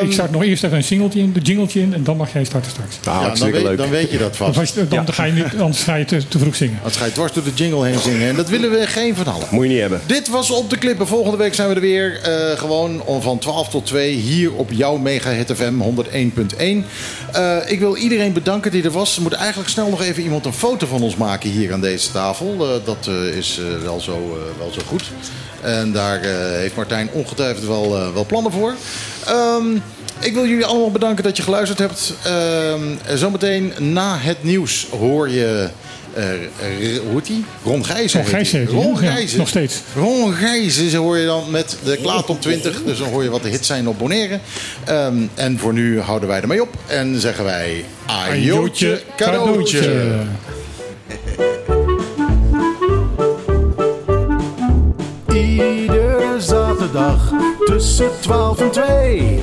Ik 0.00 0.12
start 0.12 0.30
nog 0.30 0.42
eerst 0.42 0.64
even 0.64 0.76
een 0.76 0.84
singeltje 0.84 1.20
in, 1.20 1.32
de 1.32 1.40
jingletje 1.40 1.80
in. 1.80 1.94
En 1.94 2.04
dan 2.04 2.16
mag 2.16 2.32
jij 2.32 2.44
starten 2.44 2.70
straks. 2.70 2.96
Nou, 3.04 3.26
ja, 3.26 3.34
dan, 3.34 3.50
weet, 3.50 3.62
leuk. 3.62 3.76
dan 3.78 3.90
weet 3.90 4.10
je 4.10 4.18
dat 4.18 4.36
Want 4.36 4.54
vast. 4.54 4.58
als 4.58 4.84
je- 4.88 4.88
dan, 4.88 5.12
ga 5.12 5.24
je 5.24 5.32
niet, 5.32 5.44
anders 5.58 5.82
ga 5.82 5.94
je 5.94 6.04
te, 6.04 6.28
te 6.28 6.38
vroeg 6.38 6.54
zingen. 6.56 6.78
Als 6.82 6.96
ga 6.96 7.04
je 7.04 7.12
dwars 7.12 7.32
door 7.32 7.44
de 7.44 7.50
jingle 7.54 7.86
heen 7.86 7.98
zingen. 7.98 8.28
En 8.28 8.36
dat 8.36 8.48
willen 8.48 8.70
we 8.70 8.86
geen 8.86 9.16
van 9.16 9.26
allen. 9.26 9.46
Moet 9.50 9.64
je 9.64 9.70
niet 9.70 9.80
hebben. 9.80 10.00
Dit 10.06 10.28
was 10.28 10.50
Op 10.50 10.70
de 10.70 10.76
Klippen. 10.78 11.06
Volgende 11.06 11.36
week 11.36 11.54
zijn 11.54 11.68
we 11.68 11.74
er 11.74 11.80
weer. 11.80 12.20
eh, 12.22 12.58
gewoon 12.58 13.02
om 13.02 13.22
van 13.22 13.38
12 13.38 13.68
tot 13.68 13.86
2 13.86 14.12
hier 14.14 14.52
op 14.52 14.70
jouw 14.72 14.96
Mega 14.96 15.30
Hit 15.30 15.52
FM 15.54 15.78
101.1. 15.80 16.84
Eh, 17.32 17.56
ik 17.66 17.78
wil 17.78 17.96
iedereen 17.96 18.32
bedanken 18.32 18.70
die 18.70 18.82
er 18.82 18.90
was. 18.90 19.16
Er 19.16 19.22
moet 19.22 19.32
eigenlijk 19.32 19.68
snel 19.70 19.88
nog 19.88 20.02
even 20.02 20.22
iemand 20.22 20.46
een 20.46 20.52
foto 20.52 20.86
van 20.86 21.02
ons 21.02 21.16
maken 21.16 21.50
hier 21.50 21.72
aan 21.72 21.80
deze 21.80 22.12
tafel. 22.12 22.54
Eh, 22.60 22.68
dat 22.84 23.06
eh, 23.08 23.36
is 23.36 23.60
wel, 23.82 24.00
zo, 24.00 24.12
eh, 24.12 24.58
wel 24.58 24.72
zo 24.72 24.80
goed. 24.86 25.02
En 25.60 25.92
daar 25.92 26.20
eh, 26.20 26.30
heeft 26.58 26.76
Martijn 26.76 27.08
ongetwijfeld 27.12 27.66
wel, 27.66 27.96
eh, 27.96 28.12
wel 28.14 28.26
plannen 28.26 28.52
voor. 28.52 28.74
Ehm, 29.66 30.26
ik 30.26 30.34
wil 30.34 30.46
jullie 30.46 30.64
allemaal 30.64 30.90
bedanken 30.90 31.24
dat 31.24 31.36
je 31.36 31.42
geluisterd 31.42 31.78
hebt. 31.78 32.14
Ehm, 32.24 32.80
zometeen 33.18 33.72
na 33.78 34.16
het 34.18 34.42
nieuws 34.42 34.86
hoor 34.98 35.28
je... 35.30 35.68
eh, 36.14 36.24
R- 36.24 37.00
hoe 37.02 37.14
heet 37.14 37.26
die? 37.26 37.44
Ron 37.64 37.84
Gijzen. 37.84 38.20
Ron 38.20 38.28
Gijzen 38.30 38.66
Ron 38.66 38.96
ja, 39.00 39.10
Gijzen. 39.12 39.38
nog 39.38 39.48
steeds. 39.48 39.80
Ron 39.94 40.32
Gijzen 40.34 40.90
zo 40.90 41.02
hoor 41.02 41.18
je 41.18 41.26
dan 41.26 41.50
met 41.50 41.76
de 41.84 41.96
Klaat 42.02 42.26
op 42.30 42.40
20. 42.40 42.82
Dus 42.84 42.98
dan 42.98 43.08
hoor 43.08 43.22
je 43.22 43.30
wat 43.30 43.42
de 43.42 43.48
hits 43.48 43.66
zijn 43.66 43.88
op 43.88 43.98
Bonaire. 43.98 44.38
Ehm, 44.84 45.16
en 45.34 45.58
voor 45.58 45.72
nu 45.72 46.00
houden 46.00 46.28
wij 46.28 46.40
ermee 46.40 46.62
op. 46.62 46.74
En 46.86 47.20
zeggen 47.20 47.44
wij... 47.44 47.84
Ajootje 48.06 49.00
cadeautje. 49.16 50.14
Iedere 55.32 56.34
zaterdag 56.40 57.32
tussen 57.66 58.10
12 58.20 58.60
en 58.60 58.70
2. 58.70 59.42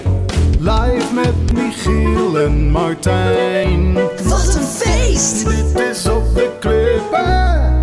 Live 0.60 1.14
met 1.14 1.54
Michiel 1.54 2.40
en 2.40 2.72
Martijn. 2.72 3.94
Wat 4.24 4.56
een 4.56 4.64
feest! 4.64 5.46
Dit 5.46 5.80
is 5.80 6.08
op 6.08 6.36
de 6.36 6.50
klippen. 6.60 7.82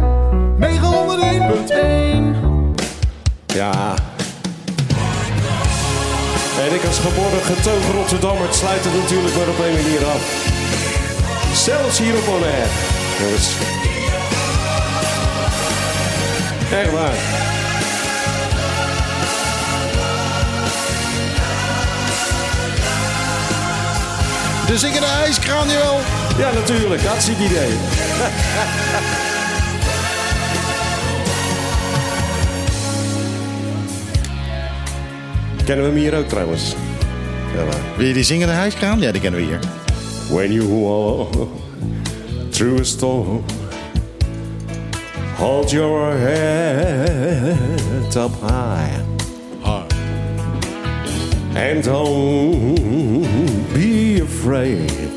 901.1. 0.59 0.67
Ja. 3.47 3.95
En 6.59 6.75
ik 6.75 6.85
als 6.87 6.99
geboren 6.99 7.43
getogen 7.43 7.95
Rotterdammer 7.95 8.49
sluit 8.51 8.85
het 8.85 8.95
natuurlijk 8.95 9.37
maar 9.37 9.49
op 9.49 9.59
een 9.59 9.73
manier 9.83 10.05
af. 10.05 10.49
Zelfs 11.55 11.99
hier 11.99 12.15
op 12.17 12.25
Bonaire. 12.25 12.69
Jongens. 13.19 13.49
Echt 16.73 16.93
waar. 16.93 17.40
De 24.71 24.79
zingende 24.79 25.07
ijskraan, 25.07 25.69
jawel. 25.69 25.99
Ja, 26.39 26.53
natuurlijk. 26.53 27.03
Hartstikke 27.03 27.45
idee. 27.45 27.71
Kennen 35.65 35.85
we 35.85 35.91
hem 35.91 36.01
hier 36.01 36.17
ook 36.17 36.29
trouwens? 36.29 36.75
Ja. 37.55 37.65
Wil 37.97 38.07
je 38.07 38.13
die 38.13 38.23
zingende 38.23 38.53
ijskraan? 38.53 39.01
Ja, 39.01 39.13
die 39.13 39.21
kennen 39.21 39.41
we 39.41 39.47
hier. 39.47 39.59
When 40.29 40.53
you 40.53 40.69
walk 40.69 41.49
through 42.51 42.81
a 42.81 42.85
storm, 42.85 43.45
hold 45.37 45.71
your 45.71 46.19
head 46.19 48.17
up 48.17 48.33
high. 48.41 49.09
And 51.61 51.85
don't 51.85 53.75
be 53.75 53.90
afraid 54.21 55.13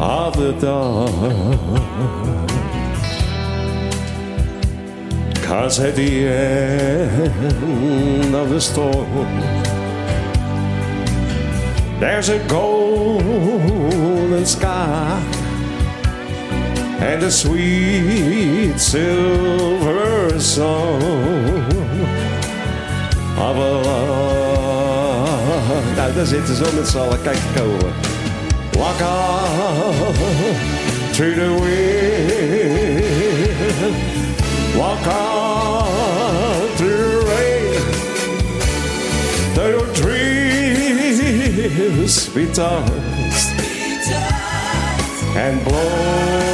of 0.00 0.36
the 0.36 0.52
dark. 0.60 1.10
Cause 5.44 5.78
at 5.80 5.94
the 5.96 6.26
end 6.26 8.34
of 8.34 8.50
the 8.50 8.60
storm, 8.60 9.40
there's 12.00 12.28
a 12.30 12.38
golden 12.48 14.46
sky 14.46 15.20
and 17.00 17.22
a 17.22 17.30
sweet 17.30 18.78
silver 18.78 20.40
song 20.40 21.02
of 23.38 23.56
a 23.56 23.82
love. 23.82 24.51
Daar 26.14 26.26
zitten 26.26 26.56
ze 26.56 26.72
met 26.74 26.88
z'n 26.88 26.98
allen. 26.98 27.22
Kijk, 27.22 27.38
komen. 27.56 27.92
Walk 28.78 29.00
on 29.00 30.14
through 31.12 31.34
the 31.34 31.54
wind. 31.60 33.02
Walk 34.76 35.06
on 35.06 35.84
through 36.76 36.96
the 36.96 37.20
rain. 37.26 37.80
Though 39.54 39.68
your 39.68 39.92
dreams 39.92 41.12
be 42.32 42.50
tossed 42.50 43.52
and 45.36 45.64
blown. 45.64 46.51